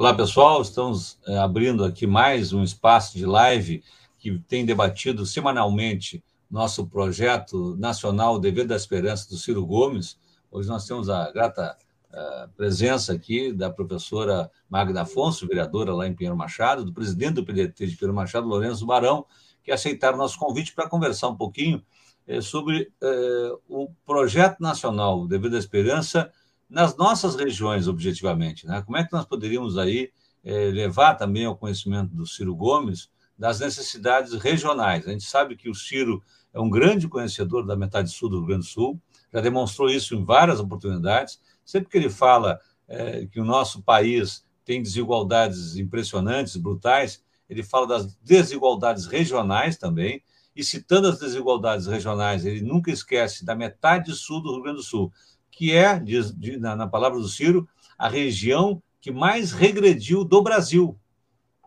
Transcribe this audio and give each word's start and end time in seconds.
Olá, 0.00 0.14
pessoal. 0.14 0.62
Estamos 0.62 1.18
é, 1.26 1.36
abrindo 1.36 1.84
aqui 1.84 2.06
mais 2.06 2.54
um 2.54 2.64
espaço 2.64 3.18
de 3.18 3.26
live 3.26 3.84
que 4.18 4.38
tem 4.48 4.64
debatido 4.64 5.26
semanalmente 5.26 6.24
nosso 6.50 6.86
projeto 6.86 7.76
nacional 7.76 8.38
Dever 8.38 8.66
da 8.66 8.74
Esperança 8.74 9.28
do 9.28 9.36
Ciro 9.36 9.66
Gomes. 9.66 10.18
Hoje 10.50 10.70
nós 10.70 10.86
temos 10.86 11.10
a 11.10 11.30
grata 11.30 11.76
uh, 12.14 12.48
presença 12.56 13.12
aqui 13.12 13.52
da 13.52 13.68
professora 13.68 14.50
Magda 14.70 15.02
Afonso, 15.02 15.46
vereadora 15.46 15.92
lá 15.92 16.06
em 16.06 16.14
Pinheiro 16.14 16.34
Machado, 16.34 16.82
do 16.82 16.94
presidente 16.94 17.34
do 17.34 17.44
PDT 17.44 17.88
de 17.88 17.94
Pinheiro 17.94 18.14
Machado, 18.14 18.48
Lourenço 18.48 18.86
Barão, 18.86 19.26
que 19.62 19.70
aceitaram 19.70 20.16
nosso 20.16 20.38
convite 20.38 20.72
para 20.74 20.88
conversar 20.88 21.28
um 21.28 21.36
pouquinho 21.36 21.84
uh, 22.26 22.40
sobre 22.40 22.90
o 23.68 23.90
projeto 24.06 24.60
nacional 24.60 25.26
Dever 25.26 25.50
da 25.50 25.58
Esperança 25.58 26.32
nas 26.70 26.96
nossas 26.96 27.34
regiões, 27.34 27.88
objetivamente. 27.88 28.66
Né? 28.66 28.80
Como 28.82 28.96
é 28.96 29.04
que 29.04 29.12
nós 29.12 29.26
poderíamos 29.26 29.76
aí 29.76 30.10
é, 30.44 30.66
levar 30.66 31.14
também 31.14 31.44
ao 31.44 31.56
conhecimento 31.56 32.14
do 32.14 32.26
Ciro 32.26 32.54
Gomes 32.54 33.10
das 33.36 33.58
necessidades 33.58 34.34
regionais? 34.34 35.06
A 35.06 35.10
gente 35.10 35.24
sabe 35.24 35.56
que 35.56 35.68
o 35.68 35.74
Ciro 35.74 36.22
é 36.54 36.60
um 36.60 36.70
grande 36.70 37.08
conhecedor 37.08 37.66
da 37.66 37.76
metade 37.76 38.10
sul 38.10 38.28
do 38.28 38.38
Rio 38.38 38.46
Grande 38.46 38.66
do 38.66 38.70
Sul, 38.70 39.00
já 39.32 39.40
demonstrou 39.40 39.90
isso 39.90 40.14
em 40.14 40.24
várias 40.24 40.60
oportunidades. 40.60 41.40
Sempre 41.64 41.90
que 41.90 41.98
ele 41.98 42.10
fala 42.10 42.60
é, 42.88 43.26
que 43.26 43.40
o 43.40 43.44
nosso 43.44 43.82
país 43.82 44.44
tem 44.64 44.82
desigualdades 44.82 45.76
impressionantes, 45.76 46.56
brutais, 46.56 47.22
ele 47.48 47.62
fala 47.64 47.86
das 47.86 48.14
desigualdades 48.22 49.06
regionais 49.06 49.76
também, 49.76 50.22
e 50.54 50.62
citando 50.62 51.08
as 51.08 51.18
desigualdades 51.18 51.86
regionais, 51.86 52.44
ele 52.44 52.60
nunca 52.60 52.90
esquece 52.90 53.44
da 53.44 53.54
metade 53.54 54.12
sul 54.14 54.42
do 54.42 54.52
Rio 54.52 54.62
Grande 54.62 54.78
do 54.78 54.82
Sul, 54.82 55.12
que 55.50 55.72
é, 55.72 55.98
diz, 55.98 56.34
na, 56.58 56.76
na 56.76 56.86
palavra 56.86 57.18
do 57.18 57.28
Ciro, 57.28 57.68
a 57.98 58.08
região 58.08 58.82
que 59.00 59.10
mais 59.10 59.52
regrediu 59.52 60.24
do 60.24 60.42
Brasil. 60.42 60.98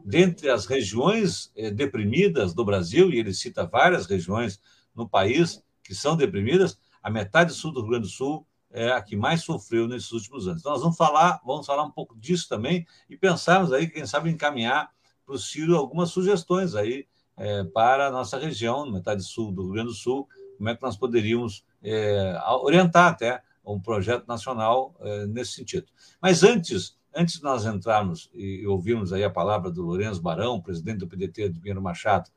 Dentre 0.06 0.50
as 0.50 0.66
regiões 0.66 1.52
eh, 1.56 1.72
deprimidas 1.72 2.54
do 2.54 2.66
Brasil, 2.66 3.12
e 3.12 3.20
ele 3.20 3.34
cita 3.34 3.66
várias 3.66 4.06
regiões 4.06 4.60
no 4.96 5.08
país 5.08 5.64
que 5.84 5.96
são 5.96 6.16
deprimidas, 6.16 6.78
a 7.02 7.10
metade 7.10 7.54
sul 7.54 7.72
do 7.72 7.82
Rio 7.82 7.92
Grande 7.92 8.08
do 8.08 8.12
Sul 8.12 8.46
é 8.72 8.92
a 8.92 9.02
que 9.02 9.16
mais 9.16 9.44
sofreu 9.44 9.88
nesses 9.88 10.12
últimos 10.12 10.48
anos. 10.48 10.62
Então, 10.62 10.72
nós 10.72 10.82
vamos 10.82 10.98
falar, 10.98 11.40
vamos 11.46 11.66
falar 11.66 11.84
um 11.84 11.92
pouco 11.92 12.18
disso 12.18 12.50
também 12.50 12.86
e 13.10 13.16
pensarmos 13.16 13.72
aí, 13.72 13.88
quem 13.88 14.06
sabe, 14.06 14.30
encaminhar 14.30 14.90
para 15.26 15.36
o 15.36 15.38
Ciro 15.38 15.78
algumas 15.78 16.10
sugestões 16.10 16.76
aí 16.76 17.06
é, 17.38 17.64
para 17.66 18.08
a 18.08 18.12
nossa 18.12 18.38
região, 18.38 18.90
metade 18.90 19.24
sul 19.24 19.52
do 19.52 19.64
Rio 19.64 19.74
Grande 19.74 19.90
do 19.90 19.96
Sul, 19.96 20.28
como 20.58 20.70
é 20.70 20.76
que 20.76 20.82
nós 20.82 20.98
poderíamos 20.98 21.64
é, 21.84 22.40
orientar 22.62 23.12
até 23.12 23.42
um 23.66 23.80
projeto 23.80 24.28
nacional 24.28 24.96
eh, 25.00 25.26
nesse 25.28 25.54
sentido. 25.54 25.88
Mas 26.22 26.44
antes, 26.44 26.98
antes 27.16 27.36
de 27.36 27.44
nós 27.44 27.66
entrarmos 27.66 28.30
e 28.34 28.66
ouvirmos 28.68 29.14
aí 29.14 29.24
a 29.24 29.30
palavra 29.30 29.72
do 29.72 29.82
Lourenço 29.82 30.22
Barão, 30.22 30.62
presidente 30.62 31.00
do 31.00 31.08
PDT 31.08 31.50
de 31.50 31.60
Pinheiro 31.60 31.82
Machado, 31.82 32.30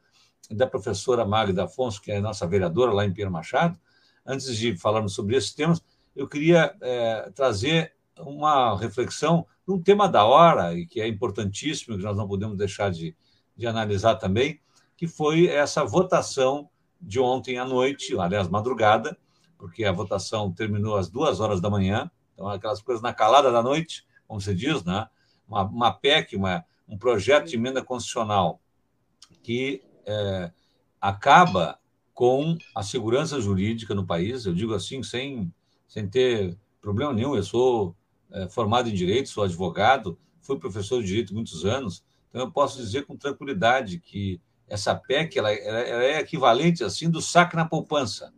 e 0.49 0.55
da 0.55 0.67
professora 0.67 1.25
Magda 1.25 1.65
Afonso, 1.65 2.01
que 2.01 2.13
é 2.13 2.21
nossa 2.21 2.47
vereadora 2.47 2.93
lá 2.93 3.05
em 3.05 3.13
Pinheiro 3.13 3.33
Machado, 3.33 3.79
antes 4.25 4.57
de 4.57 4.77
falarmos 4.77 5.15
sobre 5.15 5.37
esses 5.37 5.53
temas, 5.53 5.83
eu 6.15 6.29
queria 6.29 6.75
eh, 6.81 7.31
trazer 7.35 7.93
uma 8.19 8.79
reflexão 8.79 9.47
num 9.67 9.83
tema 9.83 10.09
da 10.09 10.25
hora 10.25 10.75
e 10.75 10.87
que 10.87 11.01
é 11.01 11.09
importantíssimo, 11.09 11.97
que 11.97 12.05
nós 12.05 12.17
não 12.17 12.29
podemos 12.29 12.57
deixar 12.57 12.91
de, 12.91 13.15
de 13.57 13.67
analisar 13.67 14.15
também, 14.17 14.61
que 14.97 15.07
foi 15.07 15.47
essa 15.47 15.85
votação 15.85 16.71
de 17.01 17.21
ontem 17.21 17.59
à 17.59 17.65
noite, 17.65 18.19
aliás, 18.19 18.49
madrugada, 18.49 19.17
porque 19.59 19.85
a 19.85 19.93
votação 19.93 20.53
terminou 20.53 20.97
às 20.97 21.09
duas 21.09 21.41
horas 21.41 21.61
da 21.61 21.71
manhã, 21.71 22.11
então 22.35 22.49
aquelas 22.49 22.83
coisas 22.83 23.03
na 23.03 23.13
calada 23.13 23.51
da 23.51 23.63
noite, 23.63 24.07
como 24.27 24.41
se 24.41 24.55
diz, 24.55 24.85
né? 24.85 25.09
uma, 25.49 25.63
uma 25.63 25.93
PEC, 25.93 26.37
uma, 26.37 26.65
um 26.89 26.99
projeto 26.99 27.49
de 27.49 27.57
emenda 27.57 27.83
constitucional 27.83 28.61
que 29.43 29.83
é, 30.05 30.51
acaba 31.01 31.79
com 32.13 32.57
a 32.75 32.83
segurança 32.83 33.41
jurídica 33.41 33.95
no 33.95 34.07
país, 34.07 34.47
eu 34.47 34.55
digo 34.55 34.75
assim, 34.75 35.03
sem, 35.03 35.53
sem 35.87 36.09
ter 36.09 36.57
problema 36.81 37.13
nenhum, 37.13 37.37
eu 37.37 37.43
sou 37.43 37.95
é, 38.33 38.49
formado 38.49 38.89
em 38.89 38.95
Direito, 38.95 39.29
sou 39.29 39.45
advogado, 39.45 40.19
fui 40.41 40.59
professor 40.59 41.01
de 41.01 41.09
Direito 41.09 41.35
muitos 41.35 41.65
anos, 41.65 42.05
então 42.29 42.41
eu 42.43 42.51
posso 42.51 42.79
dizer 42.79 43.05
com 43.07 43.17
tranquilidade 43.17 43.99
que 43.99 44.41
essa 44.69 44.95
PEC 44.95 45.39
ela, 45.39 45.53
ela 45.53 46.03
é 46.03 46.19
equivalente 46.19 46.83
assim 46.83 47.09
do 47.09 47.21
saque 47.21 47.55
na 47.55 47.65
poupança. 47.65 48.33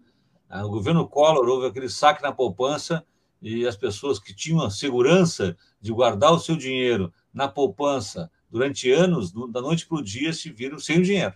Ah, 0.48 0.62
no 0.62 0.70
governo 0.70 1.06
Collor 1.06 1.46
houve 1.48 1.66
aquele 1.66 1.88
saque 1.88 2.22
na 2.22 2.32
poupança 2.32 3.04
e 3.40 3.66
as 3.66 3.76
pessoas 3.76 4.18
que 4.18 4.34
tinham 4.34 4.62
a 4.62 4.70
segurança 4.70 5.56
de 5.80 5.92
guardar 5.92 6.32
o 6.32 6.38
seu 6.38 6.56
dinheiro 6.56 7.12
na 7.32 7.46
poupança 7.46 8.30
durante 8.50 8.90
anos, 8.90 9.30
da 9.30 9.60
noite 9.60 9.86
para 9.86 9.98
o 9.98 10.02
dia, 10.02 10.32
se 10.32 10.50
viram 10.50 10.78
sem 10.78 10.98
o 10.98 11.02
dinheiro. 11.02 11.34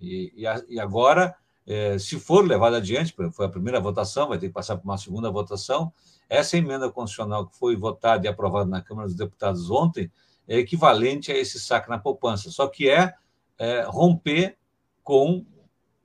E, 0.00 0.32
e 0.68 0.80
agora, 0.80 1.36
é, 1.66 1.98
se 1.98 2.18
for 2.18 2.46
levado 2.46 2.76
adiante, 2.76 3.14
foi 3.32 3.46
a 3.46 3.50
primeira 3.50 3.80
votação, 3.80 4.28
vai 4.28 4.38
ter 4.38 4.48
que 4.48 4.54
passar 4.54 4.76
por 4.76 4.84
uma 4.84 4.96
segunda 4.96 5.30
votação, 5.30 5.92
essa 6.28 6.56
emenda 6.56 6.90
constitucional 6.90 7.46
que 7.46 7.56
foi 7.56 7.76
votada 7.76 8.26
e 8.26 8.28
aprovada 8.28 8.68
na 8.68 8.82
Câmara 8.82 9.08
dos 9.08 9.16
Deputados 9.16 9.70
ontem 9.70 10.10
é 10.46 10.58
equivalente 10.58 11.30
a 11.32 11.36
esse 11.36 11.58
saque 11.60 11.88
na 11.88 11.98
poupança, 11.98 12.50
só 12.50 12.66
que 12.66 12.88
é, 12.88 13.14
é 13.58 13.82
romper 13.82 14.56
com 15.02 15.44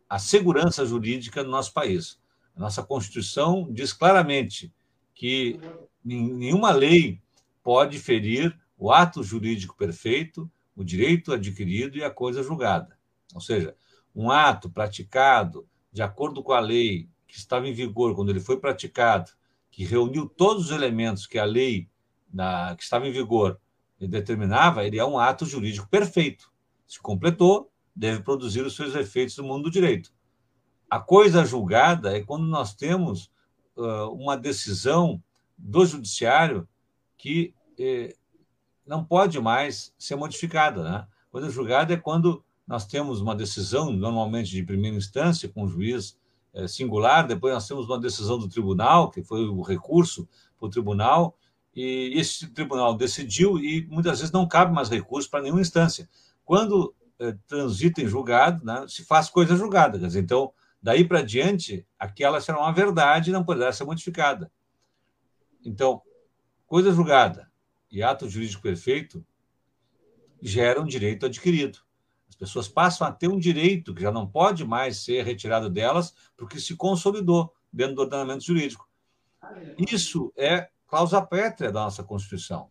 a 0.10 0.20
segurança 0.20 0.86
jurídica 0.86 1.44
no 1.44 1.50
nosso 1.50 1.74
país. 1.74 2.20
A 2.56 2.60
nossa 2.60 2.84
Constituição 2.84 3.68
diz 3.72 3.92
claramente 3.92 4.74
que 5.14 5.60
nenhuma 6.04 6.72
lei 6.72 7.22
pode 7.64 8.00
ferir 8.00 8.58
o 8.78 8.92
ato 8.92 9.24
jurídico 9.24 9.76
perfeito, 9.76 10.50
o 10.76 10.84
direito 10.84 11.34
adquirido 11.34 11.98
e 11.98 12.04
a 12.04 12.12
coisa 12.12 12.44
julgada. 12.44 12.98
Ou 13.34 13.42
seja, 13.42 13.76
um 14.16 14.30
ato 14.30 14.70
praticado 14.70 15.68
de 15.92 16.02
acordo 16.02 16.44
com 16.44 16.52
a 16.52 16.60
lei 16.60 17.10
que 17.28 17.38
estava 17.38 17.68
em 17.68 17.74
vigor 17.74 18.16
quando 18.16 18.30
ele 18.30 18.40
foi 18.40 18.60
praticado, 18.60 19.32
que 19.72 19.86
reuniu 19.86 20.28
todos 20.28 20.66
os 20.66 20.72
elementos 20.72 21.26
que 21.26 21.40
a 21.40 21.46
lei 21.46 21.90
na, 22.32 22.76
que 22.76 22.84
estava 22.84 23.08
em 23.08 23.12
vigor 23.12 23.60
determinava, 24.00 24.84
ele 24.84 25.00
é 25.00 25.06
um 25.06 25.18
ato 25.18 25.46
jurídico 25.46 25.88
perfeito. 25.88 26.52
Se 26.86 27.00
completou, 27.00 27.72
deve 27.96 28.22
produzir 28.22 28.62
os 28.62 28.76
seus 28.76 28.94
efeitos 28.96 29.38
no 29.38 29.44
mundo 29.44 29.64
do 29.64 29.72
direito. 29.72 30.12
A 30.94 31.00
coisa 31.00 31.44
julgada 31.44 32.16
é 32.16 32.22
quando 32.22 32.46
nós 32.46 32.76
temos 32.76 33.32
uh, 33.76 34.12
uma 34.14 34.38
decisão 34.38 35.20
do 35.58 35.84
judiciário 35.88 36.68
que 37.18 37.52
eh, 37.80 38.16
não 38.86 39.04
pode 39.04 39.40
mais 39.40 39.92
ser 39.98 40.16
modificada. 40.16 40.84
Né? 40.84 41.08
Coisa 41.32 41.50
julgada 41.50 41.96
é 41.96 41.98
quando 41.98 42.44
nós 42.68 42.86
temos 42.86 43.22
uma 43.22 43.36
decisão, 43.36 43.92
normalmente 43.92 44.52
de 44.52 44.62
primeira 44.62 44.96
instância, 44.96 45.50
com 45.50 45.64
um 45.64 45.68
juiz 45.68 46.16
eh, 46.54 46.68
singular, 46.68 47.26
depois 47.26 47.56
nós 47.56 47.68
temos 47.68 47.88
uma 47.88 48.00
decisão 48.00 48.38
do 48.38 48.48
tribunal, 48.48 49.10
que 49.10 49.24
foi 49.24 49.48
o 49.48 49.64
recurso 49.64 50.30
para 50.60 50.68
o 50.68 50.70
tribunal, 50.70 51.36
e 51.76 52.14
esse 52.14 52.50
tribunal 52.50 52.94
decidiu 52.94 53.58
e 53.58 53.88
muitas 53.88 54.20
vezes 54.20 54.32
não 54.32 54.48
cabe 54.48 54.72
mais 54.72 54.90
recurso 54.90 55.28
para 55.28 55.42
nenhuma 55.42 55.62
instância. 55.62 56.08
Quando 56.46 56.94
eh, 57.18 57.36
transita 57.48 58.00
em 58.00 58.08
julgado, 58.08 58.64
né, 58.64 58.86
se 58.88 59.04
faz 59.04 59.28
coisa 59.28 59.56
julgada. 59.56 59.98
Quer 59.98 60.06
dizer, 60.06 60.20
então, 60.20 60.54
Daí 60.84 61.08
para 61.08 61.22
diante, 61.22 61.88
aquela 61.98 62.42
será 62.42 62.60
uma 62.60 62.74
verdade 62.74 63.30
e 63.30 63.34
não 63.34 63.46
poderá 63.46 63.72
ser 63.72 63.86
modificada. 63.86 64.52
Então, 65.64 66.02
coisa 66.68 66.92
julgada 66.92 67.50
e 67.90 68.04
ato 68.04 68.30
jurídico 68.30 68.62
perfeito 68.62 69.26
geram 70.42 70.84
direito 70.84 71.26
adquirido. 71.26 71.80
As 72.28 72.36
pessoas 72.36 72.68
passam 72.68 73.08
a 73.08 73.12
ter 73.14 73.30
um 73.30 73.40
direito 73.40 73.96
que 73.96 74.02
já 74.02 74.12
não 74.12 74.28
pode 74.28 74.66
mais 74.66 74.98
ser 74.98 75.24
retirado 75.24 75.70
delas 75.70 76.14
porque 76.36 76.60
se 76.60 76.76
consolidou 76.76 77.54
dentro 77.72 77.96
do 77.96 78.02
ordenamento 78.02 78.44
jurídico. 78.44 78.90
Isso 79.78 80.34
é 80.36 80.70
cláusula 80.86 81.26
pétrea 81.26 81.72
da 81.72 81.84
nossa 81.84 82.04
Constituição. 82.04 82.70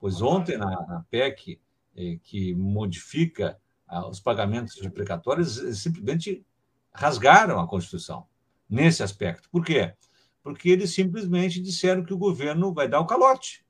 Pois 0.00 0.20
ontem, 0.20 0.58
na, 0.58 0.66
na 0.86 1.04
PEC, 1.08 1.60
eh, 1.96 2.18
que 2.20 2.52
modifica 2.54 3.60
ah, 3.86 4.08
os 4.08 4.18
pagamentos 4.18 4.74
de 4.74 4.90
precatórios, 4.90 5.54
simplesmente 5.80 6.44
rasgaram 6.94 7.58
a 7.58 7.66
Constituição 7.66 8.26
nesse 8.68 9.02
aspecto. 9.02 9.48
Por 9.50 9.64
quê? 9.64 9.94
Porque 10.42 10.68
eles 10.68 10.94
simplesmente 10.94 11.60
disseram 11.60 12.04
que 12.04 12.14
o 12.14 12.18
governo 12.18 12.72
vai 12.72 12.88
dar 12.88 13.00
o 13.00 13.06
calote. 13.06 13.64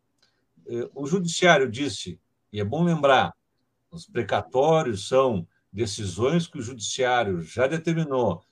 Eh, 0.66 0.88
o 0.94 1.06
judiciário 1.06 1.70
disse, 1.70 2.20
e 2.52 2.60
é 2.60 2.64
bom 2.64 2.84
lembrar, 2.84 3.34
os 3.90 4.06
precatórios 4.06 5.08
são 5.08 5.46
decisões 5.72 6.46
que 6.46 6.58
o 6.58 6.62
judiciário 6.62 7.40
já 7.40 7.66
determinou 7.66 8.44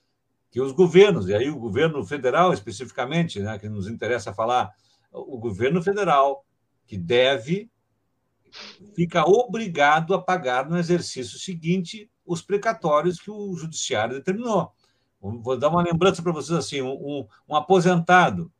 que 0.49 0.61
os 0.61 0.71
governos, 0.71 1.27
e 1.27 1.33
aí 1.33 1.49
o 1.49 1.57
governo 1.57 2.05
federal 2.05 2.53
especificamente, 2.53 3.39
né, 3.39 3.57
que 3.57 3.67
nos 3.67 3.87
interessa 3.87 4.33
falar, 4.33 4.71
o 5.11 5.37
governo 5.39 5.81
federal 5.81 6.45
que 6.85 6.95
deve 6.95 7.71
fica 8.95 9.23
obrigado 9.25 10.13
a 10.13 10.21
pagar 10.21 10.69
no 10.69 10.77
exercício 10.77 11.39
seguinte 11.39 12.07
os 12.25 12.41
precatórios 12.41 13.19
que 13.19 13.31
o 13.31 13.55
judiciário 13.55 14.15
determinou. 14.15 14.71
Vou 15.19 15.57
dar 15.57 15.69
uma 15.69 15.81
lembrança 15.81 16.21
para 16.21 16.31
vocês 16.31 16.57
assim: 16.57 16.81
um, 16.81 17.25
um 17.47 17.55
aposentado 17.55 18.51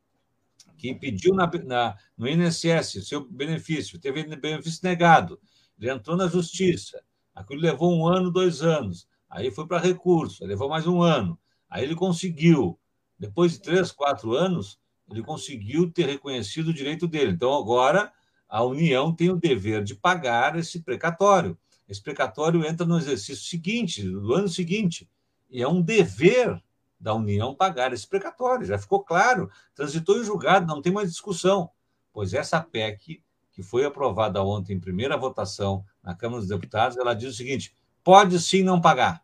que 0.78 0.94
pediu 0.94 1.34
na, 1.34 1.50
na, 1.64 1.98
no 2.18 2.28
INSS 2.28 3.08
seu 3.08 3.26
benefício, 3.30 4.00
teve 4.00 4.24
benefício 4.36 4.82
negado, 4.84 5.40
ele 5.80 5.90
entrou 5.90 6.18
na 6.18 6.28
justiça, 6.28 7.02
aquilo 7.34 7.62
levou 7.62 7.94
um 7.94 8.06
ano, 8.06 8.30
dois 8.30 8.62
anos, 8.62 9.08
aí 9.30 9.50
foi 9.50 9.66
para 9.66 9.80
recurso, 9.80 10.46
levou 10.46 10.68
mais 10.68 10.86
um 10.86 11.02
ano, 11.02 11.40
aí 11.70 11.84
ele 11.84 11.96
conseguiu, 11.96 12.78
depois 13.18 13.54
de 13.54 13.62
três, 13.62 13.92
quatro 13.92 14.34
anos, 14.34 14.78
ele 15.10 15.24
conseguiu 15.24 15.92
ter 15.92 16.06
reconhecido 16.06 16.70
o 16.70 16.74
direito 16.74 17.08
dele. 17.08 17.32
Então, 17.32 17.54
agora, 17.54 18.12
a 18.48 18.64
União 18.64 19.14
tem 19.14 19.30
o 19.30 19.38
dever 19.38 19.84
de 19.84 19.96
pagar 19.96 20.58
esse 20.58 20.82
precatório. 20.82 21.58
Esse 21.88 22.02
precatório 22.02 22.66
entra 22.66 22.86
no 22.86 22.98
exercício 22.98 23.44
seguinte, 23.44 24.02
do 24.04 24.34
ano 24.34 24.48
seguinte, 24.48 25.10
e 25.50 25.62
é 25.62 25.68
um 25.68 25.82
dever 25.82 26.62
da 27.00 27.14
União 27.14 27.54
pagar 27.54 27.92
esse 27.92 28.08
precatório. 28.08 28.66
Já 28.66 28.78
ficou 28.78 29.04
claro, 29.04 29.52
transitou 29.76 30.18
em 30.20 30.24
julgado, 30.24 30.66
não 30.66 30.82
tem 30.82 30.92
mais 30.92 31.12
discussão. 31.12 31.70
Pois 32.14 32.34
essa 32.34 32.62
PEC, 32.62 33.22
que 33.52 33.62
foi 33.62 33.84
aprovada 33.86 34.42
ontem 34.42 34.74
em 34.74 34.80
primeira 34.80 35.18
votação 35.18 35.86
na 36.02 36.16
Câmara 36.16 36.40
dos 36.40 36.50
Deputados, 36.50 36.98
ela 36.98 37.14
diz 37.14 37.34
o 37.34 37.38
seguinte: 37.38 37.76
pode 38.04 38.40
sim 38.40 38.64
não 38.64 38.80
pagar. 38.80 39.24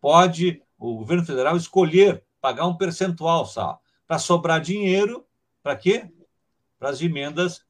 Pode 0.00 0.62
o 0.78 0.96
governo 0.96 1.24
federal 1.24 1.56
escolher 1.56 2.24
pagar 2.40 2.66
um 2.66 2.76
percentual 2.76 3.44
só, 3.44 3.80
para 4.06 4.18
sobrar 4.18 4.60
dinheiro, 4.60 5.26
para 5.62 5.76
quê? 5.76 6.10
Para 6.78 6.90
as 6.90 7.02
emendas, 7.02 7.64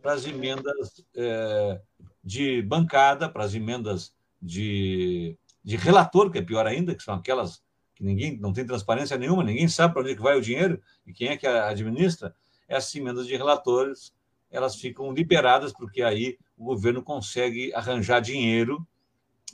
para 0.00 0.12
as 0.12 0.26
emendas 0.26 1.04
é, 1.16 1.80
de 2.22 2.62
bancada, 2.62 3.28
para 3.28 3.44
as 3.44 3.54
emendas 3.54 4.14
de, 4.40 5.36
de 5.64 5.76
relator, 5.76 6.30
que 6.30 6.38
é 6.38 6.42
pior 6.42 6.66
ainda, 6.66 6.94
que 6.94 7.02
são 7.02 7.14
aquelas 7.14 7.62
que 7.94 8.04
ninguém 8.04 8.38
não 8.38 8.52
tem 8.52 8.66
transparência 8.66 9.18
nenhuma, 9.18 9.44
ninguém 9.44 9.68
sabe 9.68 9.92
para 9.92 10.02
onde 10.02 10.12
é 10.12 10.14
que 10.14 10.22
vai 10.22 10.36
o 10.36 10.42
dinheiro 10.42 10.80
e 11.06 11.12
quem 11.12 11.28
é 11.28 11.36
que 11.36 11.46
administra, 11.46 12.34
essas 12.68 12.94
emendas 12.94 13.26
de 13.26 13.36
relatores 13.36 14.12
elas 14.50 14.76
ficam 14.76 15.12
liberadas 15.12 15.72
porque 15.72 16.02
aí 16.02 16.38
o 16.56 16.66
governo 16.66 17.02
consegue 17.02 17.74
arranjar 17.74 18.20
dinheiro 18.20 18.86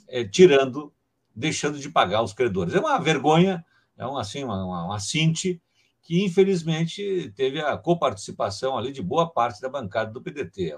é, 0.07 0.25
tirando, 0.25 0.93
deixando 1.33 1.79
de 1.79 1.89
pagar 1.89 2.21
os 2.21 2.33
credores. 2.33 2.75
É 2.75 2.79
uma 2.79 2.99
vergonha, 2.99 3.65
é 3.97 4.05
uma, 4.05 4.21
assim, 4.21 4.43
uma, 4.43 4.63
uma, 4.63 4.85
uma 4.85 4.99
cinte 4.99 5.61
que 6.01 6.23
infelizmente 6.23 7.31
teve 7.35 7.61
a 7.61 7.77
coparticipação 7.77 8.77
ali 8.77 8.91
de 8.91 9.01
boa 9.01 9.29
parte 9.29 9.61
da 9.61 9.69
bancada 9.69 10.11
do 10.11 10.21
PDT. 10.21 10.71
É 10.71 10.77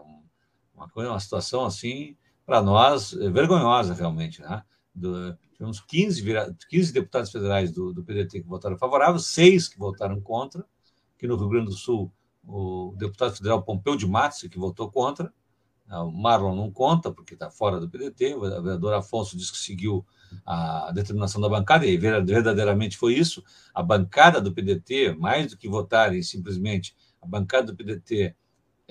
uma 0.82 0.90
coisa, 0.90 1.12
uma 1.12 1.20
situação 1.20 1.66
assim 1.66 2.16
para 2.46 2.62
nós 2.62 3.14
é 3.14 3.30
vergonhosa 3.30 3.94
realmente, 3.94 4.42
né? 4.42 4.64
Do, 4.94 5.38
tivemos 5.54 5.80
15, 5.80 6.24
15 6.70 6.92
deputados 6.92 7.32
federais 7.32 7.72
do, 7.72 7.94
do 7.94 8.04
PDT 8.04 8.42
que 8.42 8.48
votaram 8.48 8.78
favorável, 8.78 9.20
seis 9.20 9.68
que 9.68 9.78
votaram 9.78 10.20
contra, 10.20 10.66
que 11.18 11.28
no 11.28 11.38
Rio 11.38 11.50
Grande 11.50 11.68
do 11.68 11.74
Sul 11.74 12.12
o 12.44 12.96
deputado 12.98 13.36
federal 13.36 13.62
Pompeu 13.62 13.96
de 13.96 14.08
Matos, 14.08 14.42
que 14.42 14.58
votou 14.58 14.92
contra, 14.92 15.32
ah, 15.88 16.04
o 16.04 16.12
Marlon 16.12 16.56
não 16.56 16.72
conta, 16.72 17.12
porque 17.12 17.36
está 17.36 17.52
fora 17.52 17.80
do 17.80 17.88
PDT, 17.88 18.34
o 18.36 18.42
vereador 18.42 18.94
Afonso 18.94 19.38
disse 19.38 19.52
que 19.52 19.58
seguiu 19.60 20.06
a 20.46 20.92
determinação 20.94 21.40
da 21.40 21.50
bancada, 21.50 21.86
e 21.86 21.98
verdadeiramente 21.98 22.98
foi 22.98 23.14
isso. 23.14 23.44
A 23.74 23.84
bancada 23.84 24.42
do 24.42 24.54
PDT, 24.54 25.14
mais 25.14 25.52
do 25.52 25.58
que 25.58 25.70
votarem 25.70 26.24
simplesmente, 26.24 26.96
a 27.22 27.28
bancada 27.28 27.68
do 27.68 27.76
PDT 27.76 28.36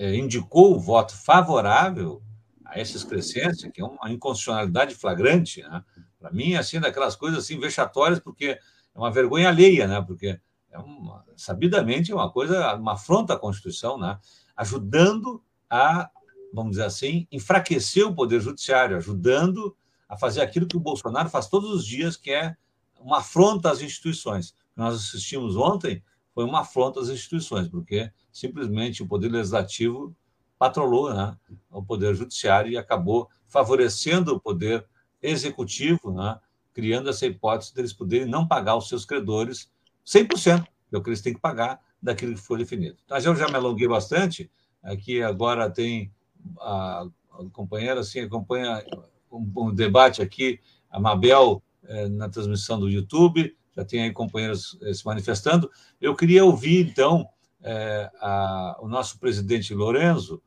indicou 0.01 0.75
o 0.75 0.79
voto 0.79 1.15
favorável 1.15 2.21
a 2.65 2.79
essa 2.79 2.97
excrescência, 2.97 3.69
que 3.69 3.81
é 3.81 3.85
uma 3.85 4.09
inconstitucionalidade 4.09 4.95
flagrante, 4.95 5.61
né? 5.61 5.83
Para 6.19 6.31
mim, 6.31 6.55
assim, 6.55 6.79
daquelas 6.79 7.15
coisas 7.15 7.43
assim 7.43 7.59
vexatórias, 7.59 8.19
porque 8.19 8.57
é 8.95 8.99
uma 8.99 9.11
vergonha 9.11 9.49
alheia, 9.49 9.87
né? 9.87 10.01
Porque 10.01 10.39
é 10.69 10.79
uma, 10.79 11.25
sabidamente 11.35 12.11
é 12.11 12.15
uma 12.15 12.31
coisa, 12.31 12.75
uma 12.75 12.93
afronta 12.93 13.33
à 13.33 13.39
Constituição, 13.39 13.97
né? 13.97 14.17
Ajudando 14.55 15.43
a, 15.69 16.09
vamos 16.53 16.71
dizer 16.71 16.85
assim, 16.85 17.27
enfraquecer 17.31 18.05
o 18.07 18.15
poder 18.15 18.39
judiciário, 18.39 18.97
ajudando 18.97 19.75
a 20.07 20.17
fazer 20.17 20.41
aquilo 20.41 20.67
que 20.67 20.77
o 20.77 20.81
Bolsonaro 20.81 21.29
faz 21.29 21.47
todos 21.47 21.71
os 21.71 21.85
dias, 21.85 22.15
que 22.15 22.31
é 22.31 22.55
uma 22.99 23.19
afronta 23.19 23.71
às 23.71 23.81
instituições. 23.81 24.55
Nós 24.75 24.95
assistimos 24.95 25.55
ontem 25.55 26.03
foi 26.41 26.49
uma 26.49 26.61
afronta 26.61 26.99
às 26.99 27.09
instituições, 27.09 27.67
porque 27.67 28.11
simplesmente 28.31 29.03
o 29.03 29.07
poder 29.07 29.29
legislativo 29.29 30.15
patrolou 30.57 31.13
né, 31.13 31.37
o 31.69 31.83
poder 31.83 32.15
judiciário 32.15 32.71
e 32.71 32.77
acabou 32.77 33.29
favorecendo 33.47 34.33
o 34.33 34.39
poder 34.39 34.85
executivo, 35.21 36.11
né, 36.11 36.39
criando 36.73 37.09
essa 37.09 37.27
hipótese 37.27 37.75
deles 37.75 37.93
poderem 37.93 38.27
não 38.27 38.47
pagar 38.47 38.75
os 38.75 38.89
seus 38.89 39.05
credores 39.05 39.71
100%, 40.05 40.63
que 40.89 40.95
é 40.95 40.97
o 40.97 41.03
que 41.03 41.09
eles 41.09 41.21
têm 41.21 41.33
que 41.33 41.39
pagar 41.39 41.79
daquilo 42.01 42.33
que 42.33 42.41
foi 42.41 42.57
definido. 42.57 42.97
Mas 43.07 43.23
eu 43.23 43.35
já 43.35 43.47
me 43.47 43.55
alonguei 43.55 43.87
bastante, 43.87 44.49
aqui 44.81 45.21
agora 45.21 45.69
tem 45.69 46.11
a, 46.59 47.05
a 47.33 47.45
companheira, 47.53 47.99
assim, 47.99 48.21
acompanha 48.21 48.83
um, 49.31 49.51
um, 49.57 49.73
debate 49.73 50.23
aqui, 50.23 50.59
a 50.89 50.99
Mabel, 50.99 51.61
eh, 51.83 52.09
na 52.09 52.27
transmissão 52.29 52.79
do 52.79 52.89
YouTube, 52.89 53.55
já 53.75 53.85
tem 53.85 54.03
aí 54.03 54.11
companheiros 54.11 54.77
eh, 54.81 54.93
se 54.93 55.05
manifestando. 55.05 55.69
Eu 55.99 56.15
queria 56.15 56.43
ouvir, 56.43 56.89
então, 56.89 57.27
eh, 57.63 58.09
a, 58.19 58.77
o 58.81 58.87
nosso 58.87 59.19
presidente 59.19 59.73
Lorenzo, 59.73 60.41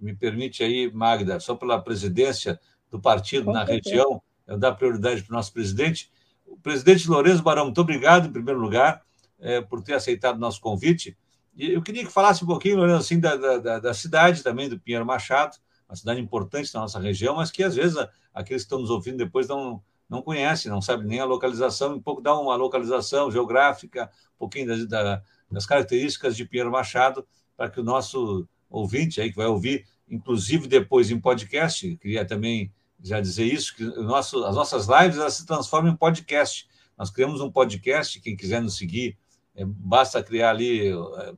me 0.00 0.14
permite 0.14 0.64
aí, 0.64 0.90
Magda, 0.92 1.38
só 1.38 1.54
pela 1.54 1.80
presidência 1.80 2.58
do 2.90 3.00
partido 3.00 3.52
na 3.52 3.62
região, 3.62 4.20
eu 4.46 4.58
dar 4.58 4.72
prioridade 4.72 5.22
para 5.22 5.32
o 5.32 5.36
nosso 5.36 5.52
presidente. 5.52 6.10
O 6.46 6.56
presidente 6.56 7.08
Lourenço 7.08 7.42
Barão, 7.42 7.66
muito 7.66 7.80
obrigado, 7.80 8.26
em 8.26 8.32
primeiro 8.32 8.58
lugar, 8.58 9.02
é, 9.38 9.60
por 9.60 9.80
ter 9.82 9.94
aceitado 9.94 10.36
o 10.36 10.40
nosso 10.40 10.60
convite. 10.60 11.16
E 11.54 11.72
eu 11.72 11.82
queria 11.82 12.04
que 12.04 12.12
falasse 12.12 12.42
um 12.42 12.46
pouquinho, 12.46 12.78
Lourenço, 12.78 13.00
assim, 13.00 13.20
da, 13.20 13.36
da, 13.36 13.78
da, 13.78 13.94
cidade 13.94 14.42
também, 14.42 14.68
do 14.68 14.78
Pinheiro 14.78 15.06
Machado, 15.06 15.56
uma 15.88 15.94
cidade 15.94 16.20
importante 16.20 16.72
da 16.72 16.80
nossa 16.80 16.98
região, 16.98 17.36
mas 17.36 17.50
que 17.50 17.62
às 17.62 17.74
vezes 17.74 17.96
aqueles 18.34 18.62
que 18.62 18.66
estão 18.66 18.80
nos 18.80 18.90
ouvindo 18.90 19.18
depois 19.18 19.46
não, 19.46 19.82
não 20.10 20.20
conhecem, 20.20 20.70
não 20.70 20.82
sabem 20.82 21.06
nem 21.06 21.20
a 21.20 21.24
localização, 21.24 21.94
um 21.94 22.02
pouco 22.02 22.20
dá 22.20 22.36
uma 22.36 22.56
localização 22.56 23.30
geográfica, 23.30 24.10
um 24.34 24.38
pouquinho 24.38 24.66
das, 24.66 24.86
das 25.48 25.64
características 25.64 26.36
de 26.36 26.44
Pinheiro 26.44 26.70
Machado, 26.70 27.24
para 27.56 27.70
que 27.70 27.78
o 27.78 27.84
nosso 27.84 28.46
ouvinte 28.68 29.20
aí 29.20 29.30
que 29.30 29.36
vai 29.36 29.46
ouvir, 29.46 29.86
inclusive 30.08 30.66
depois 30.66 31.12
em 31.12 31.20
podcast, 31.20 31.96
queria 31.98 32.24
também 32.24 32.72
já 33.00 33.20
dizer 33.20 33.44
isso, 33.44 33.74
que 33.76 33.84
nosso, 33.84 34.44
as 34.44 34.56
nossas 34.56 34.86
lives 34.88 35.16
elas 35.16 35.34
se 35.34 35.46
transformam 35.46 35.92
em 35.92 35.96
podcast. 35.96 36.68
Nós 36.98 37.08
criamos 37.08 37.40
um 37.40 37.50
podcast, 37.50 38.20
quem 38.20 38.36
quiser 38.36 38.60
nos 38.60 38.76
seguir, 38.76 39.16
é, 39.54 39.64
basta 39.64 40.22
criar 40.22 40.50
ali, 40.50 40.88
é, 40.88 41.34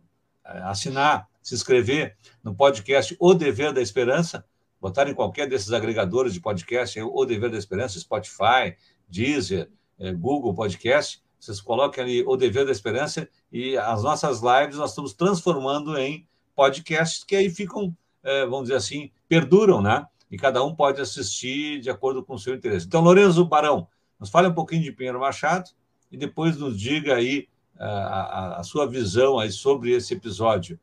assinar, 0.64 1.28
se 1.42 1.54
inscrever 1.54 2.16
no 2.42 2.54
podcast 2.54 3.14
O 3.20 3.34
Dever 3.34 3.72
da 3.72 3.82
Esperança, 3.82 4.44
botar 4.82 5.08
em 5.08 5.14
qualquer 5.14 5.48
desses 5.48 5.72
agregadores 5.72 6.34
de 6.34 6.40
podcast, 6.40 7.00
O 7.00 7.24
Dever 7.24 7.48
da 7.48 7.56
Esperança, 7.56 8.00
Spotify, 8.00 8.76
Deezer, 9.08 9.70
é, 9.96 10.12
Google 10.12 10.52
Podcast, 10.52 11.22
vocês 11.38 11.60
coloquem 11.60 12.02
ali 12.02 12.24
O 12.26 12.36
Dever 12.36 12.66
da 12.66 12.72
Esperança 12.72 13.28
e 13.52 13.76
as 13.78 14.02
nossas 14.02 14.40
lives 14.40 14.76
nós 14.76 14.90
estamos 14.90 15.12
transformando 15.12 15.96
em 15.96 16.26
podcasts 16.56 17.22
que 17.22 17.36
aí 17.36 17.48
ficam, 17.48 17.96
é, 18.24 18.44
vamos 18.44 18.62
dizer 18.62 18.74
assim, 18.74 19.12
perduram, 19.28 19.80
né? 19.80 20.04
E 20.28 20.36
cada 20.36 20.64
um 20.64 20.74
pode 20.74 21.00
assistir 21.00 21.78
de 21.78 21.88
acordo 21.88 22.24
com 22.24 22.34
o 22.34 22.38
seu 22.38 22.52
interesse. 22.52 22.86
Então, 22.86 23.02
Lourenço 23.02 23.44
Barão, 23.44 23.86
nos 24.18 24.30
fale 24.30 24.48
um 24.48 24.54
pouquinho 24.54 24.82
de 24.82 24.90
Pinheiro 24.90 25.20
Machado 25.20 25.70
e 26.10 26.16
depois 26.16 26.56
nos 26.56 26.76
diga 26.76 27.14
aí 27.14 27.46
a, 27.78 27.86
a, 27.86 28.60
a 28.60 28.62
sua 28.64 28.84
visão 28.84 29.38
aí 29.38 29.52
sobre 29.52 29.92
esse 29.92 30.12
episódio 30.12 30.78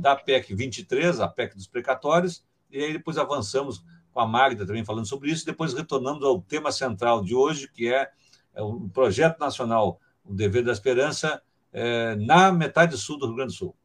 da 0.00 0.16
PEC 0.16 0.56
23, 0.56 1.20
a 1.20 1.28
PEC 1.28 1.54
dos 1.54 1.68
precatórios, 1.68 2.44
e 2.72 2.82
aí 2.82 2.92
depois 2.92 3.18
avançamos 3.18 3.84
com 4.12 4.20
a 4.20 4.26
Magda 4.26 4.66
também 4.66 4.84
falando 4.84 5.06
sobre 5.06 5.30
isso, 5.30 5.46
depois 5.46 5.72
retornamos 5.72 6.24
ao 6.24 6.40
tema 6.40 6.72
central 6.72 7.22
de 7.22 7.34
hoje, 7.34 7.68
que 7.68 7.92
é, 7.92 8.10
é 8.54 8.62
o 8.62 8.88
projeto 8.88 9.38
nacional 9.38 10.00
O 10.24 10.34
Dever 10.34 10.64
da 10.64 10.72
Esperança 10.72 11.42
é, 11.72 12.14
na 12.16 12.52
metade 12.52 12.96
sul 12.96 13.18
do 13.18 13.26
Rio 13.26 13.36
Grande 13.36 13.52
do 13.52 13.56
Sul. 13.56 13.76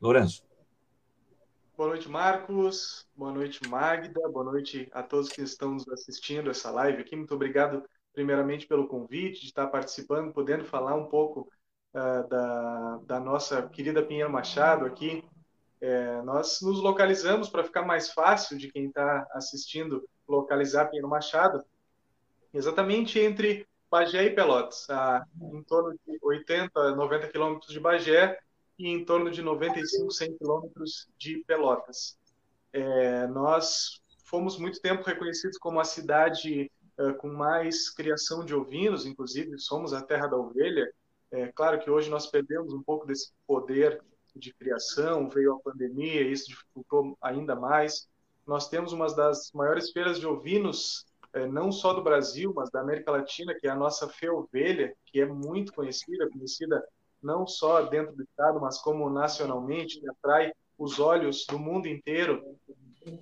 Lourenço. 0.00 0.44
Boa 1.76 1.88
noite, 1.88 2.08
Marcos. 2.08 3.08
Boa 3.16 3.32
noite, 3.32 3.68
Magda. 3.68 4.28
Boa 4.28 4.44
noite 4.44 4.88
a 4.92 5.02
todos 5.02 5.28
que 5.28 5.42
estão 5.42 5.72
nos 5.72 5.88
assistindo 5.88 6.50
essa 6.50 6.70
live 6.70 7.00
aqui. 7.00 7.16
Muito 7.16 7.34
obrigado, 7.34 7.82
primeiramente, 8.12 8.66
pelo 8.66 8.86
convite, 8.86 9.40
de 9.40 9.46
estar 9.46 9.66
participando, 9.66 10.32
podendo 10.32 10.64
falar 10.64 10.94
um 10.94 11.06
pouco 11.06 11.48
uh, 11.94 12.28
da, 12.28 13.00
da 13.04 13.20
nossa 13.20 13.68
querida 13.68 14.02
Pinheiro 14.02 14.30
Machado 14.30 14.84
aqui. 14.84 15.24
É, 15.82 16.22
nós 16.22 16.60
nos 16.62 16.80
localizamos 16.80 17.48
para 17.48 17.64
ficar 17.64 17.82
mais 17.82 18.08
fácil 18.12 18.56
de 18.56 18.70
quem 18.70 18.86
está 18.86 19.26
assistindo 19.32 20.08
localizar 20.28 20.86
Pinheiro 20.86 21.08
Machado, 21.08 21.64
exatamente 22.54 23.18
entre 23.18 23.66
Bagé 23.90 24.26
e 24.26 24.30
Pelotas, 24.30 24.88
a, 24.88 25.26
em 25.40 25.60
torno 25.64 25.98
de 26.06 26.18
80, 26.22 26.94
90 26.94 27.26
quilômetros 27.26 27.72
de 27.72 27.80
Bagé 27.80 28.38
e 28.78 28.86
em 28.86 29.04
torno 29.04 29.28
de 29.28 29.42
95, 29.42 30.08
100 30.08 30.38
quilômetros 30.38 31.08
de 31.18 31.42
Pelotas. 31.48 32.16
É, 32.72 33.26
nós 33.26 34.00
fomos 34.24 34.56
muito 34.56 34.80
tempo 34.80 35.02
reconhecidos 35.02 35.58
como 35.58 35.80
a 35.80 35.84
cidade 35.84 36.70
é, 36.96 37.12
com 37.14 37.26
mais 37.26 37.90
criação 37.90 38.44
de 38.44 38.54
ovinos, 38.54 39.04
inclusive 39.04 39.58
somos 39.58 39.92
a 39.92 40.00
terra 40.00 40.28
da 40.28 40.36
ovelha. 40.36 40.94
É 41.32 41.48
claro 41.48 41.80
que 41.80 41.90
hoje 41.90 42.08
nós 42.08 42.28
perdemos 42.28 42.72
um 42.72 42.82
pouco 42.84 43.04
desse 43.04 43.32
poder 43.48 44.00
de 44.34 44.52
criação, 44.54 45.28
veio 45.28 45.54
a 45.54 45.60
pandemia, 45.60 46.22
isso 46.22 46.48
dificultou 46.48 47.16
ainda 47.20 47.54
mais. 47.54 48.08
Nós 48.46 48.68
temos 48.68 48.92
uma 48.92 49.06
das 49.14 49.52
maiores 49.52 49.90
feiras 49.90 50.18
de 50.18 50.26
ovinos, 50.26 51.06
é, 51.32 51.46
não 51.46 51.70
só 51.70 51.92
do 51.92 52.02
Brasil, 52.02 52.52
mas 52.54 52.70
da 52.70 52.80
América 52.80 53.12
Latina, 53.12 53.54
que 53.54 53.66
é 53.66 53.70
a 53.70 53.76
nossa 53.76 54.08
Feia 54.08 54.32
Ovelha, 54.32 54.94
que 55.06 55.20
é 55.20 55.26
muito 55.26 55.72
conhecida, 55.72 56.28
conhecida 56.30 56.82
não 57.22 57.46
só 57.46 57.82
dentro 57.82 58.14
do 58.14 58.22
estado, 58.22 58.60
mas 58.60 58.78
como 58.78 59.08
nacionalmente, 59.08 60.00
que 60.00 60.08
atrai 60.08 60.52
os 60.76 60.98
olhos 60.98 61.46
do 61.46 61.58
mundo 61.58 61.86
inteiro. 61.86 62.42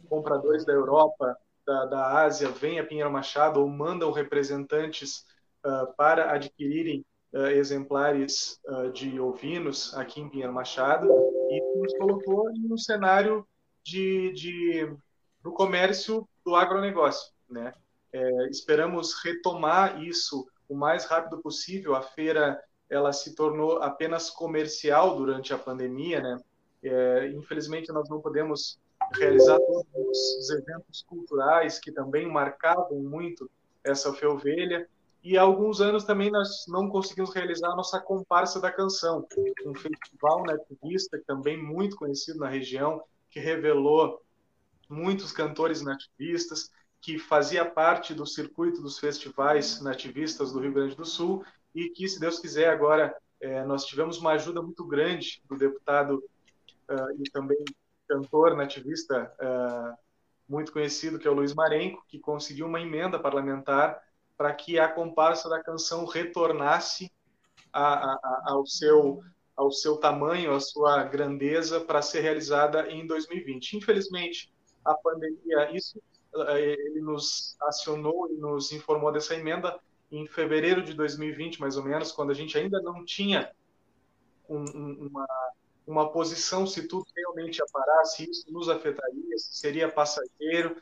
Compradores 0.08 0.64
da 0.64 0.72
Europa, 0.72 1.36
da, 1.66 1.86
da 1.86 2.22
Ásia, 2.22 2.48
vêm 2.48 2.78
a 2.78 2.86
Pinheiro 2.86 3.10
Machado 3.10 3.60
ou 3.60 3.68
mandam 3.68 4.10
representantes 4.10 5.26
uh, 5.64 5.92
para 5.96 6.32
adquirirem 6.32 7.04
exemplares 7.32 8.60
uh, 8.66 8.90
de 8.90 9.20
ovinos 9.20 9.94
aqui 9.94 10.20
em 10.20 10.28
Pinheiro 10.28 10.52
Machado 10.52 11.08
e 11.48 11.78
nos 11.78 11.96
colocou 11.96 12.52
no 12.52 12.76
cenário 12.76 13.46
de, 13.84 14.32
de, 14.32 14.96
do 15.42 15.52
comércio 15.52 16.28
do 16.44 16.54
agronegócio. 16.54 17.32
Né? 17.48 17.72
É, 18.12 18.48
esperamos 18.48 19.14
retomar 19.24 20.02
isso 20.02 20.46
o 20.68 20.74
mais 20.74 21.04
rápido 21.04 21.38
possível. 21.38 21.94
A 21.94 22.02
feira 22.02 22.60
ela 22.88 23.12
se 23.12 23.34
tornou 23.34 23.82
apenas 23.82 24.30
comercial 24.30 25.16
durante 25.16 25.54
a 25.54 25.58
pandemia, 25.58 26.20
né? 26.20 26.40
É, 26.82 27.28
infelizmente 27.28 27.92
nós 27.92 28.08
não 28.08 28.20
podemos 28.20 28.78
realizar 29.14 29.58
todos 29.58 30.18
os 30.38 30.50
eventos 30.50 31.02
culturais 31.02 31.78
que 31.78 31.92
também 31.92 32.26
marcavam 32.26 32.98
muito 32.98 33.50
essa 33.84 34.12
feovelha. 34.12 34.88
E 35.22 35.36
há 35.36 35.42
alguns 35.42 35.80
anos 35.80 36.04
também 36.04 36.30
nós 36.30 36.64
não 36.66 36.88
conseguimos 36.88 37.34
realizar 37.34 37.70
a 37.70 37.76
nossa 37.76 38.00
comparsa 38.00 38.58
da 38.58 38.72
canção, 38.72 39.26
um 39.66 39.74
festival 39.74 40.42
nativista 40.44 41.22
também 41.26 41.62
muito 41.62 41.96
conhecido 41.96 42.38
na 42.38 42.48
região, 42.48 43.02
que 43.28 43.38
revelou 43.38 44.22
muitos 44.88 45.30
cantores 45.30 45.82
nativistas, 45.82 46.70
que 47.00 47.18
fazia 47.18 47.64
parte 47.64 48.14
do 48.14 48.26
circuito 48.26 48.80
dos 48.80 48.98
festivais 48.98 49.80
nativistas 49.80 50.52
do 50.52 50.60
Rio 50.60 50.72
Grande 50.72 50.96
do 50.96 51.04
Sul 51.04 51.44
e 51.74 51.90
que, 51.90 52.08
se 52.08 52.18
Deus 52.18 52.38
quiser, 52.38 52.68
agora 52.70 53.14
é, 53.40 53.64
nós 53.64 53.84
tivemos 53.84 54.18
uma 54.18 54.32
ajuda 54.32 54.60
muito 54.62 54.84
grande 54.86 55.42
do 55.48 55.56
deputado 55.56 56.22
uh, 56.90 57.22
e 57.22 57.30
também 57.30 57.62
cantor 58.08 58.56
nativista 58.56 59.32
uh, 59.40 59.96
muito 60.48 60.72
conhecido, 60.72 61.18
que 61.18 61.28
é 61.28 61.30
o 61.30 61.34
Luiz 61.34 61.54
Marenco, 61.54 62.04
que 62.08 62.18
conseguiu 62.18 62.66
uma 62.66 62.80
emenda 62.80 63.18
parlamentar 63.18 64.02
para 64.40 64.54
que 64.54 64.78
a 64.78 64.88
comparsa 64.88 65.50
da 65.50 65.62
canção 65.62 66.06
retornasse 66.06 67.12
a, 67.70 68.14
a, 68.14 68.42
ao 68.46 68.64
seu 68.64 69.22
ao 69.54 69.70
seu 69.70 69.98
tamanho, 69.98 70.54
à 70.54 70.60
sua 70.60 71.02
grandeza 71.02 71.78
para 71.78 72.00
ser 72.00 72.22
realizada 72.22 72.90
em 72.90 73.06
2020. 73.06 73.76
Infelizmente, 73.76 74.50
a 74.82 74.94
pandemia 74.94 75.70
isso 75.76 76.02
eh, 76.34 76.74
ele 76.86 77.02
nos 77.02 77.54
acionou 77.60 78.32
e 78.32 78.38
nos 78.38 78.72
informou 78.72 79.12
dessa 79.12 79.34
emenda 79.34 79.78
em 80.10 80.26
fevereiro 80.26 80.82
de 80.82 80.94
2020, 80.94 81.60
mais 81.60 81.76
ou 81.76 81.84
menos, 81.84 82.10
quando 82.10 82.30
a 82.30 82.34
gente 82.34 82.56
ainda 82.56 82.80
não 82.80 83.04
tinha 83.04 83.52
um, 84.48 84.64
uma, 85.06 85.26
uma 85.86 86.10
posição 86.10 86.66
se 86.66 86.88
tudo 86.88 87.04
realmente 87.14 87.58
ia 87.58 87.66
parar, 87.70 88.06
se 88.06 88.24
isso 88.30 88.50
nos 88.50 88.70
afetaria, 88.70 89.36
se 89.36 89.58
seria 89.58 89.92
passageiro. 89.92 90.80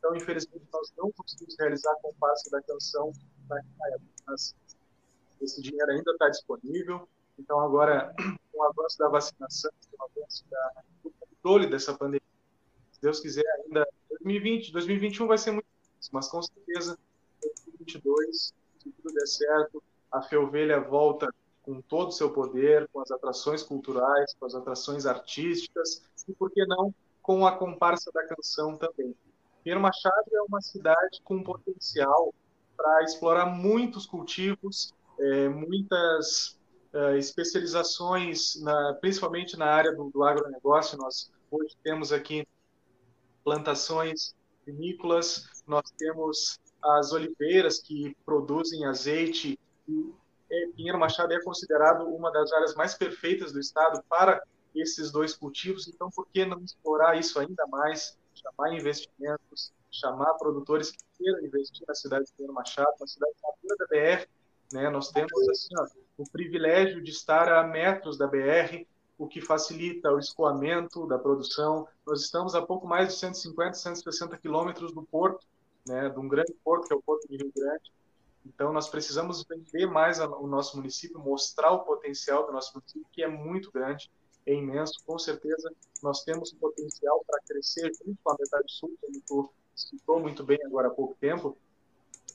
Então, 0.00 0.16
infelizmente, 0.16 0.64
nós 0.72 0.90
não 0.96 1.12
conseguimos 1.12 1.54
realizar 1.58 1.92
a 1.92 1.96
comparsa 1.96 2.50
da 2.50 2.62
canção 2.62 3.12
naquela 3.48 3.88
época, 3.88 4.10
mas 4.26 4.56
esse 5.42 5.60
dinheiro 5.60 5.92
ainda 5.92 6.10
está 6.12 6.30
disponível. 6.30 7.06
Então, 7.38 7.60
agora, 7.60 8.14
com 8.50 8.58
o 8.58 8.64
avanço 8.64 8.98
da 8.98 9.08
vacinação, 9.08 9.70
com 9.90 10.02
o 10.02 10.06
avanço 10.06 10.44
da, 10.50 10.82
do 11.04 11.12
controle 11.20 11.68
dessa 11.68 11.92
pandemia, 11.92 12.22
se 12.92 13.02
Deus 13.02 13.20
quiser, 13.20 13.44
ainda 13.64 13.86
2020, 14.08 14.72
2021 14.72 15.26
vai 15.26 15.36
ser 15.36 15.52
muito 15.52 15.66
difícil, 15.66 16.10
mas 16.12 16.28
com 16.28 16.42
certeza 16.42 16.98
2022 17.42 18.54
se 18.78 18.90
tudo 18.90 19.14
der 19.14 19.26
certo, 19.26 19.82
a 20.10 20.22
Feovelha 20.22 20.80
volta 20.80 21.32
com 21.62 21.80
todo 21.82 22.08
o 22.08 22.12
seu 22.12 22.30
poder, 22.30 22.88
com 22.88 23.00
as 23.00 23.10
atrações 23.10 23.62
culturais, 23.62 24.34
com 24.34 24.46
as 24.46 24.54
atrações 24.54 25.04
artísticas 25.04 26.02
e, 26.26 26.32
por 26.32 26.50
que 26.50 26.64
não, 26.64 26.94
com 27.22 27.46
a 27.46 27.56
comparsa 27.56 28.10
da 28.12 28.26
canção 28.26 28.76
também. 28.76 29.14
Pinheiro 29.62 29.80
Machado 29.80 30.24
é 30.32 30.42
uma 30.42 30.60
cidade 30.60 31.20
com 31.22 31.42
potencial 31.42 32.34
para 32.76 33.02
explorar 33.04 33.46
muitos 33.46 34.06
cultivos, 34.06 34.94
é, 35.18 35.48
muitas 35.48 36.58
é, 36.92 37.18
especializações, 37.18 38.60
na, 38.62 38.94
principalmente 38.94 39.56
na 39.56 39.66
área 39.66 39.92
do, 39.92 40.10
do 40.10 40.24
agronegócio. 40.24 40.96
Nós 40.96 41.30
hoje 41.50 41.76
temos 41.82 42.12
aqui 42.12 42.46
plantações 43.44 44.34
vinícolas, 44.64 45.46
nós 45.66 45.90
temos 45.98 46.58
as 46.82 47.12
oliveiras 47.12 47.80
que 47.80 48.16
produzem 48.24 48.86
azeite. 48.86 49.58
E 49.86 50.14
é, 50.50 50.66
Pinheiro 50.74 50.98
Machado 50.98 51.32
é 51.32 51.42
considerado 51.42 52.06
uma 52.06 52.32
das 52.32 52.50
áreas 52.52 52.74
mais 52.74 52.94
perfeitas 52.94 53.52
do 53.52 53.60
estado 53.60 54.02
para 54.08 54.42
esses 54.74 55.10
dois 55.10 55.34
cultivos. 55.36 55.86
Então, 55.86 56.10
por 56.10 56.26
que 56.28 56.44
não 56.44 56.60
explorar 56.60 57.18
isso 57.18 57.38
ainda 57.38 57.66
mais? 57.66 58.18
Chamar 58.42 58.74
investimentos, 58.74 59.72
chamar 59.90 60.34
produtores 60.34 60.90
que 60.90 60.98
queiram 61.18 61.44
investir 61.44 61.84
na 61.86 61.94
cidade 61.94 62.26
de 62.26 62.32
Pinheiro 62.32 62.54
Machado, 62.54 62.92
uma 62.98 63.06
cidade 63.06 63.32
na 63.42 63.76
da 63.76 63.86
BR. 63.86 64.28
Né? 64.72 64.88
Nós 64.90 65.10
temos 65.10 65.48
assim, 65.48 65.74
ó, 65.78 65.86
o 66.16 66.30
privilégio 66.30 67.02
de 67.02 67.10
estar 67.10 67.52
a 67.52 67.62
metros 67.66 68.16
da 68.16 68.26
BR, 68.26 68.86
o 69.18 69.26
que 69.26 69.40
facilita 69.40 70.10
o 70.10 70.18
escoamento 70.18 71.06
da 71.06 71.18
produção. 71.18 71.86
Nós 72.06 72.22
estamos 72.22 72.54
a 72.54 72.62
pouco 72.62 72.86
mais 72.86 73.08
de 73.08 73.14
150, 73.14 73.74
160 73.74 74.38
quilômetros 74.38 74.92
do 74.92 75.02
porto 75.02 75.46
né, 75.86 76.08
de 76.08 76.18
um 76.18 76.28
grande 76.28 76.54
porto, 76.64 76.86
que 76.86 76.92
é 76.92 76.96
o 76.96 77.02
Porto 77.02 77.28
de 77.28 77.36
Rio 77.36 77.52
Grande. 77.54 77.92
Então, 78.46 78.72
nós 78.72 78.88
precisamos 78.88 79.44
vender 79.44 79.86
mais 79.86 80.18
o 80.18 80.46
nosso 80.46 80.76
município, 80.76 81.18
mostrar 81.18 81.72
o 81.72 81.80
potencial 81.80 82.46
do 82.46 82.52
nosso 82.52 82.72
município, 82.74 83.06
que 83.12 83.22
é 83.22 83.28
muito 83.28 83.70
grande, 83.70 84.10
é 84.46 84.54
imenso. 84.54 85.00
Com 85.06 85.18
certeza, 85.18 85.72
nós 86.02 86.24
temos 86.24 86.52
potencial 86.52 87.22
para 87.26 87.40
crescer 87.46 87.90
junto 88.04 88.18
com 88.22 88.30
a 88.32 88.36
metade 88.38 88.72
sul, 88.72 88.90
como 89.00 89.20
tu 89.26 89.50
citou 89.74 90.20
muito 90.20 90.44
bem 90.44 90.58
agora 90.64 90.88
há 90.88 90.90
pouco 90.90 91.16
tempo. 91.20 91.56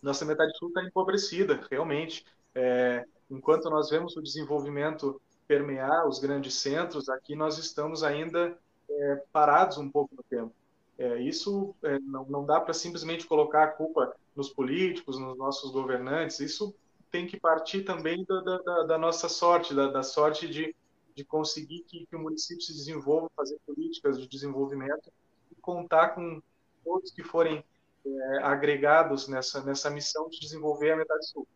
Nossa 0.01 0.25
metade 0.25 0.57
sul 0.57 0.69
está 0.69 0.83
empobrecida, 0.83 1.65
realmente. 1.69 2.25
É, 2.53 3.05
enquanto 3.29 3.69
nós 3.69 3.89
vemos 3.89 4.15
o 4.15 4.21
desenvolvimento 4.21 5.21
permear 5.47 6.07
os 6.07 6.19
grandes 6.19 6.55
centros, 6.55 7.09
aqui 7.09 7.35
nós 7.35 7.57
estamos 7.57 8.03
ainda 8.03 8.57
é, 8.89 9.23
parados 9.31 9.77
um 9.77 9.89
pouco 9.89 10.15
no 10.15 10.23
tempo. 10.23 10.53
É, 10.97 11.19
isso 11.21 11.75
é, 11.83 11.99
não, 11.99 12.25
não 12.25 12.45
dá 12.45 12.59
para 12.59 12.73
simplesmente 12.73 13.27
colocar 13.27 13.63
a 13.63 13.67
culpa 13.67 14.15
nos 14.35 14.49
políticos, 14.49 15.19
nos 15.19 15.37
nossos 15.37 15.71
governantes. 15.71 16.39
Isso 16.39 16.73
tem 17.11 17.27
que 17.27 17.39
partir 17.39 17.83
também 17.83 18.25
da, 18.25 18.41
da, 18.41 18.83
da 18.83 18.97
nossa 18.97 19.29
sorte, 19.29 19.73
da, 19.73 19.87
da, 19.87 20.03
sorte 20.03 20.47
de, 20.47 20.75
de 21.15 21.23
conseguir 21.23 21.81
que, 21.81 22.05
que, 22.05 22.15
o 22.15 22.19
município 22.19 22.61
se 22.61 22.73
desenvolva, 22.73 23.29
fazer 23.35 23.57
políticas 23.65 24.19
de 24.19 24.27
desenvolvimento 24.27 25.11
e 25.51 25.55
contar 25.61 26.09
com 26.09 26.41
todos 26.83 27.11
que 27.11 27.23
forem 27.23 27.63
é, 28.05 28.37
agregados 28.43 29.27
nessa, 29.27 29.63
nessa 29.63 29.89
missão 29.89 30.29
de 30.29 30.39
desenvolver 30.39 30.91
a 30.91 30.97
metade 30.97 31.25
sul. 31.27 31.47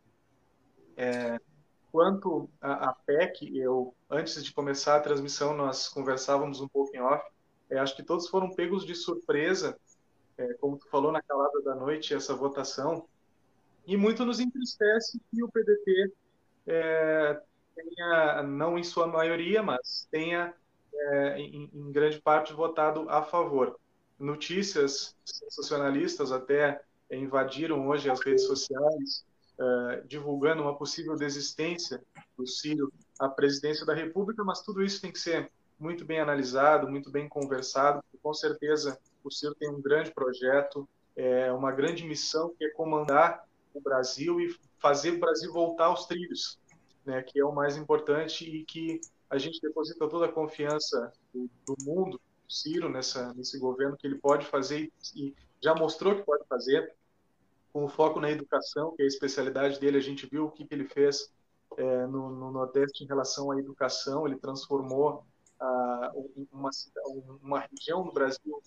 É, 0.98 1.40
quanto 1.92 2.50
à 2.62 2.94
PEC, 3.06 3.58
eu 3.58 3.94
antes 4.10 4.44
de 4.44 4.54
começar 4.54 4.96
a 4.96 5.02
transmissão 5.02 5.56
nós 5.56 5.88
conversávamos 5.88 6.62
um 6.62 6.68
pouco 6.68 6.96
em 6.96 7.00
off 7.00 7.24
é, 7.70 7.78
acho 7.78 7.96
que 7.96 8.04
todos 8.04 8.28
foram 8.28 8.50
pegos 8.50 8.86
de 8.86 8.96
surpresa, 8.96 9.80
é, 10.38 10.54
como 10.56 10.78
tu 10.78 10.90
falou 10.90 11.12
na 11.12 11.22
calada 11.22 11.62
da 11.62 11.76
noite, 11.76 12.14
essa 12.14 12.34
votação. 12.34 13.08
E 13.86 13.96
muito 13.96 14.26
nos 14.26 14.40
entristece 14.40 15.20
que 15.30 15.44
o 15.44 15.50
PDT 15.50 16.14
é, 16.68 17.42
tenha, 17.84 18.44
não 18.44 18.78
em 18.78 18.84
sua 18.84 19.08
maioria, 19.08 19.62
mas 19.64 20.08
tenha 20.12 20.54
é, 20.94 21.40
em, 21.40 21.70
em, 21.74 21.92
grande 21.92 22.22
parte 22.22 22.54
votado 22.54 23.10
a 23.10 23.22
favor. 23.22 23.80
Notícias 24.18 25.16
sensacionalistas 25.24 26.32
até 26.32 26.82
invadiram 27.12 27.88
hoje 27.88 28.10
as 28.10 28.20
redes 28.20 28.46
sociais, 28.46 29.26
é, 29.60 30.04
divulgando 30.06 30.62
uma 30.62 30.76
possível 30.76 31.16
desistência 31.16 32.04
do 32.38 32.46
Ciro 32.46 32.92
à 33.20 33.28
presidência 33.28 33.86
da 33.86 33.94
República, 33.94 34.44
mas 34.44 34.62
tudo 34.62 34.84
isso 34.84 35.02
tem 35.02 35.12
que 35.12 35.20
ser 35.20 35.52
muito 35.80 36.04
bem 36.04 36.20
analisado, 36.20 36.90
muito 36.90 37.10
bem 37.10 37.28
conversado. 37.28 38.04
Com 38.22 38.34
certeza, 38.34 39.00
o 39.24 39.32
Ciro 39.32 39.56
tem 39.56 39.70
um 39.70 39.82
grande 39.82 40.12
projeto, 40.12 40.88
é, 41.16 41.52
uma 41.52 41.72
grande 41.72 42.06
missão 42.06 42.54
que 42.58 42.66
é 42.66 42.70
comandar 42.70 43.46
o 43.74 43.80
Brasil 43.80 44.40
e 44.40 44.56
fazer 44.80 45.12
o 45.12 45.20
Brasil 45.20 45.52
voltar 45.54 45.86
aos 45.86 46.06
trilhos, 46.06 46.59
né, 47.10 47.24
que 47.24 47.40
é 47.40 47.46
o 47.46 47.52
mais 47.52 47.76
importante 47.76 48.46
e 48.46 48.64
que 48.64 49.02
a 49.30 49.38
gente 49.38 49.60
deposita 49.60 50.08
toda 50.08 50.26
a 50.28 50.32
confiança 50.32 51.12
do, 51.34 51.50
do 51.66 51.76
mundo, 51.84 52.18
do 52.18 52.54
Ciro, 52.54 52.88
nessa, 52.88 53.34
nesse 53.34 53.58
governo, 53.58 53.98
que 53.98 54.06
ele 54.06 54.20
pode 54.20 54.46
fazer 54.46 54.92
e 55.16 55.34
já 55.62 55.74
mostrou 55.74 56.16
que 56.16 56.24
pode 56.24 56.46
fazer, 56.48 56.94
com 57.74 57.88
foco 57.88 58.20
na 58.20 58.32
educação, 58.32 58.96
que 58.96 59.02
é 59.02 59.06
a 59.06 59.08
especialidade 59.08 59.80
dele, 59.80 59.98
a 59.98 60.02
gente 60.02 60.26
viu 60.28 60.46
o 60.46 60.52
que, 60.52 60.66
que 60.66 60.74
ele 60.74 60.86
fez 60.86 61.32
é, 61.78 62.06
no, 62.08 62.30
no 62.30 62.52
Nordeste 62.52 63.04
em 63.04 63.08
relação 63.08 63.52
à 63.52 63.60
educação, 63.60 64.28
ele 64.28 64.38
transformou 64.38 65.24
uma, 66.52 66.70
uma 67.44 67.60
região 67.60 68.04
do 68.04 68.12
Brasil 68.12 68.62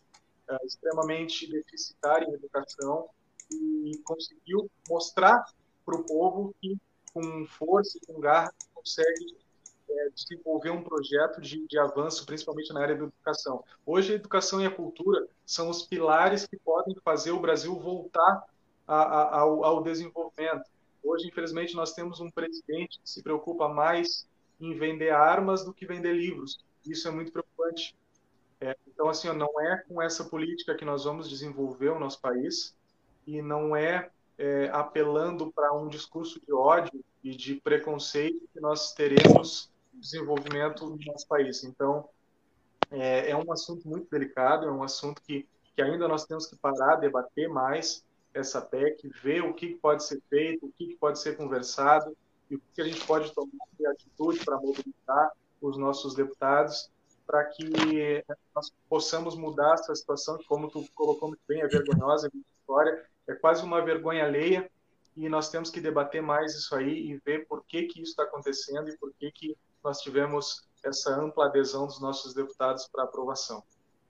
extremamente 0.65 1.51
deficitária 1.51 2.27
em 2.29 2.35
educação 2.35 3.09
e 3.51 3.99
conseguiu 4.05 4.71
mostrar 4.89 5.43
para 5.85 5.97
o 5.97 6.05
povo 6.05 6.55
que 6.61 6.79
com 7.13 7.47
força 7.47 7.99
e 7.99 8.07
com 8.07 8.21
garra 8.21 8.53
consegue 8.75 9.37
é, 9.89 10.09
desenvolver 10.11 10.71
um 10.71 10.83
projeto 10.83 11.41
de, 11.41 11.67
de 11.67 11.79
avanço, 11.79 12.25
principalmente 12.25 12.73
na 12.73 12.81
área 12.81 12.97
da 12.97 13.05
educação. 13.05 13.63
Hoje, 13.85 14.13
a 14.13 14.17
educação 14.17 14.61
e 14.61 14.67
a 14.67 14.71
cultura 14.71 15.27
são 15.45 15.69
os 15.69 15.83
pilares 15.83 16.47
que 16.47 16.57
podem 16.57 16.95
fazer 17.05 17.33
o 17.33 17.41
Brasil 17.41 17.79
voltar 17.79 18.45
a, 18.87 18.97
a, 18.97 19.41
ao, 19.41 19.65
ao 19.65 19.83
desenvolvimento. 19.83 20.71
Hoje, 21.03 21.29
infelizmente, 21.29 21.75
nós 21.75 21.93
temos 21.93 22.21
um 22.21 22.31
presidente 22.31 23.01
que 23.01 23.11
se 23.11 23.23
preocupa 23.23 23.69
mais 23.69 24.27
em 24.61 24.75
vender 24.77 25.11
armas 25.11 25.65
do 25.65 25.73
que 25.73 25.85
vender 25.85 26.13
livros. 26.13 26.65
Isso 26.87 27.09
é 27.09 27.11
muito 27.11 27.33
preocupante. 27.33 27.97
É, 28.61 28.77
então, 28.87 29.09
assim, 29.09 29.29
não 29.33 29.61
é 29.61 29.79
com 29.89 30.01
essa 30.01 30.25
política 30.25 30.77
que 30.77 30.85
nós 30.85 31.05
vamos 31.05 31.29
desenvolver 31.29 31.89
o 31.89 31.99
nosso 31.99 32.21
país 32.21 32.77
e 33.27 33.43
não 33.43 33.75
é, 33.75 34.11
é 34.43 34.69
apelando 34.73 35.53
para 35.53 35.73
um 35.73 35.87
discurso 35.87 36.41
de 36.45 36.53
ódio 36.53 37.05
e 37.23 37.31
de 37.31 37.61
preconceito 37.61 38.49
que 38.53 38.61
nós 38.61 38.93
teremos 38.93 39.71
desenvolvimento 39.93 40.85
no 40.85 40.99
nosso 41.07 41.29
país. 41.29 41.63
Então, 41.63 42.09
é, 42.91 43.31
é, 43.31 43.37
um 43.37 43.53
assunto 43.53 43.87
muito 43.89 44.11
delicado, 44.11 44.67
é 44.67 44.73
um 44.73 44.83
assunto 44.83 45.23
que, 45.23 45.47
que 45.77 45.81
ainda 45.81 46.09
nós 46.09 46.27
temos 46.27 46.47
que 46.47 46.57
parar, 46.57 46.97
debater 46.97 47.49
mais 47.49 48.05
essa 48.35 48.61
PEC, 48.61 49.09
ver 49.23 49.45
o 49.45 49.55
que 49.55 49.77
pode 49.77 50.03
ser 50.03 50.21
feito, 50.29 50.67
o 50.67 50.73
que 50.73 50.97
pode 50.97 51.21
ser 51.21 51.37
conversado 51.37 52.17
e 52.51 52.57
o 52.57 52.63
que 52.75 52.83
a 52.83 52.85
gente 52.85 53.07
pode 53.07 53.33
tomar 53.33 53.67
de 53.79 53.87
atitude 53.87 54.45
para 54.45 54.57
mobilizar 54.57 55.31
os 55.61 55.77
nossos 55.77 56.17
deputados 56.17 56.91
para 57.25 57.45
que 57.45 57.71
nós 58.53 58.73
possamos 58.89 59.37
mudar 59.37 59.75
essa 59.75 59.95
situação, 59.95 60.37
que, 60.37 60.45
como 60.47 60.69
tu 60.69 60.85
colocou 60.97 61.29
muito 61.29 61.43
bem, 61.47 61.61
é 61.61 61.69
vergonhosa, 61.69 62.27
é 62.27 62.31
história, 62.61 63.07
é 63.29 63.35
quase 63.35 63.65
uma 63.65 63.83
vergonha 63.83 64.25
alheia, 64.25 64.71
e 65.17 65.29
nós 65.29 65.51
temos 65.51 65.71
que 65.71 65.81
debater 65.81 66.23
mais 66.23 66.55
isso 66.55 66.75
aí 66.75 67.11
e 67.11 67.21
ver 67.25 67.47
por 67.47 67.65
que, 67.65 67.83
que 67.85 68.01
isso 68.01 68.13
está 68.13 68.23
acontecendo 68.23 68.89
e 68.89 68.97
por 68.97 69.13
que, 69.13 69.31
que 69.31 69.57
nós 69.85 70.01
tivemos 70.01 70.67
essa 70.85 71.11
ampla 71.15 71.47
adesão 71.47 71.87
dos 71.87 72.01
nossos 72.01 72.35
deputados 72.35 72.89
para 72.89 73.05
aprovação. 73.05 73.63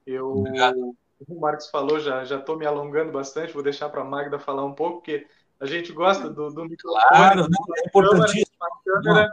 Eu, 0.06 0.30
Obrigado. 0.30 0.96
o 1.28 1.40
Marcos 1.40 1.68
falou, 1.68 1.98
já 1.98 2.24
já 2.24 2.38
estou 2.38 2.56
me 2.56 2.66
alongando 2.66 3.12
bastante, 3.12 3.52
vou 3.52 3.62
deixar 3.62 3.88
para 3.88 4.02
a 4.02 4.04
Magda 4.04 4.38
falar 4.38 4.64
um 4.64 4.74
pouco, 4.74 4.98
porque 4.98 5.26
a 5.60 5.66
gente 5.66 5.92
gosta 5.92 6.28
do, 6.28 6.50
do 6.50 6.64
microfone, 6.64 7.04
claro, 7.08 7.46
é 7.76 7.86
importantíssimo. 7.86 8.52
Câmera, 8.84 9.28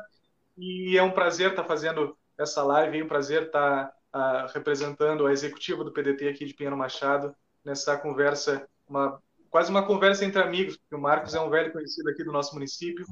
e 0.58 0.98
é 0.98 1.04
um 1.04 1.12
prazer 1.12 1.52
estar 1.52 1.64
tá 1.64 1.68
fazendo 1.68 2.18
essa 2.38 2.64
live, 2.64 3.00
é 3.00 3.04
um 3.04 3.08
prazer 3.08 3.44
estar 3.44 3.94
tá, 4.12 4.48
uh, 4.48 4.54
representando 4.54 5.26
a 5.26 5.32
executiva 5.32 5.84
do 5.84 5.92
PDT 5.92 6.30
aqui 6.30 6.46
de 6.46 6.54
Pinheiro 6.54 6.78
Machado 6.78 7.36
nessa 7.64 7.98
conversa, 7.98 8.68
uma, 8.88 9.22
quase 9.50 9.70
uma 9.70 9.86
conversa 9.86 10.26
entre 10.26 10.42
amigos, 10.42 10.78
porque 10.78 10.96
o 10.96 11.02
Marcos 11.02 11.34
é 11.34 11.40
um 11.40 11.50
velho 11.50 11.72
conhecido 11.72 12.10
aqui 12.10 12.24
do 12.24 12.32
nosso 12.32 12.54
município, 12.54 13.06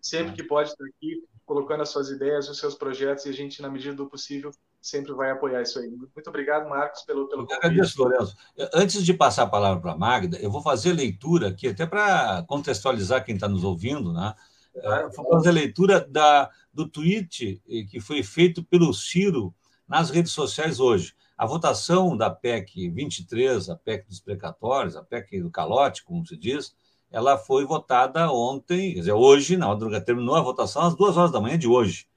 sempre 0.00 0.32
que 0.32 0.42
pode 0.42 0.70
estar 0.70 0.84
aqui, 0.84 1.22
colocando 1.44 1.82
as 1.82 1.88
suas 1.88 2.10
ideias, 2.10 2.48
os 2.48 2.58
seus 2.58 2.74
projetos, 2.74 3.26
e 3.26 3.30
a 3.30 3.32
gente, 3.32 3.62
na 3.62 3.70
medida 3.70 3.94
do 3.94 4.06
possível, 4.06 4.50
sempre 4.80 5.12
vai 5.12 5.30
apoiar 5.30 5.62
isso 5.62 5.78
aí. 5.78 5.88
Muito 5.88 6.28
obrigado, 6.28 6.68
Marcos, 6.68 7.02
pelo, 7.02 7.28
pelo 7.28 7.46
convite. 7.46 7.66
Agradeço, 7.66 8.02
Lourenço. 8.02 8.36
Antes 8.74 9.04
de 9.04 9.14
passar 9.14 9.44
a 9.44 9.48
palavra 9.48 9.80
para 9.80 9.92
a 9.92 9.96
Magda, 9.96 10.38
eu 10.38 10.50
vou 10.50 10.62
fazer 10.62 10.92
leitura 10.92 11.48
aqui, 11.48 11.68
até 11.68 11.86
para 11.86 12.44
contextualizar 12.46 13.24
quem 13.24 13.34
está 13.34 13.48
nos 13.48 13.64
ouvindo, 13.64 14.12
né? 14.12 14.34
Claro, 14.80 15.10
vou 15.10 15.28
fazer 15.30 15.48
a 15.48 15.52
leitura 15.52 16.00
da, 16.00 16.50
do 16.72 16.88
tweet 16.88 17.60
que 17.90 18.00
foi 18.00 18.22
feito 18.22 18.62
pelo 18.62 18.92
Ciro 18.94 19.54
nas 19.88 20.10
redes 20.10 20.32
sociais 20.32 20.78
hoje. 20.78 21.14
A 21.38 21.46
votação 21.46 22.16
da 22.16 22.28
PEC 22.28 22.90
23, 22.90 23.70
a 23.70 23.76
PEC 23.76 24.08
dos 24.08 24.18
precatórios, 24.18 24.96
a 24.96 25.04
PEC 25.04 25.40
do 25.40 25.52
calote, 25.52 26.02
como 26.02 26.26
se 26.26 26.36
diz, 26.36 26.74
ela 27.12 27.38
foi 27.38 27.64
votada 27.64 28.28
ontem, 28.32 28.92
quer 28.92 28.98
dizer, 28.98 29.12
hoje, 29.12 29.56
na 29.56 29.68
hora 29.68 30.00
terminou 30.00 30.34
a 30.34 30.42
votação 30.42 30.82
às 30.82 30.96
duas 30.96 31.16
horas 31.16 31.30
da 31.30 31.40
manhã 31.40 31.56
de 31.56 31.68
hoje. 31.68 32.08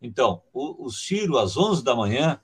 Então, 0.00 0.42
o, 0.54 0.86
o 0.86 0.90
Ciro, 0.90 1.36
às 1.36 1.54
11 1.54 1.84
da 1.84 1.94
manhã, 1.94 2.40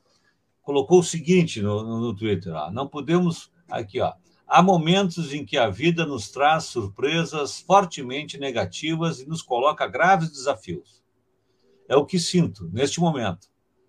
colocou 0.60 1.00
o 1.00 1.02
seguinte 1.02 1.62
no, 1.62 1.82
no, 1.82 1.98
no 1.98 2.14
Twitter: 2.14 2.52
ó, 2.54 2.70
não 2.70 2.86
podemos. 2.86 3.50
Aqui, 3.66 3.98
ó. 3.98 4.12
Há 4.46 4.62
momentos 4.62 5.32
em 5.32 5.44
que 5.44 5.56
a 5.56 5.68
vida 5.68 6.06
nos 6.06 6.30
traz 6.30 6.64
surpresas 6.64 7.60
fortemente 7.60 8.38
negativas 8.38 9.20
e 9.20 9.26
nos 9.26 9.42
coloca 9.42 9.86
graves 9.86 10.30
desafios. 10.30 11.02
É 11.88 11.96
o 11.96 12.04
que 12.04 12.18
sinto 12.18 12.68
neste 12.70 13.00
momento, 13.00 13.47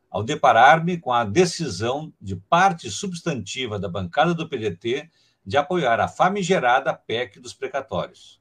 ao 0.09 0.23
deparar-me 0.23 0.97
com 0.97 1.13
a 1.13 1.23
decisão 1.23 2.11
de 2.19 2.35
parte 2.35 2.89
substantiva 2.89 3.77
da 3.77 3.87
bancada 3.87 4.33
do 4.33 4.47
PDT 4.47 5.09
de 5.45 5.57
apoiar 5.57 5.99
a 5.99 6.07
famigerada 6.07 6.93
PEC 6.93 7.39
dos 7.39 7.53
precatórios. 7.53 8.39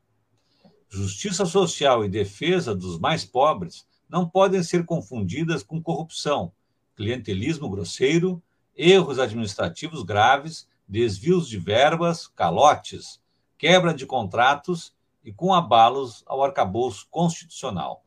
Justiça 0.89 1.45
social 1.45 2.05
e 2.05 2.09
defesa 2.09 2.75
dos 2.75 2.99
mais 2.99 3.25
pobres 3.25 3.87
não 4.09 4.29
podem 4.29 4.63
ser 4.63 4.85
confundidas 4.87 5.63
com 5.63 5.83
corrupção, 5.83 6.53
clientelismo 6.97 7.69
grosseiro, 7.69 8.43
erros 8.75 9.19
administrativos 9.19 10.03
graves, 10.03 10.67
desvios 10.89 11.49
de 11.49 11.59
verbas, 11.59 12.27
calotes, 12.29 13.21
quebra 13.59 13.93
de 13.93 14.07
contratos 14.07 14.95
e 15.23 15.33
com 15.33 15.53
abalos 15.53 16.23
ao 16.27 16.43
arcabouço 16.43 17.07
constitucional. 17.11 18.05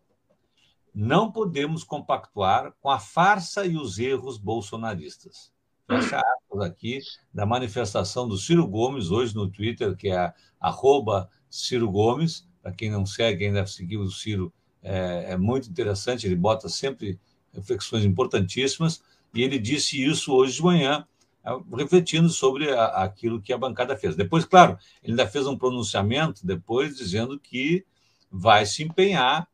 Não 0.93 1.31
podemos 1.31 1.83
compactuar 1.83 2.73
com 2.81 2.89
a 2.89 2.99
farsa 2.99 3.65
e 3.65 3.77
os 3.77 3.97
erros 3.97 4.37
bolsonaristas 4.37 5.51
fecha 5.91 6.17
aspas 6.19 6.61
aqui, 6.61 6.99
da 7.33 7.45
manifestação 7.45 8.27
do 8.27 8.37
Ciro 8.37 8.65
Gomes, 8.65 9.11
hoje 9.11 9.35
no 9.35 9.49
Twitter, 9.49 9.95
que 9.95 10.09
é 10.09 10.33
arroba 10.59 11.29
Ciro 11.49 11.89
Gomes. 11.89 12.47
Para 12.61 12.71
quem 12.71 12.89
não 12.89 13.05
segue, 13.05 13.45
ainda 13.45 13.65
seguir 13.65 13.97
o 13.97 14.09
Ciro, 14.09 14.53
é, 14.81 15.33
é, 15.33 15.37
muito 15.37 15.69
interessante, 15.69 16.25
ele 16.25 16.35
bota 16.35 16.69
sempre 16.69 17.19
reflexões 17.53 18.05
importantíssimas, 18.05 19.01
e 19.33 19.41
ele 19.41 19.59
disse 19.59 20.01
isso 20.01 20.33
hoje 20.33 20.55
de 20.55 20.63
manhã, 20.63 21.05
é, 21.43 21.49
refletindo 21.75 22.29
sobre 22.29 22.71
a, 22.71 22.85
aquilo 23.03 23.41
que 23.41 23.51
a 23.51 23.57
bancada 23.57 23.97
fez. 23.97 24.15
Depois, 24.15 24.45
claro, 24.45 24.77
ele 25.03 25.13
ainda 25.13 25.27
fez 25.27 25.47
um 25.47 25.57
pronunciamento 25.57 26.45
depois 26.45 26.95
dizendo 26.95 27.39
que 27.39 27.85
vai 28.31 28.65
se 28.65 28.83
empenhar 28.83 29.47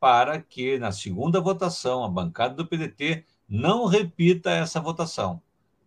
para 0.00 0.40
que, 0.40 0.78
na 0.78 0.90
segunda 0.90 1.40
votação, 1.40 2.02
a 2.02 2.08
bancada 2.08 2.54
do 2.54 2.66
PDT 2.66 3.24
não 3.48 3.84
repita 3.84 4.50
essa 4.50 4.80
votação 4.80 5.40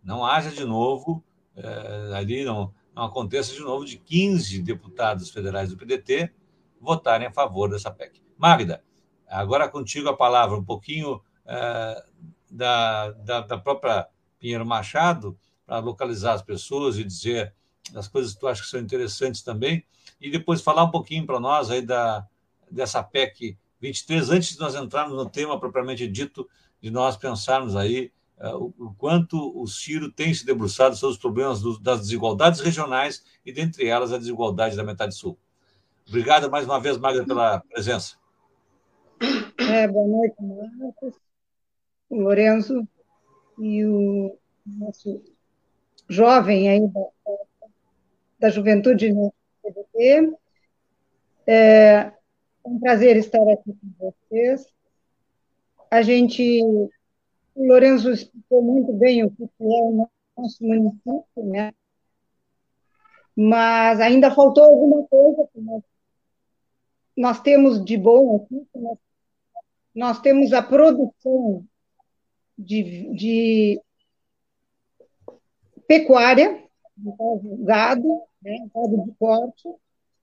não 0.04 0.24
haja 0.24 0.50
de 0.50 0.64
novo, 0.64 1.24
é, 1.56 2.14
ali 2.14 2.44
não, 2.44 2.72
não 2.94 3.04
aconteça 3.04 3.54
de 3.54 3.60
novo 3.60 3.84
de 3.84 3.96
15 3.96 4.62
deputados 4.62 5.30
federais 5.30 5.70
do 5.70 5.76
PDT 5.76 6.30
votarem 6.78 7.26
a 7.26 7.32
favor 7.32 7.70
dessa 7.70 7.90
PEC. 7.90 8.20
Magda, 8.36 8.84
agora 9.26 9.68
contigo 9.68 10.10
a 10.10 10.16
palavra, 10.16 10.58
um 10.58 10.64
pouquinho 10.64 11.22
é, 11.46 12.04
da, 12.50 13.10
da, 13.12 13.40
da, 13.40 13.58
própria 13.58 14.06
Pinheiro 14.38 14.66
Machado, 14.66 15.38
para 15.66 15.78
localizar 15.78 16.34
as 16.34 16.42
pessoas 16.42 16.98
e 16.98 17.04
dizer 17.04 17.54
as 17.94 18.06
coisas 18.06 18.34
que 18.34 18.40
tu 18.40 18.46
acha 18.46 18.62
que 18.62 18.68
são 18.68 18.80
interessantes 18.80 19.40
também, 19.42 19.82
e 20.20 20.30
depois 20.30 20.60
falar 20.60 20.84
um 20.84 20.90
pouquinho 20.90 21.24
para 21.24 21.40
nós 21.40 21.70
aí 21.70 21.80
da, 21.80 22.26
dessa 22.70 23.02
PEC 23.02 23.56
23, 23.80 24.30
antes 24.30 24.54
de 24.54 24.60
nós 24.60 24.74
entrarmos 24.74 25.16
no 25.16 25.28
tema 25.28 25.58
propriamente 25.58 26.06
dito, 26.08 26.48
de 26.80 26.90
nós 26.90 27.16
pensarmos 27.16 27.76
aí 27.76 28.12
é, 28.38 28.48
o 28.54 28.94
quanto 28.98 29.36
o 29.58 29.66
Ciro 29.66 30.10
tem 30.10 30.34
se 30.34 30.44
debruçado 30.44 30.96
sobre 30.96 31.14
os 31.14 31.20
problemas 31.20 31.62
das 31.80 32.00
desigualdades 32.00 32.60
regionais 32.60 33.24
e, 33.44 33.52
dentre 33.52 33.86
elas, 33.86 34.12
a 34.12 34.18
desigualdade 34.18 34.76
da 34.76 34.84
metade 34.84 35.14
sul. 35.14 35.38
Obrigado 36.06 36.50
mais 36.50 36.64
uma 36.66 36.80
vez, 36.80 36.98
Magda, 36.98 37.24
pela 37.24 37.60
presença. 37.60 38.16
É, 39.58 39.88
boa 39.88 40.06
noite, 40.06 40.34
Marcos, 40.40 41.14
o 42.10 42.20
Lorenzo 42.20 42.86
e 43.58 43.84
o 43.84 44.36
nosso 44.66 45.22
jovem 46.08 46.68
aí 46.68 46.86
da, 46.88 47.06
da 48.40 48.50
juventude 48.50 49.12
no 49.12 49.32
PDT. 49.62 50.36
É 51.46 52.12
um 52.64 52.78
prazer 52.78 53.16
estar 53.16 53.42
aqui 53.50 53.72
com 53.72 54.12
vocês. 54.30 54.66
A 55.90 56.02
gente 56.02 56.60
o 57.54 57.66
Lourenço 57.66 58.10
explicou 58.10 58.62
muito 58.62 58.92
bem 58.92 59.22
o 59.22 59.30
que 59.30 59.44
é 59.44 59.48
o 59.60 60.08
nosso 60.36 60.64
município, 60.64 61.24
né? 61.36 61.72
Mas 63.36 64.00
ainda 64.00 64.34
faltou 64.34 64.64
alguma 64.64 65.06
coisa 65.06 65.48
que 65.52 65.60
nós, 65.60 65.82
nós 67.16 67.40
temos 67.40 67.84
de 67.84 67.96
bom 67.96 68.36
aqui, 68.36 68.66
nós, 68.74 68.98
nós 69.94 70.20
temos 70.20 70.52
a 70.52 70.62
produção 70.62 71.64
de, 72.58 73.12
de 73.14 73.80
pecuária, 75.86 76.64
gado, 76.96 78.22
né, 78.42 78.68
gado 78.74 79.04
de 79.04 79.12
corte, 79.16 79.68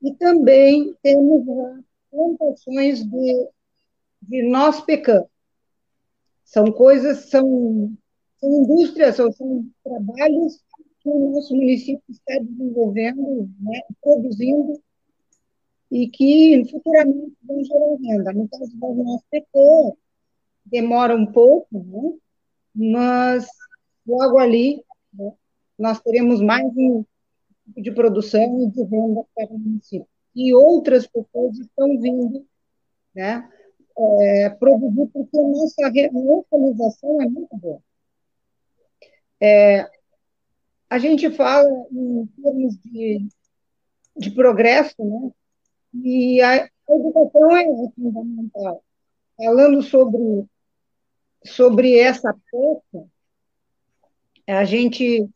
e 0.02 0.14
também 0.16 0.96
temos 1.02 1.46
plantações 2.12 3.04
de, 3.04 3.50
de 4.22 4.44
nós 4.44 4.82
pecamos. 4.82 5.30
São 6.44 6.72
coisas, 6.72 7.30
são 7.30 7.96
são 8.42 8.64
indústrias 8.64 9.20
ou 9.20 9.32
são 9.32 9.66
trabalhos 9.84 10.60
que 11.00 11.10
o 11.10 11.32
nosso 11.32 11.56
município 11.56 12.04
está 12.10 12.40
desenvolvendo, 12.40 13.50
né, 13.60 13.82
produzindo, 14.02 14.82
e 15.92 16.08
que 16.10 16.64
futuramente 16.70 17.38
vão 17.44 17.64
gerar 17.64 17.96
renda. 18.02 18.34
No 18.34 18.48
caso 18.50 18.72
do 18.76 19.04
nosso 19.04 19.24
PT, 19.30 19.48
demora 20.66 21.16
um 21.16 21.26
pouco, 21.26 21.68
né, 21.72 22.18
mas 22.74 23.48
logo 24.08 24.40
ali 24.40 24.84
né, 25.14 25.32
nós 25.78 26.02
teremos 26.02 26.42
mais 26.42 26.66
um 26.76 27.06
tipo 27.66 27.82
de 27.82 27.92
produção 27.92 28.64
e 28.64 28.68
de 28.72 28.84
venda 28.86 29.24
para 29.36 29.54
o 29.54 29.60
município. 29.60 30.08
E 30.36 30.54
outras 30.54 31.08
pessoas 31.08 31.58
estão 31.58 32.00
vindo 32.00 32.46
né, 33.14 33.50
é, 33.98 34.50
produzir, 34.52 35.08
porque 35.12 35.38
a 35.38 35.42
nossa 35.42 36.10
localização 36.14 37.22
é 37.22 37.26
muito 37.26 37.56
boa. 37.58 37.82
É, 39.40 39.90
a 40.90 40.98
gente 41.00 41.30
fala 41.32 41.70
em 41.92 42.26
termos 42.42 42.78
de, 42.78 43.28
de 44.18 44.32
progresso, 44.32 44.96
né? 45.04 45.32
E 45.94 46.42
a, 46.42 46.70
educação 46.90 47.56
é 47.56 47.66
fundamental. 47.96 48.84
Falando 49.38 49.82
sobre, 49.82 50.46
sobre 51.46 51.98
essa 51.98 52.34
peça, 52.34 53.08
a 54.48 54.66
gente 54.66 55.30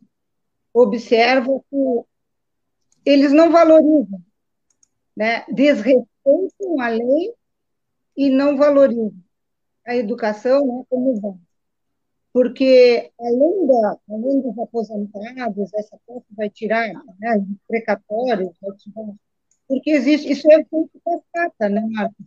observa 0.73 1.59
que 1.69 2.03
eles 3.05 3.31
não 3.31 3.51
valorizam, 3.51 4.21
né? 5.15 5.45
desrespeitam 5.51 6.79
a 6.79 6.89
lei 6.89 7.33
e 8.17 8.29
não 8.29 8.57
valorizam 8.57 9.13
a 9.85 9.95
educação 9.95 10.65
né, 10.65 10.83
como 10.89 11.19
bom. 11.19 11.37
Porque, 12.33 13.11
além, 13.17 13.67
da, 13.67 13.97
além 14.09 14.41
dos 14.41 14.57
aposentados, 14.59 15.73
essa 15.73 15.97
coisa 16.05 16.25
vai 16.31 16.49
tirar 16.49 16.91
né, 17.19 17.37
os 17.37 17.57
precatórios, 17.67 18.51
vai 18.61 18.75
tirar, 18.75 19.13
porque 19.67 19.91
existe, 19.91 20.31
isso 20.31 20.51
é 20.51 20.63
feito 20.65 21.01
cascata, 21.03 21.69
né, 21.69 21.81
Marcos? 21.89 22.25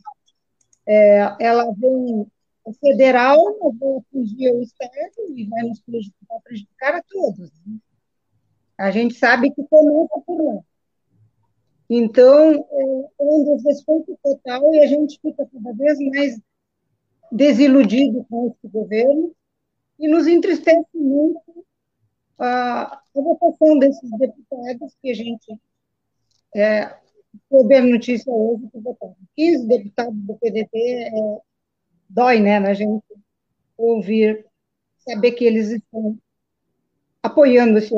É, 0.87 1.37
ela 1.40 1.70
vem 1.72 2.27
federal, 2.81 3.38
vai 3.79 3.96
atingir 3.98 4.51
o 4.53 4.62
Estado 4.62 4.92
e 5.35 5.46
vai 5.46 5.62
nos 5.62 5.81
prejudicar, 5.81 6.40
prejudicar 6.42 6.94
a 6.96 7.03
todos. 7.03 7.51
Né? 7.66 7.79
A 8.77 8.90
gente 8.90 9.14
sabe 9.14 9.51
que 9.51 9.62
começa 9.64 10.20
por 10.27 10.42
lá. 10.42 10.61
Então, 11.90 12.53
é, 12.53 13.22
é 13.22 13.24
um 13.24 13.57
desrespeito 13.57 14.18
total 14.22 14.74
e 14.74 14.81
a 14.81 14.87
gente 14.87 15.18
fica 15.20 15.46
cada 15.46 15.72
vez 15.72 15.98
mais 15.98 16.40
desiludido 17.33 18.24
com 18.29 18.48
esse 18.48 18.68
governo 18.68 19.35
e 19.98 20.09
nos 20.09 20.27
entristece 20.27 20.87
muito 20.94 21.64
a, 22.38 22.94
a 22.94 23.01
votação 23.14 23.79
desses 23.79 24.11
deputados 24.11 24.94
que 25.03 25.11
a 25.11 25.14
gente 25.14 25.61
é, 26.55 26.94
soube 27.48 27.81
notícia 27.81 28.33
hoje 28.33 28.68
que 28.70 28.79
votaram. 28.79 29.16
15 29.37 29.66
deputados 29.66 30.14
do 30.14 30.35
PDT 30.35 30.79
é, 30.79 31.11
dói, 32.09 32.40
né, 32.40 32.61
na 32.61 32.74
gente 32.74 33.05
ouvir, 33.77 34.46
saber 34.98 35.33
que 35.33 35.44
eles 35.44 35.70
estão 35.70 36.18
apoiando 37.22 37.79
essa 37.79 37.96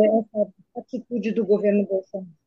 atitude 0.77 1.33
do 1.33 1.45
governo 1.45 1.87
Bolsonaro. 1.87 2.40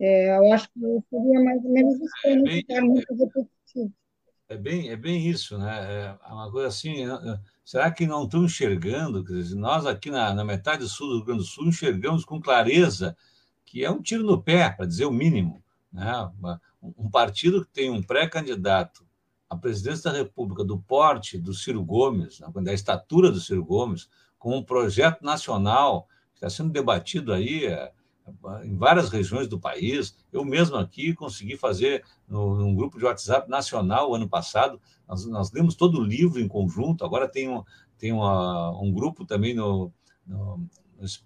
É, 0.00 0.36
eu 0.38 0.52
acho 0.52 0.68
que 0.70 0.80
seria 1.10 1.44
mais 1.44 1.62
ou 1.62 1.70
menos 1.70 1.94
isso 2.00 2.12
para 2.22 2.36
não 2.36 2.46
ficar 2.46 2.80
muito 2.80 3.14
repetitivo. 3.14 3.92
É 4.48 4.56
bem, 4.56 4.90
é 4.90 4.96
bem 4.96 5.28
isso, 5.28 5.58
né? 5.58 6.16
É 6.26 6.32
uma 6.32 6.50
coisa 6.50 6.68
assim. 6.68 7.04
Será 7.64 7.90
que 7.90 8.06
não 8.06 8.24
estão 8.24 8.44
enxergando? 8.44 9.22
Dizer, 9.22 9.54
nós 9.54 9.86
aqui 9.86 10.10
na, 10.10 10.34
na 10.34 10.44
metade 10.44 10.88
sul 10.88 11.08
do 11.08 11.16
Rio 11.16 11.24
Grande 11.24 11.42
do 11.42 11.46
Sul 11.46 11.68
enxergamos 11.68 12.24
com 12.24 12.40
clareza 12.40 13.16
que 13.64 13.84
é 13.84 13.90
um 13.90 14.02
tiro 14.02 14.24
no 14.24 14.42
pé, 14.42 14.68
para 14.70 14.86
dizer 14.86 15.04
o 15.04 15.12
mínimo. 15.12 15.62
Né? 15.92 16.12
Um 16.82 17.08
partido 17.08 17.64
que 17.64 17.70
tem 17.70 17.88
um 17.88 18.02
pré-candidato 18.02 19.06
à 19.48 19.56
presidência 19.56 20.10
da 20.10 20.18
República 20.18 20.64
do 20.64 20.80
porte 20.80 21.38
do 21.38 21.54
Ciro 21.54 21.84
Gomes, 21.84 22.40
né? 22.40 22.48
da 22.62 22.72
estatura 22.72 23.30
do 23.30 23.38
Ciro 23.38 23.64
Gomes, 23.64 24.08
com 24.36 24.56
um 24.56 24.64
projeto 24.64 25.22
nacional 25.22 26.08
que 26.32 26.38
está 26.38 26.50
sendo 26.50 26.72
debatido 26.72 27.32
aí 27.32 27.66
é, 27.66 27.92
em 28.64 28.76
várias 28.76 29.08
regiões 29.08 29.48
do 29.48 29.58
país. 29.58 30.16
Eu 30.32 30.44
mesmo 30.44 30.76
aqui 30.76 31.14
consegui 31.14 31.56
fazer 31.56 32.04
no, 32.28 32.56
num 32.56 32.74
grupo 32.74 32.98
de 32.98 33.04
WhatsApp 33.04 33.48
nacional 33.50 34.14
ano 34.14 34.28
passado. 34.28 34.80
Nós, 35.08 35.26
nós 35.26 35.52
lemos 35.52 35.74
todo 35.74 35.98
o 35.98 36.04
livro 36.04 36.40
em 36.40 36.48
conjunto. 36.48 37.04
Agora 37.04 37.28
tem 37.28 37.48
um, 37.48 37.62
tem 37.98 38.12
uma, 38.12 38.70
um 38.80 38.92
grupo 38.92 39.24
também 39.24 39.54
no, 39.54 39.92
no, 40.26 40.66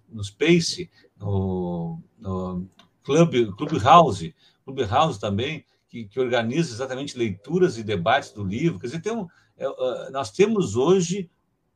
no 0.09 0.23
Space, 0.23 0.89
no, 1.17 1.99
no 2.17 2.67
Club, 3.03 3.55
Clubhouse, 3.55 4.35
Clubhouse 4.63 5.19
também, 5.19 5.63
que, 5.87 6.05
que 6.05 6.19
organiza 6.19 6.73
exatamente 6.73 7.17
leituras 7.17 7.77
e 7.77 7.83
debates 7.83 8.31
do 8.31 8.43
livro. 8.43 8.79
Quer 8.79 8.87
dizer, 8.87 9.01
tem 9.01 9.13
um, 9.13 9.27
é, 9.57 9.65
é 9.65 10.09
nós 10.09 10.31
temos 10.31 10.75
hoje 10.75 11.29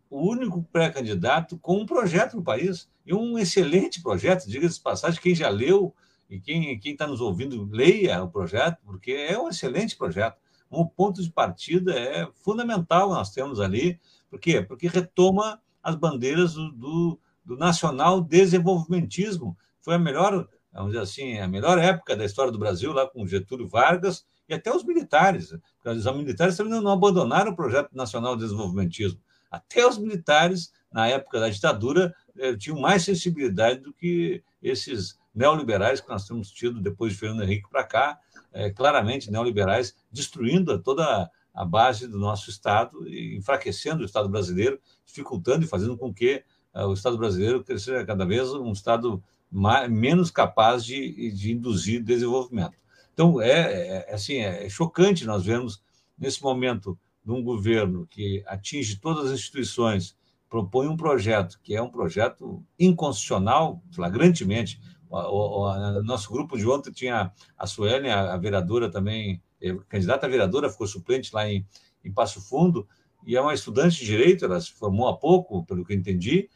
o 0.09 0.27
único 0.27 0.63
pré-candidato 0.71 1.57
com 1.59 1.77
um 1.77 1.85
projeto 1.85 2.35
no 2.35 2.43
país, 2.43 2.89
e 3.05 3.13
um 3.13 3.37
excelente 3.37 4.01
projeto, 4.01 4.47
diga-se 4.47 4.75
de 4.75 4.81
passagem, 4.81 5.21
quem 5.21 5.35
já 5.35 5.49
leu 5.49 5.93
e 6.29 6.39
quem 6.39 6.79
está 6.83 7.07
nos 7.07 7.21
ouvindo, 7.21 7.67
leia 7.71 8.23
o 8.23 8.29
projeto, 8.29 8.77
porque 8.85 9.11
é 9.11 9.39
um 9.39 9.49
excelente 9.49 9.95
projeto. 9.95 10.37
Um 10.71 10.85
ponto 10.85 11.23
de 11.23 11.31
partida 11.31 11.93
é 11.93 12.27
fundamental 12.35 13.09
nós 13.09 13.31
temos 13.31 13.59
ali. 13.59 13.99
Por 14.29 14.39
quê? 14.39 14.61
Porque 14.61 14.87
retoma 14.87 15.59
as 15.81 15.95
bandeiras 15.95 16.53
do, 16.53 16.71
do, 16.71 17.19
do 17.43 17.57
nacional 17.57 18.21
desenvolvimentismo. 18.21 19.57
Foi 19.81 19.95
a 19.95 19.99
melhor, 19.99 20.47
vamos 20.71 20.91
dizer 20.91 21.01
assim, 21.01 21.39
a 21.39 21.47
melhor 21.47 21.79
época 21.79 22.15
da 22.15 22.25
história 22.25 22.51
do 22.51 22.59
Brasil, 22.59 22.93
lá 22.93 23.07
com 23.07 23.25
Getúlio 23.25 23.67
Vargas 23.67 24.23
e 24.47 24.53
até 24.53 24.71
os 24.71 24.83
militares. 24.83 25.51
Os 25.83 26.05
militares 26.15 26.55
também 26.55 26.79
não 26.79 26.91
abandonaram 26.91 27.51
o 27.51 27.55
projeto 27.55 27.89
nacional 27.93 28.35
de 28.35 28.43
desenvolvimentismo 28.43 29.19
até 29.49 29.87
os 29.87 29.97
militares, 29.97 30.71
na 30.91 31.07
época 31.07 31.39
da 31.39 31.49
ditadura, 31.49 32.13
eh, 32.37 32.55
tinham 32.55 32.79
mais 32.79 33.03
sensibilidade 33.03 33.79
do 33.79 33.93
que 33.93 34.43
esses 34.61 35.17
neoliberais 35.33 36.01
que 36.01 36.09
nós 36.09 36.25
temos 36.25 36.51
tido 36.51 36.81
depois 36.81 37.13
de 37.13 37.19
Fernando 37.19 37.43
Henrique 37.43 37.69
para 37.69 37.83
cá, 37.83 38.19
é, 38.51 38.69
claramente 38.71 39.31
neoliberais, 39.31 39.95
destruindo 40.11 40.77
toda 40.81 41.29
a 41.53 41.65
base 41.65 42.07
do 42.07 42.17
nosso 42.17 42.49
Estado, 42.49 43.07
enfraquecendo 43.07 44.01
o 44.01 44.05
Estado 44.05 44.29
brasileiro, 44.29 44.79
dificultando 45.05 45.65
e 45.65 45.67
fazendo 45.67 45.97
com 45.97 46.13
que 46.13 46.43
uh, 46.73 46.85
o 46.85 46.93
Estado 46.93 47.17
brasileiro 47.17 47.63
cresça 47.63 48.05
cada 48.05 48.25
vez 48.25 48.49
um 48.53 48.71
Estado 48.71 49.21
mais, 49.51 49.89
menos 49.89 50.31
capaz 50.31 50.85
de, 50.85 51.31
de 51.31 51.51
induzir 51.51 52.03
desenvolvimento. 52.03 52.77
Então, 53.13 53.41
é, 53.41 53.49
é, 53.51 54.05
é 54.09 54.13
assim, 54.13 54.37
é 54.37 54.69
chocante 54.69 55.25
nós 55.25 55.43
vermos, 55.43 55.81
nesse 56.17 56.41
momento, 56.41 56.97
de 57.29 57.33
um 57.35 57.43
governo 57.43 58.07
que 58.09 58.43
atinge 58.47 58.99
todas 58.99 59.27
as 59.27 59.33
instituições, 59.39 60.17
propõe 60.49 60.87
um 60.87 60.97
projeto 60.97 61.59
que 61.61 61.75
é 61.75 61.81
um 61.81 61.89
projeto 61.89 62.65
inconstitucional, 62.79 63.83
flagrantemente. 63.91 64.81
O, 65.07 65.15
o, 65.15 65.99
o 65.99 66.03
nosso 66.03 66.31
grupo 66.31 66.57
de 66.57 66.67
ontem 66.67 66.91
tinha 66.91 67.31
a 67.55 67.67
Suelen, 67.67 68.09
a, 68.11 68.33
a 68.33 68.37
vereadora 68.37 68.89
também, 68.89 69.43
eh, 69.61 69.77
candidata 69.87 70.25
a 70.25 70.29
vereadora, 70.29 70.71
ficou 70.71 70.87
suplente 70.87 71.29
lá 71.31 71.47
em, 71.47 71.63
em 72.03 72.11
Passo 72.11 72.41
Fundo, 72.41 72.87
e 73.27 73.35
é 73.35 73.41
uma 73.41 73.53
estudante 73.53 73.99
de 73.99 74.05
direito, 74.05 74.45
ela 74.45 74.59
se 74.59 74.71
formou 74.71 75.07
há 75.07 75.15
pouco, 75.15 75.63
pelo 75.65 75.85
que 75.85 75.93
eu 75.93 75.97
entendi. 75.97 76.49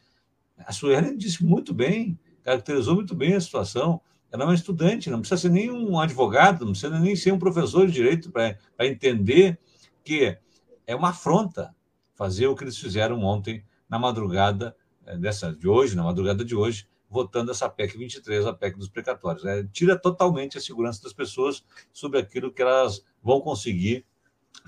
A 0.57 0.71
Suelen 0.71 1.15
disse 1.15 1.45
muito 1.45 1.71
bem, 1.71 2.17
caracterizou 2.41 2.95
muito 2.95 3.13
bem 3.13 3.35
a 3.35 3.41
situação. 3.41 4.01
Ela 4.31 4.43
é 4.43 4.45
uma 4.47 4.55
estudante, 4.55 5.11
não 5.11 5.19
precisa 5.19 5.41
ser 5.41 5.49
nem 5.49 5.69
um 5.69 5.99
advogado, 5.99 6.65
não 6.65 6.71
precisa 6.71 6.99
nem 6.99 7.15
ser 7.15 7.31
um 7.31 7.37
professor 7.37 7.85
de 7.85 7.93
direito 7.93 8.31
para 8.31 8.57
entender 8.79 9.59
que 10.03 10.37
é 10.85 10.95
uma 10.95 11.09
afronta 11.09 11.75
fazer 12.15 12.47
o 12.47 12.55
que 12.55 12.63
eles 12.63 12.77
fizeram 12.77 13.21
ontem, 13.23 13.63
na 13.89 13.99
madrugada 13.99 14.75
eh, 15.05 15.17
dessa, 15.17 15.53
de 15.53 15.67
hoje, 15.67 15.95
na 15.95 16.03
madrugada 16.03 16.43
de 16.43 16.55
hoje, 16.55 16.87
votando 17.09 17.51
essa 17.51 17.69
PEC 17.69 17.97
23, 17.97 18.45
a 18.47 18.53
PEC 18.53 18.77
dos 18.77 18.89
precatórios. 18.89 19.45
É, 19.45 19.63
tira 19.71 19.97
totalmente 19.97 20.57
a 20.57 20.61
segurança 20.61 21.03
das 21.03 21.13
pessoas 21.13 21.63
sobre 21.91 22.19
aquilo 22.19 22.51
que 22.51 22.61
elas 22.61 23.05
vão 23.21 23.39
conseguir 23.39 24.05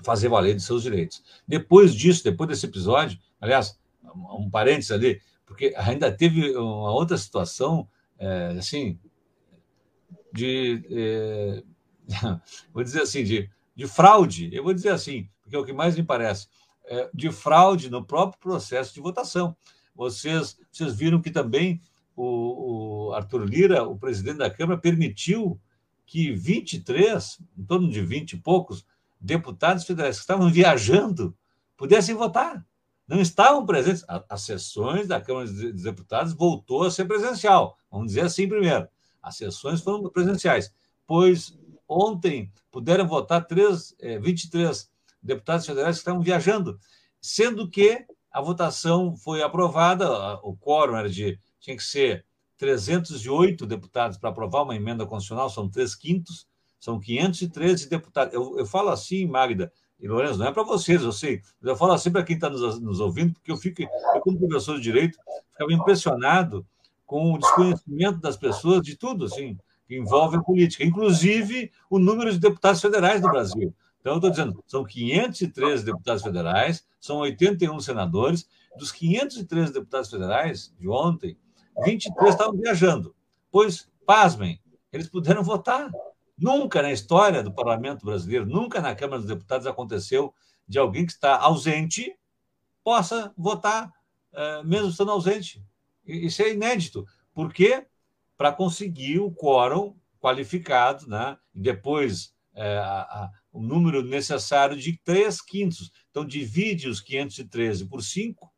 fazer 0.04 0.28
valer 0.28 0.54
de 0.54 0.62
seus 0.62 0.82
direitos. 0.82 1.22
Depois 1.46 1.94
disso, 1.94 2.22
depois 2.22 2.48
desse 2.48 2.66
episódio, 2.66 3.18
aliás, 3.40 3.78
um 4.14 4.48
parênteses 4.48 4.92
ali, 4.92 5.20
porque 5.44 5.74
ainda 5.76 6.10
teve 6.10 6.56
uma 6.56 6.92
outra 6.92 7.16
situação, 7.16 7.88
é, 8.18 8.56
assim, 8.58 8.98
de. 10.32 10.84
É, 10.90 11.62
vou 12.72 12.84
dizer 12.84 13.02
assim, 13.02 13.24
de, 13.24 13.50
de 13.74 13.86
fraude. 13.88 14.50
Eu 14.54 14.62
vou 14.62 14.72
dizer 14.72 14.90
assim, 14.90 15.28
porque 15.46 15.56
é 15.56 15.58
o 15.60 15.64
que 15.64 15.72
mais 15.72 15.96
me 15.96 16.02
parece, 16.02 16.48
é, 16.86 17.08
de 17.14 17.30
fraude 17.30 17.88
no 17.88 18.04
próprio 18.04 18.40
processo 18.40 18.92
de 18.92 19.00
votação. 19.00 19.56
Vocês, 19.94 20.58
vocês 20.70 20.92
viram 20.94 21.22
que 21.22 21.30
também 21.30 21.80
o, 22.16 23.08
o 23.08 23.12
Arthur 23.12 23.44
Lira, 23.44 23.84
o 23.84 23.96
presidente 23.96 24.38
da 24.38 24.50
Câmara, 24.50 24.78
permitiu 24.78 25.58
que 26.04 26.32
23, 26.32 27.38
em 27.56 27.64
torno 27.64 27.88
de 27.88 28.00
20 28.00 28.32
e 28.32 28.36
poucos, 28.38 28.84
deputados 29.20 29.84
federais 29.84 30.16
que 30.16 30.22
estavam 30.22 30.50
viajando 30.50 31.36
pudessem 31.76 32.14
votar. 32.14 32.64
não 33.06 33.20
estavam 33.20 33.64
presentes. 33.64 34.04
As 34.28 34.42
sessões 34.42 35.06
da 35.06 35.20
Câmara 35.20 35.46
dos 35.46 35.82
Deputados 35.82 36.32
voltou 36.32 36.82
a 36.82 36.90
ser 36.90 37.04
presencial, 37.04 37.78
vamos 37.90 38.08
dizer 38.08 38.22
assim 38.22 38.48
primeiro. 38.48 38.88
As 39.22 39.36
sessões 39.36 39.80
foram 39.80 40.10
presenciais, 40.10 40.74
pois 41.06 41.56
ontem 41.88 42.52
puderam 42.70 43.06
votar 43.06 43.46
três, 43.46 43.94
23 44.20 44.80
é, 44.80 44.95
deputados 45.26 45.66
federais 45.66 45.96
que 45.96 46.00
estavam 46.00 46.22
viajando, 46.22 46.78
sendo 47.20 47.68
que 47.68 48.04
a 48.30 48.40
votação 48.40 49.16
foi 49.16 49.42
aprovada, 49.42 50.08
o 50.42 50.56
quórum 50.56 50.96
era 50.96 51.08
de, 51.08 51.38
tinha 51.58 51.76
que 51.76 51.82
ser 51.82 52.24
308 52.58 53.66
deputados 53.66 54.16
para 54.18 54.30
aprovar 54.30 54.62
uma 54.62 54.76
emenda 54.76 55.06
constitucional, 55.06 55.50
são 55.50 55.68
três 55.68 55.94
quintos, 55.94 56.46
são 56.78 57.00
513 57.00 57.88
deputados. 57.88 58.34
Eu, 58.34 58.58
eu 58.58 58.66
falo 58.66 58.90
assim, 58.90 59.26
Magda, 59.26 59.72
e 59.98 60.06
Lourenço, 60.06 60.38
não 60.38 60.46
é 60.46 60.52
para 60.52 60.62
vocês, 60.62 61.02
eu 61.02 61.12
sei, 61.12 61.40
mas 61.60 61.70
eu 61.70 61.76
falo 61.76 61.92
assim 61.92 62.10
para 62.10 62.22
quem 62.22 62.36
está 62.36 62.50
nos, 62.50 62.80
nos, 62.80 63.00
ouvindo, 63.00 63.32
porque 63.32 63.50
eu 63.50 63.56
fico, 63.56 63.82
eu, 63.82 64.20
como 64.20 64.38
professor 64.38 64.76
de 64.76 64.82
direito, 64.82 65.18
ficava 65.52 65.72
impressionado 65.72 66.66
com 67.06 67.32
o 67.32 67.38
desconhecimento 67.38 68.18
das 68.18 68.36
pessoas 68.36 68.82
de 68.82 68.96
tudo, 68.96 69.24
assim, 69.24 69.56
que 69.86 69.96
envolve 69.96 70.36
a 70.36 70.42
política, 70.42 70.84
inclusive 70.84 71.72
o 71.88 71.98
número 71.98 72.30
de 72.30 72.38
deputados 72.38 72.80
federais 72.80 73.22
do 73.22 73.28
Brasil. 73.28 73.74
Então, 74.06 74.14
eu 74.14 74.18
estou 74.18 74.30
dizendo, 74.30 74.64
são 74.68 74.84
513 74.84 75.84
deputados 75.84 76.22
federais, 76.22 76.86
são 77.00 77.16
81 77.16 77.80
senadores. 77.80 78.48
Dos 78.78 78.92
513 78.92 79.72
deputados 79.72 80.08
federais 80.08 80.72
de 80.78 80.88
ontem, 80.88 81.36
23 81.84 82.30
estavam 82.30 82.56
viajando. 82.56 83.16
Pois, 83.50 83.90
pasmem, 84.06 84.60
eles 84.92 85.08
puderam 85.08 85.42
votar. 85.42 85.90
Nunca 86.38 86.82
na 86.82 86.92
história 86.92 87.42
do 87.42 87.52
parlamento 87.52 88.06
brasileiro, 88.06 88.46
nunca 88.46 88.80
na 88.80 88.94
Câmara 88.94 89.18
dos 89.18 89.28
Deputados 89.28 89.66
aconteceu 89.66 90.32
de 90.68 90.78
alguém 90.78 91.04
que 91.04 91.10
está 91.10 91.40
ausente 91.40 92.16
possa 92.84 93.34
votar, 93.36 93.92
eh, 94.32 94.62
mesmo 94.62 94.90
estando 94.90 95.10
ausente. 95.10 95.60
Isso 96.06 96.42
é 96.42 96.52
inédito. 96.52 97.04
Por 97.34 97.52
quê? 97.52 97.84
Para 98.36 98.52
conseguir 98.52 99.18
o 99.18 99.32
quórum 99.32 99.96
qualificado, 100.20 101.08
né? 101.08 101.36
e 101.52 101.60
depois 101.60 102.36
é, 102.56 102.78
a, 102.78 103.30
o 103.56 103.62
número 103.62 104.02
necessário 104.02 104.76
de 104.76 105.00
3 105.02 105.40
quintos. 105.40 105.90
Então, 106.10 106.26
divide 106.26 106.88
os 106.88 107.00
513 107.00 107.86
por 107.86 108.02
5, 108.02 108.52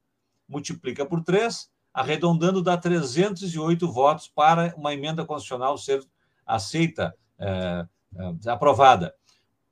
multiplica 0.49 1.07
por 1.07 1.23
3, 1.23 1.71
arredondando 1.95 2.61
dá 2.61 2.77
308 2.77 3.93
votos 3.93 4.27
para 4.27 4.75
uma 4.77 4.93
emenda 4.93 5.25
constitucional 5.25 5.79
ser 5.79 6.05
aceita 6.45 7.15
é, 7.39 7.87
é, 8.17 8.51
aprovada. 8.51 9.15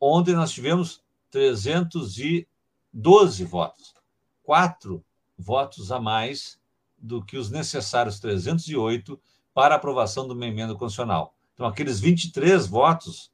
Ontem 0.01 0.33
nós 0.35 0.53
tivemos 0.53 1.03
312 1.33 2.47
votos, 3.45 3.95
quatro 4.45 5.05
votos 5.37 5.91
a 5.91 5.99
mais 5.99 6.57
do 6.97 7.21
que 7.25 7.37
os 7.37 7.51
necessários 7.51 8.21
308 8.21 9.21
para 9.53 9.75
aprovação 9.75 10.29
de 10.29 10.35
uma 10.35 10.47
emenda 10.47 10.75
constitucional. 10.75 11.35
Então, 11.55 11.67
aqueles 11.67 11.99
23 11.99 12.69
votos 12.69 13.33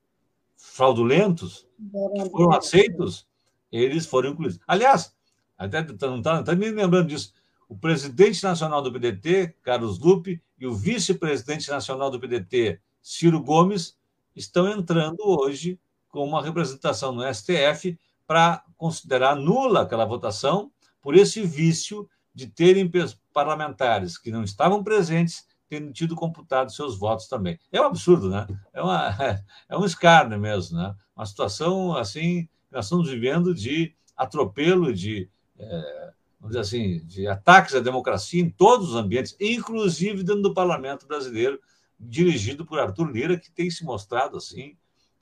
fraudulentos 0.63 1.67
que 1.77 2.31
foram 2.31 2.53
aceitos, 2.53 3.27
eles 3.71 4.07
foram 4.07 4.31
incluídos. 4.31 4.61
Aliás, 4.67 5.13
até 5.59 5.85
não 6.07 6.21
está 6.21 6.55
me 6.55 6.71
lembrando 6.71 7.09
disso, 7.09 7.33
o 7.69 7.77
presidente 7.77 8.43
nacional 8.43 8.81
do 8.81 8.93
PDT, 8.93 9.57
Carlos 9.63 9.99
Lupe, 9.99 10.41
e 10.59 10.67
o 10.67 10.75
vice-presidente 10.75 11.69
nacional 11.69 12.11
do 12.11 12.21
PDT, 12.21 12.81
Ciro 13.03 13.43
Gomes, 13.43 13.97
estão 14.37 14.69
entrando 14.69 15.19
hoje 15.25 15.79
com 16.09 16.25
uma 16.25 16.43
representação 16.43 17.13
no 17.13 17.23
STF 17.35 17.99
para 18.27 18.65
considerar 18.77 19.35
nula 19.35 19.83
aquela 19.83 20.05
votação 20.05 20.71
por 21.01 21.17
esse 21.17 21.43
vício 21.43 22.09
de 22.33 22.47
terem 22.47 22.91
parlamentares 23.33 24.17
que 24.17 24.31
não 24.31 24.45
estavam 24.45 24.83
presentes 24.83 25.45
tendo 25.73 25.91
tido 25.91 26.15
computado 26.15 26.71
seus 26.71 26.99
votos 26.99 27.27
também. 27.29 27.59
É 27.73 27.81
um 27.81 27.87
absurdo, 27.87 28.29
né? 28.29 28.47
É, 28.75 28.83
uma, 28.83 29.09
é 29.71 29.79
um 29.79 29.87
escárnio 29.87 30.39
mesmo, 30.39 30.77
né? 30.77 30.95
Uma 31.17 31.25
situação 31.25 31.97
assim, 31.97 32.47
nós 32.71 32.85
estamos 32.85 33.09
vivendo 33.09 33.55
de 33.55 33.95
atropelo, 34.15 34.93
de, 34.93 35.31
é, 35.59 36.13
vamos 36.39 36.55
dizer 36.55 36.61
assim, 36.61 37.07
de 37.07 37.27
ataques 37.27 37.75
à 37.75 37.81
democracia 37.81 38.43
em 38.43 38.51
todos 38.51 38.91
os 38.91 38.97
ambientes, 38.97 39.35
inclusive 39.41 40.23
dentro 40.23 40.43
do 40.43 40.53
parlamento 40.53 41.07
brasileiro, 41.07 41.59
dirigido 41.99 42.67
por 42.67 42.79
Arthur 42.79 43.11
Lira, 43.11 43.39
que 43.39 43.51
tem 43.51 43.71
se 43.71 43.83
mostrado 43.83 44.37
assim 44.37 44.77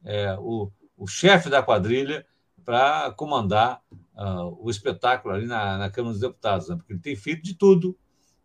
é, 0.04 0.36
o, 0.40 0.68
o 0.96 1.06
chefe 1.06 1.48
da 1.48 1.62
quadrilha 1.62 2.26
para 2.64 3.12
comandar 3.12 3.80
uh, 4.16 4.58
o 4.60 4.68
espetáculo 4.68 5.32
ali 5.32 5.46
na, 5.46 5.78
na, 5.78 5.90
Câmara 5.90 6.12
dos 6.12 6.20
Deputados, 6.20 6.68
né? 6.68 6.76
porque 6.76 6.92
ele 6.92 7.00
tem 7.00 7.14
feito 7.14 7.42
de 7.42 7.54
tudo 7.54 7.96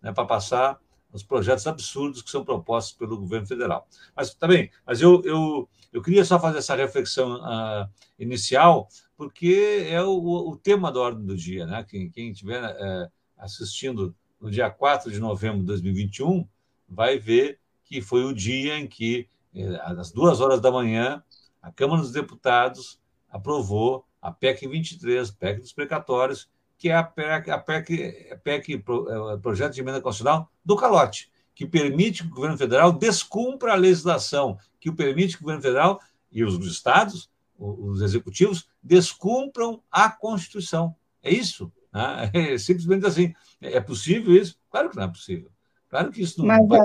né, 0.02 0.12
para 0.14 0.26
passar 0.26 0.80
os 1.16 1.24
projetos 1.24 1.66
absurdos 1.66 2.22
que 2.22 2.30
são 2.30 2.44
propostos 2.44 2.94
pelo 2.94 3.18
governo 3.18 3.48
federal. 3.48 3.88
Mas 4.16 4.34
tá 4.34 4.48
mas 4.86 5.02
eu, 5.02 5.22
eu, 5.24 5.70
eu 5.94 6.02
queria 6.02 6.26
só 6.26 6.40
fazer 6.40 6.58
essa 6.58 6.76
reflexão 6.76 7.38
uh, 7.38 7.90
inicial, 8.20 8.90
porque 9.16 9.88
é 9.90 10.02
o, 10.04 10.50
o, 10.50 10.58
tema 10.58 10.92
da 10.92 11.00
ordem 11.00 11.26
do 11.26 11.36
dia, 11.36 11.66
né? 11.66 11.86
Quem, 11.88 12.32
estiver 12.32 12.62
uh, 12.64 13.10
assistindo 13.38 14.14
no 14.42 14.52
dia 14.52 14.70
4 14.70 15.10
de 15.10 15.20
novembro 15.20 15.60
de 15.60 15.68
2021 15.68 16.46
vai 16.88 17.18
ver 17.18 17.60
que 17.86 18.02
foi 18.02 18.26
o 18.26 18.34
dia 18.34 18.78
em 18.78 18.88
que, 18.88 19.30
eh, 19.56 19.80
às 19.84 20.12
duas 20.12 20.42
horas 20.42 20.60
da 20.60 20.72
manhã, 20.72 21.24
a 21.62 21.72
Câmara 21.72 22.02
dos 22.02 22.12
Deputados 22.12 23.00
aprovou 23.30 24.06
a 24.22 24.32
PEC 24.32 24.68
23, 24.68 25.32
PEC 25.32 25.62
dos 25.62 25.72
precatórios, 25.72 26.50
que 26.78 26.90
é 26.90 26.96
a 26.96 27.04
PEC, 27.04 27.50
a 27.50 27.58
PEC, 27.58 28.30
a 28.32 28.38
PEC 28.38 28.74
é 28.76 29.38
Projeto 29.38 29.74
de 29.74 29.82
Emenda 29.82 30.02
Constitucional 30.02 30.50
do 30.64 30.76
calote, 30.76 31.32
que 31.54 31.66
permite 31.66 32.24
que 32.24 32.30
o 32.30 32.36
governo 32.36 32.58
federal 32.58 32.92
descumpra 32.92 33.74
a 33.74 33.76
legislação, 33.76 34.58
que 34.80 34.90
o 34.90 34.96
permite 34.96 35.38
que 35.38 35.42
o 35.42 35.46
governo 35.46 35.62
federal 35.62 36.02
e 36.32 36.44
os 36.44 36.66
estados, 36.68 37.30
os 37.58 38.02
executivos, 38.02 38.68
descumpram 38.84 39.82
a 39.90 40.10
Constituição. 40.10 40.96
É 41.24 41.32
isso. 41.32 41.72
Né? 41.94 42.32
É 42.34 42.58
simplesmente 42.58 43.06
assim. 43.06 43.34
É 43.62 43.80
possível 43.80 44.36
isso? 44.36 44.60
Claro 44.70 44.90
que 44.90 44.98
não 44.98 45.04
é 45.04 45.08
possível. 45.08 45.50
Claro 45.90 46.12
que 46.12 46.22
isso 46.22 46.40
não 46.40 46.48
Mas, 46.48 46.68
vai. 46.68 46.80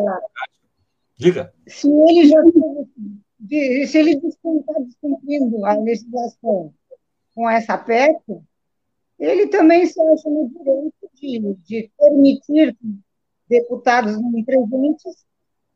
Diga. 1.16 1.53
Se 1.66 1.88
ele 1.88 2.29
já 2.29 2.42
se 3.87 3.98
ele 3.98 4.11
está 4.12 4.81
descumprindo 4.81 5.64
a 5.66 5.74
legislação 5.79 6.72
com 7.35 7.50
essa 7.50 7.76
PEC, 7.76 8.22
ele 9.20 9.48
também 9.48 9.87
se 9.87 10.00
acha 10.00 10.28
no 10.30 10.48
direito 10.48 11.11
de, 11.14 11.54
de 11.64 11.90
permitir 11.98 12.74
que 12.76 12.98
deputados 13.48 14.12
não 14.20 14.44
presentes 14.44 15.24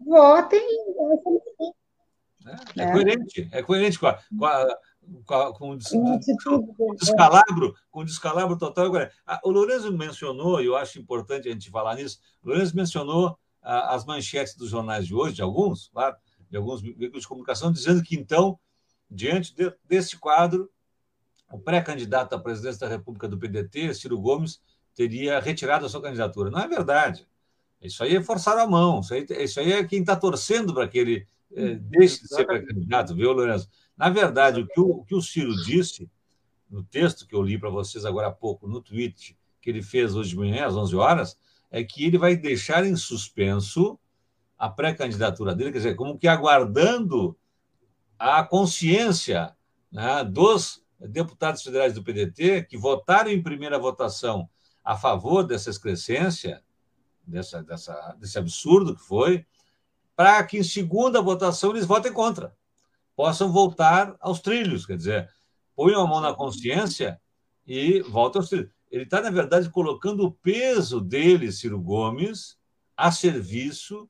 votem 0.00 0.61
essa 0.61 1.30
medida. 1.30 1.74
É, 2.76 2.83
é, 2.83 2.92
coerente, 2.92 3.48
é 3.52 3.62
coerente 3.62 3.98
com, 3.98 4.07
a, 4.07 4.18
com, 4.37 4.44
a, 4.44 4.78
com, 5.24 5.35
a, 5.35 5.59
com 5.59 5.70
o 5.70 6.94
descalabro, 6.96 7.74
com 7.90 8.00
o 8.00 8.04
descalabro 8.04 8.59
total. 8.59 8.90
O 9.42 9.50
Lourenço 9.50 9.92
mencionou, 9.92 10.61
e 10.61 10.66
eu 10.66 10.76
acho 10.76 10.98
importante 10.98 11.48
a 11.48 11.52
gente 11.52 11.70
falar 11.70 11.96
nisso, 11.96 12.18
o 12.42 12.48
Lourenço 12.48 12.76
mencionou 12.76 13.37
as 13.62 14.04
manchetes 14.04 14.57
dos 14.57 14.68
jornais 14.70 15.07
de 15.07 15.14
hoje, 15.14 15.37
de 15.37 15.42
alguns, 15.42 15.88
claro, 15.88 16.16
de 16.50 16.57
alguns 16.57 16.83
veículos 16.83 17.22
de 17.22 17.28
comunicação, 17.28 17.72
dizendo 17.72 18.02
que, 18.02 18.14
então, 18.14 18.59
diante 19.11 19.54
de, 19.54 19.72
desse 19.85 20.18
quadro, 20.18 20.70
o 21.50 21.59
pré-candidato 21.59 22.35
à 22.35 22.38
presidência 22.38 22.80
da 22.80 22.88
República 22.88 23.28
do 23.28 23.38
PDT, 23.38 23.94
Ciro 23.94 24.20
Gomes, 24.20 24.61
teria 24.94 25.38
retirado 25.40 25.87
a 25.87 25.88
sua 25.88 26.02
candidatura. 26.02 26.50
Não 26.50 26.61
é 26.61 26.68
verdade. 26.68 27.26
Isso 27.80 28.02
aí 28.02 28.16
é 28.16 28.22
forçar 28.22 28.59
a 28.59 28.66
mão. 28.66 29.00
Isso 29.00 29.14
aí, 29.14 29.26
isso 29.30 29.61
aí 29.61 29.72
é 29.72 29.85
quem 29.85 30.00
está 30.00 30.16
torcendo 30.16 30.72
para 30.72 30.88
que 30.88 30.98
ele 30.98 31.28
eh, 31.52 31.74
deixe 31.74 32.22
de 32.22 32.28
ser 32.28 32.46
pré-candidato, 32.46 33.14
viu, 33.14 33.33
Lourenço? 33.33 33.68
Na 33.96 34.09
verdade, 34.09 34.61
o 34.61 34.66
que 34.66 34.80
o, 34.80 34.87
o 34.90 35.04
que 35.04 35.14
o 35.14 35.22
Ciro 35.22 35.54
disse, 35.64 36.11
no 36.70 36.83
texto 36.83 37.26
que 37.26 37.35
eu 37.35 37.42
li 37.42 37.59
para 37.59 37.70
vocês 37.70 38.04
agora 38.04 38.28
há 38.28 38.33
pouco, 38.33 38.66
no 38.66 38.80
tweet 38.80 39.37
que 39.61 39.70
ele 39.70 39.83
fez 39.83 40.14
hoje 40.14 40.30
de 40.30 40.37
manhã, 40.37 40.66
às 40.66 40.76
11 40.76 40.96
horas, 40.96 41.38
é 41.70 41.83
que 41.83 42.04
ele 42.04 42.18
vai 42.18 42.37
deixar 42.37 42.85
em 42.85 42.96
suspenso 42.96 43.98
a 44.59 44.68
pré-candidatura 44.68 45.54
dele, 45.54 45.72
quer 45.72 45.78
dizer, 45.78 45.94
como 45.96 46.18
que 46.18 46.28
aguardando 46.28 47.37
a 48.18 48.44
consciência 48.44 49.57
né, 49.90 50.22
dos 50.24 50.84
deputados 51.00 51.62
federais 51.62 51.94
do 51.94 52.02
PDT 52.02 52.64
que 52.64 52.76
votaram 52.76 53.30
em 53.30 53.42
primeira 53.42 53.78
votação 53.78 54.48
a 54.85 54.96
favor 54.96 55.42
dessa 55.44 55.70
excrescência, 55.70 56.62
dessa, 57.26 57.62
dessa, 57.62 58.16
desse 58.18 58.38
absurdo 58.38 58.94
que 58.94 59.02
foi, 59.02 59.46
para 60.14 60.42
que 60.44 60.59
em 60.59 60.62
segunda 60.62 61.20
votação 61.20 61.70
eles 61.70 61.87
votem 61.87 62.12
contra, 62.12 62.54
possam 63.16 63.50
voltar 63.50 64.14
aos 64.20 64.40
trilhos, 64.40 64.87
quer 64.87 64.96
dizer, 64.96 65.30
ponham 65.74 66.02
a 66.02 66.07
mão 66.07 66.20
na 66.20 66.35
consciência 66.35 67.20
e 67.66 68.00
voltem 68.02 68.40
aos 68.40 68.48
trilhos. 68.48 68.70
Ele 68.90 69.04
está, 69.04 69.20
na 69.20 69.30
verdade, 69.30 69.70
colocando 69.70 70.24
o 70.24 70.30
peso 70.30 71.00
dele, 71.00 71.50
Ciro 71.50 71.80
Gomes, 71.80 72.57
a 72.96 73.11
serviço 73.11 74.09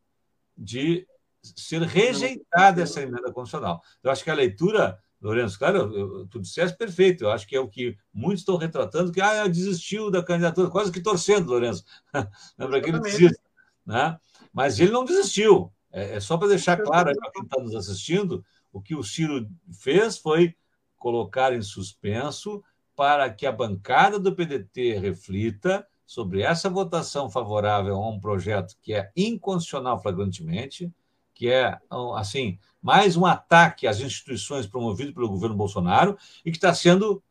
de 0.57 1.07
ser 1.43 1.83
rejeitada 1.83 2.83
essa 2.83 3.03
emenda 3.03 3.33
constitucional. 3.33 3.83
Eu 4.03 4.11
acho 4.11 4.23
que 4.23 4.31
a 4.31 4.35
leitura 4.35 4.99
Lourenço, 5.25 5.59
claro, 5.59 5.97
eu, 5.97 6.27
tu 6.27 6.39
disseste 6.39 6.77
perfeito, 6.77 7.25
eu 7.25 7.31
acho 7.31 7.47
que 7.47 7.57
é 7.57 7.61
o 7.61 7.67
que 7.67 7.97
muitos 8.13 8.41
estão 8.41 8.59
retratando, 8.59 9.11
que 9.11 9.23
ah, 9.23 9.49
desistiu 9.49 10.11
da 10.11 10.23
candidatura, 10.23 10.69
quase 10.69 10.93
que 10.93 11.01
torcendo, 11.01 11.49
Lourenço, 11.49 11.83
para 12.59 12.81
que 12.83 12.91
ele 12.91 13.01
desista. 13.01 13.43
Né? 13.87 14.19
Mas 14.53 14.79
ele 14.79 14.91
não 14.91 15.03
desistiu. 15.03 15.73
É, 15.91 16.17
é 16.17 16.21
só 16.21 16.37
para 16.37 16.49
deixar 16.49 16.77
claro 16.77 17.11
para 17.17 17.31
quem 17.31 17.43
está 17.43 17.59
nos 17.59 17.75
assistindo, 17.75 18.45
o 18.71 18.83
que 18.83 18.95
o 18.95 19.03
Ciro 19.03 19.49
fez 19.73 20.19
foi 20.19 20.55
colocar 20.99 21.55
em 21.55 21.63
suspenso 21.63 22.63
para 22.95 23.31
que 23.31 23.47
a 23.47 23.53
bancada 23.53 24.19
do 24.19 24.37
PDT 24.37 24.99
reflita 24.99 25.87
sobre 26.05 26.43
essa 26.43 26.69
votação 26.69 27.31
favorável 27.31 27.97
a 27.97 28.11
um 28.11 28.21
projeto 28.21 28.77
que 28.83 28.93
é 28.93 29.11
inconstitucional 29.17 30.03
flagrantemente, 30.03 30.93
que 31.35 31.51
é, 31.51 31.79
assim, 32.17 32.59
mais 32.81 33.17
um 33.17 33.27
ataque 33.27 33.87
às 33.87 34.01
instituições 34.01 34.67
promovido 34.67 35.13
pelo 35.13 35.29
governo 35.29 35.57
Bolsonaro 35.57 36.17
e 36.45 36.51
que 36.51 36.57
está 36.57 36.73
sendo 36.73 37.23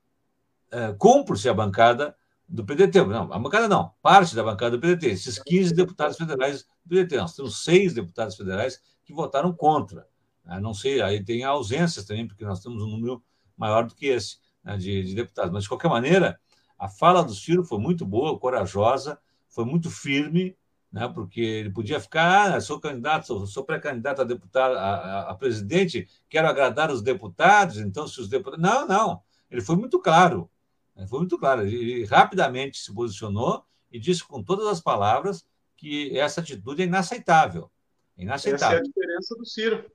é, 0.71 0.93
cúmplice 0.93 1.47
a 1.47 1.53
bancada 1.53 2.15
do 2.47 2.65
PDT. 2.65 3.05
Não, 3.05 3.31
a 3.31 3.39
bancada 3.39 3.67
não, 3.67 3.93
parte 4.01 4.35
da 4.35 4.43
bancada 4.43 4.77
do 4.77 4.81
PDT, 4.81 5.07
esses 5.07 5.39
15 5.39 5.73
deputados 5.73 6.17
federais 6.17 6.63
do 6.83 6.89
PDT. 6.89 7.17
Nós 7.17 7.35
temos 7.35 7.63
seis 7.63 7.93
deputados 7.93 8.35
federais 8.35 8.81
que 9.05 9.13
votaram 9.13 9.53
contra. 9.53 10.07
Né? 10.45 10.59
Não 10.59 10.73
sei, 10.73 11.01
aí 11.01 11.23
tem 11.23 11.43
ausências 11.43 12.05
também, 12.05 12.27
porque 12.27 12.43
nós 12.43 12.59
temos 12.59 12.83
um 12.83 12.87
número 12.87 13.23
maior 13.55 13.85
do 13.85 13.95
que 13.95 14.07
esse 14.07 14.37
né, 14.63 14.77
de, 14.77 15.03
de 15.03 15.15
deputados. 15.15 15.51
Mas, 15.51 15.63
de 15.63 15.69
qualquer 15.69 15.89
maneira, 15.89 16.39
a 16.77 16.89
fala 16.89 17.23
do 17.23 17.33
Ciro 17.33 17.63
foi 17.63 17.79
muito 17.79 18.05
boa, 18.05 18.37
corajosa, 18.37 19.19
foi 19.47 19.65
muito 19.65 19.89
firme, 19.89 20.55
né, 20.93 21.12
porque 21.12 21.41
ele 21.41 21.71
podia 21.71 21.99
ficar, 21.99 22.53
ah, 22.53 22.62
sou 22.62 22.79
candidato, 22.79 23.25
sou, 23.25 23.47
sou 23.47 23.65
pré-candidato 23.65 24.21
a 24.21 24.23
deputado, 24.23 24.77
a, 24.77 25.32
a, 25.32 25.34
presidente, 25.34 26.08
quero 26.29 26.47
agradar 26.47 26.91
os 26.91 27.01
deputados, 27.01 27.77
então 27.79 28.08
se 28.08 28.21
os 28.21 28.29
deputados... 28.29 28.63
Não, 28.63 28.88
não, 28.88 29.19
ele 29.49 29.62
foi 29.62 29.75
muito 29.75 29.99
claro, 29.99 30.47
ele 30.95 31.08
foi 31.08 31.17
muito 31.17 31.39
claro, 31.39 31.63
ele, 31.63 32.06
rapidamente 32.06 32.77
se 32.77 32.93
posicionou 32.93 33.65
e 33.91 33.99
disse 33.99 34.23
com 34.23 34.43
todas 34.43 34.67
as 34.67 34.79
palavras 34.79 35.43
que 35.75 36.15
essa 36.15 36.41
atitude 36.41 36.84
é 36.84 36.86
inaceitável. 36.86 37.71
inaceitável. 38.15 38.77
Essa 38.77 38.77
é 38.77 38.79
a 38.79 38.84
diferença 38.84 39.36
do 39.36 39.45
Ciro. 39.45 39.91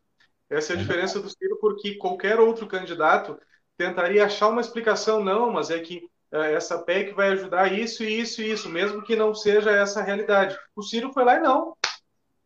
Essa 0.50 0.72
é 0.72 0.76
a 0.76 0.78
diferença 0.80 1.20
do 1.20 1.30
Ciro, 1.30 1.58
porque 1.60 1.94
qualquer 1.94 2.40
outro 2.40 2.66
candidato 2.66 3.38
tentaria 3.76 4.24
achar 4.24 4.48
uma 4.48 4.60
explicação, 4.60 5.22
não, 5.22 5.52
mas 5.52 5.70
é 5.70 5.78
que 5.78 6.02
é, 6.02 6.08
essa 6.30 6.78
PEC 6.78 7.14
vai 7.14 7.30
ajudar 7.30 7.72
isso, 7.72 8.04
isso 8.04 8.42
e 8.42 8.50
isso, 8.50 8.68
mesmo 8.68 9.02
que 9.02 9.16
não 9.16 9.34
seja 9.34 9.70
essa 9.70 10.00
a 10.00 10.02
realidade. 10.02 10.58
O 10.76 10.82
Ciro 10.82 11.12
foi 11.12 11.24
lá 11.24 11.36
e 11.36 11.40
não. 11.40 11.74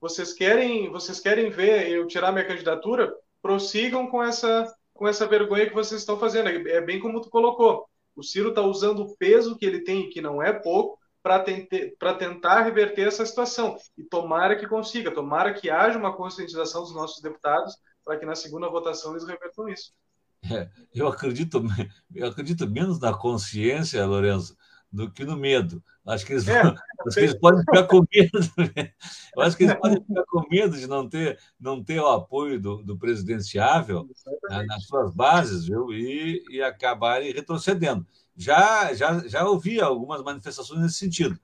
Vocês 0.01 0.33
querem, 0.33 0.91
vocês 0.91 1.21
querem 1.21 1.51
ver 1.51 1.89
eu 1.89 2.07
tirar 2.07 2.33
minha 2.33 2.47
candidatura? 2.47 3.13
Prossigam 3.41 4.07
com 4.09 4.23
essa, 4.23 4.73
com 4.93 5.07
essa 5.07 5.27
vergonha 5.27 5.67
que 5.67 5.75
vocês 5.75 6.01
estão 6.01 6.19
fazendo. 6.19 6.49
É 6.49 6.81
bem 6.81 7.01
como 7.01 7.21
tu 7.21 7.31
colocou. 7.31 7.89
O 8.15 8.23
Ciro 8.23 8.51
está 8.51 8.63
usando 8.63 9.03
o 9.03 9.17
peso 9.17 9.57
que 9.57 9.65
ele 9.65 9.81
tem, 9.81 10.11
que 10.11 10.21
não 10.21 10.43
é 10.43 10.53
pouco, 10.53 10.99
para 11.23 12.15
tentar 12.15 12.63
reverter 12.63 13.09
essa 13.09 13.25
situação. 13.25 13.77
E 13.97 14.03
tomara 14.03 14.57
que 14.57 14.67
consiga, 14.67 15.11
tomara 15.11 15.55
que 15.55 15.71
haja 15.71 15.99
uma 15.99 16.17
conscientização 16.17 16.83
dos 16.83 16.95
nossos 16.95 17.23
deputados 17.23 17.77
para 18.05 18.19
que 18.19 18.27
na 18.27 18.35
segunda 18.35 18.69
votação 18.69 19.13
eles 19.13 19.27
revertam 19.27 19.69
isso. 19.69 19.93
É, 20.51 20.69
eu 20.95 21.07
acredito, 21.07 21.63
eu 22.15 22.27
acredito 22.27 22.69
menos 22.69 22.99
na 22.99 23.15
consciência, 23.15 24.05
Lourenço, 24.05 24.57
do 24.91 25.11
que 25.11 25.25
no 25.25 25.37
medo. 25.37 25.83
Acho 26.05 26.27
que 26.27 26.33
eles, 26.33 26.49
é, 26.49 26.61
acho 27.07 27.15
que 27.15 27.21
eles 27.21 27.39
podem 27.39 27.61
ficar 27.61 27.85
com 27.85 28.05
medo. 28.13 28.39
Né? 28.59 28.93
Eu 29.37 29.43
acho 29.43 29.57
que 29.57 29.65
eles 29.65 29.75
podem 29.77 30.03
ficar 30.05 30.25
com 30.27 30.49
medo 30.51 30.77
de 30.77 30.87
não 30.87 31.09
ter, 31.09 31.39
não 31.59 31.83
ter 31.83 32.01
o 32.01 32.09
apoio 32.09 32.61
do, 32.61 32.83
do 32.83 32.99
presidenciável 32.99 34.09
né, 34.51 34.65
nas 34.65 34.85
suas 34.87 35.15
bases, 35.15 35.67
viu? 35.67 35.93
E, 35.93 36.43
e 36.51 36.63
acabarem 36.63 37.33
retrocedendo. 37.33 38.07
Já, 38.37 38.93
já, 38.95 39.27
já 39.29 39.47
ouvi 39.47 39.81
algumas 39.81 40.23
manifestações 40.23 40.81
nesse 40.81 40.97
sentido. 40.97 41.39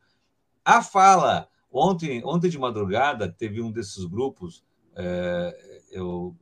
A 0.65 0.83
fala, 0.83 1.49
ontem, 1.71 2.23
ontem 2.25 2.51
de 2.51 2.59
madrugada, 2.59 3.31
teve 3.31 3.63
um 3.63 3.71
desses 3.71 4.05
grupos, 4.05 4.65
é, 4.97 5.85
eu 5.93 6.37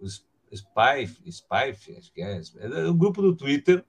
Spife, 0.57 1.31
Spife, 1.31 1.97
acho 1.97 2.13
que 2.13 2.23
é, 2.23 2.41
é 2.61 2.91
um 2.91 2.97
grupo 2.97 3.21
do 3.21 3.35
Twitter, 3.35 3.85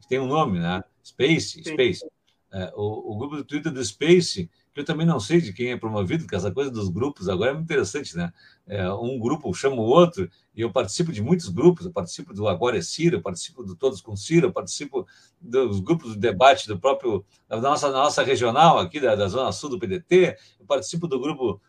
que 0.00 0.08
tem 0.08 0.18
um 0.18 0.26
nome, 0.26 0.58
né? 0.58 0.82
Space, 1.04 1.62
Space. 1.62 2.04
É, 2.52 2.72
o, 2.74 3.12
o, 3.12 3.18
grupo 3.18 3.36
do 3.36 3.44
Twitter 3.44 3.72
do 3.72 3.84
Space, 3.84 4.48
que 4.72 4.80
eu 4.80 4.84
também 4.84 5.06
não 5.06 5.18
sei 5.18 5.40
de 5.40 5.52
quem 5.52 5.72
é 5.72 5.76
promovido, 5.76 6.22
porque 6.22 6.36
essa 6.36 6.50
coisa 6.50 6.70
dos 6.70 6.88
grupos 6.88 7.28
agora 7.28 7.50
é 7.50 7.54
muito 7.54 7.64
interessante, 7.64 8.16
né? 8.16 8.32
É, 8.66 8.90
um 8.92 9.18
grupo 9.18 9.52
chama 9.52 9.76
o 9.76 9.84
outro, 9.84 10.30
e 10.54 10.60
eu 10.60 10.70
participo 10.70 11.12
de 11.12 11.20
muitos 11.20 11.48
grupos, 11.48 11.86
eu 11.86 11.92
participo 11.92 12.32
do 12.32 12.46
Agora 12.46 12.78
é 12.78 12.82
Ciro, 12.82 13.16
eu 13.16 13.22
participo 13.22 13.62
do 13.62 13.74
Todos 13.74 14.00
com 14.00 14.16
Ciro, 14.16 14.46
eu 14.46 14.52
participo 14.52 15.06
dos 15.40 15.80
grupos 15.80 16.12
de 16.12 16.18
debate 16.18 16.68
do 16.68 16.78
próprio, 16.78 17.24
da 17.48 17.60
nossa, 17.60 17.90
da 17.90 17.98
nossa 17.98 18.22
regional 18.22 18.78
aqui, 18.78 19.00
da, 19.00 19.14
da 19.16 19.28
Zona 19.28 19.50
Sul 19.52 19.70
do 19.70 19.78
PDT, 19.78 20.36
eu 20.60 20.66
participo 20.66 21.06
do 21.06 21.20
grupo 21.20 21.60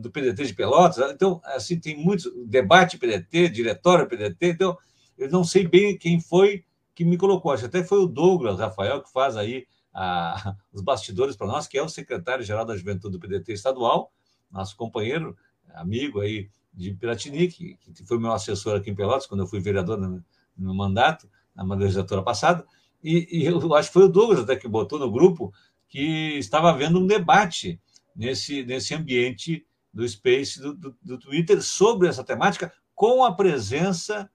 do 0.00 0.10
PDT 0.10 0.44
de 0.44 0.54
Pelotas. 0.54 1.10
Então, 1.10 1.40
assim, 1.44 1.78
tem 1.78 1.96
muito 1.96 2.30
debate 2.46 2.98
PDT, 2.98 3.48
diretório 3.48 4.06
PDT. 4.06 4.48
Então, 4.48 4.76
eu 5.16 5.30
não 5.30 5.44
sei 5.44 5.66
bem 5.66 5.96
quem 5.96 6.20
foi 6.20 6.64
que 6.94 7.04
me 7.04 7.16
colocou. 7.16 7.52
Acho 7.52 7.66
até 7.66 7.82
foi 7.82 7.98
o 7.98 8.06
Douglas 8.06 8.58
Rafael 8.58 9.02
que 9.02 9.10
faz 9.10 9.36
aí 9.36 9.66
a, 9.92 10.56
os 10.72 10.82
bastidores 10.82 11.36
para 11.36 11.46
nós, 11.46 11.66
que 11.66 11.78
é 11.78 11.82
o 11.82 11.88
secretário-geral 11.88 12.64
da 12.64 12.76
Juventude 12.76 13.16
do 13.16 13.20
PDT 13.20 13.52
estadual, 13.52 14.12
nosso 14.50 14.76
companheiro, 14.76 15.36
amigo 15.74 16.20
aí 16.20 16.48
de 16.72 16.92
Piratini, 16.92 17.48
que, 17.48 17.76
que 17.76 18.04
foi 18.04 18.18
meu 18.18 18.32
assessor 18.32 18.76
aqui 18.76 18.90
em 18.90 18.94
Pelotas, 18.94 19.26
quando 19.26 19.40
eu 19.40 19.46
fui 19.46 19.60
vereador 19.60 19.98
no, 19.98 20.22
no 20.56 20.74
mandato, 20.74 21.28
na 21.54 21.62
legislatura 21.74 22.22
passada. 22.22 22.64
E, 23.02 23.28
e, 23.30 23.46
eu 23.46 23.74
acho 23.74 23.88
que 23.88 23.94
foi 23.94 24.04
o 24.04 24.08
Douglas 24.08 24.40
até 24.40 24.56
que 24.56 24.66
botou 24.66 24.98
no 24.98 25.10
grupo 25.10 25.52
que 25.88 26.38
estava 26.38 26.70
havendo 26.70 26.98
um 26.98 27.06
debate 27.06 27.80
nesse, 28.14 28.64
nesse 28.64 28.94
ambiente 28.94 29.66
do 29.92 30.06
Space, 30.08 30.60
do, 30.60 30.74
do, 30.74 30.96
do 31.02 31.18
Twitter, 31.18 31.62
sobre 31.62 32.08
essa 32.08 32.24
temática, 32.24 32.72
com 32.94 33.24
a 33.24 33.34
presença 33.34 34.30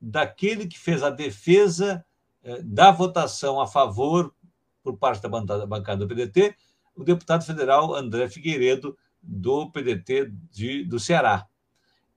daquele 0.00 0.66
que 0.66 0.78
fez 0.78 1.02
a 1.02 1.10
defesa 1.10 2.04
eh, 2.42 2.62
da 2.62 2.90
votação 2.90 3.60
a 3.60 3.66
favor, 3.66 4.34
por 4.82 4.96
parte 4.96 5.22
da 5.22 5.28
bancada, 5.28 6.04
do 6.04 6.08
PDT, 6.08 6.56
o 6.96 7.04
deputado 7.04 7.44
federal 7.44 7.94
André 7.94 8.28
Figueiredo, 8.28 8.98
do 9.22 9.70
PDT 9.70 10.32
de, 10.50 10.84
do 10.84 10.98
Ceará. 10.98 11.46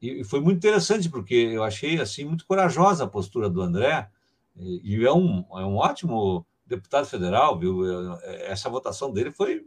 E, 0.02 0.24
foi 0.24 0.42
muito 0.42 0.58
interessante, 0.58 1.10
porque 1.10 1.36
eu 1.36 1.64
achei 1.64 2.00
assim 2.02 2.26
muito 2.26 2.46
corajosa 2.46 3.04
a 3.04 3.08
postura 3.08 3.50
do 3.50 3.62
André, 3.62 4.10
e, 4.58 5.06
é, 5.06 5.12
um, 5.12 5.46
é 5.52 5.66
um 5.66 5.76
ótimo 5.76 6.46
deputado 6.66 7.06
federal, 7.06 7.60
viu? 7.60 7.84
Essa 8.24 8.70
votação 8.70 9.12
dele 9.12 9.32
foi 9.32 9.66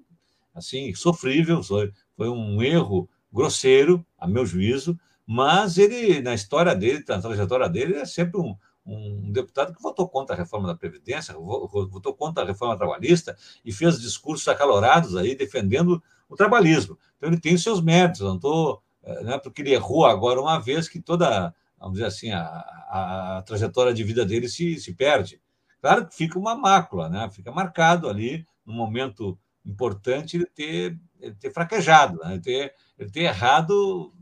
assim, 0.58 0.94
sofrível, 0.94 1.62
foi, 1.62 2.28
um 2.28 2.62
erro 2.62 3.08
grosseiro, 3.32 4.04
a 4.18 4.26
meu 4.26 4.44
juízo, 4.44 4.98
mas 5.26 5.78
ele, 5.78 6.20
na 6.22 6.34
história 6.34 6.74
dele, 6.74 7.04
na 7.06 7.20
trajetória 7.20 7.68
dele, 7.68 7.96
é 7.96 8.04
sempre 8.04 8.40
um, 8.40 8.56
um 8.86 9.30
deputado 9.30 9.74
que 9.74 9.82
votou 9.82 10.08
contra 10.08 10.34
a 10.34 10.38
reforma 10.38 10.66
da 10.66 10.74
Previdência, 10.74 11.34
votou 11.34 12.14
contra 12.14 12.42
a 12.42 12.46
reforma 12.46 12.76
trabalhista 12.76 13.36
e 13.64 13.70
fez 13.70 14.00
discursos 14.00 14.48
acalorados 14.48 15.16
aí 15.16 15.34
defendendo 15.34 16.02
o 16.28 16.36
trabalhismo. 16.36 16.98
Então 17.16 17.28
ele 17.28 17.40
tem 17.40 17.54
os 17.54 17.62
seus 17.62 17.80
méritos, 17.80 18.20
não 18.20 18.36
estou. 18.36 18.82
Eh, 19.02 19.22
não 19.24 19.32
é 19.34 19.38
porque 19.38 19.62
ele 19.62 19.72
errou 19.72 20.06
agora 20.06 20.40
uma 20.40 20.58
vez 20.58 20.88
que 20.88 21.00
toda, 21.00 21.54
vamos 21.78 21.94
dizer 21.94 22.06
assim, 22.06 22.30
a, 22.30 22.42
a, 22.42 23.38
a 23.38 23.42
trajetória 23.42 23.92
de 23.92 24.02
vida 24.02 24.24
dele 24.24 24.48
se, 24.48 24.78
se 24.78 24.94
perde. 24.94 25.40
Claro 25.80 26.06
que 26.06 26.16
fica 26.16 26.38
uma 26.38 26.56
mácula, 26.56 27.08
né? 27.08 27.28
fica 27.30 27.52
marcado 27.52 28.08
ali 28.08 28.46
no 28.64 28.72
momento 28.72 29.38
importante 29.68 30.36
ele 30.36 30.46
ter, 30.46 30.98
ele 31.20 31.34
ter 31.34 31.52
fraquejado, 31.52 32.18
né? 32.18 32.32
ele, 32.32 32.40
ter, 32.40 32.74
ele 32.98 33.10
ter 33.10 33.20
errado 33.20 34.12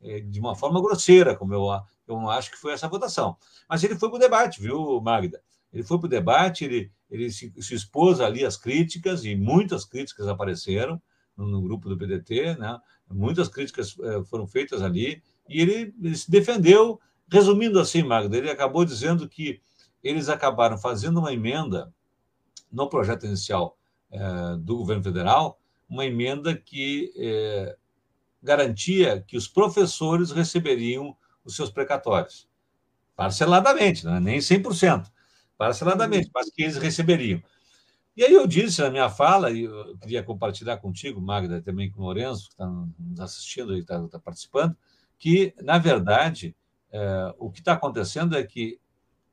é, 0.00 0.20
de 0.20 0.38
uma 0.38 0.54
forma 0.54 0.80
grosseira, 0.80 1.34
como 1.34 1.52
eu, 1.52 1.66
eu 2.06 2.30
acho 2.30 2.50
que 2.50 2.56
foi 2.56 2.72
essa 2.72 2.88
votação. 2.88 3.36
Mas 3.68 3.82
ele 3.82 3.96
foi 3.96 4.08
para 4.08 4.16
o 4.16 4.20
debate, 4.20 4.60
viu, 4.60 5.00
Magda? 5.00 5.42
Ele 5.72 5.82
foi 5.82 5.98
para 5.98 6.06
o 6.06 6.10
debate, 6.10 6.64
ele, 6.64 6.92
ele 7.10 7.30
se, 7.30 7.52
se, 7.58 7.74
expôs 7.74 8.20
ali 8.20 8.44
às 8.44 8.56
críticas, 8.56 9.24
e 9.24 9.34
muitas 9.34 9.84
críticas 9.84 10.28
apareceram 10.28 11.02
no, 11.36 11.46
no 11.46 11.62
grupo 11.62 11.88
do 11.88 11.96
PDT, 11.96 12.56
né? 12.56 12.78
muitas 13.10 13.48
críticas 13.48 13.96
é, 14.00 14.22
foram 14.24 14.46
feitas 14.46 14.82
ali, 14.82 15.22
e 15.48 15.60
ele, 15.60 15.94
ele 16.00 16.16
se 16.16 16.30
defendeu. 16.30 17.00
Resumindo 17.30 17.80
assim, 17.80 18.02
Magda, 18.02 18.36
ele 18.36 18.50
acabou 18.50 18.84
dizendo 18.84 19.26
que 19.26 19.58
eles 20.04 20.28
acabaram 20.28 20.76
fazendo 20.76 21.18
uma 21.18 21.32
emenda 21.32 21.90
no 22.70 22.88
projeto 22.88 23.24
inicial 23.24 23.78
do 24.60 24.76
governo 24.76 25.02
federal 25.02 25.58
uma 25.92 26.06
emenda 26.06 26.56
que 26.56 27.12
é, 27.16 27.76
garantia 28.42 29.22
que 29.26 29.36
os 29.36 29.46
professores 29.46 30.30
receberiam 30.30 31.14
os 31.44 31.54
seus 31.54 31.70
precatórios, 31.70 32.48
parceladamente, 33.14 34.04
não 34.04 34.16
é 34.16 34.20
nem 34.20 34.38
100%, 34.38 35.10
parceladamente, 35.58 36.30
mas 36.34 36.50
que 36.50 36.62
eles 36.62 36.76
receberiam. 36.76 37.42
E 38.16 38.24
aí 38.24 38.32
eu 38.32 38.46
disse 38.46 38.80
na 38.80 38.90
minha 38.90 39.08
fala, 39.10 39.50
e 39.50 39.64
eu 39.64 39.96
queria 39.98 40.22
compartilhar 40.22 40.78
contigo, 40.78 41.20
Magda, 41.20 41.60
também 41.60 41.90
com 41.90 42.00
o 42.00 42.04
Lourenço, 42.04 42.48
que 42.48 42.54
está 42.54 42.66
nos 42.66 43.20
assistindo 43.20 43.76
e 43.76 43.80
está, 43.80 44.00
tá 44.08 44.18
participando, 44.18 44.76
que, 45.18 45.54
na 45.62 45.78
verdade, 45.78 46.56
é, 46.90 47.34
o 47.38 47.50
que 47.50 47.60
está 47.60 47.74
acontecendo 47.74 48.36
é 48.36 48.42
que 48.42 48.78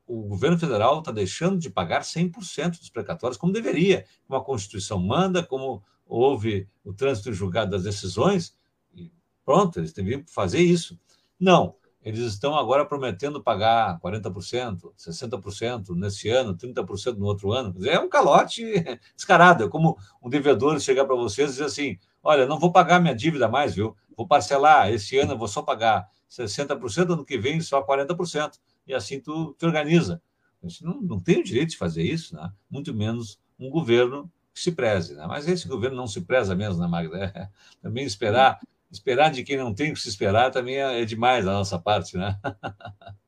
o 0.10 0.24
governo 0.24 0.58
federal 0.58 1.00
está 1.00 1.12
deixando 1.12 1.60
de 1.60 1.70
pagar 1.70 2.02
100% 2.02 2.80
dos 2.80 2.90
precatórios, 2.90 3.38
como 3.38 3.54
deveria, 3.54 4.06
como 4.28 4.40
a 4.40 4.44
Constituição 4.44 4.98
manda, 4.98 5.44
como 5.44 5.84
houve 6.04 6.68
o 6.84 6.92
trânsito 6.92 7.32
julgado 7.32 7.70
das 7.70 7.84
decisões, 7.84 8.58
e 8.92 9.12
pronto, 9.46 9.80
eles 9.80 9.94
deveriam 9.94 10.24
fazer 10.26 10.62
isso. 10.62 11.00
Não, 11.40 11.76
eles 12.02 12.22
estão 12.22 12.56
agora 12.56 12.84
prometendo 12.86 13.44
pagar 13.44 14.00
40%, 14.00 14.92
60% 14.98 15.96
nesse 15.96 16.28
ano, 16.28 16.58
30% 16.58 17.16
no 17.16 17.28
outro 17.28 17.52
ano. 17.52 17.76
É 17.86 18.00
um 18.00 18.10
calote 18.10 18.64
descarado. 19.16 19.66
É 19.66 19.70
como 19.70 19.96
um 20.24 20.28
devedor 20.28 20.80
chegar 20.80 21.06
para 21.06 21.16
vocês 21.16 21.50
e 21.50 21.54
dizer 21.54 21.66
assim: 21.66 22.00
olha, 22.24 22.48
não 22.48 22.58
vou 22.58 22.72
pagar 22.72 23.00
minha 23.00 23.14
dívida 23.14 23.48
mais, 23.48 23.76
viu? 23.76 23.96
Vou 24.18 24.26
parcelar, 24.28 24.92
esse 24.92 25.20
ano 25.20 25.34
eu 25.34 25.38
vou 25.38 25.48
só 25.48 25.62
pagar 25.62 26.10
60%, 26.28 27.14
ano 27.14 27.24
que 27.24 27.38
vem 27.38 27.62
só 27.62 27.86
40%. 27.86 28.54
E 28.90 28.94
assim 28.94 29.20
tu 29.20 29.56
te 29.58 29.66
organiza. 29.66 30.20
A 30.62 30.68
gente 30.68 30.84
não, 30.84 31.00
não 31.00 31.20
tem 31.20 31.40
o 31.40 31.44
direito 31.44 31.70
de 31.70 31.78
fazer 31.78 32.04
isso, 32.04 32.36
né? 32.36 32.52
muito 32.70 32.94
menos 32.94 33.40
um 33.60 33.70
governo 33.70 34.30
que 34.54 34.60
se 34.60 34.72
preze. 34.72 35.14
Né? 35.14 35.26
Mas 35.28 35.48
esse 35.48 35.68
governo 35.68 35.96
não 35.96 36.08
se 36.08 36.22
preza 36.22 36.56
mesmo, 36.56 36.82
né, 36.82 36.88
Magda? 36.88 37.32
É, 37.36 37.48
também 37.82 38.04
esperar 38.04 38.60
esperar 38.92 39.30
de 39.30 39.44
quem 39.44 39.56
não 39.56 39.72
tem 39.72 39.94
que 39.94 40.00
se 40.00 40.10
esperar 40.10 40.50
também 40.50 40.78
é, 40.78 41.04
é 41.04 41.06
demais 41.06 41.46
da 41.46 41.52
nossa 41.54 41.78
parte, 41.78 42.18
né? 42.18 42.38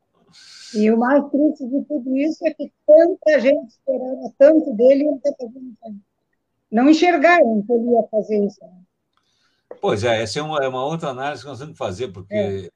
E 0.73 0.89
o 0.89 0.97
mais 0.97 1.21
triste 1.29 1.67
de 1.67 1.83
tudo 1.83 2.15
isso 2.15 2.47
é 2.47 2.53
que 2.53 2.71
tanta 2.87 3.41
gente 3.41 3.71
esperava 3.71 4.33
tanto 4.37 4.73
dele 4.73 5.03
e 5.03 5.07
ele 5.07 5.17
está 5.17 5.31
fazendo 5.37 5.69
isso. 5.69 6.01
Não 6.71 6.89
enxergaram 6.89 7.61
que 7.61 7.73
ele 7.73 7.91
ia 7.91 8.03
fazer 8.09 8.45
isso. 8.45 8.61
Né? 8.61 8.81
Pois 9.81 10.05
é, 10.05 10.23
essa 10.23 10.39
é 10.39 10.41
uma, 10.41 10.63
é 10.63 10.69
uma, 10.69 10.85
outra 10.85 11.09
análise 11.09 11.41
que 11.41 11.49
nós 11.49 11.59
temos 11.59 11.73
que 11.73 11.77
fazer, 11.77 12.07
porque 12.13 12.33
é. 12.33 12.69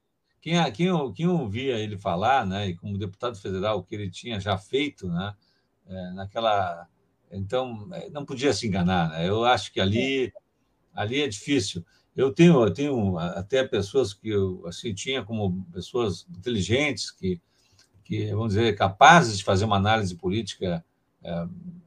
Quem, 0.46 0.72
quem, 0.72 1.12
quem 1.12 1.26
ouvia 1.26 1.76
ele 1.76 1.98
falar, 1.98 2.46
né, 2.46 2.68
e 2.68 2.76
como 2.76 2.96
deputado 2.96 3.36
federal, 3.36 3.78
o 3.78 3.82
que 3.82 3.96
ele 3.96 4.08
tinha 4.08 4.38
já 4.38 4.56
feito, 4.56 5.08
né, 5.08 5.34
é, 5.88 6.10
naquela. 6.12 6.86
Então, 7.32 7.88
é, 7.92 8.08
não 8.10 8.24
podia 8.24 8.52
se 8.52 8.64
enganar. 8.64 9.10
Né? 9.10 9.28
Eu 9.28 9.44
acho 9.44 9.72
que 9.72 9.80
ali, 9.80 10.32
ali 10.94 11.20
é 11.20 11.26
difícil. 11.26 11.84
Eu 12.14 12.32
tenho, 12.32 12.62
eu 12.62 12.72
tenho 12.72 13.18
até 13.18 13.64
pessoas 13.64 14.14
que 14.14 14.28
eu 14.28 14.64
assim, 14.68 14.94
tinha 14.94 15.24
como 15.24 15.66
pessoas 15.72 16.24
inteligentes, 16.30 17.10
que, 17.10 17.40
que, 18.04 18.30
vamos 18.30 18.54
dizer, 18.54 18.76
capazes 18.76 19.38
de 19.38 19.42
fazer 19.42 19.64
uma 19.64 19.76
análise 19.76 20.14
política 20.14 20.84
é, 21.24 21.46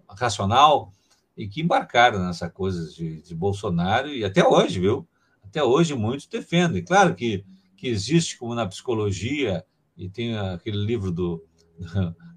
racional 0.10 0.92
e 1.38 1.48
que 1.48 1.62
embarcaram 1.62 2.20
nessa 2.20 2.50
coisa 2.50 2.92
de, 2.92 3.22
de 3.22 3.34
Bolsonaro 3.34 4.10
e 4.10 4.26
até 4.26 4.46
hoje, 4.46 4.82
viu? 4.82 5.08
Até 5.42 5.64
hoje 5.64 5.96
muitos 5.96 6.28
defendem. 6.28 6.84
Claro 6.84 7.16
que, 7.16 7.46
que 7.80 7.88
existe, 7.88 8.38
como 8.38 8.54
na 8.54 8.68
psicologia, 8.68 9.66
e 9.96 10.10
tem 10.10 10.38
aquele 10.38 10.78
livro 10.78 11.12
do, 11.12 11.46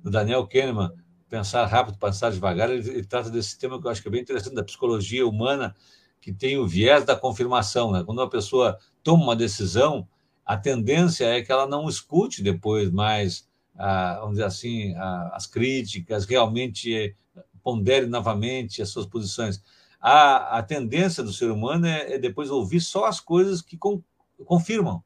do 0.03 0.11
Daniel 0.11 0.47
Kahneman, 0.47 0.93
Pensar 1.29 1.67
Rápido, 1.67 1.99
Pensar 1.99 2.31
Devagar, 2.31 2.71
ele, 2.71 2.89
ele 2.89 3.05
trata 3.05 3.29
desse 3.29 3.59
tema 3.59 3.81
que 3.81 3.87
eu 3.87 3.91
acho 3.91 4.01
que 4.01 4.09
é 4.09 4.11
bem 4.11 4.21
interessante, 4.21 4.55
da 4.55 4.63
psicologia 4.63 5.27
humana, 5.27 5.75
que 6.21 6.33
tem 6.33 6.57
o 6.59 6.67
viés 6.67 7.05
da 7.05 7.17
confirmação. 7.17 7.91
Né? 7.91 8.05
Quando 8.05 8.19
uma 8.19 8.31
pessoa 8.31 8.79
toma 9.03 9.25
uma 9.25 9.37
decisão, 9.37 10.07
a 10.45 10.57
tendência 10.57 11.25
é 11.25 11.43
que 11.43 11.51
ela 11.51 11.67
não 11.67 11.89
escute 11.89 12.43
depois 12.43 12.91
mais, 12.91 13.49
ah, 13.77 14.19
vamos 14.21 14.35
dizer 14.35 14.45
assim, 14.45 14.95
as 15.33 15.47
críticas, 15.47 16.25
realmente 16.25 17.17
pondere 17.63 18.07
novamente 18.07 18.81
as 18.81 18.91
suas 18.91 19.07
posições. 19.07 19.61
A, 20.01 20.59
a 20.59 20.63
tendência 20.63 21.23
do 21.23 21.33
ser 21.33 21.51
humano 21.51 21.87
é, 21.87 22.15
é 22.15 22.19
depois 22.19 22.51
ouvir 22.51 22.81
só 22.81 23.07
as 23.07 23.19
coisas 23.19 23.63
que 23.63 23.79
confirmam, 24.45 25.03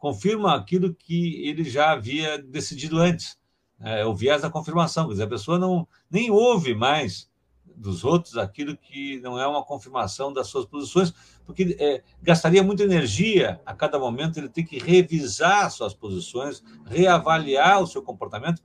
confirmam 0.00 0.50
aquilo 0.50 0.94
que 0.94 1.46
ele 1.46 1.62
já 1.62 1.92
havia 1.92 2.42
decidido 2.42 2.98
antes. 2.98 3.38
É, 3.78 4.00
é 4.00 4.06
o 4.06 4.14
viés 4.14 4.42
da 4.42 4.50
confirmação, 4.50 5.06
quer 5.06 5.12
dizer, 5.12 5.24
a 5.24 5.28
pessoa 5.28 5.58
não 5.58 5.86
nem 6.10 6.30
ouve 6.30 6.74
mais 6.74 7.30
dos 7.76 8.02
outros 8.02 8.36
aquilo 8.36 8.76
que 8.76 9.20
não 9.20 9.38
é 9.38 9.46
uma 9.46 9.64
confirmação 9.64 10.32
das 10.32 10.48
suas 10.48 10.66
posições, 10.66 11.14
porque 11.44 11.76
é, 11.78 12.02
gastaria 12.22 12.62
muita 12.62 12.82
energia 12.82 13.60
a 13.64 13.74
cada 13.74 13.98
momento 13.98 14.38
ele 14.38 14.48
tem 14.48 14.64
que 14.64 14.78
revisar 14.78 15.70
suas 15.70 15.94
posições, 15.94 16.62
reavaliar 16.86 17.80
o 17.80 17.86
seu 17.86 18.02
comportamento 18.02 18.62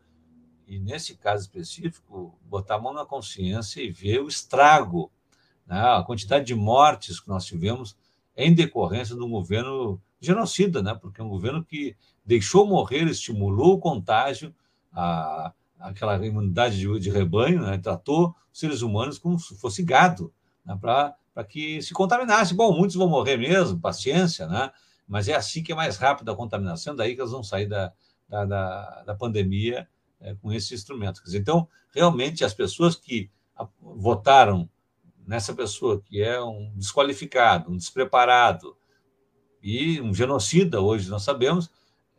e, 0.68 0.80
nesse 0.80 1.16
caso 1.16 1.44
específico, 1.44 2.38
botar 2.44 2.76
a 2.76 2.80
mão 2.80 2.94
na 2.94 3.06
consciência 3.06 3.82
e 3.82 3.92
ver 3.92 4.22
o 4.22 4.28
estrago, 4.28 5.12
né? 5.68 5.80
a 5.80 6.04
quantidade 6.04 6.46
de 6.46 6.56
mortes 6.56 7.20
que 7.20 7.28
nós 7.28 7.46
tivemos 7.46 7.96
em 8.36 8.54
decorrência 8.54 9.16
de 9.16 9.22
um 9.22 9.30
governo 9.30 10.02
genocida, 10.20 10.82
né? 10.82 10.96
porque 10.96 11.22
é 11.22 11.24
um 11.24 11.30
governo 11.30 11.64
que 11.64 11.96
deixou 12.26 12.66
morrer, 12.66 13.04
estimulou 13.08 13.74
o 13.74 13.80
contágio, 13.80 14.54
a 14.92 15.54
aquela 15.80 16.26
imunidade 16.26 16.78
de, 16.80 17.00
de 17.00 17.10
rebanho, 17.10 17.62
né? 17.62 17.78
tratou 17.78 18.36
os 18.52 18.60
seres 18.60 18.82
humanos 18.82 19.20
como 19.20 19.38
se 19.40 19.56
fosse 19.56 19.84
gado, 19.84 20.34
né? 20.66 20.78
para 20.80 21.44
que 21.44 21.82
se 21.82 21.94
contaminasse. 21.94 22.54
Bom, 22.54 22.76
muitos 22.76 22.96
vão 22.96 23.08
morrer 23.08 23.38
mesmo, 23.38 23.80
paciência, 23.80 24.48
né? 24.48 24.72
mas 25.08 25.28
é 25.28 25.36
assim 25.36 25.62
que 25.62 25.72
é 25.72 25.76
mais 25.76 25.98
rápido 25.98 26.32
a 26.32 26.36
contaminação, 26.36 26.96
daí 26.96 27.14
que 27.14 27.22
eles 27.22 27.32
vão 27.32 27.44
sair 27.44 27.68
da, 27.68 27.94
da, 28.28 28.46
da, 28.46 29.04
da 29.04 29.16
pandemia 29.16 29.88
é, 30.20 30.34
com 30.36 30.52
esse 30.52 30.74
instrumento. 30.74 31.22
Então, 31.34 31.68
realmente, 31.94 32.44
as 32.44 32.54
pessoas 32.54 32.96
que 32.96 33.30
votaram 33.80 34.70
nessa 35.28 35.54
pessoa 35.54 36.02
que 36.02 36.22
é 36.22 36.42
um 36.42 36.72
desqualificado, 36.76 37.72
um 37.72 37.78
despreparado 37.78 38.76
e 39.66 40.00
um 40.00 40.14
genocida, 40.14 40.80
hoje 40.80 41.10
nós 41.10 41.24
sabemos, 41.24 41.72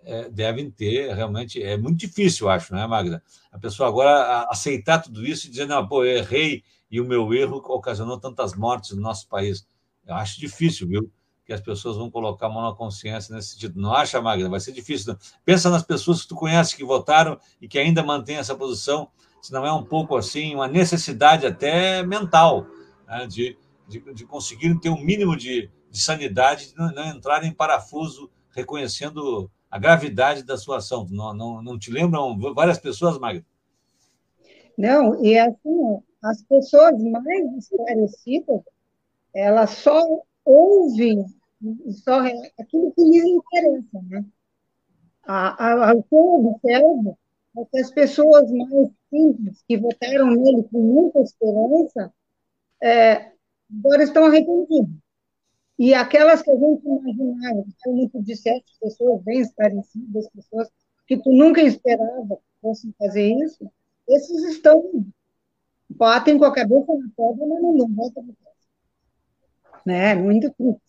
é, 0.03 0.29
devem 0.29 0.69
ter 0.69 1.15
realmente. 1.15 1.63
É 1.63 1.77
muito 1.77 1.97
difícil, 1.97 2.49
eu 2.49 2.51
acho, 2.51 2.75
não 2.75 2.81
é, 2.81 2.87
Magda? 2.89 3.23
A 3.53 3.59
pessoa 3.59 3.89
agora 3.89 4.49
aceitar 4.51 4.99
tudo 4.99 5.25
isso 5.25 5.47
e 5.47 5.51
dizer, 5.51 5.65
não, 5.65 5.87
pô, 5.87 6.05
eu 6.05 6.17
errei 6.17 6.65
e 6.91 7.01
o 7.01 7.05
meu 7.05 7.33
erro 7.33 7.59
ocasionou 7.59 8.19
tantas 8.19 8.57
mortes 8.57 8.97
no 8.97 9.01
nosso 9.01 9.29
país. 9.29 9.65
Eu 10.05 10.17
acho 10.17 10.41
difícil, 10.41 10.89
viu? 10.89 11.09
Que 11.45 11.53
as 11.53 11.61
pessoas 11.61 11.97
vão 11.97 12.11
colocar 12.11 12.47
a 12.47 12.49
mão 12.49 12.69
na 12.69 12.75
consciência 12.75 13.33
nesse 13.33 13.51
sentido. 13.51 13.81
Não 13.81 13.93
acha, 13.93 14.21
Magda? 14.21 14.49
Vai 14.49 14.59
ser 14.59 14.73
difícil. 14.73 15.13
Não. 15.13 15.19
Pensa 15.45 15.71
nas 15.71 15.85
pessoas 15.85 16.23
que 16.23 16.29
tu 16.29 16.35
conhece 16.35 16.75
que 16.75 16.85
votaram 16.85 17.39
e 17.63 17.69
que 17.69 17.79
ainda 17.79 18.03
mantêm 18.03 18.39
essa 18.39 18.57
posição, 18.57 19.09
se 19.41 19.53
não 19.53 19.65
é 19.65 19.73
um 19.73 19.85
pouco 19.85 20.17
assim, 20.17 20.53
uma 20.53 20.67
necessidade 20.67 21.47
até 21.47 22.03
mental 22.03 22.67
né? 23.07 23.25
de, 23.29 23.57
de, 23.87 24.01
de 24.13 24.27
conseguirem 24.27 24.77
ter 24.81 24.89
um 24.89 25.01
mínimo 25.01 25.37
de, 25.37 25.71
de 25.97 26.03
sanidade, 26.03 26.69
de 26.69 26.77
não, 26.77 26.93
não 26.93 27.07
entrar 27.07 27.43
em 27.43 27.51
parafuso 27.51 28.31
reconhecendo 28.55 29.51
a 29.71 29.79
gravidade 29.79 30.43
da 30.43 30.59
sua 30.59 30.77
ação. 30.77 31.07
Não, 31.11 31.33
não, 31.33 31.63
não 31.63 31.79
te 31.79 31.91
lembram 31.91 32.39
várias 32.55 32.79
pessoas, 32.79 33.19
Magda? 33.19 33.45
Não, 34.77 35.25
e 35.25 35.39
assim, 35.39 36.03
as 36.23 36.43
pessoas 36.43 37.03
mais 37.03 37.51
esclarecidas, 37.57 38.61
elas 39.35 39.71
só 39.71 40.03
ouvem 40.45 41.25
só 42.05 42.21
aquilo 42.59 42.93
que 42.93 43.03
lhes 43.03 43.25
interessa, 43.25 44.03
né? 44.07 44.25
A, 45.25 45.91
a, 45.91 45.95
o 45.95 46.03
que 46.03 46.15
eu 46.15 46.19
observo 46.19 47.19
é 47.57 47.65
que 47.65 47.79
as 47.79 47.91
pessoas 47.91 48.51
mais 48.53 48.91
simples, 49.09 49.65
que 49.67 49.79
votaram 49.79 50.31
nele 50.31 50.63
com 50.65 50.79
muita 50.79 51.21
esperança, 51.21 52.13
é, 52.83 53.33
agora 53.79 54.05
estão 54.05 54.27
arrependidas. 54.27 55.06
E 55.79 55.93
aquelas 55.93 56.43
que 56.43 56.51
a 56.51 56.57
gente 56.57 56.83
imaginava, 56.85 57.65
que 57.83 57.91
muito 57.91 58.23
de 58.23 58.35
certas 58.35 58.79
pessoas 58.81 59.23
bem 59.23 59.41
esclarecidas, 59.41 60.29
pessoas 60.31 60.69
que 61.07 61.17
tu 61.17 61.31
nunca 61.31 61.61
esperava 61.61 62.39
fossem 62.63 62.95
fazer 62.99 63.35
isso, 63.45 63.71
esses 64.09 64.55
estão, 64.55 65.07
batem 65.89 66.39
com 66.39 66.45
a 66.45 66.55
cabeça 66.55 66.87
na 66.93 67.09
pedra, 67.17 67.47
mas 67.47 67.63
não, 67.63 67.95
voltam 67.95 68.25
para 68.25 68.35
trás. 68.35 68.57
Né? 69.85 70.15
Muito 70.15 70.51
triste. 70.53 70.83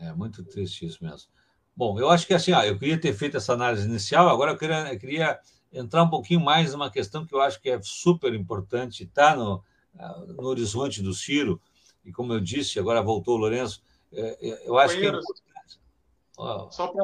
É 0.00 0.12
muito 0.12 0.44
triste 0.44 0.86
isso 0.86 1.02
mesmo. 1.02 1.28
Bom, 1.76 1.98
eu 1.98 2.08
acho 2.08 2.26
que 2.26 2.34
assim, 2.34 2.52
ó, 2.52 2.62
eu 2.62 2.78
queria 2.78 3.00
ter 3.00 3.12
feito 3.12 3.36
essa 3.36 3.52
análise 3.52 3.88
inicial, 3.88 4.28
agora 4.28 4.52
eu 4.52 4.56
queria, 4.56 4.92
eu 4.92 4.98
queria 4.98 5.40
entrar 5.72 6.02
um 6.02 6.10
pouquinho 6.10 6.40
mais 6.40 6.72
numa 6.72 6.90
questão 6.90 7.26
que 7.26 7.34
eu 7.34 7.40
acho 7.40 7.60
que 7.60 7.70
é 7.70 7.80
super 7.82 8.32
importante, 8.34 9.04
está 9.04 9.34
no, 9.34 9.62
ah, 9.98 10.24
no 10.28 10.46
horizonte 10.46 11.02
do 11.02 11.14
Ciro, 11.14 11.60
e 12.04 12.12
como 12.12 12.32
eu 12.32 12.40
disse, 12.40 12.78
agora 12.78 13.02
voltou 13.02 13.34
o 13.34 13.38
Lourenço, 13.38 13.82
é, 13.82 13.88
é, 13.88 13.89
eu 14.12 14.78
acho 14.78 14.98
que. 14.98 15.06
É 15.06 15.12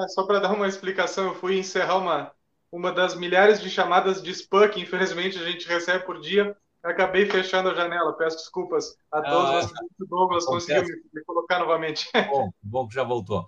só 0.09 0.27
para 0.27 0.39
dar 0.39 0.53
uma 0.53 0.67
explicação, 0.67 1.27
eu 1.27 1.35
fui 1.35 1.59
encerrar 1.59 1.99
uma, 1.99 2.33
uma 2.73 2.91
das 2.91 3.15
milhares 3.15 3.61
de 3.61 3.69
chamadas 3.69 4.23
de 4.23 4.31
spam 4.31 4.69
que, 4.69 4.81
infelizmente, 4.81 5.39
a 5.39 5.45
gente 5.45 5.69
recebe 5.69 6.05
por 6.05 6.21
dia. 6.21 6.57
Acabei 6.83 7.27
fechando 7.27 7.69
a 7.69 7.75
janela, 7.75 8.13
peço 8.13 8.37
desculpas 8.37 8.97
a 9.11 9.21
todos, 9.21 9.73
ah, 9.73 9.85
o 10.01 10.07
Douglas 10.07 10.45
conseguiu 10.45 10.85
me, 11.13 11.21
colocar 11.25 11.59
novamente. 11.59 12.09
Bom, 12.31 12.51
bom 12.63 12.87
que 12.87 12.95
já 12.95 13.03
voltou. 13.03 13.45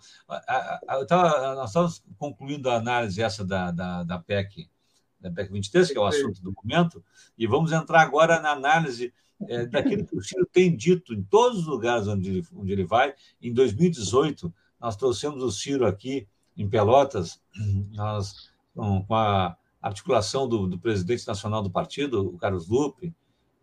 Tava, 1.06 1.54
nós 1.54 1.70
estamos 1.70 2.02
concluindo 2.18 2.68
a 2.68 2.76
análise 2.76 3.22
essa 3.22 3.44
da, 3.44 3.70
da, 3.70 4.02
da 4.02 4.18
PEC, 4.18 4.68
da 5.20 5.30
PEC 5.30 5.52
23, 5.52 5.92
que 5.92 5.96
é 5.96 6.00
o 6.00 6.06
assunto 6.06 6.42
do 6.42 6.52
momento, 6.52 7.04
e 7.36 7.46
vamos 7.46 7.70
entrar 7.70 8.00
agora 8.00 8.40
na 8.40 8.50
análise 8.50 9.14
é, 9.47 9.66
daquilo 9.66 10.05
que 10.05 10.16
o 10.16 10.22
Ciro 10.22 10.47
tem 10.53 10.74
dito 10.74 11.14
em 11.14 11.22
todos 11.22 11.61
os 11.61 11.66
lugares 11.66 12.09
onde 12.09 12.30
ele, 12.30 12.47
onde 12.55 12.72
ele 12.72 12.84
vai. 12.84 13.14
Em 13.41 13.53
2018, 13.53 14.53
nós 14.80 14.97
trouxemos 14.97 15.43
o 15.43 15.51
Ciro 15.51 15.86
aqui 15.86 16.26
em 16.57 16.68
Pelotas, 16.68 17.41
nós, 17.93 18.51
com 18.74 19.14
a, 19.14 19.57
articulação 19.80 20.49
do, 20.49 20.66
do, 20.66 20.78
presidente 20.78 21.26
nacional 21.26 21.62
do 21.62 21.70
partido, 21.70 22.28
o 22.28 22.36
Carlos 22.36 22.68
Lupe, 22.68 23.14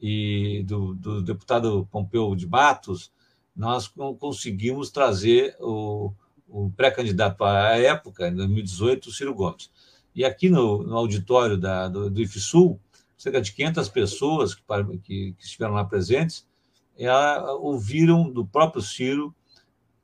e 0.02 0.64
do, 0.66 0.94
do 0.96 1.22
deputado 1.22 1.88
Pompeu 1.92 2.36
de 2.36 2.48
Matos, 2.48 3.12
nós 3.56 3.88
conseguimos 4.20 4.90
trazer 4.90 5.56
o, 5.60 6.12
o 6.48 6.72
pré-candidato 6.72 7.44
à 7.44 7.78
época, 7.78 8.28
em 8.28 8.36
2018, 8.36 9.10
o 9.10 9.12
Ciro 9.12 9.34
Gomes. 9.34 9.70
E 10.14 10.24
aqui 10.24 10.50
no, 10.50 10.84
no 10.84 10.96
auditório 10.98 11.58
da, 11.58 11.88
do, 11.88 12.10
do 12.10 12.22
IFSUL, 12.22 12.80
cerca 13.26 13.42
de 13.42 13.54
500 13.54 13.90
pessoas 13.90 14.54
que, 14.54 14.62
que, 15.04 15.34
que 15.34 15.44
estiveram 15.44 15.74
lá 15.74 15.84
presentes, 15.84 16.48
ela, 16.96 17.54
ouviram 17.54 18.30
do 18.30 18.46
próprio 18.46 18.84
Ciro 18.84 19.34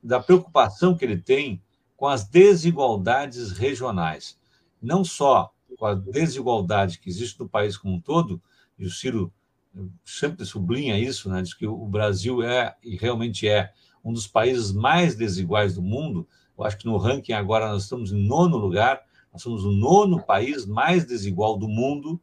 da 0.02 0.18
preocupação 0.18 0.96
que 0.96 1.04
ele 1.04 1.16
tem 1.16 1.62
com 1.96 2.08
as 2.08 2.24
desigualdades 2.24 3.52
regionais. 3.52 4.36
Não 4.82 5.04
só 5.04 5.54
com 5.78 5.86
a 5.86 5.94
desigualdade 5.94 6.98
que 6.98 7.08
existe 7.08 7.38
no 7.38 7.48
país 7.48 7.76
como 7.76 7.94
um 7.94 8.00
todo, 8.00 8.42
e 8.76 8.84
o 8.84 8.90
Ciro 8.90 9.32
sempre 10.04 10.44
sublinha 10.44 10.98
isso, 10.98 11.30
né, 11.30 11.40
diz 11.40 11.54
que 11.54 11.66
o 11.66 11.86
Brasil 11.86 12.42
é, 12.42 12.74
e 12.82 12.96
realmente 12.96 13.48
é, 13.48 13.72
um 14.04 14.12
dos 14.12 14.26
países 14.26 14.72
mais 14.72 15.14
desiguais 15.14 15.76
do 15.76 15.82
mundo. 15.82 16.26
Eu 16.58 16.64
acho 16.64 16.76
que 16.76 16.86
no 16.86 16.96
ranking 16.96 17.32
agora 17.34 17.70
nós 17.70 17.84
estamos 17.84 18.12
em 18.12 18.26
nono 18.26 18.56
lugar, 18.56 19.00
nós 19.32 19.42
somos 19.42 19.64
o 19.64 19.70
nono 19.70 20.20
país 20.20 20.66
mais 20.66 21.06
desigual 21.06 21.56
do 21.56 21.68
mundo. 21.68 22.20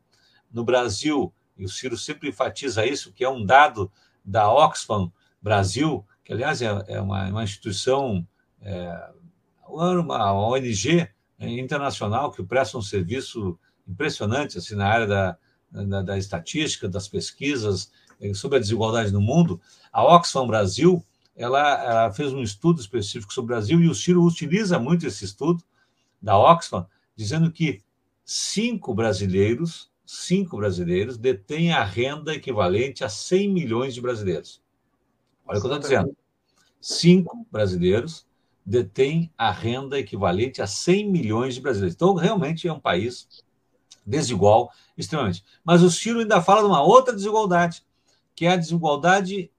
No 0.52 0.64
Brasil, 0.64 1.34
e 1.58 1.66
o 1.66 1.70
Ciro 1.70 1.97
sempre 1.97 2.30
enfatiza 2.30 2.86
isso, 2.86 3.12
que 3.14 3.24
é 3.24 3.30
um 3.30 3.45
dado 3.45 3.91
da 4.24 4.52
Oxfam 4.52 5.12
Brasil, 5.41 6.06
que 6.24 6.34
aliás 6.34 6.62
é, 6.62 6.84
é 6.88 7.02
uma, 7.02 7.28
uma 7.28 7.43
instituição, 7.43 8.28
é, 8.62 9.10
uma 9.68 10.34
ONG 10.34 11.10
né, 11.38 11.50
internacional 11.60 12.32
que 12.32 12.43
presta 12.43 12.78
um 12.78 12.82
serviço 12.82 13.58
impressionante 13.88 14.58
assim, 14.58 14.76
na 14.76 14.88
área 14.88 15.08
da, 15.08 15.38
da, 15.72 16.02
da 16.02 16.18
estatística, 16.18 16.88
das 16.88 17.08
pesquisas 17.08 17.91
eh, 18.22 18.34
sobre 18.34 18.58
a 18.58 18.62
desigualdade 18.62 19.12
no 19.12 19.22
mundo. 19.22 19.60
A 19.91 20.04
Oxfam 20.04 20.45
Brasil 20.45 21.04
ela, 21.36 21.84
ela, 21.84 22.12
fez 22.12 22.34
um 22.34 22.43
estudo 22.43 22.82
específico 22.82 23.34
sobre 23.34 23.54
o 23.54 23.56
Brasil 23.56 23.80
e 23.80 23.88
o 23.88 23.95
Ciro 23.95 24.24
utiliza 24.24 24.78
muito 24.78 25.08
esse 25.08 25.24
estudo 25.24 25.64
da 26.22 26.38
Oxfam, 26.38 26.86
dizendo 27.16 27.50
que 27.50 27.82
cinco 28.26 28.93
brasileiros, 28.93 29.88
cinco 30.12 30.57
brasileiros 30.57 31.20
detêm 31.20 31.72
a 31.72 31.84
renda 31.84 32.34
equivalente 32.34 33.03
a 33.03 33.10
100 33.10 33.53
milhões 33.53 33.93
de 33.93 34.01
brasileiros. 34.01 34.60
Olha 35.45 35.60
o 35.60 35.62
que 35.62 35.68
eu 35.68 35.76
estou 35.76 35.80
dizendo. 35.80 36.18
Cinco 36.82 37.45
brasileiros 37.51 38.26
detêm 38.66 39.32
a 39.38 39.51
renda 39.51 39.99
equivalente 39.99 40.64
a 40.64 40.68
100 40.68 41.12
milhões 41.12 41.53
de 41.53 41.62
brasileiros. 41.62 41.93
Então, 41.93 42.16
realmente 42.16 42.68
é 42.68 42.74
um 42.74 42.80
país 42.80 43.28
desigual 44.03 44.72
extremamente. 44.97 45.45
Mas 45.64 45.84
o 45.84 45.91
Ciro 45.91 46.22
ainda 46.22 46.41
fala 46.41 46.62
de 46.62 46.68
uma 46.68 46.82
outra 46.82 47.14
desigualdade, 47.14 47.86
que 48.36 48.47
é 48.47 48.53
a 48.53 48.57
desigualdade 48.57 49.51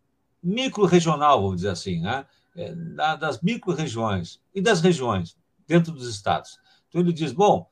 micro-regional, 0.42 1.42
vamos 1.42 1.56
dizer 1.58 1.70
assim, 1.70 2.00
né? 2.00 2.26
É, 2.56 2.74
das 3.16 3.40
micro-regiões 3.40 4.40
e 4.52 4.60
das 4.60 4.80
regiões 4.80 5.38
dentro 5.64 5.92
dos 5.92 6.08
estados. 6.08 6.58
Então 6.88 7.00
ele 7.00 7.12
diz, 7.12 7.30
bom, 7.30 7.70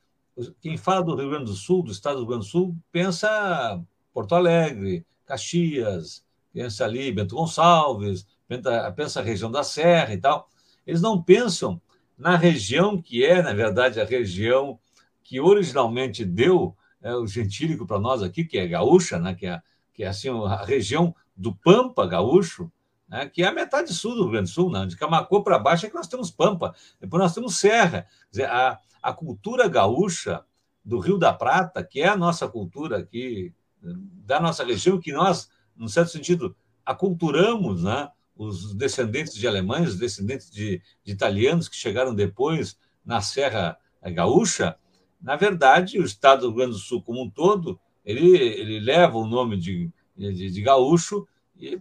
quem 0.61 0.77
fala 0.77 1.05
do 1.05 1.15
Rio 1.15 1.31
Grande 1.31 1.47
do 1.47 1.55
Sul, 1.55 1.83
do 1.83 1.93
estado 1.93 2.17
do 2.17 2.21
Rio 2.21 2.29
Grande 2.29 2.47
do 2.47 2.51
Sul, 2.51 2.77
pensa 2.93 3.83
Porto 4.13 4.35
Alegre, 4.35 5.05
Caxias, 5.27 6.25
pensa 6.53 6.85
ali 6.85 7.13
Bento 7.13 7.37
Gonçalves, 7.37 8.27
pensa, 8.47 8.93
pensa 8.93 9.21
a 9.21 9.23
região 9.23 9.51
da 9.51 9.63
Serra 9.63 10.15
e 10.15 10.19
tal. 10.19 10.49
Eles 10.87 11.01
não 11.01 11.23
pensam 11.23 11.81
na 12.17 12.37
região 12.37 13.01
que 13.01 13.25
é, 13.25 13.43
na 13.43 13.53
verdade, 13.53 14.01
a 14.01 14.05
região 14.05 14.79
que 15.23 15.41
originalmente 15.41 16.25
deu 16.25 16.77
é, 17.03 17.15
o 17.15 17.27
gentílico 17.27 17.87
para 17.87 18.01
nós 18.01 18.23
aqui, 18.23 18.45
que 18.45 18.59
é 18.59 18.67
gaúcha, 18.67 19.19
né, 19.19 19.35
que, 19.35 19.47
é, 19.47 19.61
que 19.93 20.03
é 20.03 20.09
assim, 20.09 20.29
a 20.31 20.65
região 20.65 21.15
do 21.37 21.55
Pampa 21.55 22.07
gaúcho, 22.07 22.71
né, 23.09 23.29
que 23.29 23.43
é 23.43 23.47
a 23.47 23.53
metade 23.53 23.93
sul 23.95 24.15
do 24.15 24.23
Rio 24.23 24.33
Grande 24.33 24.51
do 24.51 24.55
Sul, 24.55 24.71
né, 24.71 24.87
de 24.87 24.97
Camacô 24.97 25.43
para 25.43 25.59
baixo 25.59 25.87
é 25.87 25.89
que 25.89 25.95
nós 25.95 26.07
temos 26.07 26.31
Pampa, 26.31 26.75
depois 27.01 27.23
nós 27.23 27.35
temos 27.35 27.57
Serra. 27.57 28.07
Dizer, 28.31 28.45
a, 28.45 28.79
a 29.03 29.13
cultura 29.13 29.69
gaúcha 29.69 30.45
do 30.85 30.99
Rio 30.99 31.19
da 31.19 31.33
Prata, 31.33 31.83
que 31.83 32.01
é 32.01 32.09
a 32.09 32.17
nossa 32.17 32.49
cultura 32.49 32.99
aqui, 32.99 33.53
da 33.81 34.41
nossa 34.41 34.65
região, 34.65 35.01
que 35.01 35.13
nós, 35.13 35.51
num 35.77 35.89
certo 35.89 36.11
sentido, 36.11 36.55
aculturamos, 36.85 37.85
né, 37.85 38.11
os 38.37 38.75
descendentes 38.75 39.35
de 39.35 39.49
alemães, 39.49 39.91
os 39.91 39.99
descendentes 39.99 40.51
de, 40.51 40.81
de 41.03 41.13
italianos 41.13 41.69
que 41.69 41.77
chegaram 41.77 42.15
depois 42.15 42.79
na 43.05 43.21
Serra 43.21 43.77
Gaúcha, 44.13 44.77
na 45.21 45.35
verdade, 45.35 45.99
o 45.99 46.05
estado 46.05 46.43
do 46.43 46.49
Rio 46.49 46.57
Grande 46.57 46.73
do 46.73 46.79
Sul 46.79 47.03
como 47.03 47.23
um 47.23 47.31
todo, 47.31 47.81
ele, 48.05 48.37
ele 48.37 48.79
leva 48.79 49.19
o 49.19 49.27
nome 49.27 49.57
de, 49.57 49.91
de, 50.17 50.51
de 50.51 50.63
gaúcho 50.63 51.27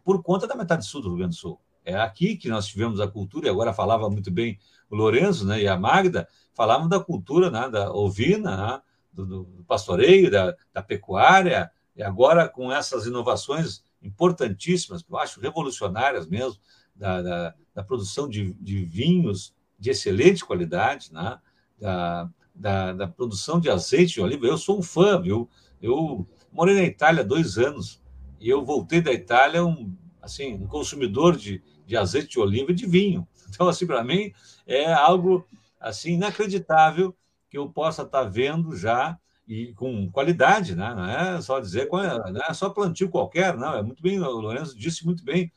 por 0.03 0.21
conta 0.23 0.47
da 0.47 0.55
metade 0.55 0.85
sul 0.85 1.01
do 1.01 1.09
Rio 1.09 1.17
Grande 1.17 1.35
do 1.35 1.39
Sul. 1.39 1.59
É 1.83 1.95
aqui 1.95 2.35
que 2.35 2.49
nós 2.49 2.67
tivemos 2.67 2.99
a 2.99 3.07
cultura, 3.07 3.47
e 3.47 3.49
agora 3.49 3.73
falava 3.73 4.09
muito 4.09 4.29
bem 4.29 4.59
o 4.89 4.95
Lourenço 4.95 5.45
né, 5.45 5.61
e 5.61 5.67
a 5.67 5.77
Magda, 5.77 6.27
falavam 6.53 6.87
da 6.87 6.99
cultura 6.99 7.49
né, 7.49 7.69
da 7.69 7.93
ovina, 7.93 8.57
né, 8.57 8.81
do, 9.13 9.25
do, 9.25 9.63
pastoreio, 9.65 10.29
da, 10.29 10.55
da 10.73 10.81
pecuária, 10.81 11.71
e 11.95 12.03
agora 12.03 12.49
com 12.49 12.71
essas 12.71 13.05
inovações 13.05 13.83
importantíssimas, 14.01 15.01
que 15.01 15.11
eu 15.11 15.17
acho 15.17 15.39
revolucionárias 15.39 16.27
mesmo, 16.27 16.59
da, 16.95 17.21
da, 17.21 17.53
da 17.73 17.83
produção 17.83 18.27
de, 18.27 18.53
de, 18.55 18.83
vinhos 18.83 19.53
de 19.79 19.91
excelente 19.91 20.43
qualidade, 20.43 21.13
né? 21.13 21.39
da, 21.79 22.29
da, 22.53 22.93
da, 22.93 23.07
produção 23.07 23.59
de 23.59 23.69
azeite 23.69 24.15
de 24.15 24.21
oliva. 24.21 24.45
Eu 24.45 24.57
sou 24.57 24.79
um 24.79 24.83
fã, 24.83 25.21
viu? 25.21 25.49
Eu 25.81 26.27
morei 26.51 26.75
na 26.75 26.83
Itália 26.83 27.23
dois 27.23 27.57
anos 27.57 28.01
e 28.39 28.49
eu 28.49 28.63
voltei 28.63 29.01
da 29.01 29.11
Itália 29.11 29.65
um, 29.65 29.95
assim, 30.21 30.53
um 30.55 30.67
consumidor 30.67 31.35
de, 31.35 31.61
de 31.85 31.97
azeite 31.97 32.29
de 32.29 32.39
oliva 32.39 32.71
e 32.71 32.75
de 32.75 32.85
vinho. 32.85 33.27
Então, 33.49 33.69
assim, 33.69 33.87
para 33.87 34.03
mim 34.03 34.33
é 34.67 34.91
algo 34.91 35.47
assim 35.79 36.15
inacreditável 36.15 37.15
que 37.49 37.57
eu 37.57 37.69
possa 37.69 38.03
estar 38.03 38.23
tá 38.23 38.29
vendo 38.29 38.75
já 38.75 39.17
e 39.47 39.73
com 39.73 40.11
qualidade, 40.11 40.75
né? 40.75 40.93
não 40.93 41.05
é 41.05 41.41
só 41.41 41.59
dizer, 41.59 41.87
não 41.89 42.41
é 42.41 42.53
só 42.53 42.69
plantio 42.69 43.09
qualquer, 43.09 43.55
não, 43.55 43.73
é 43.73 43.81
muito 43.81 44.03
bem, 44.03 44.19
o 44.19 44.29
Lourenço 44.29 44.77
disse 44.77 45.05
muito 45.05 45.23
bem, 45.23 45.49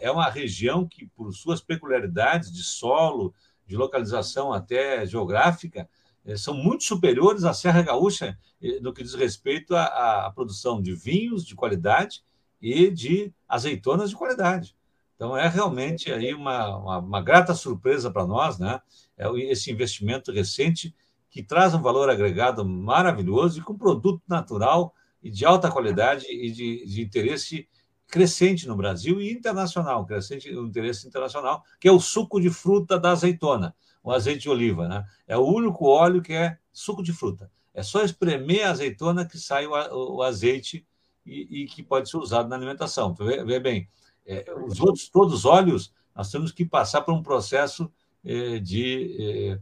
é 0.00 0.10
uma 0.10 0.30
região 0.30 0.86
que, 0.86 1.06
por 1.08 1.32
suas 1.32 1.60
peculiaridades 1.60 2.52
de 2.52 2.62
solo, 2.62 3.34
de 3.66 3.76
localização 3.76 4.52
até 4.52 5.04
geográfica, 5.04 5.80
é, 5.80 5.88
são 6.36 6.54
muito 6.54 6.84
superiores 6.84 7.44
à 7.44 7.52
Serra 7.52 7.82
Gaúcha 7.82 8.38
no 8.80 8.92
que 8.92 9.02
diz 9.02 9.14
respeito 9.14 9.76
à, 9.76 10.26
à 10.26 10.30
produção 10.30 10.80
de 10.80 10.94
vinhos 10.94 11.44
de 11.44 11.54
qualidade 11.54 12.22
e 12.60 12.90
de 12.90 13.32
azeitonas 13.48 14.10
de 14.10 14.16
qualidade. 14.16 14.74
Então, 15.16 15.36
é 15.36 15.46
realmente 15.48 16.10
aí 16.10 16.34
uma, 16.34 16.76
uma, 16.76 16.98
uma 16.98 17.22
grata 17.22 17.54
surpresa 17.54 18.10
para 18.10 18.26
nós, 18.26 18.58
né? 18.58 18.80
É 19.16 19.28
esse 19.50 19.70
investimento 19.70 20.32
recente 20.32 20.94
que 21.30 21.42
traz 21.42 21.74
um 21.74 21.82
valor 21.82 22.08
agregado 22.08 22.64
maravilhoso 22.64 23.58
e 23.58 23.62
com 23.62 23.76
produto 23.76 24.22
natural 24.26 24.94
e 25.22 25.30
de 25.30 25.44
alta 25.44 25.70
qualidade 25.70 26.26
e 26.28 26.50
de, 26.50 26.86
de 26.86 27.02
interesse 27.02 27.68
crescente 28.06 28.68
no 28.68 28.76
Brasil 28.76 29.20
e 29.20 29.32
internacional, 29.32 30.04
crescente 30.04 30.48
o 30.54 30.66
interesse 30.66 31.06
internacional, 31.06 31.64
que 31.80 31.88
é 31.88 31.92
o 31.92 31.98
suco 31.98 32.40
de 32.40 32.50
fruta 32.50 32.98
da 32.98 33.10
azeitona, 33.10 33.74
o 34.04 34.12
azeite 34.12 34.42
de 34.42 34.50
oliva, 34.50 34.86
né? 34.86 35.04
É 35.26 35.36
o 35.36 35.44
único 35.44 35.86
óleo 35.86 36.22
que 36.22 36.34
é 36.34 36.58
suco 36.70 37.02
de 37.02 37.12
fruta. 37.12 37.50
É 37.72 37.82
só 37.82 38.04
espremer 38.04 38.66
a 38.66 38.70
azeitona 38.70 39.24
que 39.24 39.38
sai 39.38 39.66
o, 39.66 40.16
o 40.16 40.22
azeite 40.22 40.86
e, 41.26 41.62
e, 41.62 41.66
que 41.66 41.82
pode 41.82 42.08
ser 42.10 42.18
usado 42.18 42.48
na 42.48 42.54
alimentação. 42.54 43.14
Vê, 43.14 43.42
vê 43.42 43.58
bem, 43.58 43.88
é, 44.26 44.44
os 44.66 44.78
outros 44.78 45.08
todos 45.08 45.32
os 45.34 45.44
óleos 45.46 45.92
nós 46.14 46.30
temos 46.30 46.52
que 46.52 46.64
passar 46.64 47.00
por 47.00 47.14
um 47.14 47.22
processo 47.22 47.90
é, 48.24 48.58
de 48.58 49.58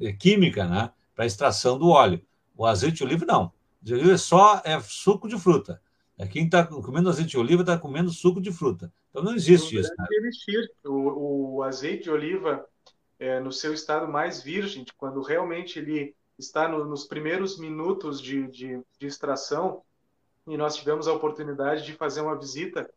é, 0.00 0.12
química, 0.14 0.66
né? 0.66 0.90
para 1.14 1.26
extração 1.26 1.78
do 1.78 1.88
óleo. 1.88 2.20
O 2.56 2.66
azeite 2.66 2.98
de 2.98 3.04
oliva, 3.04 3.24
não. 3.26 3.46
O 3.46 3.52
de 3.84 3.94
oliva 3.94 4.12
é 4.12 4.16
só 4.16 4.62
é 4.64 4.80
suco 4.80 5.28
de 5.28 5.38
fruta. 5.38 5.80
É 6.16 6.26
quem 6.26 6.46
está 6.46 6.64
comendo 6.64 7.10
azeite 7.10 7.32
de 7.32 7.38
oliva 7.38 7.62
está 7.62 7.76
comendo 7.78 8.10
suco 8.10 8.40
de 8.40 8.50
fruta. 8.50 8.92
Então 9.10 9.22
não 9.22 9.34
existe 9.34 9.78
isso. 9.78 9.90
Né? 9.98 10.06
O, 10.84 11.56
o, 11.56 11.62
azeite 11.62 12.04
de 12.04 12.10
oliva, 12.10 12.64
é, 13.18 13.40
no 13.40 13.52
seu 13.52 13.72
estado 13.72 14.08
mais 14.08 14.42
virgem, 14.42 14.84
quando 14.96 15.22
realmente 15.22 15.78
ele 15.78 16.14
está 16.38 16.68
no, 16.68 16.84
nos 16.84 17.04
primeiros 17.06 17.58
minutos 17.58 18.20
de, 18.20 18.46
de, 18.48 18.82
de, 18.98 19.06
extração, 19.06 19.82
e 20.46 20.56
nós 20.56 20.76
tivemos 20.76 21.08
a 21.08 21.12
oportunidade 21.12 21.84
de 21.84 21.94
fazer 21.94 22.20
uma 22.20 22.36
visita 22.36 22.90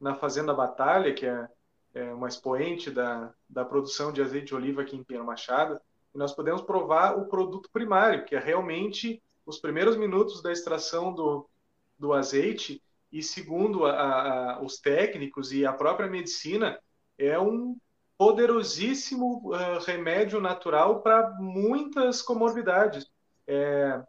na 0.00 0.14
Fazenda 0.14 0.54
Batalha, 0.54 1.12
que 1.12 1.26
é, 1.26 1.48
é 1.94 2.12
uma 2.14 2.28
expoente 2.28 2.90
da, 2.90 3.32
da 3.48 3.64
produção 3.64 4.12
de 4.12 4.22
azeite 4.22 4.48
de 4.48 4.54
oliva 4.54 4.82
aqui 4.82 4.96
em 4.96 5.02
Pinheiro 5.02 5.26
Machado, 5.26 5.80
e 6.14 6.18
nós 6.18 6.32
podemos 6.32 6.62
provar 6.62 7.18
o 7.18 7.26
produto 7.26 7.68
primário, 7.72 8.24
que 8.24 8.34
é 8.34 8.38
realmente 8.38 9.22
os 9.44 9.58
primeiros 9.58 9.96
minutos 9.96 10.40
da 10.40 10.52
extração 10.52 11.12
do, 11.12 11.48
do 11.98 12.12
azeite, 12.12 12.82
e 13.10 13.22
segundo 13.22 13.86
a, 13.86 14.56
a, 14.56 14.62
os 14.62 14.78
técnicos 14.78 15.52
e 15.52 15.66
a 15.66 15.72
própria 15.72 16.08
medicina, 16.08 16.78
é 17.16 17.38
um 17.38 17.76
poderosíssimo 18.18 19.48
uh, 19.54 19.78
remédio 19.86 20.40
natural 20.40 21.00
para 21.00 21.30
muitas 21.38 22.20
comorbidades. 22.20 23.06
É, 23.46 24.02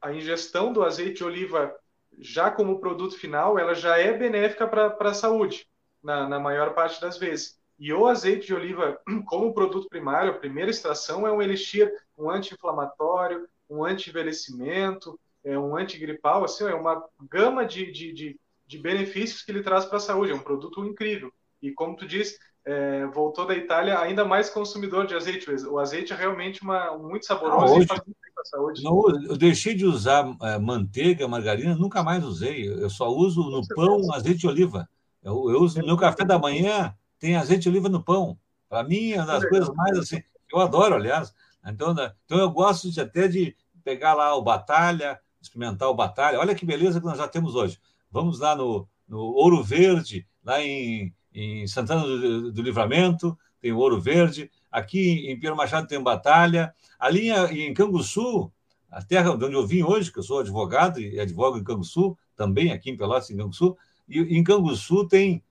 a 0.00 0.12
ingestão 0.12 0.72
do 0.72 0.82
azeite 0.82 1.18
de 1.18 1.24
oliva 1.24 1.74
já 2.18 2.50
como 2.50 2.80
produto 2.80 3.16
final, 3.16 3.58
ela 3.58 3.74
já 3.74 3.98
é 3.98 4.12
benéfica 4.16 4.66
para 4.66 5.10
a 5.10 5.14
saúde, 5.14 5.68
na, 6.02 6.28
na 6.28 6.40
maior 6.40 6.74
parte 6.74 7.00
das 7.00 7.18
vezes. 7.18 7.58
E 7.78 7.92
o 7.92 8.06
azeite 8.06 8.46
de 8.46 8.54
oliva, 8.54 8.98
como 9.26 9.54
produto 9.54 9.88
primário, 9.88 10.32
a 10.32 10.38
primeira 10.38 10.70
extração, 10.70 11.26
é 11.26 11.30
um 11.30 11.42
elixir, 11.42 11.92
um 12.16 12.30
anti-inflamatório, 12.30 13.46
um 13.68 13.84
anti-envelhecimento, 13.84 15.20
é 15.44 15.56
um 15.58 15.76
antigripal, 15.76 16.44
assim, 16.44 16.64
é 16.64 16.74
uma 16.74 17.04
gama 17.30 17.64
de, 17.64 17.92
de, 17.92 18.12
de, 18.12 18.40
de 18.66 18.78
benefícios 18.78 19.42
que 19.42 19.52
ele 19.52 19.62
traz 19.62 19.84
para 19.84 19.98
a 19.98 20.00
saúde. 20.00 20.32
É 20.32 20.34
um 20.34 20.40
produto 20.40 20.84
incrível. 20.84 21.32
E 21.62 21.70
como 21.70 21.96
tu 21.96 22.06
disse, 22.06 22.38
é, 22.64 23.06
voltou 23.06 23.46
da 23.46 23.54
Itália 23.54 23.98
ainda 23.98 24.24
mais 24.24 24.50
consumidor 24.50 25.06
de 25.06 25.14
azeite. 25.14 25.50
O 25.66 25.78
azeite 25.78 26.12
é 26.12 26.16
realmente 26.16 26.62
uma, 26.62 26.96
muito 26.98 27.24
saboroso 27.24 27.74
ah, 27.74 27.76
hoje, 27.76 27.88
e 27.90 28.48
saúde. 28.48 28.82
Não, 28.82 29.02
eu 29.24 29.36
deixei 29.36 29.74
de 29.74 29.84
usar 29.84 30.36
é, 30.42 30.58
manteiga, 30.58 31.28
margarina, 31.28 31.74
nunca 31.74 32.02
mais 32.02 32.24
usei. 32.24 32.68
Eu 32.68 32.90
só 32.90 33.08
uso 33.08 33.42
no 33.50 33.66
pão 33.74 34.12
azeite 34.12 34.40
de 34.40 34.48
oliva. 34.48 34.88
Eu, 35.22 35.50
eu 35.50 35.60
uso 35.60 35.80
no 35.80 35.86
meu 35.86 35.96
café 35.96 36.24
da 36.24 36.38
manhã, 36.38 36.94
tem 37.18 37.36
azeite 37.36 37.62
de 37.62 37.68
oliva 37.68 37.88
no 37.88 38.02
pão. 38.02 38.38
Para 38.68 38.84
mim, 38.84 39.12
é 39.12 39.16
uma 39.16 39.26
das 39.26 39.48
coisas 39.48 39.68
mais 39.74 39.96
assim. 39.98 40.22
Eu 40.52 40.60
adoro, 40.60 40.94
aliás. 40.94 41.34
Então, 41.66 41.92
né, 41.92 42.12
então 42.24 42.38
eu 42.38 42.50
gosto 42.50 42.90
de, 42.90 43.00
até 43.00 43.28
de 43.28 43.56
pegar 43.82 44.14
lá 44.14 44.34
o 44.34 44.42
Batalha, 44.42 45.18
experimentar 45.40 45.88
o 45.88 45.94
Batalha. 45.94 46.38
Olha 46.38 46.54
que 46.54 46.66
beleza 46.66 47.00
que 47.00 47.06
nós 47.06 47.18
já 47.18 47.28
temos 47.28 47.54
hoje. 47.54 47.78
Vamos 48.10 48.40
lá 48.40 48.54
no, 48.54 48.88
no 49.06 49.18
Ouro 49.18 49.62
Verde, 49.62 50.26
lá 50.44 50.62
em, 50.62 51.12
em 51.38 51.66
Santana 51.66 52.02
do, 52.02 52.52
do, 52.52 52.62
Livramento, 52.62 53.38
tem 53.60 53.72
o 53.72 53.78
Ouro 53.78 54.00
Verde. 54.00 54.50
Aqui 54.70 55.30
em 55.30 55.38
Pedro 55.38 55.56
Machado 55.56 55.86
tem 55.86 56.02
Batalha. 56.02 56.74
Ali 56.98 57.30
em 57.30 57.72
Canguçu, 57.72 58.50
a 58.90 59.02
terra 59.02 59.36
de 59.36 59.44
onde 59.44 59.54
eu 59.54 59.66
vim 59.66 59.82
hoje, 59.82 60.12
que 60.12 60.18
eu 60.18 60.22
sou 60.22 60.40
advogado 60.40 61.00
e 61.00 61.20
advogo 61.20 61.58
em 61.58 61.64
Canguçu, 61.64 62.16
também 62.34 62.72
aqui 62.72 62.90
em 62.90 62.96
Pelotas, 62.96 63.30
em 63.30 63.36
Canguçu, 63.36 63.76
e 64.08 64.18
em 64.38 64.42
Canguçu 64.42 65.06
tem 65.06 65.42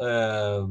é, 0.00 0.64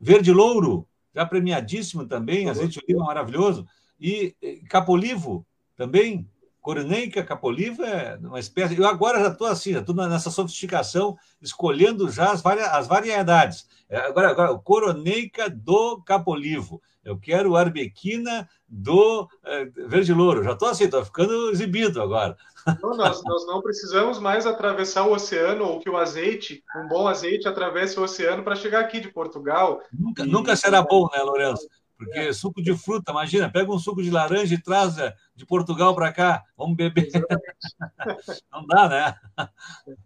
Verde 0.00 0.32
Louro, 0.32 0.86
já 1.14 1.26
premiadíssimo 1.26 2.06
também, 2.06 2.48
azeite 2.48 2.78
de 2.78 2.84
oliva 2.84 3.04
maravilhoso, 3.04 3.66
e 4.00 4.34
Capolivo 4.68 5.44
também, 5.76 6.28
Coroneica, 6.60 7.24
Capolivo 7.24 7.82
é 7.82 8.16
uma 8.16 8.38
espécie. 8.38 8.76
Eu 8.76 8.86
agora 8.86 9.20
já 9.20 9.28
estou 9.28 9.46
assim, 9.46 9.72
já 9.72 9.80
estou 9.80 9.94
nessa 9.94 10.30
sofisticação, 10.30 11.16
escolhendo 11.40 12.10
já 12.10 12.30
as, 12.30 12.42
vari... 12.42 12.60
as 12.60 12.86
variedades. 12.86 13.66
Agora, 13.90 14.28
agora, 14.28 14.52
o 14.52 14.60
Coroneica 14.60 15.48
do 15.48 16.02
Capolivo. 16.02 16.82
Eu 17.04 17.18
quero 17.18 17.56
Arbequina 17.56 18.46
do 18.68 19.26
é, 19.42 19.64
Verde 19.64 20.12
Louro. 20.12 20.44
Já 20.44 20.52
estou 20.52 20.68
assim, 20.68 20.84
estou 20.84 21.02
ficando 21.02 21.50
exibido 21.50 22.02
agora. 22.02 22.36
Não, 22.82 22.94
nós, 22.94 23.22
nós 23.24 23.46
não 23.46 23.62
precisamos 23.62 24.18
mais 24.18 24.44
atravessar 24.44 25.06
o 25.06 25.12
oceano 25.12 25.64
ou 25.64 25.80
que 25.80 25.88
o 25.88 25.96
azeite, 25.96 26.62
um 26.76 26.86
bom 26.86 27.08
azeite, 27.08 27.48
atravesse 27.48 27.98
o 27.98 28.02
oceano 28.02 28.42
para 28.42 28.56
chegar 28.56 28.80
aqui 28.80 29.00
de 29.00 29.08
Portugal. 29.08 29.80
Nunca, 29.90 30.22
e... 30.24 30.26
nunca 30.26 30.54
será 30.54 30.82
bom, 30.82 31.08
né, 31.10 31.22
Lourenço? 31.22 31.66
Porque 31.98 32.18
é. 32.18 32.32
suco 32.32 32.62
de 32.62 32.76
fruta, 32.76 33.10
imagina, 33.10 33.50
pega 33.50 33.72
um 33.72 33.78
suco 33.78 34.00
de 34.00 34.10
laranja 34.10 34.54
e 34.54 34.62
traz 34.62 34.96
é, 34.98 35.12
de 35.34 35.44
Portugal 35.44 35.96
para 35.96 36.12
cá, 36.12 36.44
vamos 36.56 36.76
beber. 36.76 37.10
Não 38.52 38.64
dá, 38.64 38.88
né? 38.88 39.48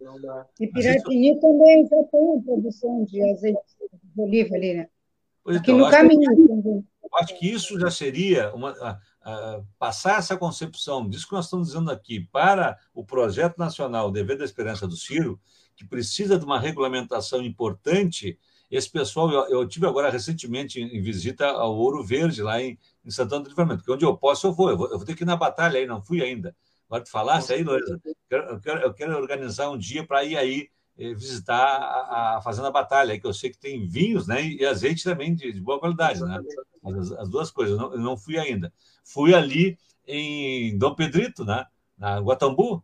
Não 0.01 0.19
dá. 0.19 0.47
E 0.59 0.67
Piratini 0.67 1.39
também 1.39 1.87
já 1.87 2.03
tem 2.11 2.41
produção 2.41 3.05
de 3.05 3.21
azeite 3.29 3.59
de 4.03 4.21
oliva 4.21 4.55
ali, 4.55 4.73
né? 4.73 4.87
Pois 5.43 5.57
Aqui 5.57 5.71
então, 5.71 5.85
no 5.85 5.91
caminho. 5.91 6.35
Que, 6.35 6.87
eu 7.03 7.19
acho 7.19 7.37
que 7.37 7.51
isso 7.51 7.79
já 7.79 7.91
seria 7.91 8.51
uma, 8.55 8.71
a, 8.71 8.99
a, 9.21 9.61
passar 9.77 10.17
essa 10.17 10.35
concepção 10.35 11.07
disso 11.07 11.27
que 11.27 11.33
nós 11.33 11.45
estamos 11.45 11.67
dizendo 11.67 11.91
aqui 11.91 12.21
para 12.31 12.75
o 12.91 13.05
projeto 13.05 13.59
nacional 13.59 14.11
Dever 14.11 14.37
da 14.37 14.45
Esperança 14.45 14.87
do 14.87 14.95
Ciro, 14.95 15.39
que 15.75 15.85
precisa 15.85 16.39
de 16.39 16.45
uma 16.45 16.59
regulamentação 16.59 17.43
importante 17.43 18.39
esse 18.75 18.89
pessoal, 18.89 19.31
eu, 19.31 19.47
eu 19.47 19.67
tive 19.67 19.85
agora 19.87 20.09
recentemente 20.09 20.81
em, 20.81 21.01
visita 21.01 21.47
ao 21.47 21.75
Ouro 21.75 22.03
Verde, 22.03 22.41
lá 22.41 22.61
em, 22.61 22.77
em 23.05 23.11
Santana 23.11 23.43
do 23.43 23.49
Livramento, 23.49 23.83
que 23.83 23.91
onde 23.91 24.05
eu 24.05 24.17
posso, 24.17 24.47
eu 24.47 24.53
vou. 24.53 24.69
Eu 24.69 24.77
vou, 24.77 24.91
eu 24.91 24.97
vou 24.97 25.05
ter 25.05 25.15
que 25.15 25.23
ir 25.23 25.25
na 25.25 25.35
batalha 25.35 25.79
aí, 25.79 25.85
não 25.85 26.01
fui 26.01 26.21
ainda. 26.21 26.55
Agora 26.87 27.03
tu 27.03 27.11
falasse 27.11 27.53
aí, 27.53 27.63
Luísa, 27.63 27.99
eu 28.03 28.15
quero, 28.59 28.81
eu, 28.81 28.93
quero, 28.93 29.17
organizar 29.17 29.69
um 29.69 29.77
dia 29.77 30.05
para 30.05 30.23
ir 30.23 30.37
aí 30.37 30.69
eh, 30.97 31.13
visitar 31.13 31.57
a, 31.57 32.37
a, 32.37 32.41
Fazenda 32.41 32.69
Batalha, 32.69 33.19
que 33.19 33.25
eu 33.25 33.33
sei 33.33 33.49
que 33.49 33.57
tem 33.57 33.87
vinhos 33.87 34.27
né, 34.27 34.43
e 34.43 34.65
azeite 34.65 35.03
também 35.03 35.33
de, 35.33 35.51
de 35.51 35.61
boa 35.61 35.79
qualidade, 35.79 36.21
né? 36.21 36.39
As, 36.83 37.11
as, 37.13 37.29
duas 37.29 37.49
coisas, 37.49 37.77
eu 37.77 37.81
não, 37.81 37.93
eu 37.93 37.99
não 37.99 38.17
fui 38.17 38.37
ainda. 38.37 38.71
Fui 39.03 39.33
ali 39.33 39.77
em 40.05 40.77
Dom 40.77 40.93
Pedrito, 40.93 41.45
né? 41.45 41.65
na 41.97 42.19
Guatambu, 42.19 42.83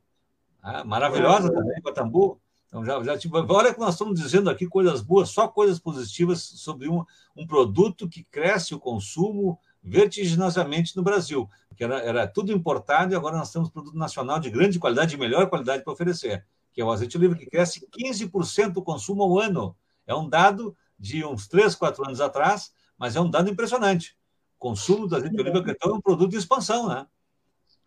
né? 0.63 0.83
maravilhosa 0.85 1.51
também, 1.51 1.79
Guatambu. 1.81 2.39
Então, 2.69 2.85
já, 2.85 3.03
já 3.03 3.17
tipo, 3.17 3.35
olha 3.35 3.73
que 3.73 3.79
nós 3.79 3.95
estamos 3.95 4.19
dizendo 4.19 4.47
aqui 4.47 4.67
coisas 4.67 5.01
boas, 5.01 5.29
só 5.29 5.47
coisas 5.47 5.79
positivas 5.79 6.39
sobre 6.39 6.87
um, 6.87 7.03
um 7.35 7.45
produto 7.45 8.07
que 8.07 8.23
cresce 8.23 8.75
o 8.75 8.79
consumo 8.79 9.59
vertiginosamente 9.81 10.95
no 10.95 11.01
Brasil, 11.01 11.49
que 11.75 11.83
era, 11.83 11.99
era 11.99 12.27
tudo 12.27 12.51
importado 12.51 13.11
e 13.11 13.15
agora 13.15 13.37
nós 13.37 13.51
temos 13.51 13.69
produto 13.69 13.97
nacional 13.97 14.39
de 14.39 14.51
grande 14.51 14.77
qualidade, 14.77 15.11
de 15.11 15.17
melhor 15.17 15.49
qualidade 15.49 15.83
para 15.83 15.91
oferecer, 15.91 16.45
que 16.71 16.79
é 16.79 16.85
o 16.85 16.91
azeite 16.91 17.11
de 17.11 17.17
oliva, 17.17 17.35
que 17.35 17.47
cresce 17.47 17.87
15% 17.87 18.77
o 18.77 18.83
consumo 18.83 19.23
ao 19.23 19.39
ano. 19.39 19.75
É 20.05 20.13
um 20.13 20.29
dado 20.29 20.77
de 20.97 21.25
uns 21.25 21.47
3, 21.47 21.73
4 21.73 22.05
anos 22.05 22.21
atrás, 22.21 22.71
mas 22.97 23.15
é 23.15 23.21
um 23.21 23.29
dado 23.29 23.49
impressionante. 23.49 24.15
O 24.57 24.59
consumo 24.59 25.07
do 25.07 25.15
azeite 25.15 25.35
de 25.35 25.41
oliva 25.41 25.63
então, 25.67 25.91
é 25.91 25.93
um 25.95 26.01
produto 26.01 26.29
de 26.29 26.37
expansão, 26.37 26.87
né? 26.87 27.07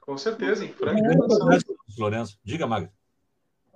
Com 0.00 0.18
certeza, 0.18 0.64
em 0.64 0.72
franca 0.72 1.00
Lourenço. 1.96 2.36
Diga, 2.42 2.66
Magda. 2.66 2.92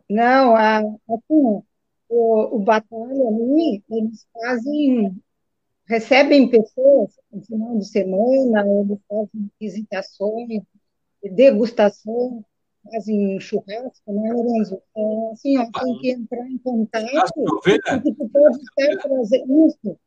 Não, 0.09 0.57
a, 0.57 0.79
assim, 0.79 1.63
o, 2.09 2.57
o 2.57 2.59
Batalha 2.61 3.29
ali, 3.29 3.83
eles 3.91 4.27
fazem, 4.33 5.17
recebem 5.89 6.49
pessoas 6.49 7.13
no 7.33 7.45
final 7.45 7.79
de 7.79 7.87
semana, 7.87 8.65
eles 8.67 8.99
fazem 9.09 9.51
visitações, 9.61 10.63
degustação, 11.23 12.45
fazem 12.91 13.41
churrasco, 13.41 14.13
né, 14.13 14.33
Lorenzo? 14.33 14.81
É, 14.97 15.33
assim, 15.33 15.59
ó, 15.59 15.69
tem 15.73 15.99
que 15.99 16.11
entrar 16.11 16.49
em 16.49 16.59
contato, 16.59 17.33
porque 17.35 18.15
tu 18.15 18.29
pode 18.29 18.59
estar 18.59 19.03
trazendo 19.03 19.67
isso. 19.67 19.99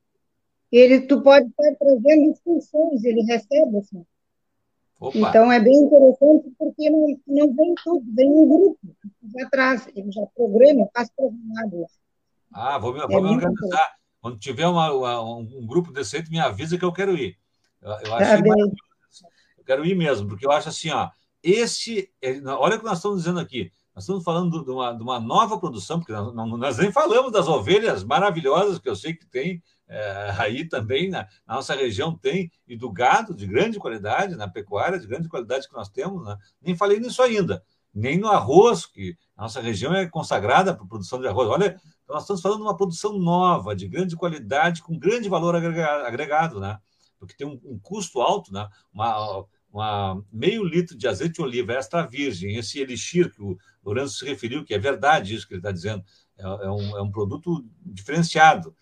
Ele, 0.71 1.01
tu 1.01 1.21
pode 1.21 1.47
estar 1.47 1.75
trazendo 1.75 2.29
instruções, 2.29 3.03
ele 3.03 3.21
recebe, 3.23 3.77
assim. 3.77 4.05
Opa. 4.99 5.17
Então, 5.17 5.49
é 5.51 5.59
bem 5.61 5.75
interessante 5.75 6.51
porque 6.57 6.89
não, 6.89 7.07
não 7.27 7.55
vem 7.55 7.73
tudo, 7.83 8.03
vem 8.13 8.29
um 8.29 8.47
grupo, 8.47 8.79
já 9.37 9.49
traz, 9.49 9.87
ele 9.95 10.11
já 10.11 10.25
programa, 10.35 10.89
faz 10.93 11.09
programado. 11.15 11.85
Ah, 12.53 12.77
vou 12.77 12.93
me, 12.93 12.99
é 12.99 13.07
vou 13.07 13.21
me 13.21 13.29
organizar. 13.29 13.93
Quando 14.19 14.37
tiver 14.37 14.67
uma, 14.67 14.91
uma, 14.91 15.21
um 15.21 15.65
grupo 15.65 15.93
decente, 15.93 16.29
me 16.29 16.39
avisa 16.39 16.77
que 16.77 16.83
eu 16.83 16.91
quero 16.91 17.17
ir. 17.17 17.37
Eu, 17.81 17.91
eu, 17.91 18.09
tá 18.09 18.37
eu 19.57 19.63
quero 19.65 19.85
ir 19.85 19.95
mesmo, 19.95 20.27
porque 20.27 20.45
eu 20.45 20.51
acho 20.51 20.67
assim, 20.67 20.89
ó, 20.89 21.09
esse, 21.41 22.11
é, 22.21 22.41
olha 22.45 22.75
o 22.75 22.79
que 22.79 22.85
nós 22.85 22.97
estamos 22.97 23.19
dizendo 23.19 23.39
aqui, 23.39 23.71
nós 23.95 24.03
estamos 24.03 24.23
falando 24.23 24.65
de 24.65 24.71
uma, 24.71 24.93
de 24.93 25.01
uma 25.01 25.19
nova 25.19 25.57
produção, 25.57 25.99
porque 25.99 26.11
nós, 26.11 26.33
nós 26.33 26.77
nem 26.77 26.91
falamos 26.91 27.31
das 27.31 27.47
ovelhas 27.47 28.03
maravilhosas 28.03 28.79
que 28.79 28.89
eu 28.89 28.95
sei 28.95 29.13
que 29.13 29.25
tem 29.25 29.63
é, 29.89 30.35
aí 30.37 30.65
também 30.65 31.09
na, 31.09 31.27
na, 31.47 31.55
nossa 31.55 31.75
região 31.75 32.15
tem, 32.15 32.51
e 32.67 32.77
do 32.77 32.91
gado 32.91 33.33
de 33.33 33.47
grande 33.47 33.79
qualidade, 33.79 34.35
na 34.35 34.47
pecuária 34.47 34.99
de 34.99 35.07
grande 35.07 35.27
qualidade 35.27 35.67
que 35.67 35.73
nós 35.73 35.89
temos, 35.89 36.23
né? 36.23 36.37
nem 36.61 36.77
falei 36.77 36.99
nisso 36.99 37.23
ainda, 37.23 37.63
nem 37.93 38.19
no 38.19 38.27
arroz, 38.27 38.85
que 38.85 39.17
a 39.35 39.41
nossa 39.41 39.59
região 39.59 39.93
é 39.93 40.05
consagrada 40.07 40.75
para 40.75 40.85
produção 40.85 41.19
de 41.19 41.27
arroz. 41.27 41.49
Olha, 41.49 41.81
nós 42.07 42.21
estamos 42.21 42.41
falando 42.41 42.59
de 42.59 42.63
uma 42.65 42.77
produção 42.77 43.17
nova, 43.17 43.75
de 43.75 43.87
grande 43.87 44.15
qualidade, 44.15 44.83
com 44.83 44.97
grande 44.97 45.27
valor 45.27 45.55
agregado, 45.55 46.59
né? 46.59 46.77
porque 47.17 47.33
tem 47.35 47.47
um, 47.47 47.59
um 47.65 47.79
custo 47.79 48.21
alto, 48.21 48.53
né? 48.53 48.69
uma, 48.93 49.43
uma, 49.73 50.23
meio 50.31 50.63
litro 50.63 50.95
de 50.95 51.07
azeite 51.07 51.33
de 51.35 51.41
oliva 51.41 51.73
extra 51.73 52.05
virgem, 52.05 52.55
esse 52.55 52.79
elixir 52.79 53.31
que 53.33 53.41
o 53.41 53.57
Lourenço 53.83 54.19
se 54.19 54.25
referiu, 54.25 54.63
que 54.63 54.73
é 54.75 54.79
verdade 54.79 55.33
isso 55.33 55.47
que 55.47 55.55
ele 55.55 55.59
está 55.59 55.71
dizendo, 55.71 56.03
é, 56.37 56.43
é, 56.43 56.69
um, 56.69 56.97
é 56.97 57.01
um 57.01 57.11
produto 57.11 57.65
diferenciado 57.83 58.75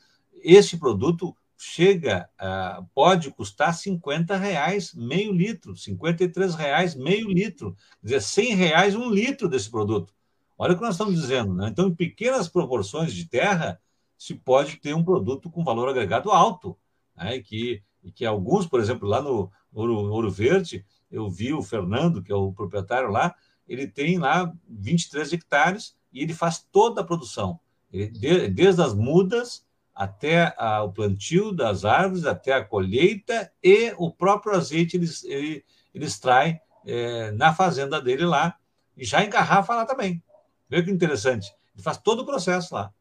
esse 0.47 0.77
produto 0.77 1.35
chega, 1.57 2.29
uh, 2.39 2.87
pode 2.93 3.31
custar 3.31 3.73
50 3.73 4.37
reais 4.37 4.93
meio 4.93 5.33
litro, 5.33 5.75
53 5.75 6.55
reais 6.55 6.95
meio 6.95 7.27
litro, 7.27 7.75
quer 7.99 8.07
dizer, 8.07 8.21
100 8.21 8.55
reais 8.55 8.95
um 8.95 9.09
litro 9.09 9.49
desse 9.49 9.69
produto. 9.69 10.13
Olha 10.57 10.73
o 10.73 10.75
que 10.77 10.81
nós 10.83 10.93
estamos 10.93 11.19
dizendo, 11.19 11.53
né? 11.53 11.67
Então, 11.67 11.87
em 11.87 11.93
pequenas 11.93 12.47
proporções 12.47 13.13
de 13.13 13.25
terra, 13.25 13.79
se 14.17 14.35
pode 14.35 14.77
ter 14.77 14.95
um 14.95 15.03
produto 15.03 15.49
com 15.49 15.63
valor 15.63 15.89
agregado 15.89 16.31
alto, 16.31 16.77
né? 17.15 17.39
Que, 17.39 17.83
que 18.15 18.25
alguns, 18.25 18.65
por 18.65 18.79
exemplo, 18.79 19.07
lá 19.07 19.21
no 19.21 19.51
Ouro, 19.73 19.95
Ouro 20.11 20.31
Verde, 20.31 20.85
eu 21.11 21.29
vi 21.29 21.53
o 21.53 21.61
Fernando, 21.61 22.23
que 22.23 22.31
é 22.31 22.35
o 22.35 22.53
proprietário 22.53 23.09
lá, 23.09 23.35
ele 23.67 23.85
tem 23.85 24.17
lá 24.17 24.53
23 24.67 25.33
hectares 25.33 25.95
e 26.13 26.21
ele 26.21 26.33
faz 26.33 26.65
toda 26.71 27.01
a 27.01 27.03
produção, 27.03 27.59
ele, 27.91 28.47
desde 28.47 28.81
as 28.81 28.93
mudas 28.93 29.66
até 29.97 30.53
a, 30.57 30.83
o 30.83 30.93
plantio 30.93 31.51
das 31.51 31.83
árvores, 31.83 32.23
até 32.23 32.53
a 32.53 32.63
colheita 32.63 33.51
e 33.63 33.91
o 33.97 34.11
próprio 34.11 34.53
azeite 34.53 34.95
ele, 34.95 35.09
ele, 35.23 35.65
ele 35.91 36.05
extrai 36.05 36.61
é, 36.85 37.31
na 37.31 37.51
fazenda 37.51 37.99
dele 37.99 38.23
lá 38.23 38.55
e 38.95 39.03
já 39.03 39.25
engarrafa 39.25 39.73
lá 39.75 39.85
também. 39.85 40.23
Vê 40.69 40.83
que 40.83 40.91
interessante. 40.91 41.51
Ele 41.73 41.81
faz 41.81 41.97
todo 41.97 42.19
o 42.19 42.25
processo 42.25 42.75
lá. 42.75 42.93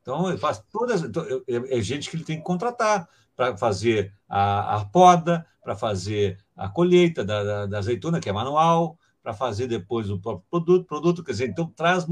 Então, 0.00 0.28
ele 0.28 0.38
faz 0.38 0.58
todas. 0.72 1.04
Então, 1.04 1.24
é, 1.24 1.78
é 1.78 1.80
gente 1.80 2.10
que 2.10 2.16
ele 2.16 2.24
tem 2.24 2.38
que 2.38 2.42
contratar 2.42 3.08
para 3.36 3.56
fazer 3.56 4.12
a, 4.28 4.78
a 4.78 4.84
poda, 4.84 5.46
para 5.62 5.76
fazer 5.76 6.38
a 6.56 6.68
colheita 6.68 7.24
da, 7.24 7.44
da, 7.44 7.66
da, 7.66 7.78
azeitona, 7.78 8.18
que 8.18 8.28
é 8.28 8.32
manual, 8.32 8.98
para 9.22 9.32
fazer 9.32 9.68
depois 9.68 10.10
o 10.10 10.18
próprio 10.18 10.44
produto, 10.50 10.86
produto, 10.86 11.24
quer 11.24 11.30
dizer, 11.30 11.48
então 11.48 11.66
traz 11.68 12.04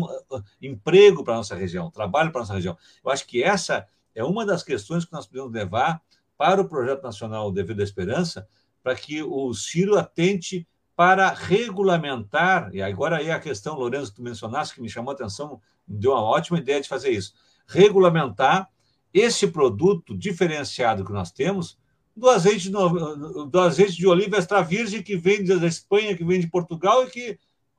emprego 0.62 1.24
para 1.24 1.34
a 1.34 1.38
nossa 1.38 1.56
região, 1.56 1.90
trabalho 1.90 2.30
para 2.30 2.40
a 2.40 2.42
nossa 2.42 2.54
região. 2.54 2.78
Eu 3.04 3.10
acho 3.10 3.26
que 3.26 3.42
essa 3.42 3.86
é 4.14 4.24
uma 4.24 4.44
das 4.44 4.62
questões 4.62 5.04
que 5.04 5.12
nós 5.12 5.26
podemos 5.26 5.52
levar 5.52 6.02
para 6.36 6.61
o 6.61 6.68
Projeto 6.68 7.02
Nacional 7.02 7.52
Dever 7.52 7.76
da 7.76 7.82
Esperança, 7.82 8.48
para 8.82 8.94
que 8.94 9.22
o 9.22 9.52
Ciro 9.52 9.98
atente 9.98 10.66
para 10.96 11.30
regulamentar, 11.30 12.70
e 12.74 12.82
agora 12.82 13.18
aí 13.18 13.30
a 13.30 13.40
questão, 13.40 13.74
Lourenço, 13.74 14.11
que 14.11 14.16
tu 14.16 14.22
mencionaste, 14.22 14.74
que 14.74 14.82
me 14.82 14.88
chamou 14.88 15.12
a 15.12 15.14
atenção, 15.14 15.61
me 15.86 15.98
deu 15.98 16.12
uma 16.12 16.22
ótima 16.22 16.58
ideia 16.58 16.80
de 16.80 16.88
fazer 16.88 17.11
isso, 17.11 17.32
regulamentar 17.66 18.68
esse 19.12 19.46
produto 19.46 20.16
diferenciado 20.16 21.04
que 21.04 21.12
nós 21.12 21.32
temos 21.32 21.78
do 22.14 22.28
azeite, 22.28 22.70
do 22.70 23.61
azeite 23.61 23.96
de 23.96 24.06
oliva 24.06 24.36
extra 24.36 24.62
virgem 24.62 25.02
que 25.02 25.16
vem 25.16 25.44
da 25.44 25.66
Espanha, 25.66 26.16
que 26.16 26.24
vem 26.24 26.40
de 26.40 26.48
Portugal 26.48 27.04
e 27.04 27.11
que, 27.11 27.38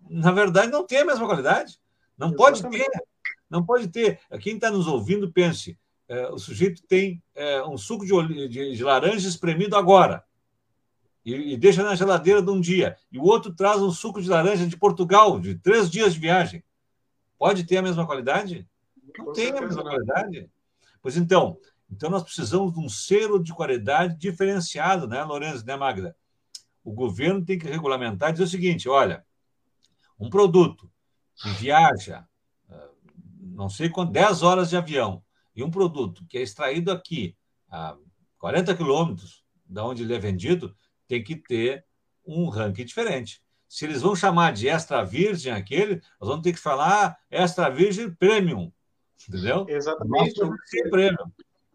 na 0.10 0.32
verdade, 0.32 0.72
não 0.72 0.86
tem 0.86 1.00
a 1.00 1.06
mesma 1.06 1.26
qualidade. 1.26 1.80
Não 2.18 2.34
pode 2.34 2.62
ter. 2.68 2.88
Não 3.50 3.64
pode 3.64 3.88
ter. 3.88 4.20
Quem 4.40 4.56
está 4.56 4.72
nos 4.72 4.88
ouvindo, 4.88 5.32
pense: 5.32 5.78
é, 6.12 6.30
o 6.30 6.38
sujeito 6.38 6.84
tem 6.84 7.24
é, 7.34 7.64
um 7.64 7.78
suco 7.78 8.06
de, 8.06 8.50
de, 8.50 8.76
de, 8.76 8.84
laranja 8.84 9.30
espremido 9.30 9.78
agora 9.78 10.22
e, 11.24 11.54
e, 11.54 11.58
deixa 11.58 11.84
na 11.84 11.96
geladeira 11.96 12.42
de 12.42 12.50
um 12.52 12.60
dia, 12.60 12.98
e 13.10 13.18
o 13.18 13.24
outro 13.24 13.54
traz 13.54 13.82
um 13.82 13.92
suco 13.92 14.22
de 14.22 14.28
laranja 14.28 14.68
de 14.68 14.76
Portugal, 14.76 15.40
de 15.40 15.56
três 15.56 15.90
dias 15.90 16.14
de 16.14 16.20
viagem. 16.20 16.64
Pode 17.38 17.64
ter 17.64 17.78
a 17.78 17.82
mesma 17.82 18.06
qualidade? 18.06 18.68
Não 19.18 19.26
Com 19.26 19.32
tem 19.32 19.58
a 19.58 19.62
mesma 19.62 19.84
qualidade. 19.84 20.50
Pois 21.02 21.16
então, 21.16 21.58
então 21.90 22.10
nós 22.10 22.24
precisamos 22.24 22.74
de 22.74 22.80
um 22.80 22.90
selo 22.90 23.42
de 23.42 23.54
qualidade 23.54 24.18
diferenciado, 24.18 25.08
né, 25.08 25.24
Lourenço, 25.24 25.66
né, 25.66 25.78
Magda? 25.78 26.14
O 26.84 26.92
governo 26.92 27.46
tem 27.46 27.58
que 27.58 27.68
regulamentar 27.68 28.30
e 28.30 28.34
dizer 28.34 28.44
o 28.44 28.48
seguinte: 28.48 28.90
olha, 28.90 29.24
um 30.20 30.30
produto 30.30 30.92
que 31.36 31.50
viaja, 31.52 32.28
ah, 32.70 32.90
não 33.40 33.70
sei 33.70 33.88
quanto, 33.90 34.12
10 34.12 34.44
horas 34.44 34.70
de 34.70 34.76
avião, 34.76 35.24
e 35.56 35.64
um 35.64 35.72
produto 35.72 36.26
que 36.30 36.38
é 36.38 36.42
extraído 36.42 36.92
aqui 36.92 37.36
a 37.70 37.96
40 38.38 38.76
quilômetros 38.76 39.44
da 39.66 39.86
onde 39.86 40.04
ele 40.04 40.14
é 40.14 40.20
vendido, 40.20 40.76
tem 41.08 41.24
que 41.24 41.36
ter 41.36 41.86
um 42.26 42.50
ranking 42.50 42.86
diferente. 42.86 43.42
Se 43.68 43.86
eles 43.86 44.02
vão 44.02 44.16
chamar 44.16 44.52
de 44.52 44.68
extra 44.68 45.04
virgem 45.04 45.54
aquele, 45.54 46.02
nós 46.20 46.30
vamos 46.30 46.44
ter 46.44 46.52
que 46.52 46.60
falar 46.60 47.18
extra 47.30 47.70
virgem 47.70 48.14
premium. 48.14 48.72
Entendeu? 49.28 49.66
Exatamente. 49.70 50.42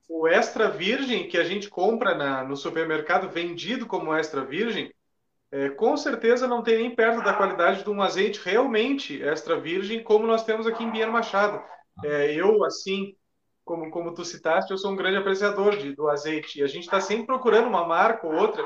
O 0.09 0.29
extra 0.29 0.71
virgem 0.71 1.29
que 1.29 1.39
a 1.39 1.45
gente 1.45 1.69
compra 1.69 2.15
na, 2.15 2.45
no 2.45 2.57
supermercado 2.57 3.31
vendido 3.31 3.87
como 3.87 4.15
extra 4.15 4.45
virgem, 4.45 4.93
é, 5.51 5.71
com 5.71 5.97
certeza 5.97 6.47
não 6.47 6.63
tem 6.63 6.79
nem 6.79 6.95
perto 6.95 7.25
da 7.25 7.33
qualidade 7.33 7.83
de 7.83 7.91
um 7.91 8.03
azeite 8.03 8.41
realmente 8.45 9.23
extra 9.23 9.59
virgem, 9.59 10.03
como 10.03 10.27
nós 10.27 10.45
temos 10.45 10.67
aqui 10.67 10.85
em 10.85 10.91
Bier 10.91 11.11
Machado. 11.11 11.63
É, 12.05 12.35
eu, 12.35 12.63
assim, 12.65 13.17
como, 13.67 13.91
como 13.91 14.15
tu 14.15 14.25
citaste, 14.25 14.71
eu 14.71 14.79
sou 14.79 14.93
um 14.93 14.97
grande 14.97 15.17
apreciador 15.17 15.77
de, 15.77 15.93
do 15.93 16.09
azeite. 16.09 16.61
E 16.61 16.63
a 16.63 16.69
gente 16.69 16.85
está 16.85 17.01
sempre 17.01 17.27
procurando 17.27 17.67
uma 17.67 17.85
marca 17.85 18.25
ou 18.25 18.33
outra 18.33 18.65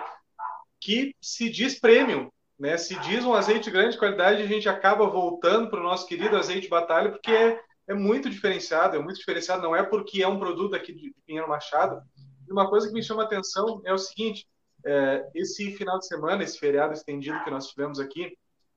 que 0.79 1.17
se 1.21 1.49
diz 1.49 1.81
premium, 1.81 2.31
né? 2.59 2.77
Se 2.77 2.95
diz 3.01 3.25
um 3.25 3.33
azeite 3.33 3.65
de 3.65 3.71
grande 3.71 3.97
qualidade, 3.97 4.43
a 4.43 4.47
gente 4.47 4.69
acaba 4.69 5.07
voltando 5.07 5.71
para 5.71 5.81
o 5.81 5.83
nosso 5.83 6.07
querido 6.07 6.37
azeite 6.37 6.69
batalha, 6.69 7.11
porque 7.11 7.33
é, 7.33 7.59
é 7.89 7.95
muito 7.95 8.29
diferenciado, 8.29 8.95
é 8.95 8.99
muito 8.99 9.17
diferenciado, 9.17 9.63
não 9.63 9.75
é 9.75 9.83
porque 9.83 10.23
é 10.23 10.29
um 10.29 10.39
produto 10.39 10.77
aqui 10.77 10.93
de 10.93 11.15
Pinheiro 11.27 11.49
Machado. 11.49 12.03
E 12.47 12.53
uma 12.53 12.69
coisa 12.69 12.87
que 12.87 12.95
me 12.95 13.03
chama 13.03 13.23
a 13.23 13.25
atenção 13.25 13.81
é 13.87 13.95
o 13.95 13.99
seguinte, 13.99 14.47
é, 14.85 15.27
esse 15.35 15.73
final 15.73 15.99
de 15.99 16.07
semana, 16.07 16.45
esse 16.45 16.59
feriado 16.59 16.93
estendido 16.93 17.43
que 17.43 17.51
nós 17.51 17.69
tivemos 17.69 17.99
aqui, 17.99 18.37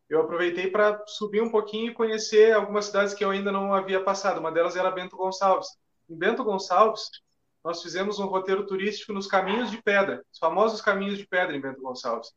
eu 0.10 0.22
aproveitei 0.22 0.70
para 0.70 1.04
subir 1.06 1.42
um 1.42 1.52
pouquinho 1.52 1.92
e 1.92 1.94
conhecer 1.94 2.54
algumas 2.54 2.86
cidades 2.86 3.14
que 3.14 3.26
eu 3.26 3.30
ainda 3.30 3.52
não 3.52 3.74
havia 3.74 4.02
passado. 4.02 4.40
Uma 4.40 4.52
delas 4.52 4.78
era 4.78 4.90
Bento 4.90 5.18
Gonçalves. 5.18 5.68
Em 6.14 6.16
Bento 6.16 6.44
Gonçalves, 6.44 7.10
nós 7.64 7.82
fizemos 7.82 8.20
um 8.20 8.28
roteiro 8.28 8.68
turístico 8.68 9.14
nos 9.14 9.26
caminhos 9.26 9.72
de 9.72 9.82
pedra, 9.82 10.24
os 10.32 10.38
famosos 10.38 10.80
caminhos 10.80 11.18
de 11.18 11.26
pedra 11.26 11.56
em 11.56 11.62
Bento 11.62 11.82
Gonçalves. 11.82 12.32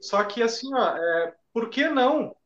Só 0.00 0.22
que 0.22 0.40
assim, 0.40 0.72
ó, 0.72 0.96
é, 0.96 1.34
por 1.52 1.68
que 1.68 1.88
não 1.88 2.36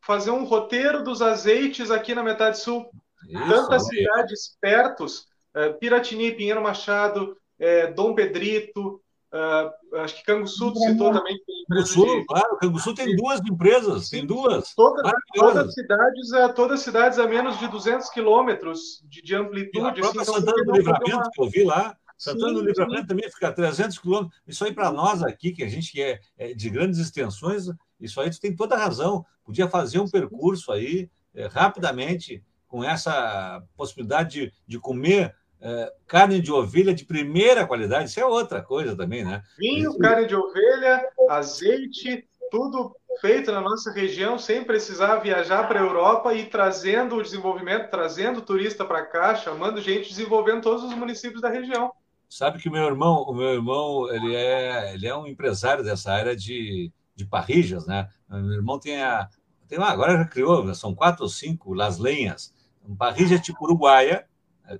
fazer 0.00 0.30
um 0.30 0.44
roteiro 0.44 1.02
dos 1.02 1.20
azeites 1.20 1.90
aqui 1.90 2.14
na 2.14 2.22
metade 2.22 2.58
sul. 2.58 2.90
Isso, 3.28 3.48
Tantas 3.48 3.86
cidades 3.86 4.56
pertos, 4.60 5.26
uh, 5.56 5.76
Piratini, 5.78 6.32
Pinheiro 6.32 6.62
Machado, 6.62 7.36
é, 7.58 7.86
Dom 7.88 8.14
Pedrito, 8.14 9.01
uh, 9.32 9.96
acho 9.98 10.16
que 10.16 10.24
Canguçu 10.24 10.74
citou 10.74 11.12
também. 11.12 11.38
Canguçu, 11.68 12.04
de... 12.04 12.24
claro, 12.26 12.56
Canguçu 12.58 12.94
tem 12.94 13.16
duas 13.16 13.40
empresas, 13.40 14.08
tem 14.08 14.26
duas. 14.26 14.74
Toda, 14.74 15.12
todas, 15.34 15.74
cidades, 15.74 16.32
uh, 16.32 16.54
todas 16.54 16.80
cidades 16.80 17.18
a 17.18 17.26
menos 17.26 17.58
de 17.58 17.68
200 17.68 18.08
quilômetros 18.10 19.02
de, 19.08 19.22
de, 19.22 19.34
amplitude. 19.34 19.86
a 19.86 19.92
própria 19.92 20.22
assim, 20.22 20.32
Santana 20.32 20.64
do 20.64 20.72
Livramento, 20.72 21.16
uma... 21.16 21.30
que 21.30 21.42
eu 21.42 21.50
vi 21.50 21.64
lá, 21.64 21.96
Santana 22.16 22.48
sim, 22.48 22.54
do 22.54 22.64
Livramento 22.64 23.00
sim. 23.02 23.06
também 23.08 23.30
fica 23.30 23.48
a 23.48 23.52
300 23.52 23.98
quilômetros. 23.98 24.40
Isso 24.46 24.64
aí 24.64 24.72
para 24.72 24.92
nós 24.92 25.22
aqui, 25.22 25.52
que 25.52 25.64
a 25.64 25.68
gente 25.68 26.00
é, 26.00 26.20
é 26.38 26.54
de 26.54 26.70
grandes 26.70 26.98
extensões, 26.98 27.64
isso 27.98 28.20
aí 28.20 28.30
tu 28.30 28.40
tem 28.40 28.54
toda 28.54 28.74
a 28.74 28.78
razão. 28.78 29.24
Podia 29.44 29.68
fazer 29.68 29.98
um 29.98 30.08
percurso 30.08 30.70
aí 30.70 31.10
é, 31.34 31.46
rapidamente 31.46 32.44
com 32.68 32.82
essa 32.82 33.62
possibilidade 33.76 34.30
de, 34.30 34.52
de 34.66 34.78
comer 34.78 35.34
é, 35.62 35.92
carne 36.06 36.40
de 36.40 36.52
ovelha 36.52 36.92
de 36.92 37.04
primeira 37.04 37.66
qualidade. 37.66 38.10
Isso 38.10 38.20
é 38.20 38.26
outra 38.26 38.60
coisa 38.60 38.96
também, 38.96 39.24
né? 39.24 39.42
Vinho, 39.58 39.96
carne 39.98 40.26
de 40.26 40.34
ovelha, 40.34 41.08
azeite, 41.28 42.26
tudo 42.50 42.94
feito 43.20 43.50
na 43.52 43.60
nossa 43.60 43.90
região 43.92 44.38
sem 44.38 44.64
precisar 44.64 45.16
viajar 45.16 45.68
para 45.68 45.80
a 45.80 45.82
Europa 45.82 46.34
e 46.34 46.46
trazendo 46.46 47.16
o 47.16 47.22
desenvolvimento, 47.22 47.90
trazendo 47.90 48.42
turista 48.42 48.84
para 48.84 49.06
cá, 49.06 49.34
chamando 49.34 49.80
gente, 49.80 50.08
desenvolvendo 50.08 50.62
todos 50.62 50.82
os 50.82 50.94
municípios 50.94 51.40
da 51.40 51.48
região. 51.48 51.92
Sabe 52.28 52.58
que 52.58 52.68
o 52.68 52.72
meu 52.72 52.84
irmão, 52.84 53.22
o 53.22 53.34
meu 53.34 53.54
irmão, 53.54 54.12
ele 54.12 54.34
é, 54.34 54.94
ele 54.94 55.06
é 55.06 55.14
um 55.14 55.26
empresário 55.26 55.84
dessa 55.84 56.12
área 56.12 56.34
de 56.34 56.90
de 57.14 57.24
parrijas, 57.24 57.86
né? 57.86 58.08
Meu 58.28 58.52
irmão 58.52 58.78
tem 58.78 59.02
a. 59.02 59.28
Tem 59.68 59.78
uma, 59.78 59.88
agora 59.88 60.18
já 60.18 60.24
criou, 60.26 60.74
são 60.74 60.94
quatro 60.94 61.22
ou 61.22 61.28
cinco 61.28 61.72
Las 61.72 61.98
Lenhas, 61.98 62.54
um 62.86 62.94
parrija 62.94 63.38
tipo 63.38 63.64
uruguaia, 63.64 64.26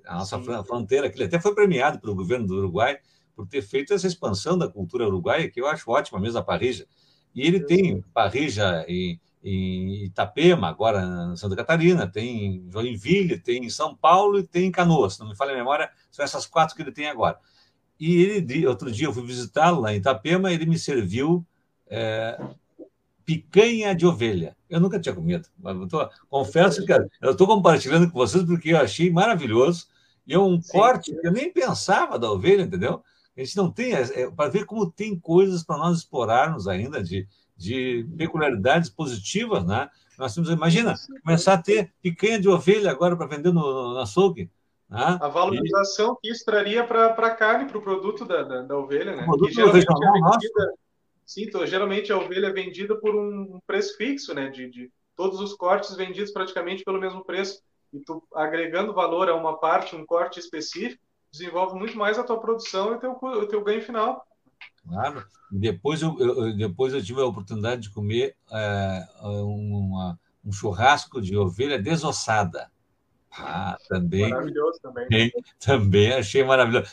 a 0.06 0.14
nossa 0.14 0.38
Sim. 0.38 0.64
fronteira, 0.64 1.10
que 1.10 1.16
ele 1.16 1.24
até 1.24 1.40
foi 1.40 1.54
premiado 1.54 2.00
pelo 2.00 2.14
governo 2.14 2.46
do 2.46 2.56
Uruguai 2.56 2.98
por 3.34 3.46
ter 3.46 3.62
feito 3.62 3.92
essa 3.94 4.06
expansão 4.06 4.56
da 4.56 4.68
cultura 4.68 5.06
uruguaia, 5.06 5.50
que 5.50 5.60
eu 5.60 5.66
acho 5.66 5.90
ótima 5.90 6.20
mesmo 6.20 6.38
a 6.38 6.42
parrija. 6.42 6.86
E 7.34 7.46
ele 7.46 7.60
tem 7.60 8.02
parrija 8.12 8.84
em, 8.86 9.18
em 9.42 10.04
Itapema, 10.04 10.68
agora 10.68 11.30
em 11.32 11.36
Santa 11.36 11.56
Catarina, 11.56 12.06
tem 12.06 12.46
em 12.46 12.70
Joinville, 12.70 13.38
tem 13.38 13.64
em 13.64 13.70
São 13.70 13.96
Paulo 13.96 14.38
e 14.38 14.46
tem 14.46 14.66
em 14.66 14.70
Canoas. 14.70 15.18
Não 15.18 15.28
me 15.28 15.36
falha 15.36 15.52
a 15.52 15.56
memória, 15.56 15.90
são 16.10 16.24
essas 16.24 16.46
quatro 16.46 16.76
que 16.76 16.82
ele 16.82 16.92
tem 16.92 17.08
agora. 17.08 17.38
E 17.98 18.22
ele, 18.22 18.66
outro 18.66 18.90
dia 18.90 19.06
eu 19.06 19.12
fui 19.12 19.24
visitá-lo 19.24 19.80
lá 19.80 19.94
em 19.94 19.96
Itapema, 19.96 20.52
ele 20.52 20.66
me 20.66 20.78
serviu 20.78 21.46
é, 21.86 22.38
picanha 23.32 23.94
de 23.94 24.06
ovelha. 24.06 24.56
Eu 24.68 24.80
nunca 24.80 25.00
tinha 25.00 25.14
comido. 25.14 25.48
Tô, 25.88 26.08
confesso 26.28 26.84
que 26.84 26.92
eu 26.92 27.30
estou 27.30 27.46
compartilhando 27.46 28.10
com 28.10 28.18
vocês 28.18 28.44
porque 28.44 28.70
eu 28.70 28.78
achei 28.78 29.10
maravilhoso. 29.10 29.86
E 30.26 30.34
é 30.34 30.38
um 30.38 30.60
Sim. 30.60 30.72
corte 30.72 31.14
que 31.14 31.26
eu 31.26 31.32
nem 31.32 31.52
pensava 31.52 32.18
da 32.18 32.30
ovelha, 32.30 32.62
entendeu? 32.62 33.02
A 33.36 33.40
gente 33.40 33.56
não 33.56 33.70
tem, 33.70 33.94
é, 33.94 34.22
é 34.22 34.30
para 34.30 34.50
ver 34.50 34.66
como 34.66 34.90
tem 34.90 35.18
coisas 35.18 35.64
para 35.64 35.78
nós 35.78 35.98
explorarmos 35.98 36.68
ainda 36.68 37.02
de, 37.02 37.26
de 37.56 38.06
peculiaridades 38.16 38.90
positivas, 38.90 39.64
né? 39.64 39.88
Nós 40.18 40.34
temos, 40.34 40.50
imagina, 40.50 40.94
começar 41.24 41.54
a 41.54 41.62
ter 41.62 41.90
picanha 42.02 42.38
de 42.38 42.48
ovelha 42.48 42.90
agora 42.90 43.16
para 43.16 43.26
vender 43.26 43.52
no, 43.52 43.94
no 43.94 43.98
açougue. 43.98 44.50
Né? 44.88 45.18
A 45.20 45.28
valorização 45.28 46.12
e... 46.12 46.16
que 46.20 46.32
isso 46.32 46.44
traria 46.44 46.84
para 46.84 47.06
a 47.06 47.30
carne, 47.34 47.64
para 47.64 47.78
o 47.78 47.82
produto 47.82 48.26
da, 48.26 48.42
da, 48.42 48.62
da, 48.62 48.76
ovelha, 48.76 49.16
né? 49.16 49.22
O 49.22 49.26
produto 49.26 49.48
que 49.48 49.54
geralmente 49.54 49.86
é 49.90 50.12
vendida, 50.12 50.74
Sim, 51.32 51.44
então, 51.44 51.66
geralmente 51.66 52.12
a 52.12 52.18
ovelha 52.18 52.48
é 52.48 52.52
vendida 52.52 52.94
por 52.94 53.16
um 53.16 53.58
preço 53.66 53.96
fixo, 53.96 54.34
né? 54.34 54.50
De, 54.50 54.68
de 54.68 54.92
todos 55.16 55.40
os 55.40 55.54
cortes 55.54 55.96
vendidos 55.96 56.30
praticamente 56.30 56.84
pelo 56.84 57.00
mesmo 57.00 57.24
preço. 57.24 57.62
E 57.90 58.00
tu 58.00 58.22
agregando 58.34 58.92
valor 58.92 59.30
a 59.30 59.34
uma 59.34 59.58
parte, 59.58 59.96
um 59.96 60.04
corte 60.04 60.38
específico, 60.38 61.02
desenvolve 61.32 61.78
muito 61.78 61.96
mais 61.96 62.18
a 62.18 62.22
tua 62.22 62.38
produção 62.38 62.92
e 62.92 62.96
o 62.96 62.98
teu, 62.98 63.12
o 63.12 63.46
teu 63.46 63.64
ganho 63.64 63.80
final. 63.80 64.26
Claro. 64.86 65.24
Depois 65.50 66.02
eu, 66.02 66.18
eu, 66.18 66.54
depois 66.54 66.92
eu 66.92 67.02
tive 67.02 67.22
a 67.22 67.26
oportunidade 67.26 67.80
de 67.80 67.90
comer 67.90 68.36
é, 68.52 69.06
uma, 69.22 70.18
um 70.44 70.52
churrasco 70.52 71.18
de 71.18 71.34
ovelha 71.34 71.80
desossada. 71.80 72.70
Ah, 73.38 73.78
também. 73.88 74.28
Maravilhoso 74.28 74.78
também. 74.80 75.32
Também 75.58 76.12
achei 76.12 76.44
maravilhoso. 76.44 76.90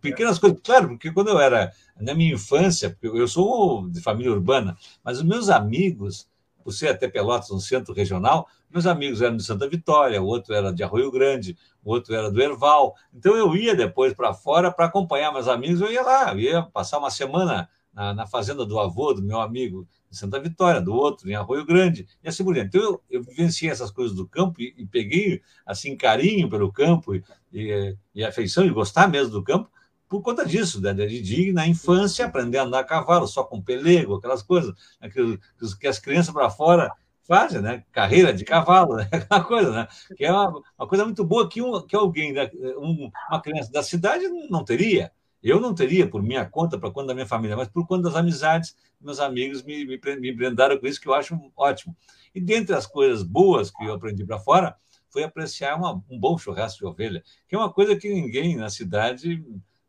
Pequenas 0.00 0.38
coisas, 0.38 0.60
claro, 0.62 0.88
porque 0.88 1.12
quando 1.12 1.28
eu 1.28 1.40
era 1.40 1.72
na 2.00 2.14
minha 2.14 2.34
infância, 2.34 2.96
eu 3.02 3.26
sou 3.26 3.88
de 3.88 4.00
família 4.00 4.32
urbana, 4.32 4.76
mas 5.04 5.18
os 5.18 5.24
meus 5.24 5.48
amigos, 5.48 6.28
por 6.62 6.72
ser 6.72 6.88
até 6.88 7.08
Pelotas, 7.08 7.50
um 7.50 7.58
centro 7.58 7.92
regional, 7.92 8.48
meus 8.70 8.86
amigos 8.86 9.20
eram 9.20 9.36
de 9.36 9.42
Santa 9.42 9.68
Vitória, 9.68 10.22
o 10.22 10.26
outro 10.26 10.54
era 10.54 10.72
de 10.72 10.82
Arroio 10.84 11.10
Grande, 11.10 11.58
o 11.84 11.90
outro 11.90 12.14
era 12.14 12.30
do 12.30 12.40
Erval. 12.40 12.94
Então 13.12 13.36
eu 13.36 13.56
ia 13.56 13.74
depois 13.74 14.14
para 14.14 14.32
fora 14.32 14.70
para 14.70 14.86
acompanhar 14.86 15.32
meus 15.32 15.48
amigos, 15.48 15.80
eu 15.80 15.90
ia 15.90 16.02
lá, 16.02 16.32
eu 16.32 16.38
ia 16.38 16.62
passar 16.62 16.98
uma 16.98 17.10
semana 17.10 17.68
na, 17.92 18.14
na, 18.14 18.26
fazenda 18.26 18.64
do 18.64 18.78
avô, 18.78 19.12
do 19.12 19.22
meu 19.22 19.40
amigo 19.40 19.88
em 20.10 20.14
Santa 20.14 20.40
Vitória, 20.40 20.80
do 20.80 20.92
outro 20.92 21.30
em 21.30 21.34
Arroio 21.34 21.64
Grande, 21.64 22.06
e 22.22 22.28
assim 22.28 22.44
por 22.44 22.54
diante. 22.54 22.68
Então 22.68 22.82
eu, 22.82 23.02
eu 23.10 23.22
vivenciei 23.22 23.70
essas 23.70 23.90
coisas 23.90 24.14
do 24.16 24.26
campo 24.26 24.60
e, 24.60 24.74
e 24.76 24.86
peguei 24.86 25.42
assim 25.64 25.96
carinho 25.96 26.48
pelo 26.48 26.72
campo 26.72 27.14
e, 27.14 27.22
e, 27.52 27.96
e 28.14 28.24
afeição 28.24 28.64
e 28.64 28.70
gostar 28.70 29.08
mesmo 29.08 29.32
do 29.32 29.42
campo, 29.42 29.70
por 30.08 30.22
conta 30.22 30.44
disso, 30.44 30.80
né? 30.80 30.92
de, 30.92 31.22
de 31.22 31.52
na 31.52 31.68
infância 31.68 32.26
aprender 32.26 32.58
a 32.58 32.64
andar 32.64 32.80
a 32.80 32.84
cavalo, 32.84 33.28
só 33.28 33.44
com 33.44 33.62
pelego, 33.62 34.16
aquelas 34.16 34.42
coisas 34.42 34.74
né? 35.00 35.08
que, 35.08 35.38
que 35.78 35.86
as 35.86 36.00
crianças 36.00 36.34
para 36.34 36.50
fora 36.50 36.92
fazem, 37.22 37.62
né? 37.62 37.84
Carreira 37.92 38.32
de 38.32 38.44
cavalo, 38.44 38.96
né? 38.98 39.08
aquela 39.12 39.44
coisa, 39.44 39.70
né? 39.70 39.88
Que 40.16 40.24
é 40.24 40.32
uma, 40.32 40.60
uma 40.76 40.88
coisa 40.88 41.04
muito 41.04 41.24
boa 41.24 41.48
que, 41.48 41.62
um, 41.62 41.80
que 41.86 41.94
alguém, 41.94 42.34
um, 42.76 43.08
uma 43.30 43.40
criança 43.40 43.70
da 43.70 43.84
cidade 43.84 44.24
não 44.50 44.64
teria. 44.64 45.12
Eu 45.42 45.60
não 45.60 45.74
teria 45.74 46.08
por 46.08 46.22
minha 46.22 46.44
conta, 46.44 46.78
para 46.78 46.90
conta 46.90 47.08
da 47.08 47.14
minha 47.14 47.26
família, 47.26 47.56
mas 47.56 47.68
por 47.68 47.86
conta 47.86 48.04
das 48.04 48.16
amizades, 48.16 48.76
meus 49.00 49.20
amigos 49.20 49.62
me, 49.62 49.84
me, 49.84 49.98
me 50.20 50.32
brindaram 50.32 50.78
com 50.78 50.86
isso, 50.86 51.00
que 51.00 51.08
eu 51.08 51.14
acho 51.14 51.38
ótimo. 51.56 51.96
E 52.34 52.40
dentre 52.40 52.74
as 52.74 52.86
coisas 52.86 53.22
boas 53.22 53.70
que 53.70 53.84
eu 53.84 53.94
aprendi 53.94 54.24
para 54.24 54.38
fora, 54.38 54.76
foi 55.08 55.24
apreciar 55.24 55.76
uma, 55.76 56.02
um 56.08 56.18
bom 56.18 56.38
churrasco 56.38 56.78
de 56.78 56.86
ovelha, 56.86 57.22
que 57.48 57.54
é 57.54 57.58
uma 57.58 57.72
coisa 57.72 57.96
que 57.96 58.12
ninguém 58.12 58.56
na 58.56 58.70
cidade 58.70 59.42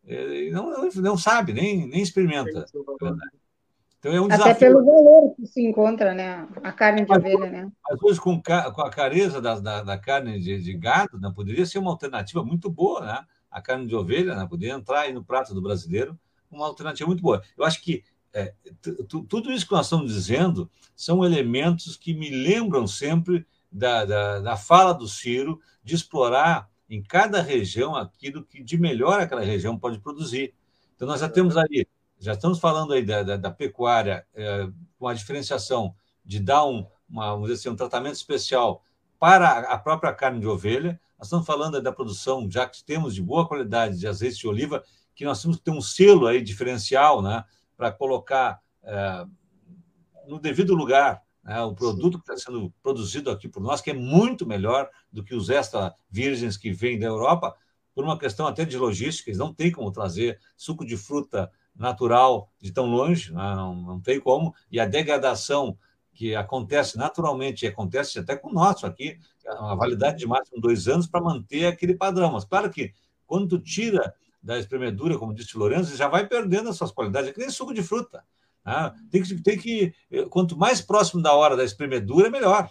é, 0.06 0.49
não, 0.49 0.89
não 0.95 1.18
sabe, 1.18 1.54
nem, 1.54 1.88
nem 1.88 2.02
experimenta. 2.02 2.66
Então 3.99 4.12
é 4.12 4.20
um 4.20 4.26
Até 4.32 4.56
pelo 4.56 4.84
valor 4.84 5.36
que 5.36 5.45
se 5.45 5.62
encontra, 5.62 6.14
né? 6.16 6.47
A 6.64 6.72
carne 6.72 7.06
de 7.06 7.14
ovelha, 7.14 7.52
né? 7.52 7.72
Às 7.88 7.99
vezes, 7.99 8.20
com, 8.20 8.41
com 8.41 8.82
a 8.82 8.89
careza 8.89 9.39
da, 9.39 9.60
da, 9.60 9.84
da 9.84 9.97
carne 9.97 10.39
de, 10.39 10.60
de, 10.60 10.74
gado, 10.74 11.20
né? 11.20 11.32
poderia 11.36 11.68
ser 11.68 11.78
uma 11.78 11.91
alternativa 11.91 12.43
muito 12.43 12.68
boa, 12.68 13.06
né? 13.06 13.24
A 13.52 13.62
carne 13.62 13.86
de 13.86 13.95
ovelha 13.95 14.36
né? 14.36 14.47
poderia 14.47 14.74
entrar 14.74 15.02
aí 15.02 15.14
no 15.14 15.24
prato 15.24 15.54
do 15.54 15.62
brasileiro, 15.62 16.18
uma 16.49 16.66
alternativa 16.66 17.08
muito 17.08 17.22
boa. 17.22 17.43
Eu 17.58 17.64
acho 17.64 17.82
que 17.82 18.04
é, 18.34 18.54
tudo 19.28 19.52
isso 19.52 19.68
que 19.68 19.74
nós 19.74 19.86
estamos 19.86 20.14
dizendo 20.14 20.70
são 20.95 21.26
elementos 21.26 21.97
que 21.97 22.14
me 22.14 22.30
lembram 22.30 22.88
sempre 22.88 23.45
da, 23.72 24.06
da, 24.06 24.39
da 24.39 24.58
fala 24.58 24.93
do 24.93 25.08
Ciro 25.08 25.60
de 25.84 25.95
explorar 25.95 26.70
em 26.89 27.02
cada 27.02 27.41
região 27.41 27.95
aquilo 27.95 28.43
que 28.43 28.62
de 28.62 28.78
melhor 28.78 29.20
aquela 29.20 29.41
região 29.41 29.78
pode 29.78 29.99
produzir. 29.99 30.54
Então, 30.95 31.08
nós 31.08 31.22
já 31.22 31.30
temos 31.30 31.58
aí, 31.58 31.88
já 32.20 32.34
estamos 32.34 32.60
falando 32.60 32.93
aí 32.93 33.04
da, 33.04 33.24
da, 33.24 33.38
da 33.38 33.49
pecuária 33.49 34.26
é, 34.36 34.70
com 34.99 35.08
a 35.08 35.14
diferenciação 35.14 35.95
de 36.24 36.39
dar 36.39 36.66
um, 36.66 36.86
uma, 37.10 37.32
vamos 37.32 37.49
dizer 37.49 37.60
assim, 37.60 37.70
um 37.70 37.76
tratamento 37.76 38.16
especial 38.16 38.84
para 39.18 39.60
a 39.60 39.78
própria 39.78 40.14
carne 40.14 40.39
de 40.39 40.47
ovelha. 40.47 40.99
Nós 41.22 41.28
estamos 41.28 41.45
falando 41.45 41.80
da 41.80 41.91
produção, 41.91 42.49
já 42.49 42.67
que 42.67 42.84
temos 42.84 43.13
de 43.13 43.22
boa 43.22 43.47
qualidade 43.47 43.99
de 43.99 44.07
azeite 44.07 44.39
de 44.39 44.47
oliva, 44.47 44.84
que 45.13 45.24
nós 45.24 45.39
temos 45.39 45.57
que 45.57 45.63
ter 45.63 45.69
um 45.69 45.80
selo 45.80 46.26
aí 46.26 46.41
diferencial, 46.41 47.22
né, 47.22 47.45
para 47.78 47.91
colocar 47.91 48.59
é, 48.82 49.24
no 50.28 50.39
devido 50.39 50.74
lugar 50.74 51.22
né, 51.43 51.61
o 51.61 51.76
produto 51.76 52.13
Sim. 52.13 52.24
que 52.24 52.32
está 52.32 52.51
sendo 52.51 52.74
produzido 52.82 53.30
aqui 53.30 53.47
por 53.47 53.61
nós, 53.61 53.82
que 53.82 53.91
é 53.91 53.93
muito 53.93 54.47
melhor 54.47 54.89
do 55.11 55.24
que 55.24 55.36
os 55.36 55.51
extra 55.51 55.93
virgens 56.09 56.57
que 56.57 56.72
vêm 56.72 56.97
da 56.97 57.05
Europa, 57.05 57.55
por 57.93 58.03
uma 58.03 58.17
questão 58.17 58.47
até 58.47 58.65
de 58.65 58.76
logística, 58.76 59.30
eles 59.30 59.38
não 59.38 59.53
têm 59.53 59.72
como 59.72 59.91
trazer 59.91 60.39
suco 60.57 60.84
de 60.84 60.97
fruta 60.97 61.51
natural 61.76 62.51
de 62.59 62.72
tão 62.72 62.88
longe, 62.88 63.32
né, 63.32 63.53
não, 63.55 63.76
não 63.76 64.01
tem 64.01 64.19
como, 64.19 64.55
e 64.72 64.80
a 64.80 64.88
degradação 64.88 65.78
que 66.14 66.36
acontece 66.36 66.97
naturalmente, 66.97 67.66
e 67.66 67.68
acontece 67.68 68.20
até 68.20 68.36
com 68.36 68.49
o 68.49 68.53
nosso 68.53 68.86
aqui, 68.86 69.18
a 69.47 69.76
validade 69.76 70.20
de 70.20 70.28
máximo 70.28 70.62
dois 70.62 70.88
anos 70.88 71.07
para 71.07 71.22
manter 71.22 71.66
aquele 71.66 71.95
padrão. 71.95 72.32
Mas 72.32 72.45
claro 72.45 72.70
que 72.70 72.93
quando 73.26 73.47
tu 73.47 73.59
tira 73.59 74.14
da 74.41 74.57
espremedura, 74.57 75.18
como 75.18 75.34
disse 75.34 75.55
o 75.55 75.59
Lourenço, 75.59 75.95
já 75.95 76.07
vai 76.07 76.28
perdendo 76.28 76.70
as 76.70 76.76
suas 76.76 76.91
qualidades, 76.91 77.30
é 77.30 77.34
que 77.34 77.39
nem 77.39 77.49
suco 77.49 77.74
de 77.74 77.84
fruta. 77.84 78.24
Ah, 78.64 78.93
tem, 79.09 79.24
que, 79.24 79.41
tem 79.41 79.57
que, 79.57 79.93
quanto 80.30 80.57
mais 80.57 80.82
próximo 80.82 81.22
da 81.22 81.34
hora 81.34 81.55
da 81.55 81.64
espremedura, 81.64 82.30
melhor. 82.30 82.70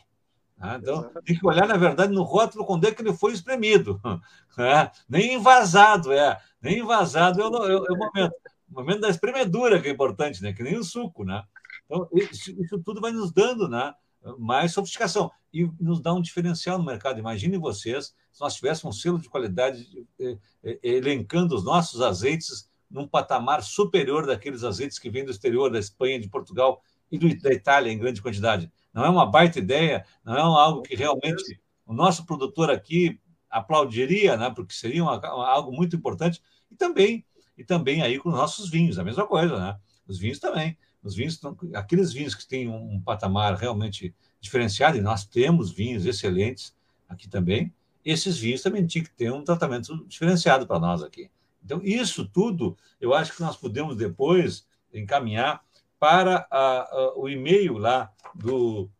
Ah, 0.61 0.77
então, 0.81 1.11
tem 1.25 1.39
que 1.39 1.47
olhar, 1.47 1.67
na 1.67 1.77
verdade, 1.77 2.13
no 2.13 2.23
rótulo 2.23 2.67
quando 2.67 2.87
é 2.87 2.93
que 2.93 3.01
ele 3.01 3.15
foi 3.15 3.33
espremido. 3.33 4.01
É, 4.59 4.91
nem 5.09 5.35
invasado, 5.35 6.13
é. 6.13 6.37
Nem 6.61 6.81
invasado 6.81 7.41
é 7.41 7.47
o, 7.47 7.67
é, 7.67 7.73
é 7.73 7.77
o, 7.77 7.97
momento. 7.97 8.35
O 8.69 8.75
momento 8.75 9.01
da 9.01 9.09
espremedura 9.09 9.81
que 9.81 9.89
é 9.89 9.93
importante, 9.93 10.43
né? 10.43 10.53
que 10.53 10.63
nem 10.63 10.77
o 10.77 10.83
suco. 10.83 11.25
Né? 11.25 11.43
Então, 11.91 12.09
isso, 12.13 12.53
isso 12.63 12.79
tudo 12.79 13.01
vai 13.01 13.11
nos 13.11 13.33
dando 13.33 13.69
né? 13.69 13.93
mais 14.39 14.73
sofisticação 14.73 15.29
e 15.53 15.69
nos 15.81 16.01
dá 16.01 16.15
um 16.15 16.23
diferencial 16.23 16.79
no 16.79 16.85
mercado. 16.85 17.19
Imaginem 17.19 17.59
vocês 17.59 18.15
se 18.31 18.41
nós 18.41 18.55
tivéssemos 18.55 18.97
um 18.97 19.01
selo 19.01 19.19
de 19.19 19.29
qualidade 19.29 20.07
eh, 20.21 20.39
eh, 20.63 20.79
elencando 20.85 21.57
os 21.57 21.65
nossos 21.65 22.01
azeites 22.01 22.71
num 22.89 23.09
patamar 23.09 23.65
superior 23.65 24.25
daqueles 24.25 24.63
azeites 24.63 25.01
que 25.01 25.11
vêm 25.11 25.25
do 25.25 25.33
exterior, 25.33 25.69
da 25.69 25.81
Espanha, 25.81 26.21
de 26.21 26.29
Portugal 26.29 26.81
e 27.11 27.19
do, 27.19 27.37
da 27.41 27.53
Itália 27.53 27.93
em 27.93 27.99
grande 27.99 28.23
quantidade. 28.23 28.71
Não 28.95 29.05
é 29.05 29.09
uma 29.09 29.27
baita 29.27 29.59
ideia, 29.59 30.07
não 30.25 30.37
é 30.37 30.41
algo 30.41 30.83
que 30.83 30.95
realmente 30.95 31.61
o 31.85 31.93
nosso 31.93 32.25
produtor 32.25 32.71
aqui 32.71 33.21
aplaudiria, 33.49 34.37
né, 34.37 34.49
porque 34.55 34.73
seria 34.73 35.03
uma, 35.03 35.21
algo 35.27 35.73
muito 35.73 35.97
importante. 35.97 36.41
E 36.71 36.77
também, 36.77 37.25
e 37.59 37.65
também 37.65 38.01
aí 38.01 38.17
com 38.17 38.29
os 38.29 38.35
nossos 38.37 38.71
vinhos, 38.71 38.97
a 38.97 39.03
mesma 39.03 39.27
coisa, 39.27 39.59
né? 39.59 39.77
Os 40.07 40.19
vinhos 40.19 40.39
também. 40.39 40.77
Os 41.03 41.15
vinhos, 41.15 41.41
aqueles 41.75 42.13
vinhos 42.13 42.35
que 42.35 42.47
têm 42.47 42.69
um 42.69 43.01
patamar 43.01 43.55
realmente 43.55 44.15
diferenciado, 44.41 44.99
e 44.99 45.01
nós 45.01 45.25
temos 45.25 45.71
vinhos 45.71 46.05
excelentes 46.05 46.75
aqui 47.09 47.29
também, 47.29 47.73
esses 48.05 48.39
vinhos 48.39 48.63
também 48.63 48.87
tinham 48.87 49.05
que 49.05 49.13
ter 49.13 49.33
um 49.33 49.45
tratamento 49.45 50.07
diferenciado 50.07 50.67
para 50.67 50.79
nós 50.79 51.03
aqui. 51.03 51.31
Então, 51.63 51.81
isso 51.83 52.27
tudo 52.27 52.77
eu 53.01 53.15
acho 53.15 53.35
que 53.35 53.43
nós 53.43 53.57
podemos 53.57 53.97
depois 53.97 54.67
encaminhar 54.93 55.63
para 55.99 56.47
a, 56.51 56.81
a, 56.83 57.15
o 57.17 57.29
e-mail 57.29 57.77
lá 57.77 58.11
do, 58.35 58.91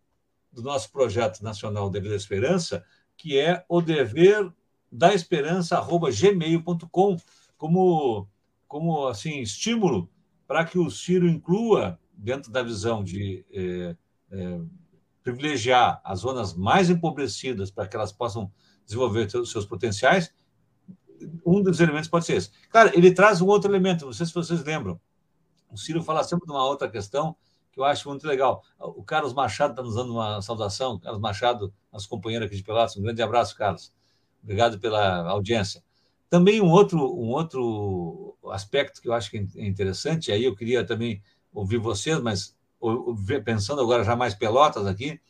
do 0.53 0.63
nosso 0.63 0.91
projeto 0.93 1.43
nacional 1.43 1.89
Dever 1.89 2.11
da 2.11 2.17
Esperança, 2.17 2.85
que 3.17 3.39
é 3.39 3.65
o 3.69 3.81
dever 3.81 4.53
da 4.91 5.15
esperança 5.15 5.81
gmail.com 5.81 7.17
como 7.57 8.29
como 8.67 9.09
assim 9.09 9.41
estímulo 9.41 10.09
para 10.51 10.65
que 10.65 10.81
o 10.81 10.91
Ciro 10.91 11.29
inclua 11.29 11.97
dentro 12.13 12.51
da 12.51 12.61
visão 12.61 13.05
de 13.05 13.47
é, 13.53 13.97
é, 14.33 14.61
privilegiar 15.23 16.01
as 16.03 16.19
zonas 16.19 16.55
mais 16.55 16.91
empobrecidas 16.91 17.71
para 17.71 17.87
que 17.87 17.95
elas 17.95 18.11
possam 18.11 18.51
desenvolver 18.85 19.31
seus, 19.31 19.65
potenciais 19.65 20.35
um 21.47 21.63
dos 21.63 21.79
elementos 21.79 22.09
pode 22.09 22.25
ser 22.25 22.35
esse. 22.35 22.51
Claro, 22.69 22.91
ele 22.95 23.15
traz 23.15 23.41
um 23.41 23.47
outro 23.47 23.71
elemento, 23.71 24.07
não 24.07 24.13
sei 24.13 24.27
se 24.27 24.35
vocês 24.35 24.65
lembram. 24.65 25.01
O 25.71 25.79
Ciro 25.79 26.03
fala 26.03 26.25
sempre 26.25 26.47
de 26.47 26.51
uma 26.51 26.67
outra 26.67 26.91
questão 26.91 27.37
que 27.71 27.79
eu 27.79 27.85
acho 27.85 28.09
muito 28.09 28.27
legal. 28.27 28.65
O 28.77 29.05
Carlos 29.05 29.33
Machado 29.33 29.71
está 29.71 29.85
nos 29.85 29.95
dando 29.95 30.15
uma 30.15 30.43
saudação. 30.43 30.99
Carlos 30.99 31.21
Machado, 31.21 31.73
nosso 31.93 32.09
companheiro 32.09 32.45
aqui 32.45 32.57
de 32.57 32.65
Pelotas, 32.65 32.97
um 32.97 33.03
grande 33.03 33.23
abraço, 33.23 33.55
Carlos. 33.55 33.93
Obrigado 34.43 34.81
pela 34.81 35.31
audiência. 35.31 35.81
Também 36.31 36.61
um 36.63 36.71
outro, 36.71 36.99
um 36.99 37.31
outro 37.31 38.37
aspecto 38.53 39.03
que 39.03 39.09
eu 39.09 39.13
acho 39.13 39.31
que 39.31 39.37
é 39.57 39.67
interessante, 39.67 40.31
aí 40.31 40.45
eu 40.45 40.55
queria 40.55 40.85
também 40.85 41.21
ouvir 41.53 41.79
vocês, 41.79 42.21
mas 42.21 42.57
pensando 43.45 43.83
agora 43.83 44.05
já 44.05 44.15
mais 44.15 44.35
Pelotas 44.35 44.87
aqui, 44.87 45.21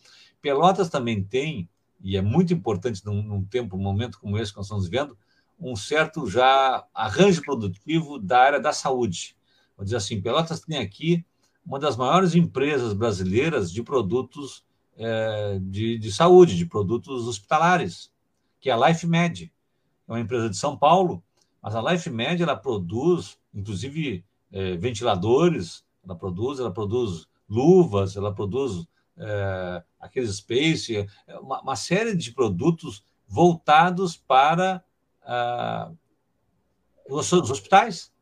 Pelotas 0.42 0.90
também 0.90 1.24
tem, 1.24 1.68
e 2.02 2.16
é 2.16 2.22
muito 2.22 2.52
importante 2.52 3.04
num, 3.04 3.22
num 3.22 3.42
tempo, 3.42 3.76
um 3.76 3.82
momento 3.82 4.20
como 4.20 4.38
esse 4.38 4.52
que 4.52 4.58
nós 4.58 4.66
estamos 4.66 4.84
vivendo, 4.84 5.16
um 5.58 5.74
certo 5.74 6.26
já 6.28 6.86
arranjo 6.94 7.42
produtivo 7.42 8.18
da 8.18 8.38
área 8.38 8.60
da 8.60 8.72
saúde. 8.72 9.36
Vou 9.76 9.84
dizer 9.84 9.96
assim, 9.96 10.20
Pelotas 10.20 10.60
tem 10.60 10.78
aqui 10.78 11.24
uma 11.64 11.78
das 11.78 11.96
maiores 11.96 12.34
empresas 12.34 12.92
brasileiras 12.92 13.72
de 13.72 13.82
produtos 13.82 14.64
é, 14.96 15.58
de, 15.62 15.98
de 15.98 16.12
saúde, 16.12 16.56
de 16.56 16.66
produtos 16.66 17.26
hospitalares, 17.26 18.12
que 18.60 18.68
é 18.68 18.72
a 18.72 18.88
LifeMed. 18.88 19.50
É 20.10 20.12
uma 20.12 20.20
empresa 20.20 20.50
de 20.50 20.56
São 20.56 20.76
Paulo, 20.76 21.22
mas 21.62 21.74
a 21.74 21.80
LifeMed 21.80 22.42
ela 22.42 22.56
produz, 22.56 23.38
inclusive, 23.54 24.24
é, 24.50 24.76
ventiladores, 24.76 25.84
ela 26.04 26.16
produz, 26.16 26.58
ela 26.58 26.72
produz 26.72 27.28
luvas, 27.48 28.16
ela 28.16 28.34
produz 28.34 28.86
é, 29.16 29.82
aqueles 30.00 30.36
space, 30.36 30.96
é, 30.96 31.38
uma, 31.38 31.62
uma 31.62 31.76
série 31.76 32.16
de 32.16 32.32
produtos 32.32 33.04
voltados 33.28 34.16
para 34.16 34.82
ah, 35.22 35.92
os 37.08 37.32
hospitais. 37.32 38.12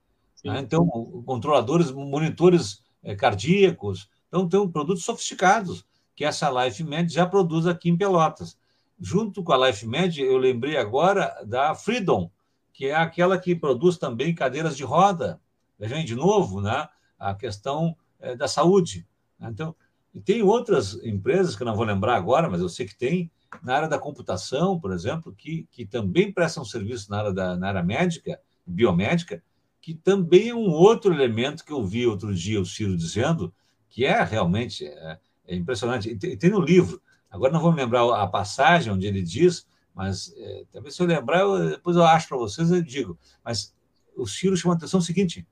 Né? 0.45 0.61
Então, 0.61 0.87
controladores, 1.25 1.91
monitores 1.91 2.83
eh, 3.03 3.17
cardíacos. 3.17 4.09
Então, 4.29 4.49
tem 4.49 4.61
um 4.61 4.71
produtos 4.71 5.05
sofisticados 5.05 5.85
que 6.15 6.25
essa 6.25 6.51
LifeMed 6.51 7.13
já 7.13 7.27
produz 7.27 7.67
aqui 7.67 7.89
em 7.89 7.97
Pelotas. 7.97 8.59
Junto 9.01 9.43
com 9.43 9.53
a 9.53 9.69
LifeMed, 9.69 10.21
eu 10.21 10.37
lembrei 10.37 10.77
agora 10.77 11.43
da 11.47 11.75
Freedom, 11.75 12.31
que 12.73 12.87
é 12.87 12.95
aquela 12.95 13.39
que 13.39 13.55
produz 13.55 13.97
também 13.97 14.35
cadeiras 14.35 14.77
de 14.77 14.85
roda. 14.85 15.41
Vejam 15.79 16.05
de 16.05 16.15
novo, 16.15 16.61
né? 16.61 16.89
a 17.19 17.35
questão 17.35 17.97
é, 18.21 18.37
da 18.37 18.47
saúde. 18.47 19.07
Então, 19.41 19.75
E 20.15 20.21
tem 20.21 20.43
outras 20.43 20.95
empresas 21.05 21.55
que 21.55 21.63
eu 21.63 21.67
não 21.67 21.77
vou 21.77 21.85
lembrar 21.85 22.17
agora, 22.17 22.49
mas 22.49 22.61
eu 22.61 22.69
sei 22.69 22.87
que 22.87 22.97
tem, 22.97 23.31
na 23.63 23.75
área 23.75 23.89
da 23.89 23.99
computação, 23.99 24.79
por 24.79 24.93
exemplo, 24.93 25.35
que, 25.35 25.67
que 25.71 25.85
também 25.85 26.33
prestam 26.33 26.65
serviço 26.65 27.11
na 27.11 27.19
área, 27.19 27.33
da, 27.33 27.57
na 27.57 27.69
área 27.69 27.83
médica, 27.83 28.41
biomédica, 28.67 29.43
que 29.81 29.95
também 29.95 30.49
é 30.49 30.55
um 30.55 30.71
outro 30.71 31.13
elemento 31.13 31.65
que 31.65 31.73
eu 31.73 31.85
vi 31.85 32.07
outro 32.07 32.35
dia 32.35 32.61
o 32.61 32.67
Ciro 32.67 32.97
dizendo, 32.97 33.53
que 33.89 34.05
é 34.05 34.23
realmente 34.23 34.87
é, 34.87 35.19
é 35.47 35.57
impressionante. 35.57 36.15
Tem, 36.17 36.37
tem, 36.37 36.51
no 36.51 36.61
livro, 36.61 37.01
agora 37.31 37.53
não 37.53 37.61
vou 37.61 37.73
me 37.73 37.81
lembrar 37.81 38.03
a 38.23 38.27
passagem 38.27 38.93
onde 38.93 39.07
ele 39.07 39.23
diz, 39.23 39.67
mas 39.95 40.33
é, 40.37 40.65
talvez 40.73 40.95
se 40.95 41.03
eu 41.03 41.07
lembrar, 41.07 41.41
eu, 41.41 41.71
depois 41.71 41.97
eu 41.97 42.05
acho 42.05 42.29
para 42.29 42.37
vocês 42.37 42.71
e 42.71 42.83
digo. 42.83 43.19
Mas 43.45 43.75
o 44.17 44.27
Ciro 44.27 44.57
chama 44.57 44.75
a 44.75 44.77
atenção 44.77 45.01
o 45.01 45.03
seguinte: 45.03 45.47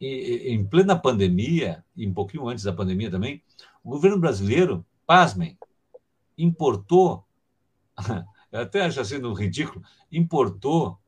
em 0.00 0.64
plena 0.66 0.98
pandemia, 0.98 1.84
e 1.96 2.06
um 2.06 2.12
pouquinho 2.12 2.48
antes 2.48 2.64
da 2.64 2.72
pandemia 2.72 3.10
também, 3.10 3.42
o 3.84 3.90
governo 3.90 4.18
brasileiro, 4.18 4.84
pasmem, 5.06 5.56
importou, 6.36 7.24
eu 8.52 8.60
até 8.60 8.82
acho 8.82 9.00
assim 9.00 9.16
ridículo, 9.34 9.84
importou 10.10 10.98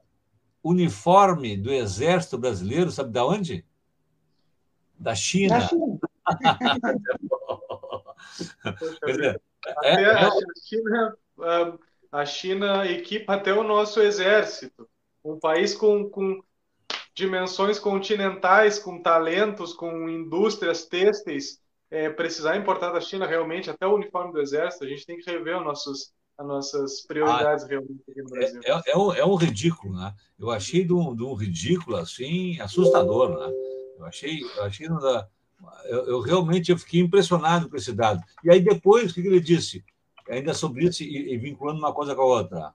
uniforme 0.63 1.57
do 1.57 1.73
exército 1.73 2.39
brasileiro, 2.39 2.91
sabe 2.91 3.11
de 3.11 3.21
onde? 3.21 3.65
Da 4.99 5.15
China. 5.15 5.59
Da 5.59 5.69
China. 5.69 5.99
Poxa, 9.01 9.41
é, 9.83 10.03
é, 10.03 10.11
a, 10.15 10.31
China, 10.65 11.19
a 12.13 12.27
China 12.27 12.87
equipa 12.87 13.35
até 13.35 13.53
o 13.53 13.63
nosso 13.63 14.01
exército. 14.01 14.89
Um 15.25 15.39
país 15.39 15.75
com, 15.75 16.09
com 16.09 16.43
dimensões 17.15 17.79
continentais, 17.79 18.79
com 18.79 19.03
talentos, 19.03 19.75
com 19.75 20.09
indústrias 20.09 20.87
têxteis, 20.87 21.61
é, 21.91 22.09
precisar 22.09 22.57
importar 22.57 22.93
da 22.93 23.01
China 23.01 23.27
realmente 23.27 23.71
até 23.71 23.87
o 23.87 23.95
uniforme 23.95 24.33
do 24.33 24.41
exército, 24.41 24.85
a 24.85 24.89
gente 24.89 25.07
tem 25.07 25.19
que 25.19 25.31
rever 25.31 25.59
os 25.59 25.65
nossos, 25.65 26.13
as 26.37 26.47
nossas 26.47 27.01
prioridades 27.07 27.65
ah, 27.65 27.69
realmente 27.69 28.03
aqui 28.09 28.23
no 28.23 28.31
Brasil. 28.31 28.61
É, 28.65 28.71
é, 28.71 28.83
é, 28.93 28.97
um, 28.97 29.13
é 29.13 29.25
um 29.25 29.35
ridículo, 29.35 29.97
né? 29.97 30.15
Eu 30.39 30.51
achei 30.51 30.85
de 30.85 30.93
um, 30.93 31.15
de 31.15 31.25
um 31.25 31.35
ridículo 31.35 31.97
assim 31.97 32.61
assustador, 32.61 33.31
né? 33.31 33.53
Eu 33.99 34.05
achei, 34.05 34.41
eu 34.43 34.63
achei 34.63 34.87
eu, 35.85 36.07
eu, 36.07 36.21
realmente 36.21 36.71
eu 36.71 36.79
fiquei 36.79 37.01
impressionado 37.01 37.69
com 37.69 37.77
esse 37.77 37.93
dado. 37.93 38.23
E 38.45 38.51
aí 38.51 38.61
depois 38.61 39.11
o 39.11 39.15
que 39.15 39.21
ele 39.21 39.41
disse? 39.41 39.85
Ainda 40.29 40.55
sobre 40.55 40.87
isso 40.87 41.03
e, 41.03 41.33
e 41.33 41.39
vinculando 41.39 41.79
uma 41.79 41.93
coisa 41.93 42.15
com 42.15 42.23
a 42.23 42.27
outra. 42.27 42.75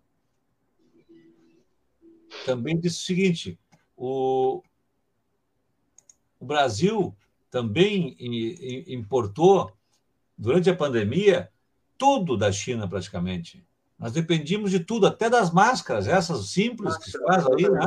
Também 2.45 2.79
disse 2.79 2.97
o 2.97 3.05
seguinte: 3.05 3.59
o, 3.95 4.61
o 6.39 6.45
Brasil 6.45 7.15
também 7.49 8.17
importou, 8.87 9.71
durante 10.35 10.69
a 10.69 10.75
pandemia, 10.75 11.51
tudo 11.97 12.35
da 12.35 12.51
China 12.51 12.87
praticamente. 12.87 13.65
Nós 13.99 14.11
dependíamos 14.11 14.71
de 14.71 14.79
tudo, 14.79 15.05
até 15.05 15.29
das 15.29 15.53
máscaras, 15.53 16.07
essas 16.07 16.49
simples 16.49 16.97
que 16.97 17.11
se 17.11 17.19
faz 17.19 17.45
aí, 17.45 17.69
né? 17.69 17.85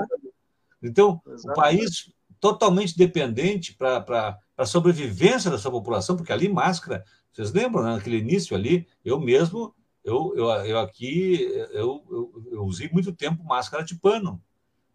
Então, 0.82 1.20
o 1.26 1.52
país 1.52 2.12
totalmente 2.40 2.96
dependente 2.96 3.74
para 3.74 4.38
a 4.56 4.66
sobrevivência 4.66 5.50
da 5.50 5.58
sua 5.58 5.70
população, 5.70 6.16
porque 6.16 6.32
ali 6.32 6.48
máscara, 6.48 7.04
vocês 7.32 7.52
lembram, 7.52 7.82
né? 7.82 7.94
naquele 7.96 8.18
início 8.18 8.56
ali, 8.56 8.86
eu 9.04 9.20
mesmo, 9.20 9.74
eu, 10.04 10.32
eu, 10.36 10.46
eu 10.64 10.78
aqui, 10.78 11.42
eu, 11.72 12.04
eu, 12.10 12.44
eu 12.52 12.64
usei 12.64 12.88
muito 12.88 13.12
tempo 13.12 13.44
máscara 13.44 13.84
de 13.84 13.94
pano. 13.94 14.42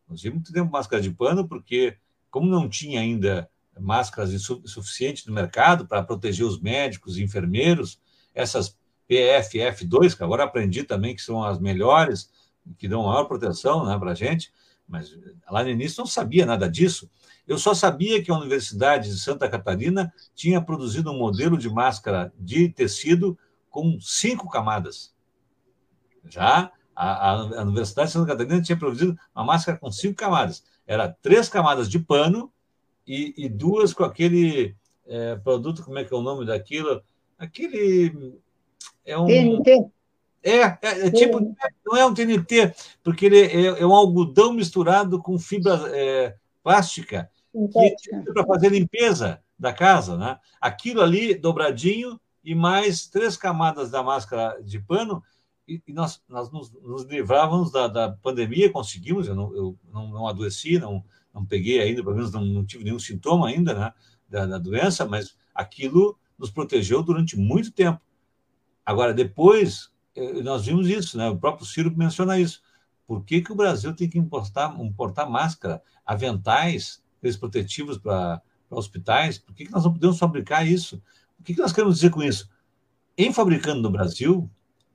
Usei 0.09 0.31
muito 0.31 0.51
tempo 0.51 0.71
máscara 0.71 1.01
de 1.01 1.11
pano, 1.11 1.47
porque 1.47 1.97
como 2.29 2.49
não 2.49 2.67
tinha 2.67 2.99
ainda 2.99 3.49
máscaras 3.79 4.31
suficientes 4.65 5.25
no 5.25 5.33
mercado 5.33 5.87
para 5.87 6.03
proteger 6.03 6.45
os 6.45 6.59
médicos 6.59 7.17
e 7.17 7.23
enfermeiros, 7.23 7.99
essas 8.33 8.77
PFF2, 9.09 10.15
que 10.15 10.23
agora 10.23 10.43
aprendi 10.43 10.83
também 10.83 11.15
que 11.15 11.21
são 11.21 11.43
as 11.43 11.59
melhores, 11.59 12.29
que 12.77 12.87
dão 12.87 13.03
maior 13.03 13.25
proteção 13.25 13.85
né, 13.85 13.97
para 13.97 14.11
a 14.11 14.15
gente, 14.15 14.51
mas 14.87 15.17
lá 15.49 15.63
no 15.63 15.69
início 15.69 15.99
não 15.99 16.05
sabia 16.05 16.45
nada 16.45 16.69
disso. 16.69 17.09
Eu 17.51 17.57
só 17.57 17.73
sabia 17.73 18.23
que 18.23 18.31
a 18.31 18.37
Universidade 18.37 19.09
de 19.09 19.19
Santa 19.19 19.49
Catarina 19.49 20.13
tinha 20.33 20.61
produzido 20.61 21.11
um 21.11 21.17
modelo 21.17 21.57
de 21.57 21.69
máscara 21.69 22.31
de 22.39 22.69
tecido 22.69 23.37
com 23.69 23.99
cinco 23.99 24.49
camadas. 24.49 25.13
Já 26.29 26.71
a, 26.95 27.31
a 27.31 27.61
Universidade 27.63 28.07
de 28.07 28.13
Santa 28.13 28.27
Catarina 28.27 28.61
tinha 28.61 28.79
produzido 28.79 29.17
uma 29.35 29.43
máscara 29.43 29.77
com 29.77 29.91
cinco 29.91 30.15
camadas. 30.15 30.63
Era 30.87 31.09
três 31.09 31.49
camadas 31.49 31.89
de 31.89 31.99
pano 31.99 32.49
e, 33.05 33.33
e 33.35 33.49
duas 33.49 33.91
com 33.91 34.05
aquele 34.05 34.73
é, 35.05 35.35
produto, 35.35 35.83
como 35.83 35.99
é 35.99 36.05
que 36.05 36.13
é 36.13 36.15
o 36.15 36.21
nome 36.21 36.45
daquilo? 36.45 37.03
Aquele. 37.37 38.39
É 39.05 39.17
um. 39.17 39.25
TNT. 39.25 39.91
É, 40.41 40.57
é, 40.61 40.77
é 40.81 41.11
tipo, 41.11 41.53
não 41.85 41.97
é 41.97 42.05
um 42.05 42.13
TNT, 42.13 42.73
porque 43.03 43.25
ele 43.25 43.41
é, 43.41 43.81
é 43.81 43.85
um 43.85 43.93
algodão 43.93 44.53
misturado 44.53 45.21
com 45.21 45.37
fibra 45.37 45.91
é, 47.55 48.31
para 48.33 48.45
fazer 48.45 48.69
limpeza 48.69 49.41
da 49.57 49.73
casa. 49.73 50.17
Né? 50.17 50.37
Aquilo 50.59 51.01
ali, 51.01 51.35
dobradinho, 51.35 52.19
e 52.43 52.55
mais 52.55 53.07
três 53.07 53.37
camadas 53.37 53.91
da 53.91 54.01
máscara 54.01 54.61
de 54.63 54.79
pano, 54.79 55.23
e, 55.67 55.81
e 55.87 55.93
nós, 55.93 56.21
nós 56.27 56.51
nos, 56.51 56.71
nos 56.71 57.03
livrávamos 57.03 57.71
da, 57.71 57.87
da, 57.87 58.11
pandemia, 58.11 58.71
conseguimos, 58.71 59.27
eu 59.27 59.35
não, 59.35 59.55
eu 59.55 59.79
não, 59.91 60.07
não 60.09 60.27
adoeci, 60.27 60.79
não, 60.79 61.03
não 61.33 61.45
peguei 61.45 61.79
ainda, 61.79 62.03
pelo 62.03 62.15
menos 62.15 62.31
não, 62.31 62.43
não 62.43 62.65
tive 62.65 62.83
nenhum 62.83 62.99
sintoma 62.99 63.47
ainda 63.47 63.73
né, 63.73 63.93
da, 64.27 64.45
da, 64.45 64.57
doença, 64.57 65.05
mas 65.05 65.37
aquilo 65.53 66.17
nos 66.37 66.49
protegeu 66.49 67.03
durante 67.03 67.37
muito 67.37 67.71
tempo. 67.71 68.01
Agora, 68.83 69.13
depois, 69.13 69.91
eh, 70.15 70.41
nós 70.41 70.65
vimos 70.65 70.87
isso, 70.89 71.17
né, 71.17 71.29
o 71.29 71.37
próprio 71.37 71.65
Ciro 71.65 71.95
menciona 71.95 72.39
isso. 72.39 72.61
Por 73.05 73.23
que, 73.23 73.41
que 73.41 73.51
o 73.51 73.55
Brasil 73.55 73.95
tem 73.95 74.09
que 74.09 74.17
importar, 74.17 74.75
importar 74.81 75.27
máscara, 75.27 75.83
aventais, 76.05 77.00
aqueles 77.21 77.37
protetivos 77.37 77.97
para 77.97 78.41
hospitais? 78.69 79.37
Por 79.37 79.55
que, 79.55 79.65
que 79.65 79.71
nós 79.71 79.85
não 79.85 79.93
podemos 79.93 80.17
fabricar 80.17 80.67
isso? 80.67 81.01
O 81.39 81.43
que, 81.43 81.53
que 81.53 81.61
nós 81.61 81.71
queremos 81.71 81.95
dizer 81.95 82.09
com 82.09 82.21
isso? 82.21 82.49
Em 83.17 83.31
fabricando 83.31 83.81
no 83.81 83.89
Brasil, 83.89 84.49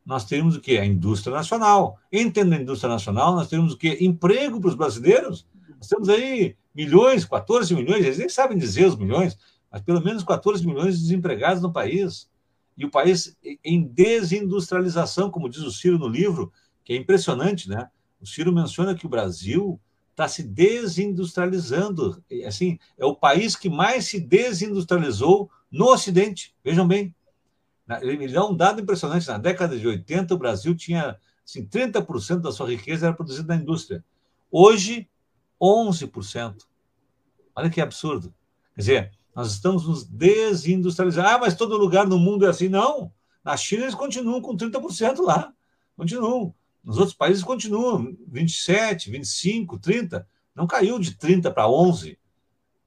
nós 0.05 0.25
temos 0.25 0.57
o 0.57 0.61
quê? 0.61 0.79
A 0.79 0.85
indústria 0.85 1.35
nacional. 1.35 1.99
Entendendo 2.13 2.61
a 2.61 2.63
indústria 2.63 2.93
nacional, 2.93 3.35
nós 3.35 3.49
temos 3.49 3.73
o 3.73 3.77
quê? 3.77 3.99
Emprego 4.01 4.61
para 4.61 4.69
os 4.69 4.75
brasileiros 4.75 5.47
nós 5.79 5.89
temos 5.89 6.09
aí 6.09 6.57
milhões, 6.75 7.25
14 7.25 7.75
milhões, 7.75 8.05
eles 8.05 8.19
nem 8.19 8.29
sabem 8.29 8.57
dizer 8.57 8.87
os 8.87 8.97
milhões, 8.97 9.37
mas 9.71 9.83
pelo 9.83 10.03
menos 10.03 10.25
14 10.25 10.67
milhões 10.67 10.97
de 10.97 11.03
desempregados 11.03 11.63
no 11.63 11.73
país. 11.73 12.31
E 12.77 12.85
o 12.85 12.91
país 12.91 13.37
em 13.65 13.83
desindustrialização, 13.83 15.31
como 15.31 15.49
diz 15.49 15.63
o 15.63 15.71
Ciro 15.71 15.99
no 15.99 16.09
livro, 16.09 16.53
que 16.85 16.93
é 16.93 16.97
impressionante, 16.97 17.69
né? 17.69 17.89
O 18.21 18.27
Ciro 18.27 18.53
menciona 18.53 18.95
que 18.95 19.07
o 19.07 19.09
Brasil 19.09 19.81
está 20.17 20.27
se 20.27 20.43
desindustrializando. 20.43 22.25
Assim, 22.47 22.79
é 22.97 23.05
o 23.05 23.15
país 23.15 23.55
que 23.55 23.69
mais 23.69 24.07
se 24.07 24.19
desindustrializou 24.19 25.51
no 25.71 25.93
Ocidente. 25.93 26.57
Vejam 26.65 26.89
bem. 26.89 27.15
Ele 28.01 28.33
dá 28.33 28.45
um 28.47 28.57
dado 28.57 28.81
impressionante. 28.81 29.29
Na 29.29 29.37
década 29.37 29.79
de 29.79 29.87
80, 29.87 30.35
o 30.35 30.39
Brasil 30.39 30.75
tinha 30.75 31.19
assim, 31.45 31.67
30% 31.67 32.41
da 32.41 32.51
sua 32.51 32.71
riqueza 32.71 33.07
era 33.07 33.15
produzida 33.15 33.55
na 33.55 33.61
indústria. 33.61 34.03
Hoje, 34.51 35.07
11%. 35.61 36.65
Olha 37.55 37.69
que 37.69 37.81
absurdo. 37.81 38.35
Quer 38.75 38.81
dizer, 38.81 39.13
nós 39.35 39.53
estamos 39.53 39.87
nos 39.87 40.05
desindustrializando. 40.05 41.29
Ah, 41.29 41.39
mas 41.39 41.55
todo 41.55 41.77
lugar 41.77 42.07
no 42.07 42.19
mundo 42.19 42.47
é 42.47 42.49
assim. 42.49 42.71
Não. 42.71 43.13
Na 43.45 43.55
China 43.55 43.83
eles 43.83 43.95
continuam 43.95 44.41
com 44.41 44.57
30% 44.57 45.21
lá. 45.21 45.53
Continuam. 45.95 46.55
Nos 46.87 46.99
outros 46.99 47.17
países 47.17 47.43
continuam 47.43 48.17
27, 48.29 49.11
25, 49.11 49.77
30. 49.77 50.25
Não 50.55 50.69
caiu 50.69 51.01
de 51.01 51.17
30 51.17 51.51
para 51.51 51.69
11. 51.69 52.17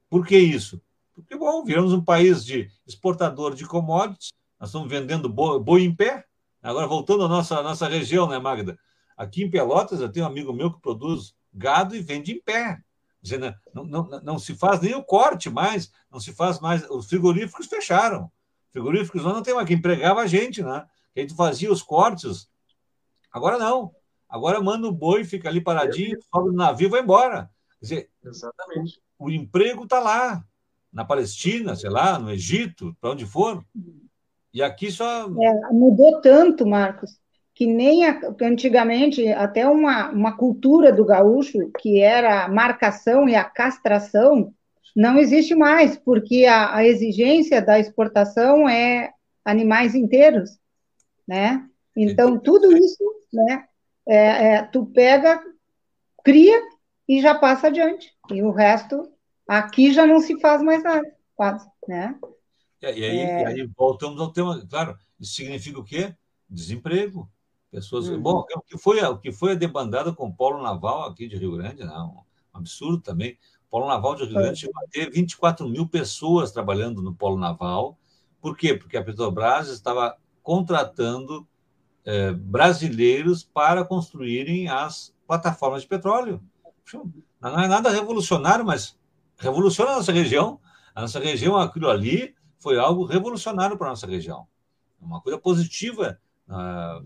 Por 0.08 0.26
que 0.26 0.38
isso? 0.38 0.80
Porque, 1.14 1.36
bom, 1.36 1.62
viramos 1.62 1.92
um 1.92 2.02
país 2.02 2.42
de 2.42 2.70
exportador 2.86 3.54
de 3.54 3.66
commodities, 3.66 4.30
nós 4.58 4.70
estamos 4.70 4.88
vendendo 4.88 5.28
boi, 5.28 5.82
em 5.82 5.94
pé. 5.94 6.24
Agora, 6.62 6.86
voltando 6.86 7.24
à 7.24 7.28
nossa, 7.28 7.62
nossa 7.62 7.86
região, 7.88 8.26
né, 8.26 8.38
Magda? 8.38 8.78
Aqui 9.14 9.44
em 9.44 9.50
Pelotas, 9.50 10.00
eu 10.00 10.10
tenho 10.10 10.24
um 10.24 10.28
amigo 10.28 10.50
meu 10.50 10.72
que 10.72 10.80
produz 10.80 11.34
gado 11.52 11.94
e 11.94 12.00
vende 12.00 12.32
em 12.32 12.40
pé. 12.40 12.82
Dizer, 13.20 13.54
não, 13.74 13.84
não, 13.84 14.08
não, 14.22 14.38
se 14.38 14.54
faz 14.54 14.80
nem 14.80 14.94
o 14.94 15.04
corte 15.04 15.50
mais, 15.50 15.92
não 16.10 16.18
se 16.18 16.32
faz 16.32 16.58
mais. 16.58 16.88
Os 16.88 17.06
frigoríficos 17.06 17.66
fecharam. 17.66 18.32
Frigoríficos 18.72 19.22
não 19.24 19.42
tem 19.42 19.54
mais 19.54 19.66
que 19.66 19.74
empregava 19.74 20.22
a 20.22 20.26
gente, 20.26 20.62
né? 20.62 20.86
A 21.14 21.20
gente 21.20 21.34
fazia 21.34 21.70
os 21.70 21.82
cortes. 21.82 22.49
Agora 23.32 23.58
não. 23.58 23.92
Agora 24.28 24.60
manda 24.60 24.86
o 24.86 24.92
boi, 24.92 25.24
fica 25.24 25.48
ali 25.48 25.60
paradinho, 25.60 26.18
sobe 26.32 26.50
no 26.50 26.56
navio 26.56 26.88
e 26.88 26.90
vai 26.90 27.00
embora. 27.00 27.50
Quer 27.78 27.84
dizer, 27.84 28.10
Exatamente. 28.24 29.00
O, 29.18 29.26
o 29.26 29.30
emprego 29.30 29.84
está 29.84 29.98
lá, 29.98 30.44
na 30.92 31.04
Palestina, 31.04 31.76
sei 31.76 31.90
lá, 31.90 32.18
no 32.18 32.30
Egito, 32.30 32.96
para 33.00 33.10
onde 33.10 33.24
for. 33.24 33.64
E 34.52 34.62
aqui 34.62 34.90
só. 34.90 35.24
É, 35.24 35.72
mudou 35.72 36.20
tanto, 36.20 36.66
Marcos, 36.66 37.18
que 37.54 37.66
nem 37.66 38.06
a, 38.06 38.20
antigamente, 38.42 39.28
até 39.28 39.68
uma, 39.68 40.10
uma 40.10 40.36
cultura 40.36 40.92
do 40.92 41.04
gaúcho, 41.04 41.70
que 41.78 42.00
era 42.00 42.44
a 42.44 42.48
marcação 42.48 43.28
e 43.28 43.34
a 43.34 43.44
castração, 43.44 44.52
não 44.96 45.18
existe 45.18 45.54
mais, 45.54 45.96
porque 45.96 46.46
a, 46.46 46.76
a 46.76 46.84
exigência 46.84 47.62
da 47.62 47.78
exportação 47.78 48.68
é 48.68 49.12
animais 49.44 49.94
inteiros, 49.94 50.58
né? 51.26 51.64
Então, 51.96 52.38
tudo 52.38 52.76
isso, 52.76 53.04
né, 53.32 53.66
é, 54.06 54.54
é, 54.54 54.62
tu 54.62 54.86
pega, 54.86 55.42
cria 56.24 56.60
e 57.08 57.20
já 57.20 57.34
passa 57.34 57.68
adiante. 57.68 58.12
E 58.30 58.42
o 58.42 58.50
resto, 58.50 59.10
aqui 59.46 59.92
já 59.92 60.06
não 60.06 60.20
se 60.20 60.40
faz 60.40 60.62
mais 60.62 60.82
nada, 60.82 61.06
quase, 61.34 61.68
né? 61.86 62.18
É, 62.82 62.98
e 62.98 63.04
aí, 63.04 63.18
é... 63.18 63.46
aí, 63.46 63.70
voltamos 63.76 64.20
ao 64.20 64.32
tema, 64.32 64.64
claro, 64.68 64.96
isso 65.18 65.34
significa 65.34 65.78
o 65.78 65.84
quê? 65.84 66.14
Desemprego. 66.48 67.30
Pessoas, 67.70 68.08
uhum. 68.08 68.20
Bom, 68.20 68.44
é 68.50 68.58
o 68.58 68.62
que, 68.62 68.76
foi, 68.76 69.00
o 69.04 69.18
que 69.18 69.30
foi 69.30 69.52
a 69.52 69.56
debandada 69.56 70.12
com 70.12 70.26
o 70.26 70.34
Polo 70.34 70.60
Naval 70.60 71.04
aqui 71.04 71.28
de 71.28 71.36
Rio 71.36 71.56
Grande, 71.56 71.84
né? 71.84 71.92
um 71.92 72.22
absurdo 72.52 73.00
também. 73.00 73.38
O 73.68 73.70
Polo 73.70 73.86
Naval 73.86 74.16
de 74.16 74.24
Rio 74.24 74.34
Grande 74.34 74.58
chegou 74.58 74.82
a 74.82 74.88
ter 74.90 75.08
24 75.08 75.68
mil 75.68 75.86
pessoas 75.86 76.50
trabalhando 76.50 77.00
no 77.00 77.14
Polo 77.14 77.38
Naval. 77.38 77.96
Por 78.40 78.56
quê? 78.56 78.74
Porque 78.74 78.96
a 78.96 79.04
Petrobras 79.04 79.68
estava 79.68 80.16
contratando 80.42 81.46
é, 82.04 82.32
brasileiros 82.32 83.42
para 83.42 83.84
construírem 83.84 84.68
as 84.68 85.14
plataformas 85.26 85.82
de 85.82 85.88
petróleo. 85.88 86.42
Não 87.40 87.60
é 87.60 87.68
nada 87.68 87.90
revolucionário, 87.90 88.64
mas 88.64 88.98
revoluciona 89.38 89.92
a 89.92 89.96
nossa 89.96 90.12
região. 90.12 90.60
A 90.94 91.02
nossa 91.02 91.20
região, 91.20 91.56
aquilo 91.56 91.88
ali, 91.88 92.34
foi 92.58 92.78
algo 92.78 93.04
revolucionário 93.04 93.76
para 93.76 93.88
a 93.88 93.90
nossa 93.90 94.06
região. 94.06 94.46
Uma 95.00 95.20
coisa 95.20 95.38
positiva 95.38 96.20
na, 96.46 97.02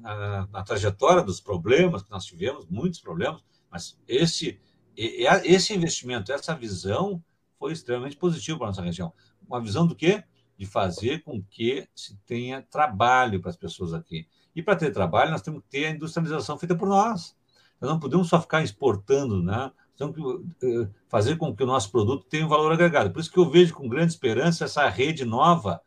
na, 0.00 0.46
na, 0.46 0.62
trajetória 0.62 1.22
dos 1.22 1.40
problemas 1.40 2.02
que 2.02 2.10
nós 2.10 2.24
tivemos, 2.24 2.66
muitos 2.68 3.00
problemas, 3.00 3.42
mas 3.70 3.98
esse, 4.06 4.60
esse 4.96 5.74
investimento, 5.74 6.30
essa 6.30 6.54
visão 6.54 7.22
foi 7.58 7.72
extremamente 7.72 8.16
positivo 8.16 8.58
para 8.58 8.68
a 8.68 8.70
nossa 8.70 8.82
região. 8.82 9.12
Uma 9.48 9.60
visão 9.60 9.86
do 9.86 9.96
quê? 9.96 10.22
De 10.56 10.66
fazer 10.66 11.22
com 11.22 11.42
que 11.42 11.88
se 11.94 12.16
tenha 12.26 12.62
trabalho 12.62 13.40
para 13.40 13.50
as 13.50 13.56
pessoas 13.56 13.92
aqui. 13.92 14.26
E 14.54 14.62
para 14.62 14.76
ter 14.76 14.92
trabalho, 14.92 15.30
nós 15.30 15.42
temos 15.42 15.62
que 15.62 15.68
ter 15.68 15.86
a 15.86 15.90
industrialização 15.90 16.58
feita 16.58 16.74
por 16.74 16.88
nós. 16.88 17.34
Nós 17.80 17.90
não 17.90 17.98
podemos 17.98 18.28
só 18.28 18.40
ficar 18.40 18.62
exportando, 18.62 19.42
né? 19.42 19.72
Temos 19.96 20.14
que 20.14 20.66
eh, 20.66 20.88
fazer 21.08 21.36
com 21.36 21.54
que 21.54 21.62
o 21.62 21.66
nosso 21.66 21.90
produto 21.90 22.26
tenha 22.26 22.44
um 22.44 22.48
valor 22.48 22.72
agregado. 22.72 23.10
Por 23.10 23.20
isso 23.20 23.30
que 23.30 23.38
eu 23.38 23.48
vejo 23.48 23.74
com 23.74 23.88
grande 23.88 24.12
esperança 24.12 24.64
essa 24.64 24.88
rede 24.88 25.24
nova 25.24 25.80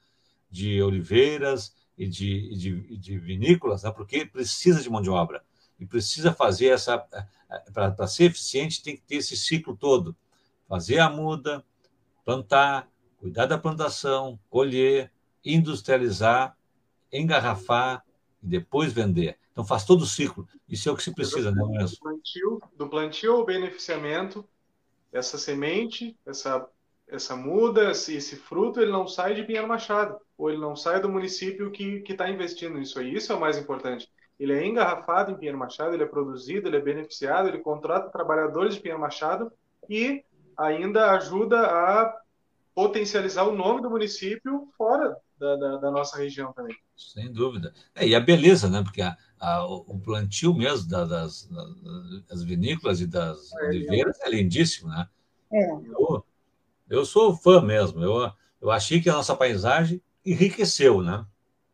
de 0.50 0.82
oliveiras 0.82 1.76
e 1.98 2.08
de, 2.08 2.56
de, 2.56 2.98
de 2.98 3.18
vinícolas, 3.18 3.84
né? 3.84 3.92
porque 3.92 4.26
precisa 4.26 4.82
de 4.82 4.90
mão 4.90 5.02
de 5.02 5.10
obra. 5.10 5.44
E 5.80 5.86
precisa 5.86 6.34
fazer 6.34 6.68
essa. 6.68 7.06
Eh, 7.14 7.26
eh, 7.52 7.72
para 7.72 8.08
ser 8.08 8.26
eficiente, 8.26 8.84
tem 8.84 8.96
que 8.96 9.04
ter 9.04 9.16
esse 9.18 9.36
ciclo 9.36 9.76
todo. 9.76 10.16
Fazer 10.68 11.00
a 11.00 11.10
muda, 11.10 11.64
plantar, 12.24 12.90
cuidar 13.26 13.48
da 13.48 13.58
plantação, 13.58 14.38
colher, 14.52 15.12
industrializar, 15.44 16.56
engarrafar 17.12 18.06
e 18.44 18.46
depois 18.46 18.94
vender. 18.94 19.40
Então 19.52 19.66
faz 19.66 19.84
todo 19.84 20.02
o 20.02 20.06
ciclo. 20.06 20.48
Isso 20.70 20.88
é 20.88 20.92
o 20.92 20.96
que 20.96 21.02
se 21.02 21.12
precisa, 21.12 21.50
né, 21.50 21.58
Do 21.58 22.00
plantio, 22.00 22.62
do 22.78 22.88
plantio 22.88 23.34
ao 23.34 23.44
beneficiamento, 23.44 24.48
essa 25.12 25.40
semente, 25.40 26.16
essa, 26.24 26.70
essa 27.08 27.36
muda, 27.36 27.90
esse, 27.90 28.16
esse 28.16 28.36
fruto, 28.36 28.80
ele 28.80 28.92
não 28.92 29.08
sai 29.08 29.34
de 29.34 29.44
Pinheiro 29.44 29.68
Machado, 29.68 30.20
ou 30.38 30.52
ele 30.52 30.62
não 30.62 30.76
sai 30.76 31.02
do 31.02 31.10
município 31.10 31.72
que 31.72 32.04
está 32.08 32.30
investindo 32.30 32.78
nisso 32.78 33.00
aí. 33.00 33.12
Isso 33.12 33.34
é 33.34 33.36
o 33.36 33.40
mais 33.40 33.58
importante. 33.58 34.08
Ele 34.40 34.54
é 34.54 34.64
engarrafado 34.64 35.32
em 35.32 35.36
Pinheiro 35.36 35.58
Machado, 35.58 35.96
ele 35.96 36.04
é 36.04 36.08
produzido, 36.08 36.68
ele 36.68 36.78
é 36.78 36.82
beneficiado, 36.82 37.48
ele 37.48 37.58
contrata 37.58 38.12
trabalhadores 38.12 38.76
de 38.76 38.82
Pinheiro 38.82 39.02
Machado 39.02 39.52
e 39.90 40.24
ainda 40.56 41.10
ajuda 41.14 41.66
a 41.66 42.25
potencializar 42.76 43.44
o 43.44 43.56
nome 43.56 43.82
do 43.82 43.90
município 43.90 44.68
fora 44.78 45.16
da, 45.40 45.56
da, 45.56 45.78
da 45.78 45.92
nossa 45.92 46.18
região 46.18 46.52
também. 46.52 46.76
Sem 46.96 47.32
dúvida. 47.32 47.74
É, 47.96 48.06
e 48.06 48.14
a 48.14 48.20
beleza, 48.20 48.70
né? 48.70 48.84
Porque 48.84 49.02
a, 49.02 49.18
a, 49.40 49.66
o 49.66 49.98
plantio 49.98 50.54
mesmo 50.54 50.90
da, 50.90 51.06
das, 51.06 51.50
das 52.28 52.44
vinícolas 52.44 53.00
e 53.00 53.08
das 53.08 53.54
é, 53.54 53.68
oliveiras 53.68 54.20
é 54.20 54.30
lindíssimo, 54.30 54.90
né? 54.90 55.08
É. 55.52 55.72
Eu, 55.72 56.26
eu 56.90 57.06
sou 57.06 57.34
fã 57.34 57.62
mesmo. 57.62 58.04
Eu, 58.04 58.30
eu 58.62 58.70
achei 58.70 59.02
que 59.02 59.10
a 59.10 59.14
nossa 59.14 59.36
paisagem 59.36 60.02
enriqueceu, 60.26 61.02
né? 61.02 61.26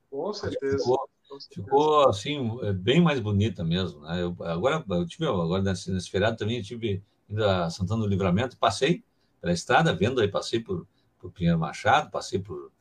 Com 0.09 0.31
certeza. 0.33 0.77
Ficou, 0.77 1.09
ficou 1.51 2.09
assim, 2.09 2.59
é, 2.61 2.73
bem 2.73 3.01
mais 3.01 3.19
bonita 3.19 3.63
mesmo. 3.63 4.01
Né? 4.01 4.21
Eu, 4.21 4.35
agora, 4.41 4.83
eu 4.87 5.07
tive, 5.07 5.25
agora 5.25 5.63
nesse, 5.63 5.91
nesse 5.91 6.11
feriado 6.11 6.37
também, 6.37 6.57
eu 6.57 6.63
tive 6.63 7.01
indo 7.27 7.43
a 7.43 7.71
Santana 7.71 8.01
do 8.01 8.07
Livramento, 8.07 8.57
passei 8.57 9.03
pela 9.39 9.53
estrada, 9.53 9.93
vendo 9.93 10.21
aí, 10.21 10.27
passei 10.27 10.59
por, 10.59 10.85
por 11.21 11.31
Pinheiro 11.31 11.59
Machado, 11.59 12.09
passei 12.09 12.39
por, 12.39 12.71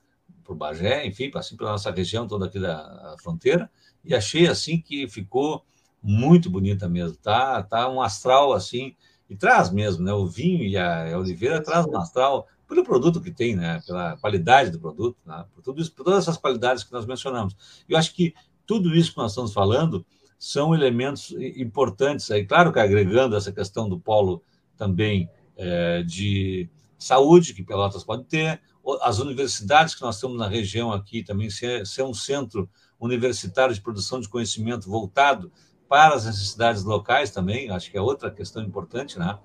por 0.43 0.57
Bagé, 0.57 1.07
enfim, 1.07 1.30
passei 1.30 1.57
pela 1.57 1.72
nossa 1.72 1.91
região 1.91 2.26
toda 2.26 2.47
aqui 2.47 2.59
da 2.59 3.14
fronteira, 3.22 3.70
e 4.03 4.14
achei 4.14 4.49
assim 4.49 4.80
que 4.80 5.07
ficou 5.07 5.64
muito 6.03 6.49
bonita 6.49 6.88
mesmo, 6.88 7.16
tá? 7.18 7.62
Tá 7.62 7.88
um 7.88 8.01
astral 8.01 8.55
assim 8.55 8.97
e 9.28 9.36
traz 9.36 9.70
mesmo, 9.70 10.03
né? 10.03 10.12
O 10.12 10.26
vinho 10.26 10.64
e 10.64 10.76
a, 10.76 11.16
oliveira 11.18 11.62
traz 11.62 11.84
um 11.86 11.97
astral 11.97 12.49
pelo 12.66 12.82
produto 12.82 13.20
que 13.20 13.30
tem, 13.30 13.55
né? 13.55 13.80
Pela 13.86 14.16
qualidade 14.16 14.70
do 14.70 14.80
produto, 14.80 15.18
né? 15.26 15.45
Por 15.55 15.62
tudo 15.62 15.82
isso, 15.82 15.93
por 15.93 16.05
todas 16.05 16.20
essas 16.20 16.38
qualidades 16.38 16.82
que 16.82 16.93
nós 16.93 17.05
mencionamos. 17.05 17.84
Eu 17.86 17.99
acho 17.99 18.14
que 18.14 18.34
tudo 18.66 18.95
isso 18.97 19.12
que 19.12 19.18
nós 19.18 19.32
estamos 19.32 19.53
falando 19.53 20.07
são 20.38 20.74
elementos 20.74 21.32
importantes 21.55 22.30
aí, 22.30 22.47
claro 22.47 22.72
que 22.72 22.78
agregando 22.78 23.36
essa 23.36 23.53
questão 23.53 23.86
do 23.86 24.01
polo 24.01 24.43
também 24.74 25.28
é, 25.55 26.03
de 26.03 26.66
saúde 27.01 27.55
que 27.55 27.64
Pelotas 27.64 28.05
pode 28.05 28.24
ter, 28.24 28.61
as 29.01 29.18
universidades 29.18 29.94
que 29.94 30.03
nós 30.03 30.20
temos 30.20 30.36
na 30.38 30.46
região 30.46 30.92
aqui 30.92 31.22
também 31.22 31.51
ser, 31.51 31.86
ser 31.86 32.03
um 32.03 32.14
centro 32.14 32.68
universitário 32.98 33.74
de 33.74 33.80
produção 33.80 34.20
de 34.20 34.28
conhecimento 34.28 34.88
voltado 34.88 35.51
para 35.88 36.14
as 36.14 36.26
necessidades 36.26 36.84
locais 36.84 37.30
também, 37.30 37.70
acho 37.70 37.90
que 37.90 37.96
é 37.96 38.01
outra 38.01 38.30
questão 38.30 38.62
importante, 38.62 39.18
né? 39.18 39.38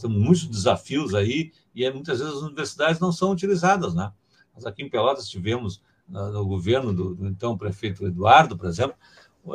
Temos 0.00 0.18
muitos 0.18 0.46
desafios 0.46 1.14
aí 1.14 1.52
e 1.74 1.84
é, 1.84 1.92
muitas 1.92 2.18
vezes 2.18 2.34
as 2.34 2.42
universidades 2.42 2.98
não 2.98 3.12
são 3.12 3.30
utilizadas, 3.30 3.94
né? 3.94 4.10
Nós 4.54 4.64
aqui 4.66 4.82
em 4.82 4.88
Pelotas 4.88 5.28
tivemos, 5.28 5.82
no 6.08 6.44
governo 6.46 6.92
do, 6.92 7.14
do 7.14 7.28
então 7.28 7.56
prefeito 7.56 8.06
Eduardo, 8.06 8.56
por 8.56 8.66
exemplo, 8.66 8.96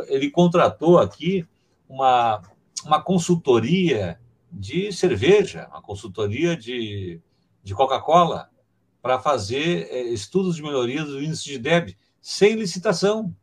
ele 0.08 0.30
contratou 0.30 1.00
aqui 1.00 1.46
uma, 1.90 2.42
uma 2.86 3.02
consultoria 3.02 4.20
de 4.52 4.92
cerveja, 4.92 5.68
uma 5.70 5.82
consultoria 5.82 6.56
de, 6.56 7.22
de 7.68 7.76
Coca-Cola, 7.76 8.50
para 9.02 9.20
fazer 9.20 9.90
é, 9.92 10.02
estudos 10.04 10.56
de 10.56 10.64
melhoria 10.64 11.04
do 11.04 11.22
índice 11.22 11.44
de 11.44 11.60
DEB, 11.60 11.98
sem 12.22 12.56
licitação. 12.56 13.36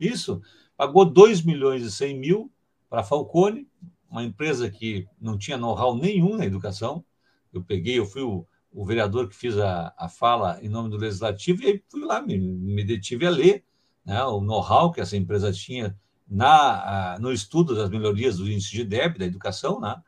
Isso. 0.00 0.42
Pagou 0.76 1.04
2 1.04 1.42
milhões 1.42 1.84
e 1.84 1.92
100 1.92 2.18
mil 2.18 2.52
para 2.90 3.02
a 3.02 3.04
Falcone, 3.04 3.68
uma 4.10 4.24
empresa 4.24 4.68
que 4.68 5.06
não 5.20 5.38
tinha 5.38 5.56
know-how 5.56 5.96
nenhum 5.96 6.36
na 6.36 6.44
educação. 6.44 7.04
Eu 7.52 7.62
peguei, 7.62 8.00
eu 8.00 8.04
fui 8.04 8.22
o, 8.22 8.44
o 8.72 8.84
vereador 8.84 9.28
que 9.28 9.36
fiz 9.36 9.56
a, 9.58 9.94
a 9.96 10.08
fala 10.08 10.58
em 10.60 10.68
nome 10.68 10.90
do 10.90 10.96
Legislativo 10.96 11.62
e 11.62 11.84
fui 11.88 12.04
lá, 12.04 12.20
me, 12.20 12.36
me 12.36 12.82
detive 12.82 13.26
a 13.26 13.30
ler 13.30 13.64
né, 14.04 14.24
o 14.24 14.40
know-how 14.40 14.90
que 14.90 15.00
essa 15.00 15.16
empresa 15.16 15.52
tinha 15.52 15.96
na, 16.28 17.14
a, 17.14 17.18
no 17.20 17.32
estudo 17.32 17.76
das 17.76 17.88
melhorias 17.88 18.38
do 18.38 18.50
índice 18.50 18.72
de 18.72 18.84
DEB 18.84 19.18
da 19.18 19.24
educação, 19.24 19.80
né, 19.80 20.02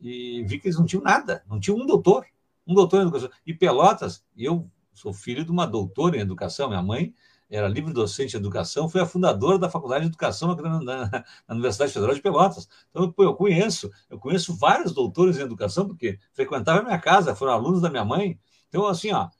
e 0.00 0.42
vi 0.44 0.58
que 0.58 0.68
eles 0.68 0.78
não 0.78 0.86
tinham 0.86 1.02
nada, 1.02 1.44
não 1.46 1.60
tinham 1.60 1.78
um 1.78 1.86
doutor, 1.86 2.24
um 2.68 2.74
doutor 2.74 2.98
em 2.98 3.02
educação. 3.02 3.30
E 3.46 3.54
Pelotas, 3.54 4.24
eu 4.36 4.70
sou 4.92 5.12
filho 5.12 5.44
de 5.44 5.50
uma 5.50 5.66
doutora 5.66 6.16
em 6.16 6.20
educação, 6.20 6.68
minha 6.68 6.82
mãe 6.82 7.14
era 7.50 7.66
livre 7.66 7.92
docente 7.94 8.32
de 8.32 8.36
educação, 8.36 8.88
foi 8.88 9.00
a 9.00 9.06
fundadora 9.06 9.58
da 9.58 9.70
Faculdade 9.70 10.02
de 10.02 10.10
Educação 10.10 10.54
na, 10.54 11.24
Universidade 11.48 11.92
Federal 11.92 12.14
de 12.14 12.20
Pelotas. 12.20 12.68
Então, 12.90 13.14
eu 13.18 13.34
conheço, 13.34 13.90
eu 14.10 14.18
conheço 14.18 14.54
vários 14.54 14.92
doutores 14.92 15.38
em 15.38 15.42
educação, 15.42 15.86
porque 15.86 16.18
frequentavam 16.34 16.82
a 16.82 16.84
minha 16.84 16.98
casa, 16.98 17.34
foram 17.34 17.52
alunos 17.52 17.80
da 17.80 17.88
minha 17.88 18.04
mãe. 18.04 18.38
Então, 18.68 18.86
assim, 18.86 19.12
ó, 19.12 19.30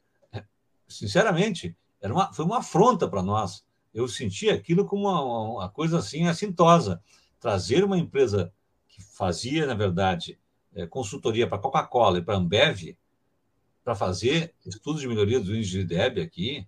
sinceramente, 0.89 1.77
era 2.01 2.13
uma, 2.13 2.33
foi 2.33 2.47
uma 2.47 2.59
afronta 2.59 3.07
para 3.07 3.23
nós. 3.23 3.63
Eu 3.93 4.09
senti 4.09 4.49
aquilo 4.49 4.87
como 4.87 5.09
uma, 5.09 5.53
uma 5.53 5.69
coisa 5.69 5.99
assim 5.99 6.27
assintosa. 6.27 7.03
Trazer 7.39 7.85
uma 7.85 7.99
empresa 7.99 8.53
que 8.89 9.03
fazia, 9.03 9.67
na 9.67 9.75
verdade, 9.75 10.39
é, 10.75 10.87
consultoria 10.87 11.47
para 11.47 11.59
Coca-Cola 11.59 12.19
e 12.19 12.23
para 12.23 12.37
Ambev, 12.37 12.97
para 13.89 13.95
fazer 13.95 14.55
estudos 14.67 15.01
de 15.01 15.09
melhoria 15.09 15.41
do 15.41 15.57
índice 15.57 15.73
de 15.73 15.85
DEB 15.85 16.21
aqui, 16.21 16.67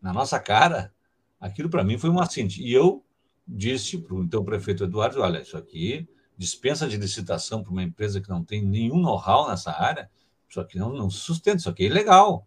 na 0.00 0.12
nossa 0.12 0.38
cara, 0.38 0.94
aquilo 1.40 1.68
para 1.68 1.82
mim 1.82 1.98
foi 1.98 2.10
um 2.10 2.20
assinte. 2.20 2.62
E 2.62 2.72
eu 2.72 3.04
disse 3.44 3.98
para 3.98 4.14
o 4.14 4.22
então 4.22 4.44
prefeito 4.44 4.84
Eduardo: 4.84 5.20
olha, 5.20 5.42
isso 5.42 5.56
aqui 5.56 6.08
dispensa 6.36 6.86
de 6.86 6.96
licitação 6.96 7.60
para 7.60 7.72
uma 7.72 7.82
empresa 7.82 8.20
que 8.20 8.28
não 8.28 8.44
tem 8.44 8.64
nenhum 8.64 9.00
know-how 9.00 9.48
nessa 9.48 9.72
área, 9.72 10.08
isso 10.48 10.60
aqui 10.60 10.78
não, 10.78 10.92
não 10.92 11.10
sustenta, 11.10 11.56
isso 11.56 11.68
aqui 11.68 11.82
é 11.82 11.86
ilegal. 11.86 12.46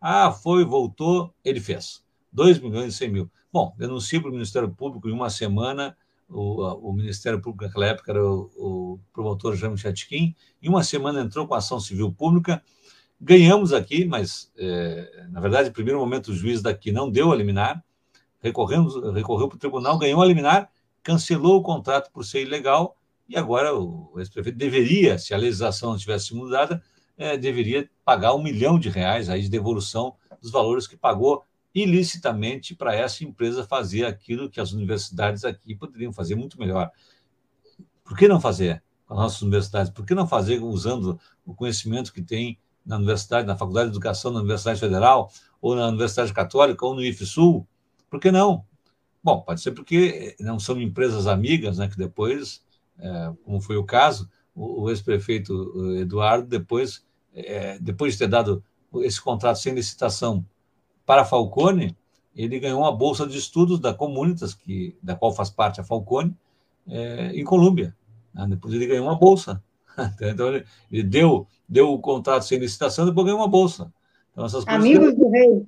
Ah, 0.00 0.30
foi, 0.30 0.64
voltou, 0.64 1.34
ele 1.44 1.58
fez. 1.58 2.04
2 2.30 2.60
milhões 2.60 2.94
e 2.94 2.96
100 2.96 3.10
mil. 3.10 3.30
Bom, 3.52 3.74
denunciei 3.76 4.20
para 4.20 4.30
o 4.30 4.32
Ministério 4.32 4.70
Público 4.70 5.08
em 5.08 5.12
uma 5.12 5.28
semana, 5.28 5.96
o, 6.28 6.88
o 6.88 6.92
Ministério 6.92 7.40
Público 7.40 7.64
naquela 7.64 7.86
época 7.86 8.12
era 8.12 8.24
o, 8.24 8.50
o 8.56 9.00
promotor 9.12 9.56
Jaime 9.56 9.76
Chatkin, 9.76 10.36
em 10.62 10.68
uma 10.68 10.84
semana 10.84 11.20
entrou 11.20 11.48
com 11.48 11.54
ação 11.54 11.80
civil 11.80 12.12
pública, 12.12 12.62
Ganhamos 13.20 13.72
aqui, 13.72 14.04
mas, 14.04 14.52
é, 14.56 15.26
na 15.30 15.40
verdade, 15.40 15.68
no 15.68 15.74
primeiro 15.74 15.98
momento, 15.98 16.28
o 16.28 16.34
juiz 16.34 16.60
daqui 16.60 16.92
não 16.92 17.10
deu 17.10 17.32
a 17.32 17.36
liminar, 17.36 17.82
recorremos, 18.40 18.94
recorreu 19.14 19.48
para 19.48 19.56
o 19.56 19.58
tribunal, 19.58 19.98
ganhou 19.98 20.20
a 20.20 20.26
liminar, 20.26 20.70
cancelou 21.02 21.58
o 21.58 21.62
contrato 21.62 22.10
por 22.12 22.24
ser 22.24 22.42
ilegal, 22.42 22.96
e 23.28 23.36
agora 23.36 23.74
o 23.74 24.12
ex-prefeito 24.18 24.58
deveria, 24.58 25.18
se 25.18 25.32
a 25.32 25.38
legislação 25.38 25.92
não 25.92 25.98
tivesse 25.98 26.34
mudada, 26.34 26.82
é, 27.16 27.36
deveria 27.36 27.88
pagar 28.04 28.34
um 28.34 28.42
milhão 28.42 28.78
de 28.78 28.88
reais 28.88 29.28
aí 29.28 29.42
de 29.42 29.48
devolução 29.48 30.14
dos 30.42 30.50
valores 30.50 30.86
que 30.86 30.96
pagou 30.96 31.42
ilicitamente 31.74 32.74
para 32.74 32.94
essa 32.94 33.24
empresa 33.24 33.66
fazer 33.66 34.04
aquilo 34.04 34.50
que 34.50 34.60
as 34.60 34.72
universidades 34.72 35.44
aqui 35.44 35.74
poderiam 35.74 36.12
fazer 36.12 36.34
muito 36.34 36.58
melhor. 36.58 36.90
Por 38.04 38.16
que 38.16 38.28
não 38.28 38.40
fazer 38.40 38.82
com 39.06 39.14
as 39.14 39.20
nossas 39.20 39.42
universidades? 39.42 39.90
Por 39.90 40.04
que 40.04 40.14
não 40.14 40.26
fazer 40.26 40.62
usando 40.62 41.18
o 41.44 41.54
conhecimento 41.54 42.12
que 42.12 42.22
tem 42.22 42.58
na 42.84 42.96
universidade, 42.96 43.46
na 43.46 43.56
Faculdade 43.56 43.90
de 43.90 43.96
Educação, 43.96 44.30
na 44.30 44.40
Universidade 44.40 44.80
Federal, 44.80 45.30
ou 45.60 45.74
na 45.74 45.88
Universidade 45.88 46.32
Católica, 46.32 46.84
ou 46.84 46.94
no 46.94 47.02
IFSUL? 47.02 47.66
Por 48.10 48.20
que 48.20 48.30
não? 48.30 48.64
Bom, 49.22 49.40
pode 49.40 49.62
ser 49.62 49.72
porque 49.72 50.36
não 50.38 50.58
são 50.60 50.80
empresas 50.80 51.26
amigas, 51.26 51.78
né, 51.78 51.88
que 51.88 51.96
depois, 51.96 52.62
é, 52.98 53.32
como 53.44 53.60
foi 53.60 53.76
o 53.76 53.84
caso, 53.84 54.28
o, 54.54 54.82
o 54.82 54.90
ex-prefeito 54.90 55.96
Eduardo, 55.98 56.46
depois, 56.46 57.04
é, 57.34 57.78
depois 57.78 58.12
de 58.12 58.18
ter 58.18 58.28
dado 58.28 58.62
esse 58.96 59.20
contrato 59.20 59.58
sem 59.58 59.74
licitação 59.74 60.44
para 61.06 61.24
Falcone, 61.24 61.96
ele 62.36 62.58
ganhou 62.58 62.80
uma 62.80 62.92
bolsa 62.92 63.26
de 63.26 63.38
estudos 63.38 63.78
da 63.78 63.94
Comunitas, 63.94 64.54
que, 64.54 64.96
da 65.02 65.14
qual 65.14 65.32
faz 65.32 65.50
parte 65.50 65.80
a 65.80 65.84
Falcone, 65.84 66.36
é, 66.86 67.30
em 67.30 67.44
Colômbia. 67.44 67.96
Né? 68.32 68.46
Depois 68.48 68.74
ele 68.74 68.86
ganhou 68.86 69.06
uma 69.06 69.16
bolsa. 69.16 69.62
então, 70.20 70.48
ele, 70.90 71.02
deu, 71.02 71.46
deu 71.68 71.92
o 71.92 71.98
contrato 71.98 72.44
sem 72.44 72.58
licitação, 72.58 73.06
depois 73.06 73.24
ganhou 73.24 73.40
uma 73.40 73.48
bolsa. 73.48 73.92
Então, 74.32 74.44
essas 74.44 74.64
coisas 74.64 74.84
Amigos 74.84 75.14
do 75.14 75.30
rei. 75.30 75.66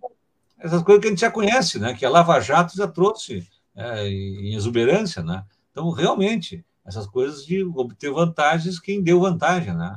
Essas 0.58 0.82
coisas 0.82 1.00
que 1.00 1.06
a 1.06 1.10
gente 1.10 1.20
já 1.20 1.30
conhece, 1.30 1.78
né? 1.78 1.94
que 1.94 2.04
a 2.04 2.10
Lava 2.10 2.40
Jato 2.40 2.76
já 2.76 2.88
trouxe 2.88 3.46
é, 3.74 4.08
em 4.08 4.54
exuberância. 4.54 5.22
Né? 5.22 5.44
Então, 5.70 5.90
realmente, 5.90 6.64
essas 6.84 7.06
coisas 7.06 7.44
de 7.44 7.62
obter 7.62 8.10
vantagens, 8.10 8.80
quem 8.80 9.02
deu 9.02 9.20
vantagem. 9.20 9.74
Né? 9.74 9.96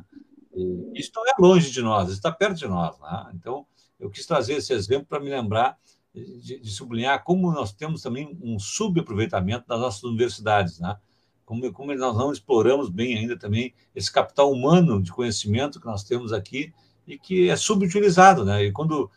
E 0.54 1.00
isso 1.00 1.12
não 1.16 1.26
é 1.26 1.34
longe 1.40 1.72
de 1.72 1.82
nós, 1.82 2.10
está 2.12 2.32
perto 2.32 2.58
de 2.58 2.68
nós. 2.68 3.00
Né? 3.00 3.32
Então, 3.34 3.66
eu 4.00 4.10
quis 4.10 4.26
trazer 4.26 4.54
esse 4.54 4.74
exemplo 4.74 5.08
para 5.08 5.20
me 5.20 5.30
lembrar 5.30 5.78
de, 6.14 6.60
de, 6.60 6.72
sublinhar 6.72 7.24
como 7.24 7.52
nós 7.52 7.72
temos 7.72 8.02
também 8.02 8.38
um 8.42 8.58
subaproveitamento 8.60 9.68
das 9.68 9.80
nossas 9.80 10.04
universidades, 10.04 10.80
né? 10.80 10.98
Como, 11.50 11.74
como 11.74 11.96
nós 11.96 12.16
não 12.16 12.32
exploramos 12.32 12.92
bem 12.92 13.18
ainda 13.18 13.36
também 13.36 13.74
esse 13.96 14.12
capital 14.12 14.52
humano 14.52 15.02
de 15.02 15.12
conhecimento 15.12 15.80
que 15.80 15.88
nós 15.88 16.04
temos 16.04 16.32
aqui 16.32 16.72
e 17.08 17.18
que 17.18 17.50
é 17.50 17.56
subutilizado, 17.56 18.46
né? 18.46 18.66
E 18.66 18.72
quando 18.72 19.10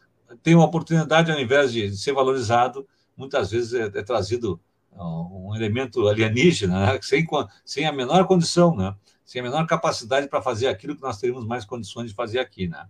tem 0.43 0.55
uma 0.55 0.65
oportunidade, 0.65 1.31
ao 1.31 1.39
invés 1.39 1.71
de 1.75 1.95
ser 1.95 2.15
valorizado, 2.15 2.89
muitas 3.15 3.51
vezes 3.51 3.75
é, 3.75 3.83
é 3.83 4.03
trazido 4.03 4.59
um 4.95 5.55
elemento 5.55 6.09
alienígena, 6.09 6.95
né? 6.95 6.99
sem, 7.03 7.27
sem 7.67 7.85
a 7.85 7.93
menor 7.93 8.27
condição, 8.27 8.75
né? 8.75 8.95
sem 9.27 9.43
a 9.43 9.45
menor 9.45 9.67
capacidade 9.67 10.27
para 10.27 10.41
fazer 10.41 10.69
aquilo 10.69 10.97
que 10.97 11.03
nós 11.03 11.19
teríamos 11.19 11.47
mais 11.47 11.67
condições 11.67 12.09
de 12.09 12.15
fazer 12.15 12.39
aqui. 12.39 12.67
Né? 12.67 12.83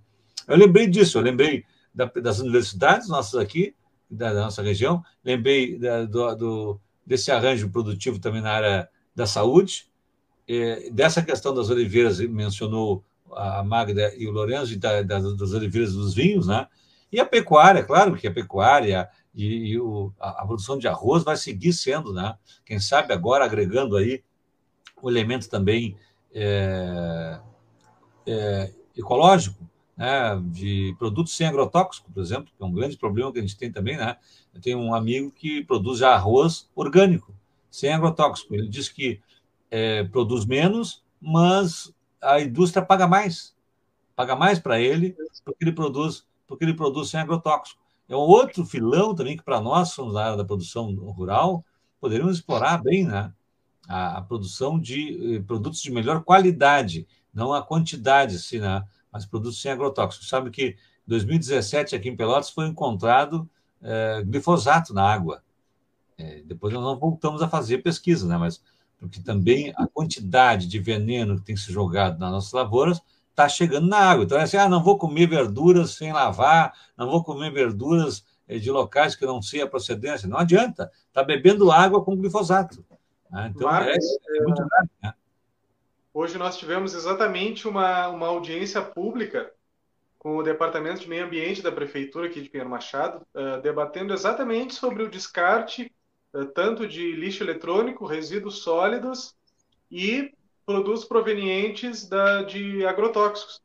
Eu 0.46 0.56
lembrei 0.56 0.86
disso, 0.86 1.18
eu 1.18 1.22
lembrei 1.22 1.64
da, 1.92 2.04
das 2.04 2.38
universidades 2.38 3.08
nossas 3.08 3.40
aqui, 3.40 3.74
da, 4.08 4.32
da 4.32 4.42
nossa 4.42 4.62
região, 4.62 5.02
lembrei 5.24 5.76
da, 5.80 6.04
do, 6.04 6.34
do, 6.36 6.80
desse 7.04 7.32
arranjo 7.32 7.68
produtivo 7.70 8.20
também 8.20 8.40
na 8.40 8.52
área 8.52 8.88
da 9.14 9.26
saúde, 9.26 9.86
é, 10.48 10.90
dessa 10.90 11.22
questão 11.22 11.54
das 11.54 11.70
oliveiras, 11.70 12.20
mencionou 12.20 13.04
a 13.30 13.62
Magda 13.62 14.12
e 14.16 14.26
o 14.26 14.30
Lourenço, 14.30 14.78
da, 14.78 15.02
da, 15.02 15.18
das 15.18 15.52
oliveiras 15.52 15.94
dos 15.94 16.14
vinhos, 16.14 16.46
né? 16.46 16.66
E 17.10 17.20
a 17.20 17.26
pecuária, 17.26 17.84
claro 17.84 18.16
que 18.16 18.26
a 18.26 18.32
pecuária 18.32 19.08
e, 19.34 19.72
e 19.72 19.80
o, 19.80 20.12
a, 20.18 20.42
a, 20.42 20.46
produção 20.46 20.78
de 20.78 20.88
arroz 20.88 21.22
vai 21.22 21.36
seguir 21.36 21.72
sendo, 21.72 22.12
né? 22.12 22.36
Quem 22.64 22.78
sabe 22.78 23.12
agora 23.12 23.44
agregando 23.44 23.96
aí 23.96 24.22
o 25.00 25.10
elemento 25.10 25.48
também 25.48 25.96
é, 26.34 27.38
é, 28.26 28.72
ecológico, 28.96 29.68
né? 29.96 30.40
De 30.46 30.94
produtos 30.98 31.36
sem 31.36 31.46
agrotóxico, 31.46 32.10
por 32.10 32.22
exemplo, 32.22 32.52
que 32.56 32.62
é 32.62 32.66
um 32.66 32.72
grande 32.72 32.96
problema 32.96 33.32
que 33.32 33.38
a 33.38 33.42
gente 33.42 33.56
tem 33.56 33.70
também, 33.70 33.96
né? 33.96 34.16
Eu 34.54 34.60
tenho 34.60 34.78
um 34.78 34.94
amigo 34.94 35.30
que 35.30 35.64
produz 35.64 36.02
arroz 36.02 36.70
orgânico 36.74 37.34
sem 37.72 37.92
agrotóxico. 37.92 38.54
Ele 38.54 38.68
diz 38.68 38.88
que 38.88 39.20
é, 39.70 40.04
produz 40.04 40.44
menos, 40.44 41.02
mas 41.20 41.92
a 42.20 42.40
indústria 42.40 42.84
paga 42.84 43.08
mais. 43.08 43.56
Paga 44.14 44.36
mais 44.36 44.60
para 44.60 44.78
ele 44.78 45.16
porque 45.44 45.64
ele 45.64 45.72
produz 45.72 46.24
porque 46.46 46.64
ele 46.64 46.74
produz 46.74 47.08
sem 47.08 47.18
agrotóxico. 47.18 47.80
É 48.06 48.14
um 48.14 48.18
outro 48.18 48.64
filão 48.66 49.14
também 49.14 49.38
que 49.38 49.42
para 49.42 49.58
nós 49.58 49.88
somos 49.88 50.12
da 50.12 50.24
área 50.26 50.36
da 50.36 50.44
produção 50.44 50.94
rural 50.94 51.64
poderíamos 51.98 52.36
explorar 52.36 52.82
bem, 52.82 53.06
né? 53.06 53.32
A, 53.88 54.18
a 54.18 54.22
produção 54.22 54.78
de 54.78 55.36
eh, 55.36 55.40
produtos 55.40 55.80
de 55.80 55.90
melhor 55.90 56.22
qualidade, 56.22 57.06
não 57.32 57.54
a 57.54 57.62
quantidade, 57.62 58.36
assim, 58.36 58.58
né? 58.58 58.84
mas 59.12 59.26
produtos 59.26 59.60
sem 59.60 59.70
agrotóxicos. 59.70 60.28
Sabe 60.28 60.50
que 60.50 60.64
em 60.66 60.76
2017 61.06 61.94
aqui 61.94 62.08
em 62.08 62.16
Pelotas 62.16 62.50
foi 62.50 62.66
encontrado 62.66 63.48
é, 63.82 64.22
glifosato 64.24 64.94
na 64.94 65.04
água. 65.04 65.42
É, 66.22 66.42
depois 66.44 66.72
nós 66.72 66.82
não 66.82 66.98
voltamos 66.98 67.42
a 67.42 67.48
fazer 67.48 67.78
pesquisa, 67.78 68.26
né? 68.26 68.36
Mas 68.36 68.62
porque 68.98 69.20
também 69.20 69.72
a 69.76 69.88
quantidade 69.88 70.68
de 70.68 70.78
veneno 70.78 71.36
que 71.36 71.42
tem 71.42 71.56
ser 71.56 71.72
jogado 71.72 72.20
nas 72.20 72.30
nossas 72.30 72.52
lavouras 72.52 73.02
está 73.30 73.48
chegando 73.48 73.88
na 73.88 73.98
água. 73.98 74.24
Então 74.24 74.38
é 74.38 74.42
assim, 74.42 74.56
ah, 74.56 74.68
não 74.68 74.82
vou 74.82 74.96
comer 74.96 75.26
verduras 75.26 75.90
sem 75.92 76.12
lavar, 76.12 76.72
não 76.96 77.10
vou 77.10 77.24
comer 77.24 77.50
verduras 77.50 78.24
eh, 78.46 78.58
de 78.58 78.70
locais 78.70 79.16
que 79.16 79.26
não 79.26 79.42
sei 79.42 79.60
a 79.60 79.66
procedência. 79.66 80.28
Não 80.28 80.38
adianta, 80.38 80.88
está 81.08 81.24
bebendo 81.24 81.72
água 81.72 82.04
com 82.04 82.16
glifosato. 82.16 82.84
Né? 83.28 83.50
Então 83.52 83.66
Marcos, 83.66 84.04
é, 84.04 84.38
é, 84.38 84.42
muito 84.42 84.64
grave. 84.64 84.90
Né? 85.02 85.14
Hoje 86.14 86.38
nós 86.38 86.56
tivemos 86.56 86.94
exatamente 86.94 87.66
uma, 87.66 88.06
uma 88.08 88.28
audiência 88.28 88.82
pública 88.82 89.50
com 90.16 90.36
o 90.36 90.42
Departamento 90.44 91.00
de 91.00 91.08
Meio 91.08 91.24
Ambiente 91.24 91.62
da 91.62 91.72
Prefeitura 91.72 92.28
aqui 92.28 92.40
de 92.40 92.48
Pinheiro 92.48 92.70
Machado, 92.70 93.26
uh, 93.34 93.60
debatendo 93.60 94.14
exatamente 94.14 94.74
sobre 94.74 95.02
o 95.02 95.10
descarte 95.10 95.82
eh, 95.82 95.90
tanto 96.54 96.86
de 96.86 97.12
lixo 97.12 97.44
eletrônico, 97.44 98.06
resíduos 98.06 98.62
sólidos 98.62 99.34
e 99.90 100.32
produtos 100.64 101.04
provenientes 101.04 102.08
da, 102.08 102.42
de 102.42 102.84
agrotóxicos. 102.86 103.60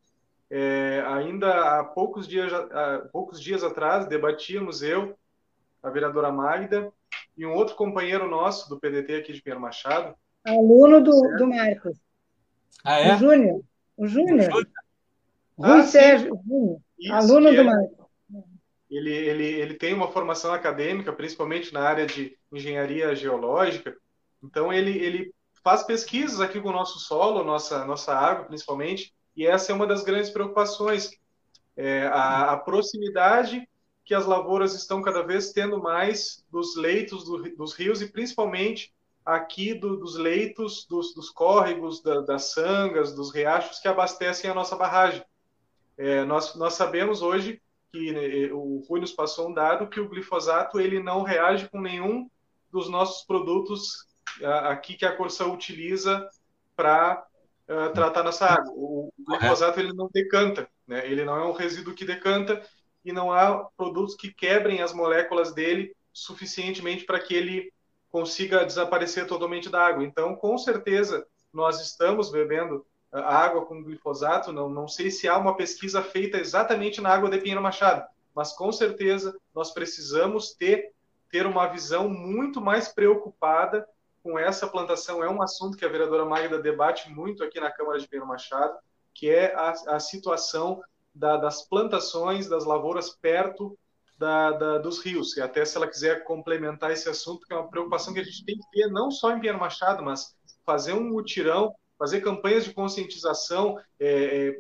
É, 0.50 1.04
ainda 1.08 1.80
há 1.80 1.84
poucos 1.84 2.28
dias, 2.28 2.52
há 2.54 3.08
poucos 3.12 3.42
dias 3.42 3.64
atrás, 3.64 4.08
debatíamos 4.08 4.82
eu, 4.82 5.18
a 5.82 5.90
vereadora 5.90 6.32
Magda, 6.32 6.92
e 7.38 7.46
um 7.46 7.54
outro 7.54 7.76
companheiro 7.76 8.30
nosso 8.30 8.70
do 8.70 8.80
PDT 8.80 9.16
aqui 9.16 9.34
de 9.34 9.42
Pinheiro 9.42 9.62
Machado. 9.62 10.16
Aluno 10.46 11.02
do, 11.02 11.12
do 11.38 11.48
Marcos. 11.48 11.98
Ah, 12.84 13.00
é? 13.00 13.16
O 13.16 13.18
Júnior. 13.18 13.62
O 13.98 14.08
Júnior. 14.08 14.52
Rui 15.58 15.80
ah, 15.80 15.84
Sérgio, 15.84 16.40
Júnior. 16.46 16.82
Aluno 17.12 17.52
do 17.52 17.62
é. 17.62 17.64
Marcos 17.64 17.97
ele, 18.90 19.12
ele, 19.12 19.46
ele 19.46 19.74
tem 19.74 19.94
uma 19.94 20.12
formação 20.12 20.54
acadêmica, 20.54 21.12
principalmente 21.12 21.74
na 21.74 21.82
área 21.82 22.06
de 22.06 22.38
engenharia 22.52 23.16
geológica. 23.16 23.96
Então, 24.42 24.72
ele, 24.72 24.98
ele 24.98 25.34
faz 25.64 25.84
pesquisas 25.84 26.40
aqui 26.40 26.62
com 26.62 26.70
o 26.70 26.74
nosso 26.74 27.00
solo, 27.00 27.44
nossa, 27.44 27.84
nossa 27.86 28.14
água, 28.14 28.46
principalmente, 28.46 29.14
e 29.36 29.46
essa 29.46 29.72
é 29.72 29.76
uma 29.76 29.86
das 29.86 30.04
grandes 30.04 30.30
preocupações. 30.30 31.12
É, 31.76 32.08
a, 32.08 32.54
a, 32.54 32.58
proximidade 32.58 33.68
que 34.04 34.16
as 34.16 34.26
lavouras 34.26 34.74
estão 34.74 35.02
cada 35.02 35.22
vez 35.22 35.52
tendo 35.52 35.80
mais 35.80 36.44
dos 36.50 36.76
leitos 36.76 37.26
do, 37.26 37.44
dos 37.56 37.74
rios 37.74 38.02
e 38.02 38.08
principalmente 38.08 38.92
aqui 39.24 39.74
do, 39.74 39.98
dos 39.98 40.16
leitos 40.16 40.88
dos, 40.90 41.14
dos 41.14 41.30
córregos, 41.30 42.02
da, 42.02 42.22
das 42.22 42.52
sangas, 42.54 43.14
dos 43.14 43.32
riachos 43.32 43.80
que 43.80 43.88
abastecem 43.88 44.50
a 44.50 44.54
nossa 44.54 44.76
barragem. 44.76 45.24
É, 45.98 46.24
nós, 46.24 46.56
nós 46.56 46.74
sabemos 46.74 47.22
hoje 47.22 47.62
que 47.92 48.12
né, 48.12 48.52
o 48.54 48.84
Rui 48.88 49.00
nos 49.00 49.12
passou 49.12 49.50
um 49.50 49.54
dado 49.54 49.90
que 49.90 50.00
o 50.00 50.10
glifosato 50.10 50.80
ele 50.80 51.02
não 51.02 51.24
reage 51.24 51.70
com 51.70 51.82
nenhum 51.82 52.30
dos 52.72 52.90
nossos 52.90 53.26
produtos 53.26 54.06
aqui 54.44 54.96
que 54.96 55.06
a 55.06 55.16
Corsã 55.16 55.48
utiliza 55.48 56.28
para 56.76 57.26
uh, 57.68 57.94
tratar 57.94 58.24
nossa 58.24 58.46
água. 58.46 58.72
O 58.76 59.12
glifosato 59.20 59.80
ele 59.80 59.94
não 59.94 60.10
decanta, 60.14 60.70
né? 60.86 61.10
ele 61.10 61.24
não 61.26 61.36
é 61.36 61.46
um 61.46 61.54
resíduo 61.54 61.94
que 61.94 62.06
decanta 62.06 62.62
e 63.04 63.12
não 63.12 63.32
há 63.32 63.66
produtos 63.78 64.16
que 64.16 64.34
quebrem 64.34 64.82
as 64.82 64.94
moléculas 64.94 65.54
dele 65.54 65.96
suficientemente 66.14 67.06
para 67.06 67.20
que 67.20 67.34
ele 67.34 67.72
consiga 68.10 68.66
desaparecer 68.66 69.28
totalmente 69.28 69.70
da 69.70 69.86
água. 69.86 70.04
Então, 70.04 70.36
com 70.36 70.58
certeza, 70.58 71.26
nós 71.54 71.82
estamos 71.82 72.32
bebendo 72.32 72.86
água 73.20 73.66
com 73.66 73.84
glifosato, 73.84 74.52
não, 74.52 74.70
não 74.70 74.88
sei 74.88 75.10
se 75.12 75.28
há 75.28 75.38
uma 75.38 75.56
pesquisa 75.56 76.02
feita 76.02 76.38
exatamente 76.38 77.02
na 77.02 77.10
água 77.10 77.30
de 77.30 77.38
Pinheiro 77.40 77.62
Machado, 77.62 78.06
mas 78.36 78.54
com 78.54 78.72
certeza 78.72 79.38
nós 79.54 79.72
precisamos 79.72 80.54
ter, 80.54 80.92
ter 81.30 81.46
uma 81.46 81.68
visão 81.68 82.10
muito 82.10 82.62
mais 82.62 82.88
preocupada 82.88 83.88
com 84.24 84.38
essa 84.38 84.68
plantação. 84.68 85.24
É 85.24 85.30
um 85.30 85.42
assunto 85.42 85.78
que 85.78 85.86
a 85.86 85.90
vereadora 85.90 86.26
Magda 86.26 86.60
debate 86.62 87.10
muito 87.10 87.44
aqui 87.44 87.60
na 87.60 87.72
Câmara 87.72 88.00
de 88.00 88.08
Pinheiro 88.08 88.28
Machado, 88.28 88.78
que 89.14 89.30
é 89.30 89.56
a, 89.56 89.74
a 89.96 90.00
situação 90.00 90.82
da, 91.14 91.38
das 91.38 91.64
plantações, 91.64 92.48
das 92.48 92.66
lavouras 92.66 93.10
perto 93.10 93.78
da, 94.18 94.52
da, 94.52 94.78
dos 94.78 95.00
rios. 95.00 95.36
E 95.38 95.42
até 95.42 95.64
se 95.64 95.78
ela 95.78 95.88
quiser 95.88 96.24
complementar 96.24 96.92
esse 96.92 97.10
assunto, 97.10 97.46
que 97.46 97.54
é 97.54 97.56
uma 97.56 97.70
preocupação 97.70 98.14
que 98.14 98.20
a 98.20 98.24
gente 98.24 98.46
tem 98.46 98.58
que 98.58 98.70
ter, 98.72 98.88
não 98.88 99.10
só 99.10 99.32
em 99.32 99.40
Pierre 99.40 99.60
Machado, 99.60 100.04
mas 100.04 100.36
fazer 100.66 100.94
um 100.94 101.04
mutirão, 101.04 101.74
fazer 101.98 102.22
campanhas 102.22 102.66
de 102.66 102.74
conscientização, 102.74 103.80
é, 104.00 104.48
é, 104.48 104.60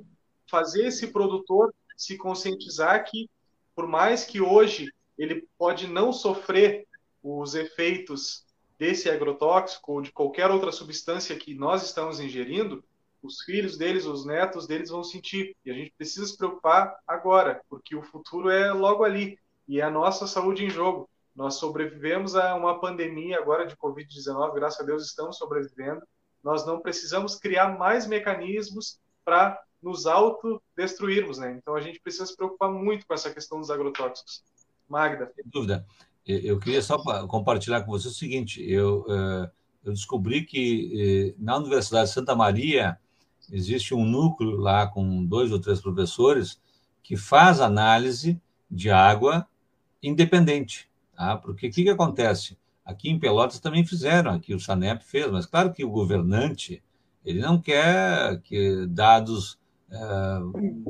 fazer 0.50 0.88
esse 0.88 1.08
produtor 1.08 1.74
se 1.96 2.16
conscientizar 2.18 3.04
que, 3.10 3.30
por 3.76 3.88
mais 3.88 4.24
que 4.24 4.40
hoje 4.40 4.92
ele 5.18 5.48
pode 5.58 5.88
não 5.88 6.14
sofrer 6.14 6.88
os 7.24 7.56
efeitos 7.56 8.46
desse 8.78 9.10
agrotóxico 9.10 9.94
ou 9.94 10.02
de 10.02 10.12
qualquer 10.12 10.52
outra 10.52 10.72
substância 10.72 11.36
que 11.36 11.56
nós 11.56 11.84
estamos 11.84 12.20
ingerindo, 12.20 12.84
os 13.22 13.42
filhos 13.42 13.78
deles, 13.78 14.06
os 14.06 14.26
netos 14.26 14.68
deles 14.68 14.90
vão 14.90 15.04
sentir. 15.04 15.56
E 15.66 15.72
a 15.72 15.74
gente 15.74 15.92
precisa 15.98 16.26
se 16.28 16.38
preocupar 16.38 16.98
agora, 17.08 17.62
porque 17.68 17.96
o 17.96 18.04
futuro 18.04 18.50
é 18.50 18.72
logo 18.72 19.04
ali 19.04 19.38
e 19.68 19.80
é 19.80 19.84
a 19.84 19.90
nossa 19.90 20.28
saúde 20.28 20.64
em 20.64 20.70
jogo. 20.70 21.10
Nós 21.36 21.56
sobrevivemos 21.56 22.36
a 22.36 22.56
uma 22.56 22.80
pandemia 22.80 23.40
agora 23.40 23.66
de 23.66 23.76
Covid-19, 23.76 24.54
graças 24.54 24.80
a 24.80 24.84
Deus 24.84 25.06
estamos 25.06 25.38
sobrevivendo. 25.38 26.02
Nós 26.44 26.66
não 26.66 26.80
precisamos 26.80 27.36
criar 27.36 27.78
mais 27.78 28.08
mecanismos 28.08 29.00
para 29.26 29.62
nos 29.82 30.06
autodestruirmos, 30.06 31.38
né? 31.38 31.58
Então 31.58 31.76
a 31.76 31.82
gente 31.82 32.00
precisa 32.00 32.26
se 32.26 32.36
preocupar 32.36 32.72
muito 32.72 33.06
com 33.06 33.14
essa 33.14 33.34
questão 33.34 33.60
dos 33.60 33.70
agrotóxicos. 33.70 34.44
Magda. 34.88 35.32
Sem 35.36 35.44
dúvida. 35.48 35.86
Eu 36.26 36.60
queria 36.60 36.82
só 36.82 36.98
compartilhar 37.28 37.84
com 37.84 37.92
você 37.92 38.08
o 38.08 38.12
seguinte: 38.12 38.62
eu, 38.62 39.06
eh, 39.10 39.52
eu 39.86 39.94
descobri 39.94 40.44
que 40.44 41.34
eh, 41.34 41.36
na 41.42 41.58
Universidade 41.58 42.10
de 42.10 42.14
Santa 42.14 42.36
Maria 42.36 42.98
existe 43.52 43.94
um 43.94 44.06
núcleo 44.06 44.58
lá 44.58 44.88
com 44.88 45.26
dois 45.26 45.52
ou 45.52 45.60
três 45.60 45.80
professores 45.80 46.60
que 47.02 47.16
faz 47.16 47.62
análise 47.62 48.42
de 48.70 48.90
água 48.90 49.48
independente. 50.04 50.90
Tá? 51.16 51.38
Porque 51.38 51.68
o 51.68 51.72
que, 51.72 51.84
que 51.84 51.90
acontece? 51.90 52.58
Aqui 52.88 53.10
em 53.10 53.20
Pelotas 53.20 53.60
também 53.60 53.86
fizeram, 53.86 54.32
aqui 54.32 54.56
o 54.56 54.60
SANEP 54.62 55.04
fez, 55.04 55.30
mas 55.30 55.46
claro 55.46 55.74
que 55.74 55.84
o 55.84 55.90
governante 55.90 56.82
ele 57.26 57.42
não 57.42 57.60
quer 57.60 58.40
que 58.40 58.88
dados 58.88 59.60
é, 59.92 59.98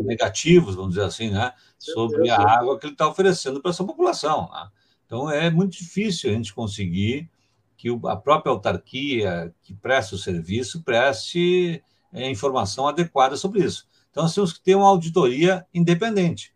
negativos, 0.03 0.76
vamos 0.76 0.91
dizer 0.91 1.06
assim, 1.06 1.32
né, 1.32 1.52
sobre 1.80 2.30
a 2.30 2.40
água 2.40 2.78
que 2.78 2.86
ele 2.86 2.94
está 2.94 3.07
oferecendo 3.07 3.60
para 3.60 3.72
essa 3.72 3.84
população. 3.84 4.48
Né? 4.52 4.69
Então 5.07 5.32
é 5.32 5.49
muito 5.49 5.72
difícil 5.76 6.30
a 6.30 6.34
gente 6.34 6.53
conseguir 6.53 7.28
que 7.76 7.90
a 8.06 8.15
própria 8.15 8.52
autarquia 8.52 9.52
que 9.64 9.74
presta 9.74 10.14
o 10.14 10.19
serviço 10.19 10.84
preste 10.84 11.84
é, 12.14 12.30
informação 12.30 12.88
adequada 12.88 13.36
sobre 13.36 13.64
isso. 13.64 13.88
Então 14.11 14.22
nós 14.22 14.36
temos 14.36 14.53
que 14.53 14.61
ter 14.61 14.76
uma 14.76 14.88
auditoria 14.88 15.65
independente. 15.74 16.53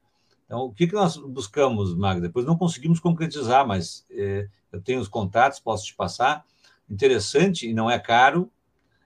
Então, 0.51 0.65
o 0.65 0.73
que, 0.73 0.85
que 0.85 0.93
nós 0.93 1.15
buscamos, 1.15 1.95
Magda? 1.95 2.27
Depois 2.27 2.45
não 2.45 2.57
conseguimos 2.57 2.99
concretizar, 2.99 3.65
mas 3.65 4.05
é, 4.11 4.49
eu 4.69 4.81
tenho 4.81 4.99
os 4.99 5.07
contatos, 5.07 5.61
posso 5.61 5.85
te 5.85 5.95
passar. 5.95 6.43
Interessante 6.89 7.69
e 7.69 7.73
não 7.73 7.89
é 7.89 7.97
caro, 7.97 8.51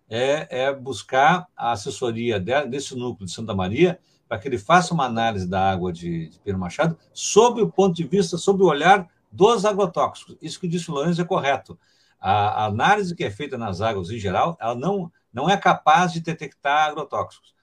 é, 0.09 0.63
é 0.63 0.73
buscar 0.73 1.45
a 1.55 1.73
assessoria 1.73 2.39
de, 2.39 2.65
desse 2.65 2.95
núcleo 2.95 3.27
de 3.27 3.31
Santa 3.31 3.53
Maria 3.53 3.99
para 4.27 4.39
que 4.39 4.47
ele 4.47 4.57
faça 4.57 4.91
uma 4.91 5.05
análise 5.05 5.47
da 5.47 5.69
água 5.69 5.93
de, 5.93 6.29
de 6.29 6.39
Pedro 6.39 6.59
Machado 6.59 6.97
sob 7.13 7.61
o 7.61 7.69
ponto 7.69 7.93
de 7.95 8.05
vista, 8.05 8.39
sob 8.39 8.63
o 8.63 8.67
olhar 8.67 9.07
dos 9.31 9.65
agrotóxicos. 9.65 10.35
Isso 10.41 10.59
que 10.59 10.67
disse 10.67 10.89
o 10.89 10.95
Lourenço 10.95 11.21
é 11.21 11.25
correto. 11.25 11.77
A, 12.19 12.63
a 12.63 12.65
análise 12.65 13.13
que 13.15 13.23
é 13.23 13.29
feita 13.29 13.55
nas 13.55 13.81
águas 13.81 14.09
em 14.09 14.17
geral, 14.17 14.57
ela 14.59 14.73
não, 14.73 15.11
não 15.31 15.47
é 15.47 15.55
capaz 15.55 16.11
de 16.11 16.21
detectar 16.21 16.89
agrotóxicos. 16.89 17.53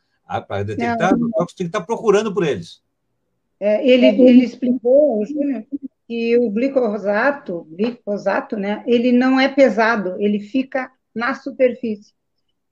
Para 0.46 0.62
detectar 0.62 1.10
não. 1.10 1.26
agrotóxicos, 1.26 1.54
tem 1.54 1.66
que 1.66 1.76
estar 1.76 1.84
procurando 1.84 2.32
por 2.32 2.44
eles. 2.44 2.80
É, 3.64 3.88
ele, 3.88 4.06
ele 4.06 4.44
explicou, 4.44 5.24
Júnior, 5.24 5.64
que 6.08 6.36
o 6.36 6.50
glicosato, 6.50 7.64
glifosato, 7.70 8.56
né, 8.56 8.82
ele 8.88 9.12
não 9.12 9.38
é 9.38 9.48
pesado, 9.48 10.16
ele 10.18 10.40
fica 10.40 10.90
na 11.14 11.32
superfície. 11.36 12.12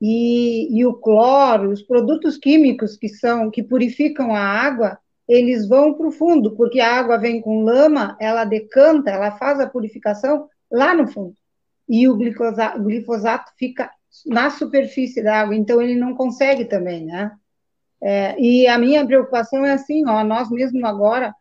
E, 0.00 0.76
e 0.76 0.84
o 0.84 0.94
cloro, 0.94 1.70
os 1.70 1.80
produtos 1.80 2.36
químicos 2.36 2.96
que 2.96 3.08
são 3.08 3.52
que 3.52 3.62
purificam 3.62 4.34
a 4.34 4.40
água, 4.40 4.98
eles 5.28 5.68
vão 5.68 5.94
para 5.94 6.08
o 6.08 6.10
fundo, 6.10 6.56
porque 6.56 6.80
a 6.80 6.92
água 6.92 7.18
vem 7.18 7.40
com 7.40 7.62
lama, 7.62 8.16
ela 8.18 8.44
decanta, 8.44 9.10
ela 9.10 9.30
faz 9.38 9.60
a 9.60 9.68
purificação 9.68 10.48
lá 10.68 10.92
no 10.92 11.06
fundo. 11.06 11.36
E 11.88 12.08
o 12.08 12.16
glifosato, 12.16 12.80
o 12.80 12.82
glifosato 12.82 13.52
fica 13.56 13.88
na 14.26 14.50
superfície 14.50 15.22
da 15.22 15.42
água, 15.42 15.54
então 15.54 15.80
ele 15.80 15.94
não 15.94 16.16
consegue 16.16 16.64
também, 16.64 17.06
né? 17.06 17.30
É, 18.02 18.40
e 18.40 18.66
a 18.66 18.78
minha 18.78 19.06
preocupação 19.06 19.64
é 19.64 19.72
assim, 19.72 20.06
ó, 20.08 20.24
nós 20.24 20.50
mesmo 20.50 20.86
agora 20.86 21.34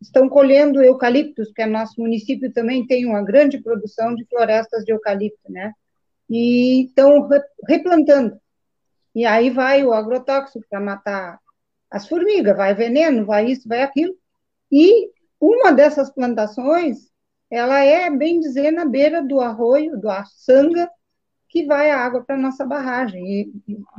estão 0.00 0.28
colhendo 0.28 0.82
eucaliptos, 0.82 1.48
porque 1.48 1.64
nosso 1.64 2.00
município 2.00 2.52
também 2.52 2.86
tem 2.86 3.06
uma 3.06 3.22
grande 3.22 3.62
produção 3.62 4.14
de 4.14 4.24
florestas 4.26 4.84
de 4.84 4.92
eucalipto, 4.92 5.50
né? 5.50 5.72
E 6.28 6.86
estão 6.86 7.28
replantando. 7.68 8.38
E 9.14 9.24
aí 9.24 9.50
vai 9.50 9.84
o 9.84 9.92
agrotóxico 9.92 10.64
para 10.68 10.80
matar 10.80 11.38
as 11.90 12.08
formigas, 12.08 12.56
vai 12.56 12.74
veneno, 12.74 13.26
vai 13.26 13.46
isso, 13.46 13.68
vai 13.68 13.82
aquilo. 13.82 14.14
E 14.70 15.10
uma 15.40 15.72
dessas 15.72 16.10
plantações, 16.10 17.10
ela 17.50 17.80
é, 17.80 18.10
bem 18.10 18.40
dizer, 18.40 18.70
na 18.70 18.84
beira 18.84 19.22
do 19.22 19.40
arroio, 19.40 19.98
do 19.98 20.08
açanga, 20.08 20.88
que 21.52 21.66
vai 21.66 21.90
a 21.90 21.98
água 21.98 22.24
para 22.24 22.34
a 22.34 22.38
nossa 22.38 22.64
barragem. 22.64 23.22
E, 23.22 23.52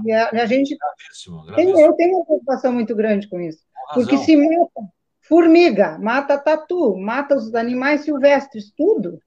e 0.06 0.12
a, 0.12 0.30
a, 0.32 0.46
gente. 0.48 0.76
Gravíssimo, 0.76 1.46
gravíssimo. 1.46 1.76
Tem, 1.76 1.86
eu 1.86 1.94
tenho 1.94 2.16
uma 2.16 2.26
preocupação 2.26 2.74
muito 2.74 2.96
grande 2.96 3.30
com 3.30 3.40
isso. 3.40 3.60
Com 3.90 3.94
porque 3.94 4.18
se 4.18 4.36
mata 4.36 4.90
formiga, 5.22 6.00
mata 6.00 6.38
tatu, 6.38 6.98
mata 6.98 7.36
os 7.36 7.54
animais 7.54 8.02
silvestres, 8.02 8.74
tudo. 8.76 9.20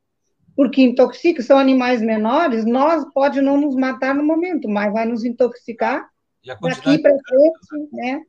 Porque 0.57 0.83
intoxica, 0.83 1.41
são 1.43 1.57
animais 1.57 2.03
menores, 2.03 2.65
nós 2.65 3.05
pode 3.15 3.41
não 3.41 3.61
nos 3.61 3.77
matar 3.77 4.15
no 4.15 4.25
momento, 4.25 4.69
mas 4.69 4.93
vai 4.93 5.07
nos 5.07 5.25
intoxicar 5.25 6.09
daqui 6.45 6.99
para 6.99 7.13
frente, 7.13 7.89
né? 7.93 8.23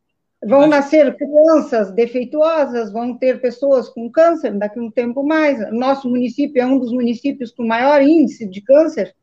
Vão 0.46 0.68
nascer 0.68 1.16
crianças 1.16 1.92
defeituosas, 1.92 2.92
vão 2.92 3.18
ter 3.18 3.42
pessoas 3.42 3.90
com 3.90 4.12
câncer 4.12 4.54
daqui 4.54 4.78
a 4.78 4.84
um 4.84 4.92
tempo 4.92 5.24
mais. 5.24 5.72
Nosso 5.72 6.08
município 6.08 6.62
é 6.62 6.66
um 6.66 6.78
dos 6.78 6.92
municípios 6.92 7.52
com 7.52 7.66
maior 7.66 8.02
índice 8.02 8.48
de 8.48 8.62
câncer 8.62 9.16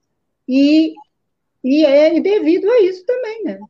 e, 0.49 0.95
e 1.63 1.85
é 1.85 2.21
devido 2.21 2.71
a 2.71 2.81
isso 2.81 3.05
também, 3.05 3.45
né? 3.45 3.61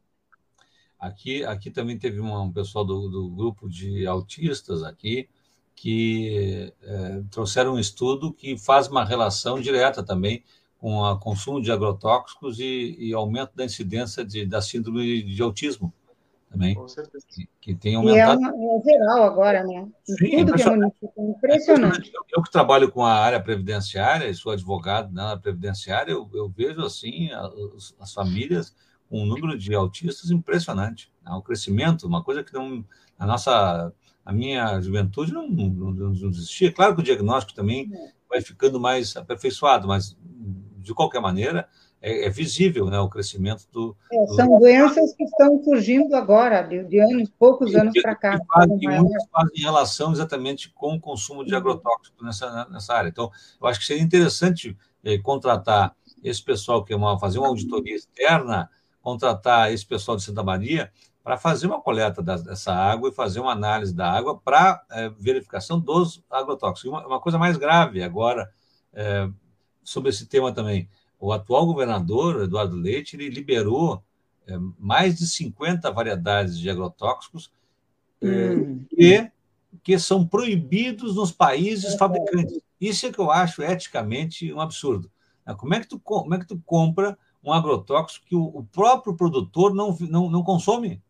Aqui, 0.99 1.45
aqui 1.45 1.71
também 1.71 1.99
teve 1.99 2.19
uma, 2.21 2.41
um 2.41 2.53
pessoal 2.53 2.85
do, 2.85 3.09
do 3.09 3.29
grupo 3.31 3.69
de 3.69 4.07
autistas 4.07 4.83
aqui 4.83 5.29
que 5.77 6.73
é, 6.83 7.23
trouxeram 7.31 7.75
um 7.75 7.79
estudo 7.79 8.33
que 8.33 8.57
faz 8.57 8.89
uma 8.89 9.05
relação 9.05 9.61
direta 9.61 10.03
também 10.03 10.43
com 10.79 10.99
o 10.99 11.19
consumo 11.19 11.61
de 11.61 11.73
agrotóxicos 11.73 12.59
e, 12.59 12.97
e 12.99 13.13
aumento 13.13 13.55
da 13.55 13.65
incidência 13.65 14.25
de, 14.25 14.47
da 14.47 14.63
síndrome 14.63 15.23
de 15.23 15.43
autismo 15.43 15.93
também. 16.55 16.75
Com 16.75 16.89
certeza. 16.89 17.25
Que, 17.29 17.49
que 17.61 17.75
tem 17.75 17.97
aumentado. 17.97 18.41
E 18.41 18.45
é, 18.45 18.49
uma, 18.49 18.79
é 18.79 18.83
geral 18.83 19.23
agora, 19.25 19.65
né? 19.65 19.89
Sim, 20.05 20.39
Tudo 20.39 20.55
que 20.55 20.63
é 20.63 20.71
município, 20.71 21.13
é 21.17 21.23
impressionante. 21.23 22.13
Eu, 22.15 22.23
eu, 22.37 22.43
que 22.43 22.51
trabalho 22.51 22.91
com 22.91 23.05
a 23.05 23.13
área 23.13 23.43
previdenciária, 23.43 24.29
e 24.29 24.35
sou 24.35 24.53
advogado 24.53 25.13
na 25.13 25.31
área 25.31 25.43
previdenciária, 25.43 26.13
eu, 26.13 26.29
eu 26.33 26.49
vejo 26.49 26.81
assim 26.83 27.31
as, 27.33 27.95
as, 28.01 28.15
famílias 28.15 28.75
com 29.09 29.23
um 29.23 29.27
número 29.27 29.59
de 29.59 29.75
autistas 29.75 30.31
impressionante. 30.31 31.13
Né? 31.23 31.33
O 31.33 31.43
crescimento, 31.43 32.07
uma 32.07 32.23
coisa 32.23 32.43
que 32.43 32.53
não, 32.55 32.85
a 33.19 33.27
nossa, 33.27 33.93
a 34.25 34.33
minha 34.33 34.81
juventude 34.81 35.33
não, 35.33 35.49
não, 35.49 35.91
não 35.93 36.31
existia. 36.31 36.73
Claro 36.73 36.95
que 36.95 37.01
o 37.01 37.05
diagnóstico 37.05 37.55
também 37.55 37.91
é. 37.93 38.13
vai 38.29 38.41
ficando 38.41 38.81
mais 38.81 39.17
aperfeiçoado, 39.17 39.87
mas 39.87 40.17
de 40.79 40.95
qualquer 40.95 41.21
maneira 41.21 41.69
é, 42.05 42.27
é 42.27 42.31
visível 42.31 42.91
né, 42.91 43.01
o 43.01 43.09
crescimento 43.09 43.67
do. 43.73 43.97
É, 44.13 44.27
são 44.35 44.47
do... 44.47 44.59
doenças 44.59 45.15
que 45.15 45.25
estão 45.25 45.63
surgindo 45.65 46.15
agora, 46.15 46.61
de, 46.61 46.85
de 46.85 47.01
anos, 47.01 47.31
poucos 47.39 47.75
anos 47.75 47.99
para 48.03 48.15
cá. 48.15 48.39
Que, 48.39 48.47
fazem, 48.47 48.79
que 48.79 48.89
muitas 48.89 49.25
fazem 49.33 49.63
relação 49.63 50.13
exatamente 50.13 50.71
com 50.75 50.97
o 50.97 51.01
consumo 51.01 51.43
de 51.43 51.53
uhum. 51.53 51.59
agrotóxicos 51.59 52.23
nessa, 52.23 52.67
nessa 52.67 52.95
área. 52.95 53.09
Então, 53.09 53.31
eu 53.59 53.67
acho 53.67 53.81
que 53.81 53.87
seria 53.87 54.03
interessante 54.03 54.77
eh, 55.03 55.17
contratar 55.17 55.97
esse 56.23 56.43
pessoal 56.43 56.85
que 56.85 56.93
é 56.93 56.97
uma, 56.97 57.19
fazer 57.19 57.39
uma 57.39 57.49
auditoria 57.49 57.97
externa, 57.97 58.69
contratar 59.01 59.73
esse 59.73 59.87
pessoal 59.87 60.19
de 60.19 60.25
Santa 60.25 60.43
Maria 60.43 60.93
para 61.23 61.39
fazer 61.39 61.67
uma 61.67 61.81
coleta 61.81 62.23
dessa 62.23 62.75
água 62.75 63.09
e 63.09 63.13
fazer 63.13 63.41
uma 63.41 63.53
análise 63.53 63.95
da 63.95 64.13
água 64.13 64.39
para 64.39 64.85
eh, 64.91 65.11
verificação 65.19 65.81
dos 65.81 66.23
agrotóxicos. 66.31 66.91
Uma, 66.91 67.07
uma, 67.07 67.21
coisa 67.21 67.39
mais 67.39 67.57
grave 67.57 68.03
agora 68.03 68.51
eh, 68.93 69.27
sobre 69.83 70.11
esse 70.11 70.27
tema 70.27 70.53
também 70.53 70.87
o 71.25 71.33
atual 71.33 71.65
governador, 71.65 72.43
Eduardo 72.43 72.77
Leite, 72.77 73.17
ele 73.17 73.31
liberou 73.31 74.05
é, 74.47 74.59
mais 74.79 75.17
de 75.17 75.27
50 75.27 75.91
variedades 75.91 76.59
de 76.59 76.69
agrotóxicos 76.69 77.51
é, 78.21 78.27
hum. 78.27 78.85
que, 78.91 79.31
que 79.83 79.99
são 79.99 80.27
proibidos 80.27 81.17
nos 81.17 81.33
países 81.33 81.95
fabricantes. 81.95 82.61
Isso 82.79 83.07
é 83.07 83.13
que 83.13 83.19
eu 83.19 83.31
acho 83.31 83.63
eticamente 83.63 84.53
um 84.53 84.61
absurdo. 84.61 85.11
Né? 85.47 85.55
Como 85.55 85.73
é 85.73 85.81
que 85.81 85.89
tu, 85.89 85.99
como 85.99 86.35
é 86.35 86.39
que 86.39 86.47
tu 86.47 86.61
compra 86.67 87.17
um 87.43 87.55
agrotóxico 87.55 88.27
que 88.27 88.37
o, 88.37 88.45
o 88.45 88.63
próprio 88.63 89.17
produtor 89.17 89.75
não, 89.75 89.97
não, 90.01 90.29
não 90.29 90.43
consome? 90.43 91.03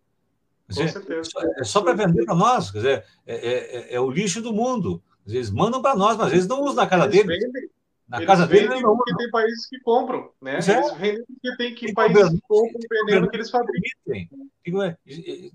Dizer, 0.68 0.94
é 1.58 1.64
só 1.64 1.82
para 1.82 1.92
vender 1.92 2.24
para 2.24 2.36
nós, 2.36 2.70
quer 2.70 2.78
dizer, 2.78 3.04
é, 3.26 3.34
é, 3.34 3.76
é, 3.76 3.94
é, 3.96 4.00
o 4.00 4.12
lixo 4.12 4.40
do 4.40 4.52
mundo. 4.52 5.02
Eles 5.26 5.50
mandam 5.50 5.82
para 5.82 5.96
nós, 5.96 6.16
mas 6.16 6.32
eles 6.32 6.46
não 6.46 6.62
usam 6.62 6.76
na 6.76 6.86
casa 6.86 7.08
deles. 7.08 7.26
Vendem. 7.26 7.68
Na 8.06 8.18
eles 8.18 8.26
casa 8.26 8.46
deles 8.46 8.82
não 8.82 8.96
porque 8.96 9.16
tem 9.16 9.30
países 9.30 9.66
que 9.66 9.80
compram, 9.80 10.30
né? 10.40 10.58
É. 10.58 10.72
Eles 10.72 10.92
vendem 10.98 11.24
porque 11.24 11.56
tem, 11.56 11.74
que 11.74 11.86
tem 11.86 11.94
países 11.94 12.30
que 12.30 12.40
compram 12.42 12.78
o 12.78 13.06
veneno 13.06 13.30
que 13.30 13.36
eles 13.36 13.50
fabricam. 13.50 14.02
Tem, 14.62 14.98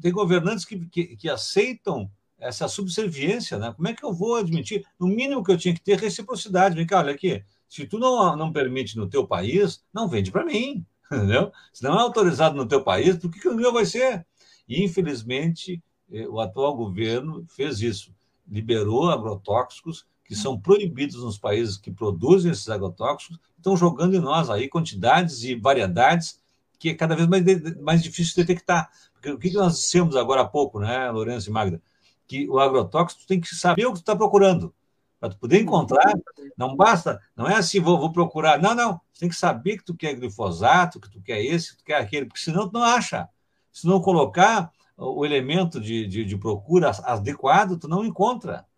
tem 0.01 0.11
governantes 0.11 0.65
que, 0.65 0.79
que, 0.87 1.15
que 1.15 1.29
aceitam 1.29 2.09
essa 2.39 2.67
subserviência, 2.67 3.57
né? 3.57 3.73
Como 3.75 3.87
é 3.87 3.93
que 3.93 4.03
eu 4.03 4.13
vou 4.13 4.37
admitir? 4.37 4.85
No 4.99 5.07
mínimo 5.07 5.43
que 5.43 5.51
eu 5.51 5.57
tinha 5.57 5.73
que 5.73 5.81
ter 5.81 5.99
reciprocidade. 5.99 6.75
Vem 6.75 6.87
cá, 6.87 6.99
olha 6.99 7.13
aqui. 7.13 7.43
Se 7.67 7.85
tu 7.85 7.99
não, 7.99 8.35
não 8.35 8.51
permite 8.51 8.97
no 8.97 9.07
teu 9.07 9.27
país, 9.27 9.83
não 9.93 10.07
vende 10.07 10.31
para 10.31 10.45
mim, 10.45 10.83
entendeu? 11.11 11.51
Se 11.71 11.83
não 11.83 11.97
é 11.99 12.01
autorizado 12.01 12.55
no 12.55 12.67
teu 12.67 12.83
país, 12.83 13.17
por 13.17 13.29
que, 13.29 13.39
que 13.39 13.49
o 13.49 13.55
meu 13.55 13.71
vai 13.71 13.85
ser? 13.85 14.25
E, 14.67 14.83
infelizmente, 14.83 15.81
eh, 16.11 16.27
o 16.27 16.39
atual 16.39 16.75
governo 16.75 17.45
fez 17.49 17.81
isso. 17.81 18.13
Liberou 18.47 19.09
agrotóxicos 19.09 20.07
que 20.29 20.35
são 20.35 20.59
proibidos 20.59 21.23
nos 21.23 21.39
países 21.39 21.75
que 21.75 21.89
produzem 21.89 22.51
esses 22.51 22.69
agrotóxicos, 22.69 23.39
estão 23.57 23.75
jogando 23.75 24.15
em 24.15 24.19
nós 24.19 24.47
aí 24.47 24.69
quantidades 24.69 25.43
e 25.43 25.55
variedades 25.55 26.39
que 26.77 26.89
é 26.89 26.93
cada 26.93 27.15
vez 27.15 27.27
mais, 27.27 27.43
mais 27.81 28.03
difícil 28.03 28.35
de 28.35 28.43
detectar. 28.43 28.91
Porque 29.11 29.31
o 29.31 29.39
que 29.39 29.51
nós 29.51 29.77
dissemos 29.77 30.15
agora 30.15 30.41
há 30.41 30.45
pouco, 30.45 30.79
né, 30.79 31.09
Lourenço 31.09 31.49
e 31.49 31.51
Magda? 31.51 31.81
Que 32.27 32.47
o 32.47 32.59
agrotóxico 32.59 33.25
tem 33.25 33.41
que 33.41 33.53
saber 33.55 33.87
o 33.87 33.91
que 33.91 33.99
está 33.99 34.15
procurando. 34.15 34.71
Para 35.19 35.29
tu 35.29 35.37
poder 35.39 35.59
encontrar, 35.59 36.13
não 36.55 36.75
basta, 36.75 37.19
não 37.35 37.49
é 37.49 37.55
assim, 37.55 37.79
vou, 37.79 37.97
vou 37.97 38.13
procurar. 38.13 38.61
Não, 38.61 38.75
não. 38.75 39.01
Você 39.11 39.21
tem 39.21 39.29
que 39.29 39.35
saber 39.35 39.77
que 39.77 39.83
tu 39.83 39.95
quer 39.95 40.13
glifosato, 40.13 40.99
que 40.99 41.09
tu 41.09 41.19
quer 41.21 41.43
esse, 41.43 41.71
que 41.71 41.77
tu 41.79 41.83
quer 41.85 41.95
aquele, 41.95 42.27
porque 42.27 42.39
senão 42.39 42.69
tu 42.69 42.73
não 42.73 42.83
acha. 42.83 43.27
Se 43.73 43.87
não 43.87 43.99
colocar 43.99 44.71
o 44.95 45.25
elemento 45.25 45.81
de, 45.81 46.05
de, 46.05 46.23
de 46.23 46.37
procura 46.37 46.91
adequado, 47.03 47.77
tu 47.77 47.87
não 47.87 48.05
encontra. 48.05 48.68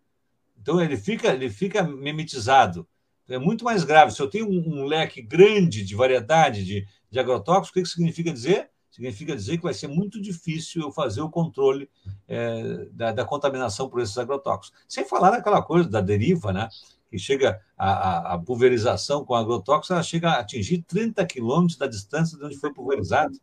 Então 0.61 0.81
ele 0.81 0.97
fica, 0.97 1.29
ele 1.29 1.49
fica 1.49 1.83
mimetizado. 1.83 2.87
É 3.27 3.37
muito 3.37 3.63
mais 3.63 3.83
grave. 3.83 4.11
Se 4.11 4.21
eu 4.21 4.29
tenho 4.29 4.47
um, 4.47 4.81
um 4.81 4.85
leque 4.85 5.21
grande 5.21 5.83
de 5.83 5.95
variedade 5.95 6.65
de, 6.65 6.85
de 7.09 7.19
agrotóxicos, 7.19 7.69
o 7.69 7.73
que, 7.73 7.81
que 7.81 7.89
significa 7.89 8.31
dizer? 8.31 8.69
Significa 8.91 9.35
dizer 9.35 9.57
que 9.57 9.63
vai 9.63 9.73
ser 9.73 9.87
muito 9.87 10.21
difícil 10.21 10.81
eu 10.81 10.91
fazer 10.91 11.21
o 11.21 11.29
controle 11.29 11.89
é, 12.27 12.87
da, 12.91 13.11
da, 13.13 13.25
contaminação 13.25 13.89
por 13.89 14.01
esses 14.01 14.17
agrotóxicos. 14.17 14.77
Sem 14.87 15.05
falar 15.05 15.31
naquela 15.31 15.61
coisa 15.61 15.87
da 15.87 16.01
deriva, 16.01 16.51
né? 16.51 16.67
que 17.11 17.19
chega 17.19 17.59
a, 17.77 17.91
a, 17.91 18.33
a 18.33 18.37
pulverização 18.39 19.25
com 19.25 19.35
agrotóxicos, 19.35 19.91
ela 19.91 20.01
chega 20.01 20.29
a 20.29 20.39
atingir 20.39 20.81
30 20.83 21.25
quilômetros 21.25 21.77
da 21.77 21.85
distância 21.85 22.37
de 22.37 22.45
onde 22.45 22.57
foi 22.57 22.73
pulverizado. 22.73 23.37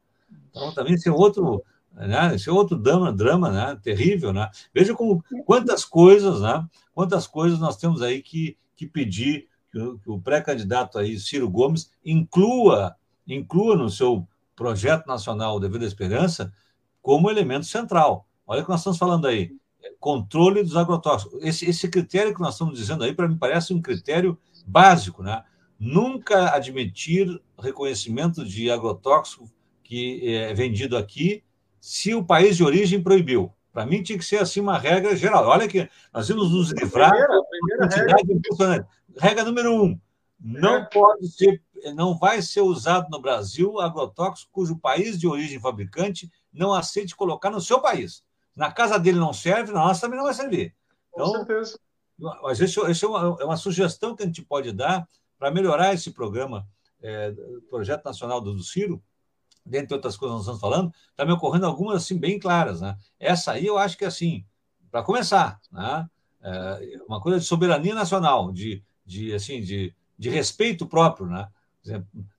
Então, 0.51 0.73
também 0.73 0.95
esse 0.95 1.07
é 1.07 1.13
outro, 1.13 1.63
né? 2.07 2.35
Esse 2.35 2.49
é 2.49 2.53
outro 2.53 2.77
drama, 2.77 3.13
drama 3.13 3.51
né? 3.51 3.79
terrível. 3.83 4.33
Né? 4.33 4.49
Veja 4.73 4.95
como, 4.95 5.25
quantas 5.45 5.85
coisas, 5.85 6.41
né? 6.41 6.67
quantas 6.95 7.27
coisas 7.27 7.59
nós 7.59 7.77
temos 7.77 8.03
aí 8.03 8.23
que, 8.23 8.57
que 8.77 8.87
pedir 8.87 9.49
que 9.71 10.11
o, 10.11 10.21
pré-candidato 10.21 10.99
aí, 10.99 11.19
Ciro 11.19 11.49
Gomes, 11.51 11.91
inclua, 12.05 12.97
inclua 13.27 13.77
no 13.77 13.91
seu 13.91 14.27
projeto 14.57 15.07
nacional 15.07 15.61
Devido 15.61 15.85
à 15.85 15.87
Esperança 15.87 16.53
como 17.03 17.31
elemento 17.31 17.67
central. 17.67 18.27
Olha 18.47 18.63
o 18.63 18.65
que 18.65 18.71
nós 18.71 18.81
estamos 18.81 18.99
falando 18.99 19.27
aí. 19.27 19.53
Controle 20.01 20.63
dos 20.63 20.77
agrotóxicos. 20.77 21.43
Esse, 21.43 21.69
esse 21.69 21.89
critério 21.89 22.35
que 22.35 22.41
nós 22.41 22.55
estamos 22.55 22.79
dizendo 22.79 23.05
aí, 23.05 23.15
para 23.15 23.29
mim, 23.29 23.37
parece 23.37 23.75
um 23.75 23.81
critério 23.81 24.39
básico, 24.67 25.23
né? 25.23 25.45
Nunca 25.79 26.55
admitir 26.55 27.41
reconhecimento 27.59 28.45
de 28.45 28.71
agrotóxico 28.71 29.49
que 29.85 30.35
é 30.35 30.53
vendido 30.53 30.97
aqui 30.97 31.45
se 31.81 32.15
o 32.15 32.25
país 32.25 32.57
de 32.57 32.65
origem 32.65 33.03
proibiu. 33.03 33.53
Para 33.73 33.87
mim, 33.87 34.03
tinha 34.03 34.19
que 34.19 34.25
ser 34.25 34.39
assim 34.39 34.61
uma 34.61 34.79
regra 34.79 35.15
geral. 35.15 35.47
Olha 35.47 35.69
que 35.69 35.89
nós 36.13 36.29
vamos 36.29 36.51
nos 36.51 36.71
livrar. 36.73 37.11
Primeira, 37.11 37.89
primeira 37.89 38.27
regra. 38.59 38.89
regra 39.17 39.45
número 39.45 39.85
um: 39.85 40.01
não 40.41 40.77
é. 40.77 40.85
pode 40.87 41.29
ser 41.29 41.63
não 41.95 42.17
vai 42.17 42.43
ser 42.43 42.61
usado 42.61 43.09
no 43.11 43.21
Brasil 43.21 43.81
agrotóxico 43.81 44.51
cujo 44.53 44.79
país 44.79 45.19
de 45.19 45.27
origem 45.27 45.61
fabricante 45.61 46.31
não 46.53 46.73
aceite 46.73 47.15
colocar 47.15 47.51
no 47.51 47.61
seu 47.61 47.81
país. 47.81 48.25
Na 48.55 48.73
casa 48.73 48.99
dele 48.99 49.19
não 49.19 49.33
serve, 49.33 49.73
na 49.73 49.81
nossa 49.81 50.01
também 50.01 50.17
não 50.19 50.25
vai 50.25 50.35
servir. 50.35 50.75
Então, 51.13 51.27
Com 51.27 51.37
certeza. 51.37 51.79
Mas 52.19 52.61
esse, 52.61 52.81
esse 52.81 53.05
é, 53.05 53.09
uma, 53.09 53.37
é, 53.41 53.45
uma, 53.45 53.57
sugestão 53.57 54.17
que 54.17 54.25
a 54.25 54.27
gente 54.27 54.43
pode 54.43 54.73
dar 54.73 55.07
para 55.39 55.53
melhorar 55.53 55.95
esse 55.95 56.11
programa, 56.11 56.67
é, 57.01 57.33
Projeto 57.71 58.05
Nacional 58.05 58.41
do, 58.41 58.55
do 58.55 58.63
Ciro, 58.65 59.01
dentre 59.69 59.95
outras 59.95 60.17
coisas 60.17 60.35
nós 60.37 60.43
estamos 60.43 60.61
falando, 60.61 60.93
está 61.11 61.25
me 61.25 61.33
ocorrendo 61.33 61.67
algumas 61.67 61.97
assim 62.03 62.19
bem 62.19 62.39
claras. 62.39 62.81
Né? 62.81 62.97
Essa 63.19 63.53
aí 63.53 63.67
eu 63.67 63.79
acho 63.79 63.97
que 63.97 64.05
assim, 64.05 64.45
para 64.91 65.03
começar, 65.03 65.61
né? 65.71 66.09
é 66.43 67.01
uma 67.07 67.21
coisa 67.21 67.39
de 67.39 67.45
soberania 67.45 67.95
nacional, 67.95 68.53
de, 68.53 68.83
de 69.05 69.35
assim, 69.35 69.61
de, 69.61 69.95
de 70.19 70.31
respeito 70.31 70.87
próprio, 70.87 71.27
né? 71.27 71.49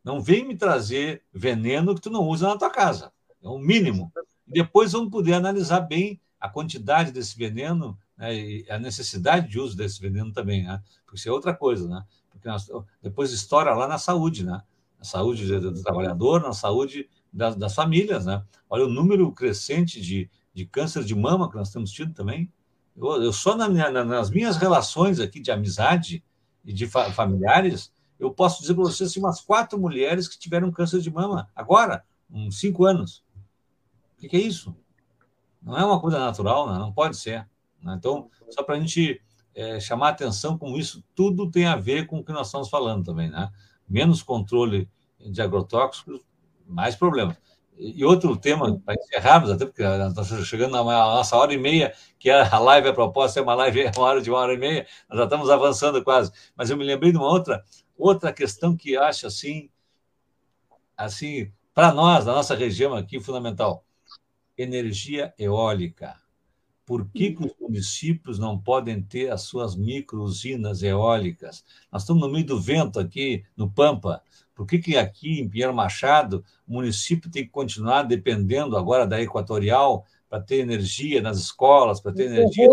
Não 0.03 0.22
vem 0.22 0.45
me 0.45 0.56
trazer 0.56 1.23
veneno 1.34 1.95
que 1.95 2.01
tu 2.01 2.10
não 2.10 2.27
usa 2.27 2.47
na 2.47 2.57
tua 2.57 2.69
casa. 2.69 3.11
É 3.41 3.47
o 3.47 3.57
mínimo. 3.57 4.11
Depois 4.45 4.91
vamos 4.91 5.10
poder 5.10 5.34
analisar 5.34 5.81
bem 5.81 6.19
a 6.39 6.47
quantidade 6.47 7.11
desse 7.11 7.38
veneno 7.38 7.97
né, 8.18 8.35
e 8.35 8.65
a 8.69 8.77
necessidade 8.77 9.49
de 9.49 9.60
uso 9.60 9.76
desse 9.76 9.99
veneno 9.99 10.31
também, 10.31 10.64
né? 10.64 10.81
Porque 11.03 11.18
isso 11.18 11.30
é 11.30 11.31
outra 11.31 11.53
coisa, 11.53 11.88
né? 11.88 12.03
Porque 12.30 12.47
nós, 12.47 12.69
depois 13.01 13.31
estoura 13.31 13.73
lá 13.73 13.88
na 13.88 13.97
saúde, 13.97 14.45
né? 14.45 14.61
Na 14.97 15.03
saúde 15.06 15.47
do 15.60 15.81
trabalhador, 15.81 16.41
na 16.41 16.53
saúde 16.53 17.10
das, 17.31 17.56
das, 17.56 17.76
famílias, 17.76 18.26
né? 18.26 18.43
Olha 18.69 18.85
o 18.85 18.89
número 18.89 19.31
crescente 19.31 20.01
de, 20.01 20.30
de 20.53 20.65
câncer 20.65 21.03
de 21.03 21.15
mama 21.15 21.49
que 21.49 21.56
nós 21.56 21.72
temos 21.72 21.91
tido 21.91 22.14
também. 22.14 22.51
Eu, 22.95 23.23
eu 23.23 23.34
só 23.34 23.56
na 23.56 23.69
minha, 23.69 23.89
nas 23.91 24.30
minhas 24.30 24.57
relações 24.57 25.19
aqui 25.19 25.39
de 25.39 25.51
amizade 25.51 26.23
e 26.65 26.73
de 26.73 26.88
fa 26.88 27.11
familiares, 27.11 27.91
eu 28.19 28.31
posso 28.31 28.61
dizer 28.61 28.73
para 28.73 28.84
vocês 28.84 29.10
assim, 29.10 29.19
umas 29.19 29.41
quatro 29.41 29.80
mulheres 29.80 30.27
que 30.27 30.38
tiveram 30.38 30.72
câncer 30.72 30.99
de 30.99 31.10
mama 31.10 31.49
agora, 31.56 32.03
uns 32.30 32.60
cinco 32.60 32.85
anos. 32.85 33.23
O 34.18 34.27
que, 34.27 34.35
é 34.35 34.39
isso? 34.39 34.76
Não 35.61 35.77
é 35.77 35.85
uma 35.85 35.99
coisa 35.99 36.19
natural, 36.19 36.72
né? 36.72 36.77
não 36.77 36.91
pode 36.91 37.15
ser. 37.15 37.47
Né? 37.81 37.95
Então, 37.97 38.30
só 38.49 38.64
para 38.64 38.76
a 38.76 38.80
gente 38.80 39.22
é, 39.56 39.80
chamar 39.80 40.10
atenção 40.10 40.57
como 40.57 40.77
isso 40.77 41.03
tudo 41.15 41.49
tem 41.49 41.65
a 41.65 41.77
ver 41.77 42.06
com 42.06 42.19
o 42.19 42.23
que 42.23 42.34
nós 42.34 42.47
estamos 42.47 42.69
falando 42.69 43.06
também, 43.06 43.30
né? 43.30 43.49
Menos 43.88 44.22
controle 44.22 44.89
de 45.19 45.41
agrotóxicos, 45.41 46.22
mais 46.70 46.96
problemas. 46.96 47.38
E 47.78 48.04
outro 48.04 48.36
tema, 48.36 48.78
para 48.86 48.96
encerrarmos, 48.96 49.50
até 49.50 49.66
porque 49.66 49.82
nós 49.84 50.10
estamos 50.10 50.48
chegando 50.48 50.72
na 50.72 50.84
nossa 50.84 51.38
hora 51.38 51.54
e 51.54 51.58
meia, 51.58 51.94
que 52.20 52.30
é 52.30 52.41
a 52.41 52.60
live, 52.60 52.90
a 52.90 52.94
proposta 52.94 53.40
é 53.40 53.44
uma 53.44 53.56
live, 53.56 53.90
uma 53.96 54.06
hora 54.06 54.22
de 54.22 54.30
uma 54.30 54.40
hora 54.40 54.54
e 54.54 54.58
meia, 54.58 54.86
nós 55.10 55.18
já 55.18 55.24
estamos 55.24 55.50
avançando 55.50 56.04
quase. 56.04 56.32
Mas 56.58 56.70
eu 56.70 56.76
me 56.76 56.84
lembrei 56.84 57.12
de 57.12 57.18
uma 57.18 57.30
outra, 57.30 57.64
Outra 58.00 58.32
questão 58.32 58.78
que 58.78 58.96
acho 58.96 59.28
assim, 59.28 59.70
assim, 60.96 61.52
para 61.74 61.94
nós, 61.94 62.26
na 62.26 62.32
nossa 62.32 62.56
região 62.56 62.96
aqui, 62.96 63.20
fundamental, 63.20 63.86
energia 64.58 65.34
eólica. 65.38 66.16
Por 66.86 67.10
que, 67.10 67.34
que, 67.34 67.46
os 67.46 67.54
municípios 67.60 68.40
não 68.40 68.58
podem 68.58 69.04
ter 69.04 69.30
as 69.30 69.41
suas 69.41 69.76
micro-usinas 69.76 70.82
eólicas? 70.82 71.66
Nós 71.91 72.04
estamos 72.04 72.22
no 72.22 72.32
meio 72.32 72.46
do 72.46 72.60
vento 72.60 73.02
aqui, 73.02 73.44
no 73.56 73.70
Pampa. 73.70 74.24
Por 74.60 74.68
que, 74.68 74.77
que 74.77 74.98
aqui 74.98 75.40
em 75.40 75.48
Pinheiro 75.48 75.73
Machado 75.73 76.44
o 76.68 76.73
município 76.73 77.31
tem 77.31 77.45
que 77.45 77.49
continuar 77.49 78.03
dependendo 78.03 78.76
agora 78.76 79.07
da 79.07 79.22
Equatorial 79.22 80.06
para 80.30 80.41
ter 80.41 80.57
energia 80.57 81.22
nas 81.22 81.38
escolas, 81.38 82.02
para 82.02 82.11
ter 82.11 82.26
energia? 82.26 82.68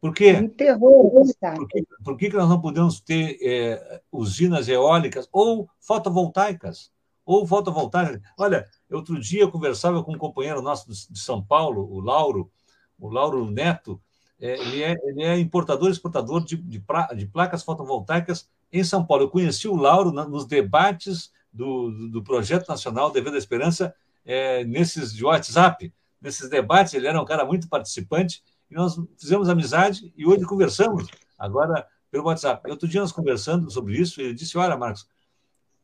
Por 0.00 0.14
quê? 0.14 0.34
Um 0.34 0.48
terror 0.48 1.10
Por, 1.56 1.66
que, 1.66 1.84
por 2.04 2.16
que 2.16 2.28
nós 2.28 2.48
não 2.48 2.60
podemos 2.60 3.00
ter 3.00 3.36
é, 3.42 4.00
usinas 4.12 4.68
eólicas 4.68 5.28
ou 5.32 5.68
fotovoltaicas? 5.80 6.92
Ou 7.26 7.44
fotovoltaicas. 7.44 8.20
Olha, 8.38 8.64
outro 8.92 9.18
dia 9.18 9.40
eu 9.40 9.50
conversava 9.50 10.04
com 10.04 10.14
um 10.14 10.18
companheiro 10.18 10.62
nosso 10.62 10.88
de 10.88 11.18
São 11.18 11.42
Paulo, 11.42 11.92
o 11.92 11.98
Lauro, 11.98 12.48
o 12.96 13.08
Lauro 13.08 13.50
Neto, 13.50 14.00
é, 14.40 14.52
ele, 14.60 14.84
é, 14.84 14.94
ele 15.02 15.22
é 15.24 15.36
importador 15.36 15.88
e 15.88 15.92
exportador 15.92 16.44
de, 16.44 16.56
de, 16.56 16.78
pra, 16.78 17.06
de, 17.08 17.26
placas 17.26 17.64
fotovoltaicas 17.64 18.48
em 18.74 18.84
São 18.84 19.06
Paulo. 19.06 19.24
Eu 19.24 19.30
conheci 19.30 19.68
o 19.68 19.76
Lauro 19.76 20.12
na, 20.12 20.26
nos 20.26 20.44
debates 20.46 21.32
do, 21.52 21.90
do, 21.90 22.08
do, 22.08 22.22
Projeto 22.22 22.68
Nacional 22.68 23.10
Dever 23.10 23.30
da 23.30 23.38
Esperança, 23.38 23.94
é, 24.24 24.64
nesses 24.64 25.14
de 25.14 25.24
WhatsApp. 25.24 25.94
Nesses 26.20 26.50
debates, 26.50 26.92
ele 26.94 27.06
era 27.06 27.20
um 27.20 27.24
cara 27.24 27.44
muito 27.44 27.68
participante 27.68 28.42
e 28.70 28.74
nós 28.74 28.98
fizemos 29.16 29.48
amizade 29.48 30.12
e 30.16 30.26
hoje 30.26 30.44
conversamos, 30.44 31.06
agora 31.38 31.86
pelo 32.10 32.24
WhatsApp. 32.24 32.68
Outro 32.70 32.88
dia 32.88 33.00
nós 33.00 33.12
conversando 33.12 33.70
sobre 33.70 33.96
isso, 33.96 34.20
ele 34.20 34.34
disse: 34.34 34.58
Olha, 34.58 34.76
Marcos, 34.76 35.06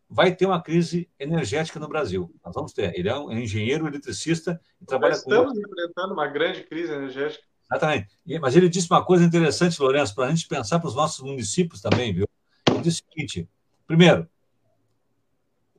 vai 0.09 0.35
ter 0.35 0.47
uma 0.47 0.61
crise 0.61 1.09
energética 1.19 1.79
no 1.79 1.87
Brasil. 1.87 2.33
Nós 2.45 2.55
vamos 2.55 2.73
ter. 2.73 2.93
Ele 2.99 3.09
é 3.09 3.17
um 3.17 3.31
engenheiro 3.31 3.87
eletricista 3.87 4.61
e 4.81 4.87
trabalha 4.87 5.13
Nós 5.13 5.21
estamos 5.21 5.53
com... 5.53 5.61
enfrentando 5.61 6.15
uma 6.15 6.27
grande 6.27 6.65
crise 6.65 6.93
energética. 6.93 7.45
Exatamente. 7.71 8.09
Mas 8.41 8.57
ele 8.57 8.69
disse 8.69 8.91
uma 8.91 9.05
coisa 9.05 9.25
interessante, 9.25 9.81
Lourenço, 9.81 10.15
para 10.15 10.27
a 10.27 10.31
gente 10.31 10.49
pensar 10.49 10.81
para 10.81 10.89
os 10.89 10.95
nossos 10.97 11.21
municípios 11.21 11.81
também, 11.81 12.13
viu? 12.13 12.27
Ele 12.81 12.91
disse 12.91 13.03
o 13.03 13.13
seguinte: 13.13 13.49
primeiro, 13.87 14.29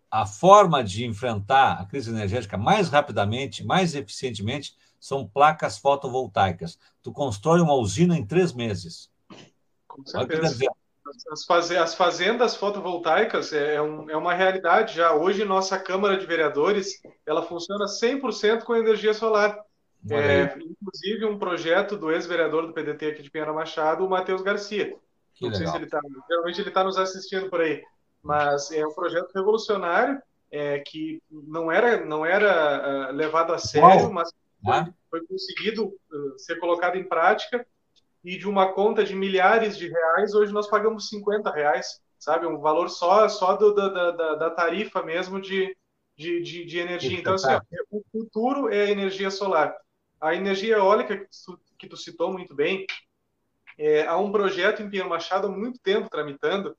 a 0.09 0.25
forma 0.25 0.83
de 0.83 1.05
enfrentar 1.05 1.79
a 1.79 1.85
crise 1.85 2.09
energética 2.09 2.57
mais 2.57 2.89
rapidamente, 2.89 3.63
mais 3.63 3.95
eficientemente, 3.95 4.75
são 4.99 5.27
placas 5.27 5.77
fotovoltaicas. 5.77 6.77
Tu 7.01 7.11
constrói 7.11 7.61
uma 7.61 7.73
usina 7.73 8.17
em 8.17 8.25
três 8.25 8.53
meses. 8.53 9.09
Com 9.87 10.05
certeza. 10.05 10.69
As, 11.31 11.45
faz... 11.45 11.71
as 11.71 11.95
fazendas 11.95 12.55
fotovoltaicas 12.55 13.51
é, 13.51 13.75
é, 13.75 13.81
um, 13.81 14.09
é, 14.09 14.15
uma 14.15 14.33
realidade 14.33 14.95
já. 14.95 15.13
Hoje, 15.13 15.43
nossa 15.43 15.79
Câmara 15.79 16.17
de 16.17 16.25
Vereadores 16.25 17.01
ela 17.25 17.41
funciona 17.41 17.85
100% 17.85 18.63
com 18.63 18.75
energia 18.75 19.13
solar. 19.13 19.57
É, 20.09 20.57
inclusive, 20.57 21.25
um 21.25 21.37
projeto 21.37 21.95
do 21.95 22.11
ex-vereador 22.11 22.65
do 22.65 22.73
PDT 22.73 23.07
aqui 23.07 23.21
de 23.21 23.29
Pinheiro 23.29 23.53
Machado, 23.53 24.05
o 24.05 24.09
Matheus 24.09 24.41
Garcia. 24.41 24.95
Que 25.41 25.49
Não 25.49 25.57
legal. 25.57 25.57
sei 25.57 25.67
se 25.67 25.75
ele 25.75 25.85
está. 25.85 25.99
Geralmente 26.29 26.61
ele 26.61 26.69
está 26.69 26.83
nos 26.83 26.97
assistindo 26.97 27.49
por 27.49 27.61
aí 27.61 27.81
mas 28.23 28.71
é 28.71 28.85
um 28.85 28.93
projeto 28.93 29.31
revolucionário 29.33 30.21
é, 30.51 30.79
que 30.79 31.21
não 31.31 31.71
era 31.71 32.05
não 32.05 32.25
era 32.25 33.09
uh, 33.09 33.15
levado 33.15 33.53
a 33.53 33.57
sério, 33.57 33.87
Uau. 33.87 34.13
mas 34.13 34.29
foi, 34.63 34.73
ah. 34.73 34.93
foi 35.09 35.25
conseguido 35.25 35.85
uh, 35.85 36.37
ser 36.39 36.59
colocado 36.59 36.97
em 36.97 37.07
prática 37.07 37.65
e 38.23 38.37
de 38.37 38.47
uma 38.47 38.73
conta 38.73 39.03
de 39.03 39.15
milhares 39.15 39.77
de 39.77 39.87
reais 39.87 40.33
hoje 40.33 40.53
nós 40.53 40.67
pagamos 40.67 41.09
50 41.09 41.49
reais, 41.51 41.99
sabe, 42.19 42.45
um 42.45 42.59
valor 42.59 42.89
só 42.89 43.27
só 43.27 43.55
do, 43.55 43.73
da, 43.73 44.11
da, 44.11 44.35
da 44.35 44.49
tarifa 44.49 45.01
mesmo 45.01 45.41
de, 45.41 45.75
de, 46.15 46.41
de, 46.41 46.65
de 46.65 46.79
energia. 46.79 47.17
Então 47.17 47.33
assim, 47.33 47.47
o 47.89 48.03
futuro 48.11 48.69
é 48.69 48.83
a 48.83 48.91
energia 48.91 49.31
solar. 49.31 49.75
A 50.19 50.35
energia 50.35 50.75
eólica 50.75 51.17
que 51.17 51.25
tu, 51.45 51.59
que 51.79 51.87
tu 51.87 51.97
citou 51.97 52.31
muito 52.31 52.53
bem, 52.53 52.85
é, 53.81 54.05
há 54.05 54.15
um 54.15 54.31
projeto 54.31 54.83
em 54.83 54.89
Pinheiro 54.89 55.09
Machado 55.09 55.47
há 55.47 55.49
muito 55.49 55.79
tempo 55.79 56.07
tramitando 56.07 56.77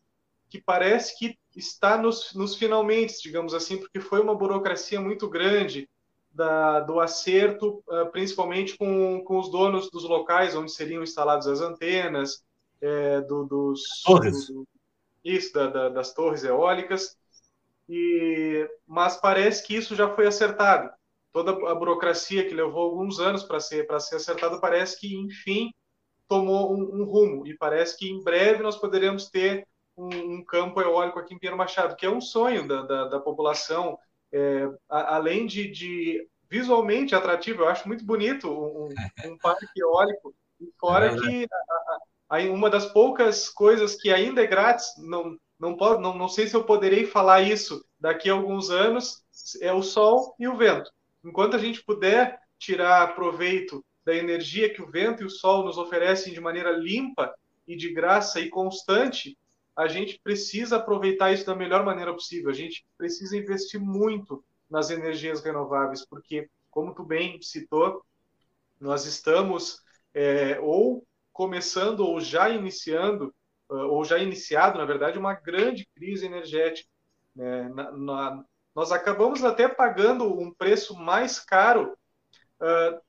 que 0.48 0.60
parece 0.60 1.18
que 1.18 1.36
está 1.56 1.98
nos, 1.98 2.32
nos 2.32 2.54
finalmente, 2.54 3.20
digamos 3.20 3.54
assim, 3.54 3.76
porque 3.76 3.98
foi 3.98 4.20
uma 4.20 4.36
burocracia 4.36 5.00
muito 5.00 5.28
grande 5.28 5.88
da, 6.30 6.78
do 6.78 7.00
acerto, 7.00 7.82
uh, 7.88 8.08
principalmente 8.12 8.76
com, 8.76 9.20
com 9.24 9.36
os 9.36 9.50
donos 9.50 9.90
dos 9.90 10.04
locais 10.04 10.54
onde 10.54 10.70
seriam 10.70 11.02
instaladas 11.02 11.48
as 11.48 11.60
antenas, 11.60 12.44
é, 12.80 13.20
do, 13.22 13.46
dos 13.46 13.82
torres. 14.04 14.46
Do, 14.46 14.64
isso, 15.24 15.52
da, 15.54 15.66
da, 15.66 15.88
das 15.88 16.14
torres 16.14 16.44
eólicas. 16.44 17.16
E, 17.88 18.68
mas 18.86 19.16
parece 19.16 19.66
que 19.66 19.74
isso 19.74 19.96
já 19.96 20.14
foi 20.14 20.26
acertado. 20.28 20.88
Toda 21.32 21.50
a 21.50 21.74
burocracia 21.74 22.46
que 22.46 22.54
levou 22.54 22.82
alguns 22.82 23.18
anos 23.18 23.42
para 23.42 23.58
ser 23.58 23.88
para 23.88 23.98
ser 23.98 24.16
acertada 24.16 24.60
parece 24.60 25.00
que 25.00 25.16
enfim 25.16 25.72
tomou 26.32 26.72
um, 26.72 27.02
um 27.02 27.04
rumo. 27.04 27.46
E 27.46 27.54
parece 27.54 27.98
que 27.98 28.10
em 28.10 28.22
breve 28.24 28.62
nós 28.62 28.76
poderemos 28.76 29.28
ter 29.28 29.68
um, 29.94 30.36
um, 30.36 30.44
campo 30.44 30.80
eólico 30.80 31.18
aqui 31.18 31.34
em 31.34 31.38
Pinheiro 31.38 31.58
Machado, 31.58 31.94
que 31.94 32.06
é 32.06 32.10
um 32.10 32.22
sonho 32.22 32.66
da, 32.66 32.80
da, 32.82 33.08
da 33.08 33.20
população, 33.20 33.98
é, 34.32 34.66
a, 34.88 35.16
além 35.16 35.46
de, 35.46 35.70
de, 35.70 36.26
visualmente 36.48 37.14
atrativo, 37.14 37.62
eu 37.62 37.68
acho 37.68 37.86
muito 37.86 38.02
bonito 38.02 38.48
um, 38.50 38.88
um 39.30 39.36
parque 39.42 39.66
eólico, 39.78 40.34
fora 40.80 41.12
é 41.12 41.16
que 41.16 41.46
a, 42.30 42.38
a, 42.38 42.40
uma 42.44 42.70
das 42.70 42.86
poucas 42.86 43.50
coisas 43.50 43.94
que 43.94 44.10
ainda 44.10 44.42
é 44.42 44.46
grátis, 44.46 44.86
não, 44.96 45.36
não, 45.60 45.76
pode, 45.76 46.00
não, 46.00 46.16
não 46.16 46.28
sei 46.28 46.46
se 46.46 46.56
eu 46.56 46.64
poderei 46.64 47.04
falar 47.04 47.42
isso 47.42 47.84
daqui 48.00 48.30
a 48.30 48.32
alguns 48.32 48.70
anos, 48.70 49.22
é 49.60 49.70
o 49.70 49.82
sol 49.82 50.34
e 50.38 50.48
o 50.48 50.56
vento. 50.56 50.90
Enquanto 51.22 51.56
a 51.56 51.58
gente 51.58 51.84
puder 51.84 52.40
tirar 52.58 53.14
proveito 53.14 53.84
da 54.04 54.14
energia 54.14 54.72
que 54.72 54.82
o 54.82 54.90
vento 54.90 55.22
e 55.22 55.26
o 55.26 55.30
sol 55.30 55.64
nos 55.64 55.78
oferecem 55.78 56.32
de 56.32 56.40
maneira 56.40 56.70
limpa 56.72 57.34
e 57.66 57.76
de 57.76 57.92
graça 57.92 58.40
e 58.40 58.48
constante, 58.48 59.36
a 59.76 59.86
gente 59.88 60.20
precisa 60.22 60.76
aproveitar 60.76 61.32
isso 61.32 61.46
da 61.46 61.54
melhor 61.54 61.84
maneira 61.84 62.12
possível. 62.12 62.50
A 62.50 62.54
gente 62.54 62.84
precisa 62.98 63.36
investir 63.36 63.80
muito 63.80 64.44
nas 64.68 64.90
energias 64.90 65.42
renováveis, 65.42 66.04
porque, 66.04 66.48
como 66.70 66.94
tu 66.94 67.04
bem 67.04 67.40
citou, 67.40 68.04
nós 68.80 69.06
estamos 69.06 69.80
é, 70.14 70.58
ou 70.60 71.06
começando 71.32 72.00
ou 72.00 72.20
já 72.20 72.50
iniciando, 72.50 73.34
é, 73.70 73.74
ou 73.74 74.04
já 74.04 74.18
iniciado, 74.18 74.78
na 74.78 74.84
verdade, 74.84 75.18
uma 75.18 75.34
grande 75.34 75.88
crise 75.94 76.26
energética. 76.26 76.88
Né? 77.34 77.68
Na, 77.70 77.92
na, 77.92 78.44
nós 78.74 78.92
acabamos 78.92 79.44
até 79.44 79.68
pagando 79.68 80.38
um 80.38 80.52
preço 80.52 80.94
mais 80.96 81.38
caro, 81.38 81.96
uh, 82.60 83.00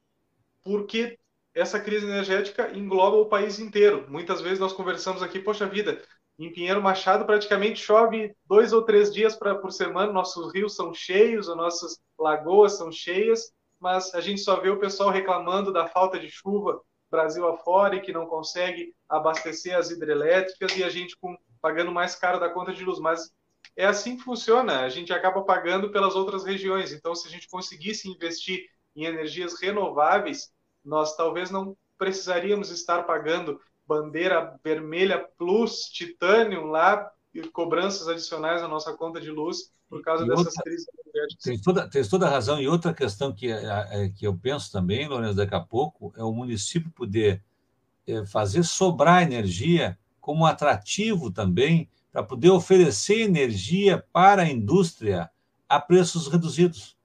porque 0.64 1.20
essa 1.54 1.80
crise 1.80 2.06
energética 2.06 2.72
engloba 2.76 3.18
o 3.18 3.28
país 3.28 3.60
inteiro. 3.60 4.06
Muitas 4.10 4.42
vezes 4.42 4.60
nós 4.60 4.74
conversamos 4.74 5.22
aqui, 5.22 5.40
poxa 5.40 5.68
vida, 5.68 6.02
em 6.40 6.52
Pinheiro 6.52 6.82
Machado, 6.82 7.26
praticamente 7.26 7.80
chove 7.80 8.36
dois 8.46 8.74
ou 8.74 8.82
três 8.84 9.14
dias 9.14 9.36
pra, 9.36 9.56
por 9.56 9.72
semana. 9.72 10.12
Nossos 10.12 10.54
rios 10.54 10.76
são 10.76 10.94
cheios, 10.94 11.48
as 11.48 11.56
nossas 11.56 12.00
lagoas 12.18 12.74
são 12.74 12.92
cheias, 12.92 13.52
mas 13.80 14.14
a 14.16 14.22
gente 14.22 14.42
só 14.42 14.60
vê 14.60 14.70
o 14.70 14.80
pessoal 14.80 15.10
reclamando 15.10 15.72
da 15.72 15.88
falta 15.88 16.20
de 16.20 16.30
chuva 16.30 16.82
Brasil 17.14 17.48
afora 17.48 17.96
e 17.96 18.02
que 18.02 18.12
não 18.12 18.26
consegue 18.26 18.96
abastecer 19.08 19.78
as 19.78 19.92
hidrelétricas 19.92 20.76
e 20.76 20.84
a 20.84 20.90
gente 20.90 21.16
com, 21.18 21.38
pagando 21.62 21.92
mais 21.92 22.16
caro 22.16 22.40
da 22.40 22.50
conta 22.50 22.74
de 22.74 22.84
luz. 22.84 22.98
Mas 22.98 23.32
é 23.78 23.86
assim 23.86 24.18
que 24.18 24.24
funciona, 24.24 24.82
a 24.82 24.90
gente 24.90 25.14
acaba 25.14 25.44
pagando 25.44 25.92
pelas 25.92 26.16
outras 26.16 26.44
regiões. 26.44 26.92
Então, 26.92 27.14
se 27.14 27.28
a 27.28 27.32
gente 27.32 27.48
conseguisse 27.48 28.10
investir 28.10 28.66
em 28.96 29.06
energias 29.06 29.60
renováveis, 29.60 30.52
nós 30.84 31.16
talvez 31.16 31.50
não 31.50 31.76
precisaríamos 31.98 32.70
estar 32.70 33.04
pagando 33.04 33.60
bandeira 33.88 34.60
vermelha 34.64 35.26
plus 35.38 35.86
titânio 35.86 36.66
lá 36.66 37.12
e 37.34 37.42
cobranças 37.50 38.08
adicionais 38.08 38.62
na 38.62 38.68
nossa 38.68 38.94
conta 38.94 39.20
de 39.20 39.32
luz 39.32 39.72
por 39.90 40.02
causa 40.02 40.24
e 40.24 40.28
dessas 40.28 40.48
outra, 40.48 40.64
crises 40.64 40.88
energéticas. 41.06 41.44
Tem 41.44 41.62
toda, 41.62 41.90
tem 41.90 42.04
toda 42.04 42.28
a 42.28 42.30
razão. 42.30 42.60
E 42.60 42.68
outra 42.68 42.94
questão 42.94 43.34
que, 43.34 43.52
é, 43.52 43.88
é, 43.92 44.10
que 44.10 44.26
eu 44.26 44.36
penso 44.36 44.72
também, 44.72 45.08
Lourenço, 45.08 45.36
daqui 45.36 45.56
a 45.56 45.60
pouco, 45.60 46.14
é 46.18 46.24
o 46.24 46.32
município 46.32 46.92
poder 46.92 47.44
é, 48.08 48.26
fazer 48.26 48.64
sobrar 48.64 49.24
energia 49.24 49.98
como 50.20 50.46
atrativo 50.46 51.32
também 51.32 51.90
para 52.12 52.24
poder 52.24 52.50
oferecer 52.50 53.22
energia 53.22 54.04
para 54.12 54.44
a 54.44 54.50
indústria 54.50 55.30
a 55.68 55.80
preços 55.80 56.28
reduzidos. 56.28 56.96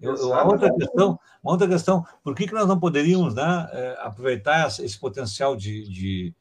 Eu, 0.00 0.14
uma 0.14 0.44
outra 0.44 0.74
questão, 0.74 1.20
uma 1.42 1.52
outra 1.52 1.68
questão, 1.68 2.04
por 2.22 2.34
que, 2.34 2.46
que 2.46 2.54
nós 2.54 2.66
não 2.66 2.80
poderíamos 2.80 3.34
né, 3.34 3.68
é, 3.72 3.98
aproveitar 4.00 4.66
esse 4.68 4.98
potencial 4.98 5.54
de, 5.54 5.88
de 5.88 6.34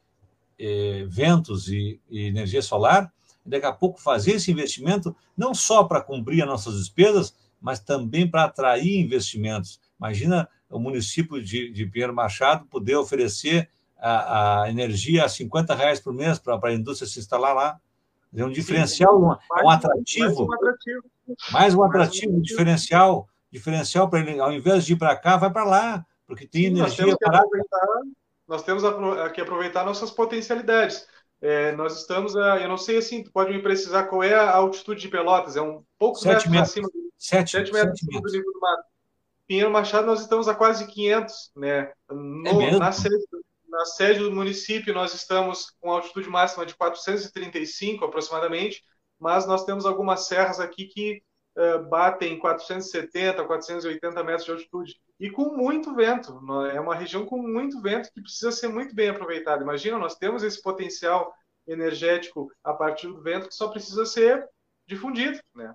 eh, 0.57 1.06
ventos 1.07 1.69
e, 1.69 1.99
e, 2.10 2.26
energia 2.26 2.61
solar 2.61 3.11
e 3.45 3.49
daqui 3.49 3.65
a 3.65 3.72
pouco 3.72 3.99
fazer 4.02 4.34
esse 4.34 4.52
investimento 4.52 5.15
não 5.36 5.53
só 5.53 5.84
para 5.84 6.02
cumprir 6.02 6.41
as 6.41 6.48
nossas 6.48 6.76
despesas, 6.76 7.34
mas 7.61 7.80
também 7.80 8.30
para 8.30 8.44
atrair 8.44 8.99
investimentos. 8.99 9.80
Imagina 9.99 10.48
o 10.69 10.80
município 10.80 11.41
de, 11.41 11.72
de 11.72 11.86
Pinheiro 11.86 12.14
Machado 12.14 12.65
poder 12.65 12.95
oferecer 12.95 13.69
a, 13.98 14.64
a, 14.64 14.69
energia 14.69 15.26
a 15.26 15.30
50 15.30 15.76
reais 15.76 15.99
por 15.99 16.14
mês 16.14 16.40
para 16.40 16.60
a 16.61 16.73
indústria 16.73 17.10
se 17.10 17.19
instalar 17.19 17.56
lá. 17.56 17.80
É 18.34 18.45
um 18.45 18.52
diferencial, 18.52 19.19
um, 19.19 19.36
um 19.65 19.69
atrativo, 19.69 20.45
mais 20.45 20.49
um 20.49 20.53
atrativo, 20.53 21.03
mais 21.52 21.76
um 21.76 21.84
atrativo, 21.84 22.38
um 22.38 22.41
diferencial 22.41 23.27
diferencial 23.52 24.10
para 24.10 24.20
ele, 24.20 24.40
ao 24.40 24.52
invés 24.52 24.86
de 24.86 24.94
ir 24.94 24.98
para 24.98 25.16
cá, 25.16 25.38
vai 25.38 25.52
para 25.52 25.64
lá, 25.64 26.06
porque 26.26 26.48
tem 26.48 26.64
Sim, 26.64 26.68
energia 26.68 27.06
nós 27.06 27.18
temos, 27.18 27.64
nós 28.48 28.64
temos 28.64 28.84
que 29.34 29.42
aproveitar 29.42 29.86
nossas 29.86 30.12
potencialidades. 30.12 31.08
É, 31.42 31.72
nós 31.72 31.98
estamos, 31.98 32.36
a, 32.36 32.60
eu 32.60 32.68
não 32.68 32.78
sei 32.78 32.98
assim, 32.98 33.24
tu 33.24 33.32
pode 33.32 33.52
me 33.52 33.62
precisar 33.62 34.04
qual 34.04 34.22
é 34.24 34.36
a 34.36 34.52
altitude 34.52 35.02
de 35.02 35.08
Pelotas, 35.08 35.56
é 35.56 35.62
um 35.62 35.84
pouco 35.98 36.20
sete 36.20 36.50
metros, 36.50 36.70
acima 36.70 36.90
do, 36.90 37.12
sete, 37.18 37.52
sete 37.52 37.72
metros, 37.72 38.00
sete 38.00 38.06
metros. 38.14 38.32
do 38.32 38.38
nível 38.38 38.54
do 38.54 38.60
mar. 38.60 38.78
Pinheiro 39.48 39.72
Machado 39.72 40.06
nós 40.06 40.22
estamos 40.22 40.48
a 40.48 40.54
quase 40.54 40.86
500, 40.86 41.52
né? 41.56 41.92
No, 42.08 42.62
é 42.62 42.78
na, 42.78 42.92
sede, 42.92 43.16
na 43.68 43.86
sede 43.86 44.20
do 44.20 44.32
município 44.32 44.94
nós 44.94 45.14
estamos 45.14 45.72
com 45.80 45.92
altitude 45.92 46.30
máxima 46.30 46.66
de 46.66 46.76
435 46.76 48.06
aproximadamente, 48.06 48.84
mas 49.18 49.48
nós 49.48 49.66
temos 49.66 49.86
algumas 49.86 50.28
serras 50.28 50.60
aqui 50.60 50.86
que 50.86 51.24
batem 51.90 52.40
470, 52.40 53.44
480 53.44 54.23
metros 54.23 54.45
de 54.45 54.52
altitude 54.52 55.02
e 55.19 55.30
com 55.30 55.56
muito 55.56 55.94
vento. 55.94 56.40
É 56.72 56.80
uma 56.80 56.95
região 56.95 57.26
com 57.26 57.41
muito 57.41 57.81
vento 57.81 58.11
que 58.14 58.22
precisa 58.22 58.52
ser 58.52 58.69
muito 58.69 58.95
bem 58.95 59.10
aproveitada. 59.10 59.64
Imagina, 59.64 59.98
nós 59.98 60.15
temos 60.15 60.44
esse 60.44 60.61
potencial 60.61 61.34
energético 61.68 62.52
a 62.64 62.73
partir 62.73 63.07
do 63.07 63.22
vento 63.22 63.49
que 63.49 63.56
só 63.56 63.68
precisa 63.68 64.06
ser 64.06 64.48
difundido, 64.88 65.40
né? 65.53 65.73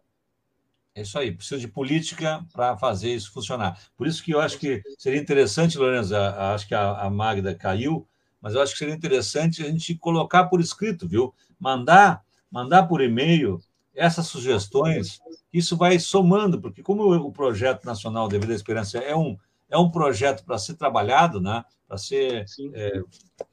É 0.97 1.03
isso 1.03 1.19
aí, 1.19 1.33
precisa 1.33 1.61
de 1.61 1.67
política 1.67 2.45
para 2.53 2.77
fazer 2.77 3.13
isso 3.13 3.33
funcionar. 3.33 3.77
Por 3.97 4.07
isso 4.07 4.23
que 4.23 4.33
eu 4.33 4.41
acho 4.41 4.57
que 4.59 4.81
seria 4.97 5.21
interessante, 5.21 5.77
Lourenço, 5.77 6.15
acho 6.15 6.69
que 6.69 6.75
a, 6.75 7.11
Magda 7.11 7.53
caiu, 7.53 8.07
mas 8.41 8.55
eu 8.55 8.63
acho 8.63 8.73
que 8.73 8.79
seria 8.79 8.95
interessante 8.95 9.63
a 9.63 9.67
gente 9.67 9.97
colocar 9.97 10.45
por 10.45 10.61
escrito, 10.61 11.09
viu? 11.09 11.35
Mandar, 11.59 12.23
mandar 12.49 12.85
por 12.85 13.01
e-mail 13.01 13.61
essas 13.93 14.29
sugestões, 14.29 15.19
isso 15.55 15.77
vai 15.77 16.01
somando, 16.01 16.61
porque 16.61 16.83
como 16.83 17.15
o 17.15 17.31
projeto 17.31 17.85
nacional 17.85 18.27
Dever 18.27 18.49
da 18.49 18.55
Esperança 18.55 18.99
é 18.99 19.15
um, 19.15 19.39
é 19.71 19.79
um 19.79 19.89
projeto 19.89 20.45
para 20.45 20.59
ser 20.59 20.75
trabalhado, 20.75 21.41
né? 21.41 21.65
para 21.87 21.97
ser, 21.97 22.45
é, 22.73 23.03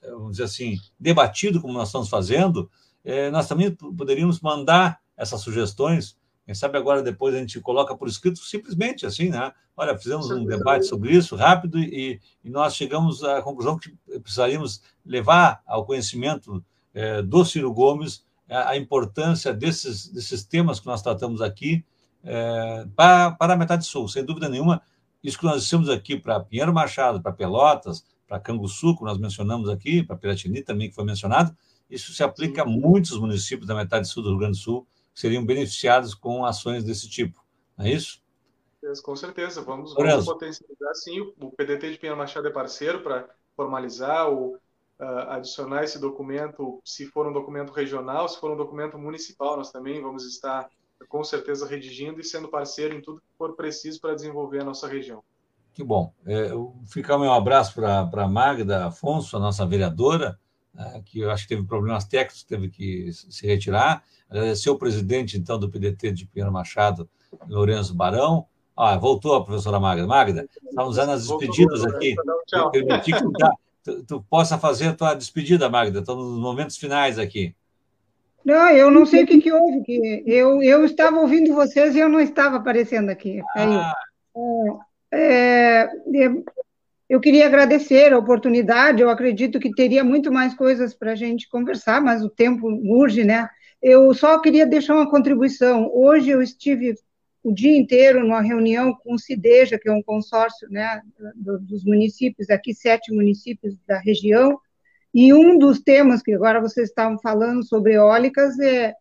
vamos 0.10 0.32
dizer 0.32 0.46
assim, 0.46 0.78
debatido, 1.00 1.62
como 1.62 1.76
nós 1.76 1.90
estamos 1.90 2.10
fazendo, 2.10 2.70
é, 3.06 3.30
nós 3.30 3.48
também 3.48 3.70
poderíamos 3.72 4.42
mandar 4.42 5.00
essas 5.16 5.42
sugestões 5.42 6.18
Quem 6.44 6.56
sabe 6.56 6.76
agora 6.76 7.04
depois 7.04 7.36
a 7.36 7.38
gente 7.38 7.60
coloca 7.62 7.96
por 7.96 8.08
escrito 8.08 8.40
simplesmente 8.40 9.06
assim, 9.06 9.30
né? 9.30 9.52
Olha, 9.78 9.96
fizemos 9.96 10.30
um 10.32 10.44
debate 10.44 10.88
sobre 10.88 11.14
isso 11.14 11.36
rápido 11.36 11.78
e, 11.80 12.20
e 12.44 12.50
nós 12.50 12.76
chegamos 12.76 13.24
à 13.24 13.42
conclusão 13.44 13.78
que 13.78 13.96
precisaríamos 14.20 14.82
levar 15.06 15.62
ao 15.68 15.86
conhecimento 15.86 16.64
é, 16.94 17.22
do 17.22 17.46
Ciro 17.46 17.72
Gomes 17.72 18.26
a, 18.50 18.72
a, 18.72 18.78
importância 18.78 19.54
desses, 19.54 20.08
desses 20.08 20.44
temas 20.44 20.80
que 20.80 20.88
nós 20.88 21.02
tratamos 21.02 21.42
aqui 21.42 21.86
é, 22.24 22.86
para, 22.96 23.32
para 23.32 23.54
a 23.54 23.58
metade 23.58 23.86
sul. 23.86 24.08
Sem 24.08 24.24
dúvida 24.24 24.50
nenhuma, 24.50 24.82
isso 25.24 25.38
que 25.38 25.46
nós 25.46 25.64
dissemos 25.64 25.90
aqui 25.90 26.18
para 26.18 26.40
Pinheiro 26.40 26.74
Machado, 26.74 27.22
para 27.22 27.32
Pelotas, 27.32 28.06
para 28.28 28.40
Canguçu, 28.40 28.98
que 28.98 29.04
nós 29.04 29.18
mencionamos 29.18 29.70
aqui, 29.70 30.04
para 30.04 30.16
Piratini 30.16 30.62
também, 30.62 30.90
que 30.90 30.96
foi 30.96 31.04
mencionado, 31.04 31.56
isso 31.90 32.14
se 32.14 32.24
aplica 32.24 32.62
a 32.62 32.66
muitos 32.66 33.20
municípios 33.20 33.68
da 33.68 33.76
metade 33.76 34.08
sul 34.08 34.24
do 34.24 34.30
Rio 34.30 34.40
Grande 34.40 34.58
do 34.58 34.64
Sul 34.64 34.88
que 35.14 35.20
seriam 35.20 35.46
beneficiados 35.46 36.16
com 36.16 36.46
ações 36.46 36.84
desse 36.84 37.10
tipo. 37.10 37.44
Não 37.78 37.86
é 37.86 37.92
isso? 37.92 38.22
Com 39.04 39.16
certeza. 39.16 39.62
Vamos, 39.62 39.94
vamos 39.94 40.26
potencializar, 40.26 40.94
sim. 40.96 41.20
O 41.20 41.52
PDT 41.52 41.92
de 41.92 41.98
Pinheiro 41.98 42.18
Machado 42.18 42.48
é 42.48 42.52
parceiro 42.52 43.02
para 43.02 43.30
formalizar 43.56 44.30
ou 44.30 44.56
uh, 44.56 45.30
adicionar 45.30 45.84
esse 45.84 46.00
documento, 46.00 46.82
se 46.86 47.06
for 47.06 47.28
um 47.28 47.34
documento 47.34 47.72
regional, 47.72 48.28
se 48.30 48.40
for 48.40 48.52
um 48.52 48.58
documento 48.58 48.98
municipal, 48.98 49.58
nós 49.58 49.72
também 49.72 50.02
vamos 50.02 50.26
estar, 50.26 50.70
com 51.12 51.24
certeza, 51.26 51.68
redigindo 51.68 52.22
e 52.22 52.24
sendo 52.24 52.48
parceiro 52.48 52.96
em 52.96 53.02
tudo 53.02 53.20
que 53.20 53.38
for 53.38 53.54
preciso 53.54 54.00
para 54.00 54.16
desenvolver 54.16 54.62
a 54.62 54.64
nossa 54.64 54.88
região. 54.88 55.22
Que 55.74 55.84
bom. 55.84 56.14
É, 56.26 56.52
fica 56.88 57.16
o 57.18 57.20
meu 57.20 57.34
abraço 57.34 57.74
para 57.76 58.10
a 58.12 58.28
Magda 58.28 58.86
Afonso, 58.86 59.36
a 59.36 59.40
nossa 59.40 59.66
vereadora, 59.66 60.40
né, 60.74 61.02
que 61.06 61.20
eu 61.20 61.30
acho 61.30 61.44
que 61.44 61.50
teve 61.50 61.68
problemas 61.68 62.06
técnicos, 62.06 62.44
teve 62.44 62.70
que 62.70 63.12
se 63.12 63.46
retirar. 63.46 64.04
Agradecer 64.30 64.70
ao 64.70 64.78
presidente, 64.78 65.38
então, 65.38 65.60
do 65.60 65.70
PDT 65.70 66.14
de 66.14 66.26
Pinheiro 66.26 66.52
Machado, 66.52 67.10
Lourenço 67.48 67.94
Barão. 67.94 68.48
Ah, 68.76 68.98
voltou 68.98 69.36
a 69.36 69.44
professora 69.44 69.82
Magda. 69.82 70.08
Magda, 70.08 70.48
estamos 70.64 70.92
usando 70.92 71.10
as 71.10 71.28
despedidas 71.28 71.84
aqui. 71.84 72.16
Eu 72.54 72.72
permiti 72.72 73.12
que 73.12 73.22
tu, 73.22 73.32
tu, 73.84 74.04
tu, 74.04 74.26
possa 74.30 74.58
fazer 74.58 74.88
a 74.88 74.96
tua 74.96 75.14
despedida, 75.14 75.70
Magda. 75.70 76.00
Estamos 76.00 76.26
nos 76.26 76.40
momentos 76.40 76.78
finais 76.78 77.20
aqui. 77.20 77.54
Não, 78.44 78.70
eu 78.70 78.90
não 78.90 79.06
sei 79.06 79.24
o 79.24 79.28
que, 79.28 79.40
que 79.40 79.52
houve. 79.52 79.82
Que 79.84 80.24
eu, 80.26 80.62
eu 80.62 80.86
estava 80.86 81.20
ouvindo 81.20 81.54
vocês 81.54 81.96
e 81.96 82.00
eu 82.00 82.10
não 82.10 82.20
estava 82.20 82.58
aparecendo 82.58 83.10
aqui. 83.10 83.42
Ah. 83.56 83.94
É, 85.14 85.82
é, 85.84 85.90
eu 87.10 87.20
queria 87.20 87.46
agradecer 87.46 88.14
a 88.14 88.18
oportunidade, 88.18 89.02
eu 89.02 89.10
acredito 89.10 89.60
que 89.60 89.72
teria 89.72 90.04
muito 90.04 90.32
mais 90.32 90.54
coisas 90.54 90.94
para 90.94 91.12
a 91.12 91.16
gente 91.16 91.50
conversar, 91.50 92.02
mas 92.02 92.24
o 92.24 92.30
tempo 92.30 92.68
urge, 92.86 93.24
né? 93.24 93.50
Eu 93.82 94.14
só 94.14 94.40
queria 94.40 94.66
deixar 94.66 94.96
uma 94.96 95.10
contribuição. 95.10 95.92
Hoje 95.94 96.30
eu 96.30 96.42
estive 96.42 96.96
o 97.44 97.52
dia 97.52 97.76
inteiro 97.76 98.22
numa 98.22 98.42
reunião 98.42 98.94
com 98.94 99.16
o 99.16 99.20
CIDEJA, 99.20 99.80
que 99.80 99.90
é 99.90 99.92
um 99.92 100.04
consórcio 100.04 100.70
né, 100.70 101.02
dos 101.36 101.84
municípios, 101.84 102.50
aqui 102.50 102.74
sete 102.74 103.12
municípios 103.12 103.76
da 103.88 104.00
região, 104.00 104.58
e 105.14 105.34
um 105.34 105.58
dos 105.58 105.82
temas 105.82 106.22
que 106.22 106.34
agora 106.34 106.62
vocês 106.62 106.90
estavam 106.90 107.20
falando 107.20 107.66
sobre 107.66 107.94
eólicas 107.94 108.58
é, 108.60 108.94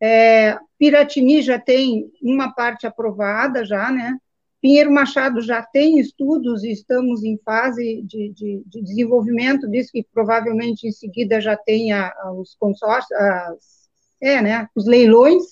é 0.00 0.58
Piratini 0.78 1.42
já 1.42 1.58
tem 1.58 2.10
uma 2.22 2.52
parte 2.52 2.86
aprovada 2.86 3.64
já, 3.64 3.90
né? 3.90 4.16
Pinheiro 4.60 4.90
Machado 4.90 5.40
já 5.40 5.62
tem 5.62 5.98
estudos 5.98 6.64
e 6.64 6.72
estamos 6.72 7.22
em 7.22 7.38
fase 7.44 8.02
de, 8.02 8.32
de, 8.32 8.62
de 8.66 8.82
desenvolvimento 8.82 9.68
disso, 9.68 9.90
que 9.92 10.04
provavelmente 10.12 10.88
em 10.88 10.92
seguida 10.92 11.40
já 11.40 11.56
tenha 11.56 12.12
os 12.36 12.56
consórcios, 12.56 13.12
as, 13.12 13.88
é, 14.20 14.42
né, 14.42 14.68
os 14.74 14.86
leilões. 14.86 15.44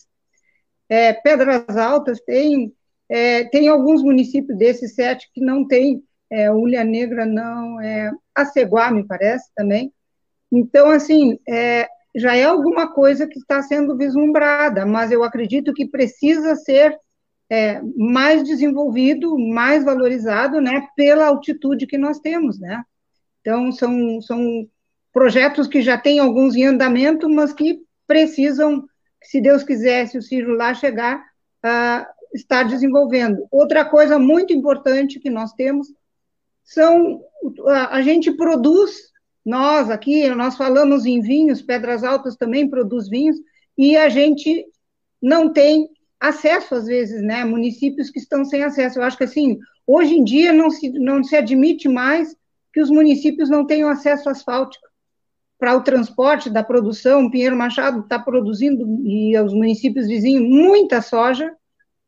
É, 0.88 1.12
Pedras 1.12 1.76
Altas 1.76 2.20
tem, 2.22 2.74
é, 3.08 3.44
tem 3.44 3.68
alguns 3.68 4.02
municípios 4.02 4.58
desses 4.58 4.94
sete 4.94 5.30
que 5.32 5.40
não 5.40 5.66
tem, 5.66 6.02
é, 6.30 6.50
Ulha 6.50 6.82
Negra 6.82 7.24
não, 7.24 7.80
é, 7.80 8.10
Aceguá, 8.34 8.90
me 8.90 9.06
parece, 9.06 9.48
também. 9.54 9.92
Então, 10.52 10.90
assim, 10.90 11.38
é, 11.48 11.88
já 12.14 12.36
é 12.36 12.44
alguma 12.44 12.92
coisa 12.92 13.26
que 13.26 13.38
está 13.38 13.60
sendo 13.62 13.96
vislumbrada, 13.96 14.86
mas 14.86 15.10
eu 15.10 15.24
acredito 15.24 15.72
que 15.72 15.86
precisa 15.86 16.54
ser 16.54 16.96
é, 17.50 17.80
mais 17.96 18.44
desenvolvido, 18.44 19.38
mais 19.38 19.84
valorizado, 19.84 20.60
né, 20.60 20.86
pela 20.96 21.26
altitude 21.26 21.86
que 21.86 21.98
nós 21.98 22.18
temos, 22.20 22.58
né? 22.58 22.82
Então, 23.40 23.70
são, 23.72 24.20
são 24.22 24.66
projetos 25.12 25.66
que 25.66 25.82
já 25.82 25.98
têm 25.98 26.18
alguns 26.18 26.56
em 26.56 26.64
andamento, 26.64 27.28
mas 27.28 27.52
que 27.52 27.80
precisam, 28.06 28.84
se 29.22 29.40
Deus 29.40 29.62
quiser, 29.62 30.06
se 30.06 30.16
o 30.16 30.22
Ciro 30.22 30.54
lá 30.54 30.72
chegar, 30.72 31.18
uh, 31.18 32.06
estar 32.34 32.64
desenvolvendo. 32.64 33.46
Outra 33.50 33.84
coisa 33.84 34.18
muito 34.18 34.52
importante 34.52 35.20
que 35.20 35.30
nós 35.30 35.52
temos 35.52 35.88
são, 36.64 37.20
a, 37.66 37.96
a 37.96 38.02
gente 38.02 38.32
produz, 38.32 39.12
nós 39.44 39.90
aqui, 39.90 40.28
nós 40.30 40.56
falamos 40.56 41.04
em 41.04 41.20
vinhos, 41.20 41.60
Pedras 41.60 42.02
Altas 42.02 42.36
também 42.36 42.68
produz 42.68 43.08
vinhos, 43.08 43.36
e 43.76 43.96
a 43.96 44.08
gente 44.08 44.64
não 45.20 45.52
tem 45.52 45.88
acesso, 46.18 46.74
às 46.74 46.86
vezes, 46.86 47.22
né? 47.22 47.44
Municípios 47.44 48.10
que 48.10 48.18
estão 48.18 48.44
sem 48.44 48.62
acesso. 48.62 48.98
Eu 48.98 49.02
acho 49.02 49.18
que, 49.18 49.24
assim, 49.24 49.58
hoje 49.86 50.14
em 50.14 50.24
dia 50.24 50.52
não 50.52 50.70
se, 50.70 50.90
não 50.90 51.22
se 51.22 51.36
admite 51.36 51.88
mais 51.88 52.34
que 52.72 52.80
os 52.80 52.88
municípios 52.88 53.50
não 53.50 53.66
tenham 53.66 53.88
acesso 53.88 54.28
asfáltico 54.28 54.86
para 55.58 55.76
o 55.76 55.82
transporte 55.82 56.48
da 56.48 56.62
produção. 56.62 57.30
Pinheiro 57.30 57.56
Machado 57.56 58.00
está 58.00 58.18
produzindo, 58.18 58.86
e 59.04 59.36
os 59.38 59.52
municípios 59.52 60.06
vizinhos, 60.06 60.48
muita 60.48 61.02
soja, 61.02 61.52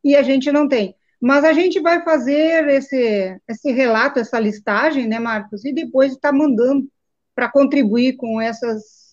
e 0.02 0.16
a 0.16 0.22
gente 0.22 0.50
não 0.50 0.68
tem. 0.68 0.94
Mas 1.20 1.44
a 1.44 1.52
gente 1.52 1.80
vai 1.80 2.02
fazer 2.02 2.68
esse, 2.68 3.40
esse 3.48 3.72
relato, 3.72 4.18
essa 4.18 4.38
listagem, 4.38 5.08
né, 5.08 5.18
Marcos, 5.18 5.64
e 5.64 5.72
depois 5.72 6.12
está 6.12 6.32
mandando 6.32 6.86
para 7.36 7.50
contribuir 7.50 8.16
com 8.16 8.40
essas 8.40 9.06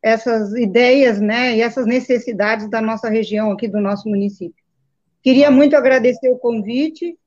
essas 0.00 0.54
ideias, 0.54 1.20
né, 1.20 1.56
e 1.56 1.60
essas 1.60 1.84
necessidades 1.84 2.70
da 2.70 2.80
nossa 2.80 3.08
região 3.08 3.50
aqui, 3.50 3.66
do 3.66 3.80
nosso 3.80 4.08
município. 4.08 4.62
Queria 5.20 5.50
muito 5.50 5.76
agradecer 5.76 6.30
o 6.30 6.38
convite 6.38 7.18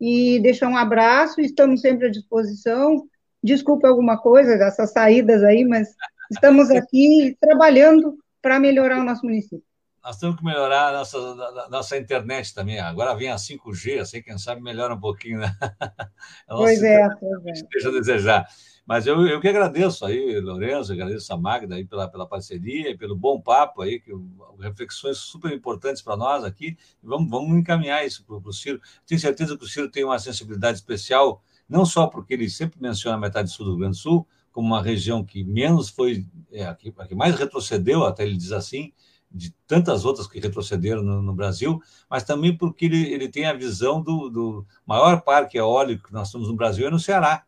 e 0.00 0.40
deixar 0.40 0.68
um 0.68 0.76
abraço, 0.76 1.40
estamos 1.40 1.82
sempre 1.82 2.06
à 2.06 2.10
disposição. 2.10 3.06
Desculpe 3.42 3.86
alguma 3.86 4.16
coisa 4.16 4.56
dessas 4.56 4.90
saídas 4.90 5.44
aí, 5.44 5.64
mas 5.64 5.88
estamos 6.30 6.70
aqui 6.70 7.36
trabalhando 7.38 8.16
para 8.40 8.58
melhorar 8.58 9.00
o 9.00 9.04
nosso 9.04 9.26
município. 9.26 9.62
Nós 10.02 10.18
temos 10.18 10.36
que 10.36 10.44
melhorar 10.44 10.88
a 10.88 10.92
nossa, 10.92 11.68
nossa 11.70 11.96
internet 11.96 12.54
também. 12.54 12.80
Agora 12.80 13.14
vem 13.14 13.30
a 13.30 13.36
5G, 13.36 14.00
assim, 14.00 14.22
quem 14.22 14.36
sabe 14.38 14.62
melhora 14.62 14.94
um 14.94 15.00
pouquinho, 15.00 15.40
né? 15.40 15.50
pois 16.48 16.82
é, 16.82 17.08
pois 17.20 17.46
é. 17.46 17.66
Deixa 17.70 17.88
a 17.88 17.92
desejar. 17.92 18.46
Mas 18.86 19.06
eu, 19.06 19.26
eu 19.26 19.40
que 19.40 19.48
agradeço 19.48 20.04
aí, 20.04 20.38
Lourenço, 20.40 20.92
agradeço 20.92 21.32
a 21.32 21.36
Magda 21.38 21.74
aí 21.74 21.86
pela, 21.86 22.06
pela 22.06 22.26
parceria 22.26 22.90
e 22.90 22.96
pelo 22.96 23.16
bom 23.16 23.40
papo 23.40 23.80
aí, 23.80 23.98
que 23.98 24.12
reflexões 24.60 25.16
super 25.16 25.50
importantes 25.52 26.02
para 26.02 26.16
nós 26.16 26.44
aqui. 26.44 26.76
Vamos, 27.02 27.30
vamos 27.30 27.56
encaminhar 27.56 28.06
isso 28.06 28.24
para 28.24 28.36
o 28.36 28.52
Ciro. 28.52 28.80
Tenho 29.06 29.20
certeza 29.20 29.56
que 29.56 29.64
o 29.64 29.68
Ciro 29.68 29.90
tem 29.90 30.04
uma 30.04 30.18
sensibilidade 30.18 30.78
especial, 30.78 31.42
não 31.66 31.86
só 31.86 32.06
porque 32.06 32.34
ele 32.34 32.48
sempre 32.50 32.80
menciona 32.80 33.16
a 33.16 33.20
metade 33.20 33.50
sul 33.50 33.64
do 33.64 33.70
Rio 33.72 33.80
Grande 33.80 33.96
do 33.96 34.00
Sul, 34.00 34.28
como 34.52 34.68
uma 34.68 34.82
região 34.82 35.24
que 35.24 35.42
menos 35.42 35.88
foi, 35.88 36.26
é, 36.52 36.64
a, 36.66 36.74
que, 36.74 36.92
a 36.96 37.06
que 37.06 37.14
mais 37.14 37.34
retrocedeu, 37.34 38.04
até 38.04 38.24
ele 38.24 38.36
diz 38.36 38.52
assim, 38.52 38.92
de 39.30 39.50
tantas 39.66 40.04
outras 40.04 40.28
que 40.28 40.38
retrocederam 40.38 41.02
no, 41.02 41.20
no, 41.20 41.34
Brasil, 41.34 41.82
mas 42.08 42.22
também 42.22 42.56
porque 42.56 42.84
ele, 42.84 43.12
ele 43.12 43.28
tem 43.28 43.46
a 43.46 43.52
visão 43.52 44.00
do, 44.00 44.28
do 44.28 44.66
maior 44.86 45.22
parque 45.22 45.58
eólico 45.58 46.06
que 46.06 46.12
nós 46.12 46.30
temos 46.30 46.48
no 46.48 46.54
Brasil 46.54 46.86
é 46.86 46.90
no 46.90 47.00
Ceará. 47.00 47.44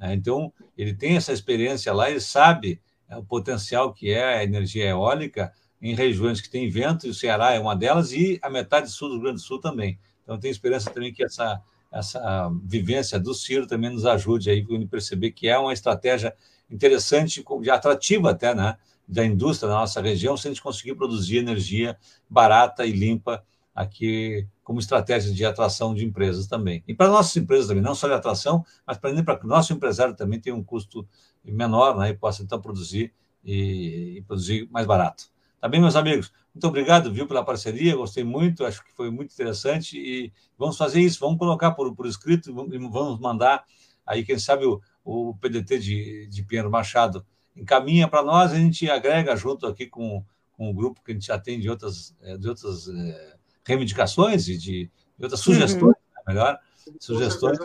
Né? 0.00 0.14
Então, 0.14 0.52
ele 0.76 0.94
tem 0.94 1.16
essa 1.16 1.32
experiência 1.32 1.92
lá, 1.92 2.10
ele 2.10 2.20
sabe 2.20 2.80
é, 3.08 3.16
o 3.16 3.22
potencial 3.22 3.92
que 3.92 4.10
é 4.10 4.38
a 4.38 4.42
energia 4.42 4.86
eólica 4.86 5.52
em 5.80 5.94
regiões 5.94 6.40
que 6.40 6.50
tem 6.50 6.68
vento, 6.68 7.06
e 7.06 7.10
o 7.10 7.14
Ceará 7.14 7.52
é 7.52 7.60
uma 7.60 7.76
delas, 7.76 8.12
e 8.12 8.38
a 8.42 8.50
metade 8.50 8.90
sul 8.90 9.08
do 9.08 9.14
Rio 9.14 9.22
Grande 9.24 9.36
do 9.36 9.42
Sul 9.42 9.60
também. 9.60 9.98
Então, 10.22 10.38
tem 10.38 10.50
esperança 10.50 10.90
também 10.90 11.12
que 11.12 11.22
essa, 11.22 11.60
essa 11.92 12.50
vivência 12.64 13.18
do 13.18 13.34
Ciro 13.34 13.66
também 13.66 13.90
nos 13.90 14.06
ajude 14.06 14.50
aí 14.50 14.66
a 14.68 14.86
perceber 14.86 15.30
que 15.32 15.48
é 15.48 15.58
uma 15.58 15.72
estratégia 15.72 16.34
interessante, 16.70 17.44
e 17.62 17.70
atrativa 17.70 18.30
até, 18.30 18.54
né, 18.54 18.76
da 19.08 19.24
indústria 19.24 19.68
da 19.68 19.74
nossa 19.74 20.00
região, 20.00 20.36
se 20.36 20.46
a 20.46 20.50
gente 20.50 20.62
conseguir 20.62 20.94
produzir 20.94 21.38
energia 21.38 21.96
barata 22.28 22.86
e 22.86 22.92
limpa 22.92 23.42
aqui 23.80 24.46
como 24.62 24.78
estratégia 24.78 25.32
de 25.32 25.44
atração 25.44 25.94
de 25.94 26.04
empresas 26.04 26.46
também. 26.46 26.84
E 26.86 26.94
para 26.94 27.08
nossas 27.08 27.36
empresas 27.36 27.66
também, 27.66 27.82
não 27.82 27.94
só 27.94 28.06
de 28.06 28.14
atração, 28.14 28.64
mas 28.86 28.98
para, 28.98 29.36
que 29.36 29.44
o 29.44 29.48
nosso 29.48 29.72
empresário 29.72 30.14
também 30.14 30.38
tenha 30.38 30.54
um 30.54 30.62
custo 30.62 31.08
menor 31.42 31.96
né, 31.98 32.10
e 32.10 32.14
possa 32.14 32.42
então 32.42 32.60
produzir 32.60 33.12
e, 33.42 34.18
e, 34.18 34.22
produzir 34.22 34.68
mais 34.70 34.86
barato. 34.86 35.24
Tá 35.60 35.68
bem, 35.68 35.80
meus 35.80 35.96
amigos? 35.96 36.32
Muito 36.54 36.66
obrigado, 36.66 37.12
viu, 37.12 37.26
pela 37.26 37.44
parceria, 37.44 37.96
gostei 37.96 38.22
muito, 38.22 38.64
acho 38.64 38.84
que 38.84 38.92
foi 38.92 39.10
muito 39.10 39.32
interessante 39.32 39.98
e 39.98 40.32
vamos 40.58 40.76
fazer 40.76 41.00
isso, 41.00 41.20
vamos 41.20 41.38
colocar 41.38 41.70
por, 41.72 41.94
por 41.94 42.06
escrito 42.06 42.50
e 42.50 42.78
vamos 42.78 43.18
mandar 43.18 43.64
aí, 44.06 44.24
quem 44.24 44.38
sabe, 44.38 44.66
o, 44.66 44.80
o 45.04 45.34
PDT 45.36 45.78
de, 45.78 46.26
de 46.28 46.42
Pinheiro 46.42 46.70
Machado 46.70 47.24
encaminha 47.56 48.08
para 48.08 48.22
nós, 48.22 48.52
a 48.52 48.56
gente 48.56 48.90
agrega 48.90 49.36
junto 49.36 49.66
aqui 49.66 49.86
com, 49.86 50.24
com 50.52 50.70
o 50.70 50.74
grupo 50.74 51.02
que 51.02 51.12
a 51.12 51.14
gente 51.14 51.26
já 51.26 51.38
tem 51.38 51.58
de 51.58 51.70
outras, 51.70 52.16
eh, 52.22 52.36
de 52.36 52.48
outras 52.48 52.88
eh, 52.88 53.36
reivindicações 53.64 54.48
e 54.48 54.56
de, 54.56 54.90
de 55.18 55.24
outras 55.24 55.40
sugestões, 55.40 55.82
uhum. 55.82 56.12
né, 56.16 56.22
melhor, 56.26 56.58
sugestões 56.98 57.58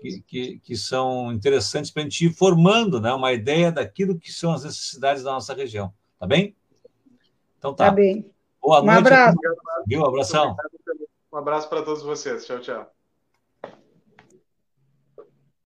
que, 0.00 0.20
que, 0.22 0.58
que, 0.60 0.76
são 0.76 1.32
interessantes 1.32 1.90
para 1.90 2.02
a 2.02 2.04
gente 2.04 2.26
ir 2.26 2.32
formando 2.32 3.00
né, 3.00 3.12
uma 3.12 3.32
ideia 3.32 3.72
daquilo 3.72 4.18
que 4.18 4.32
são 4.32 4.52
as 4.52 4.64
necessidades 4.64 5.22
da 5.22 5.32
nossa 5.32 5.54
região. 5.54 5.92
Tá 6.18 6.26
bem? 6.26 6.54
Então 7.58 7.74
tá. 7.74 7.86
Tá 7.86 7.90
bem. 7.90 8.30
Boa 8.60 8.80
um 8.80 8.86
noite. 8.86 8.98
Abraço. 8.98 9.38
Um 9.90 10.04
abração. 10.04 10.56
Um 11.32 11.36
abraço 11.36 11.68
para 11.68 11.82
todos 11.82 12.02
vocês. 12.02 12.46
Tchau, 12.46 12.60
tchau. 12.60 12.97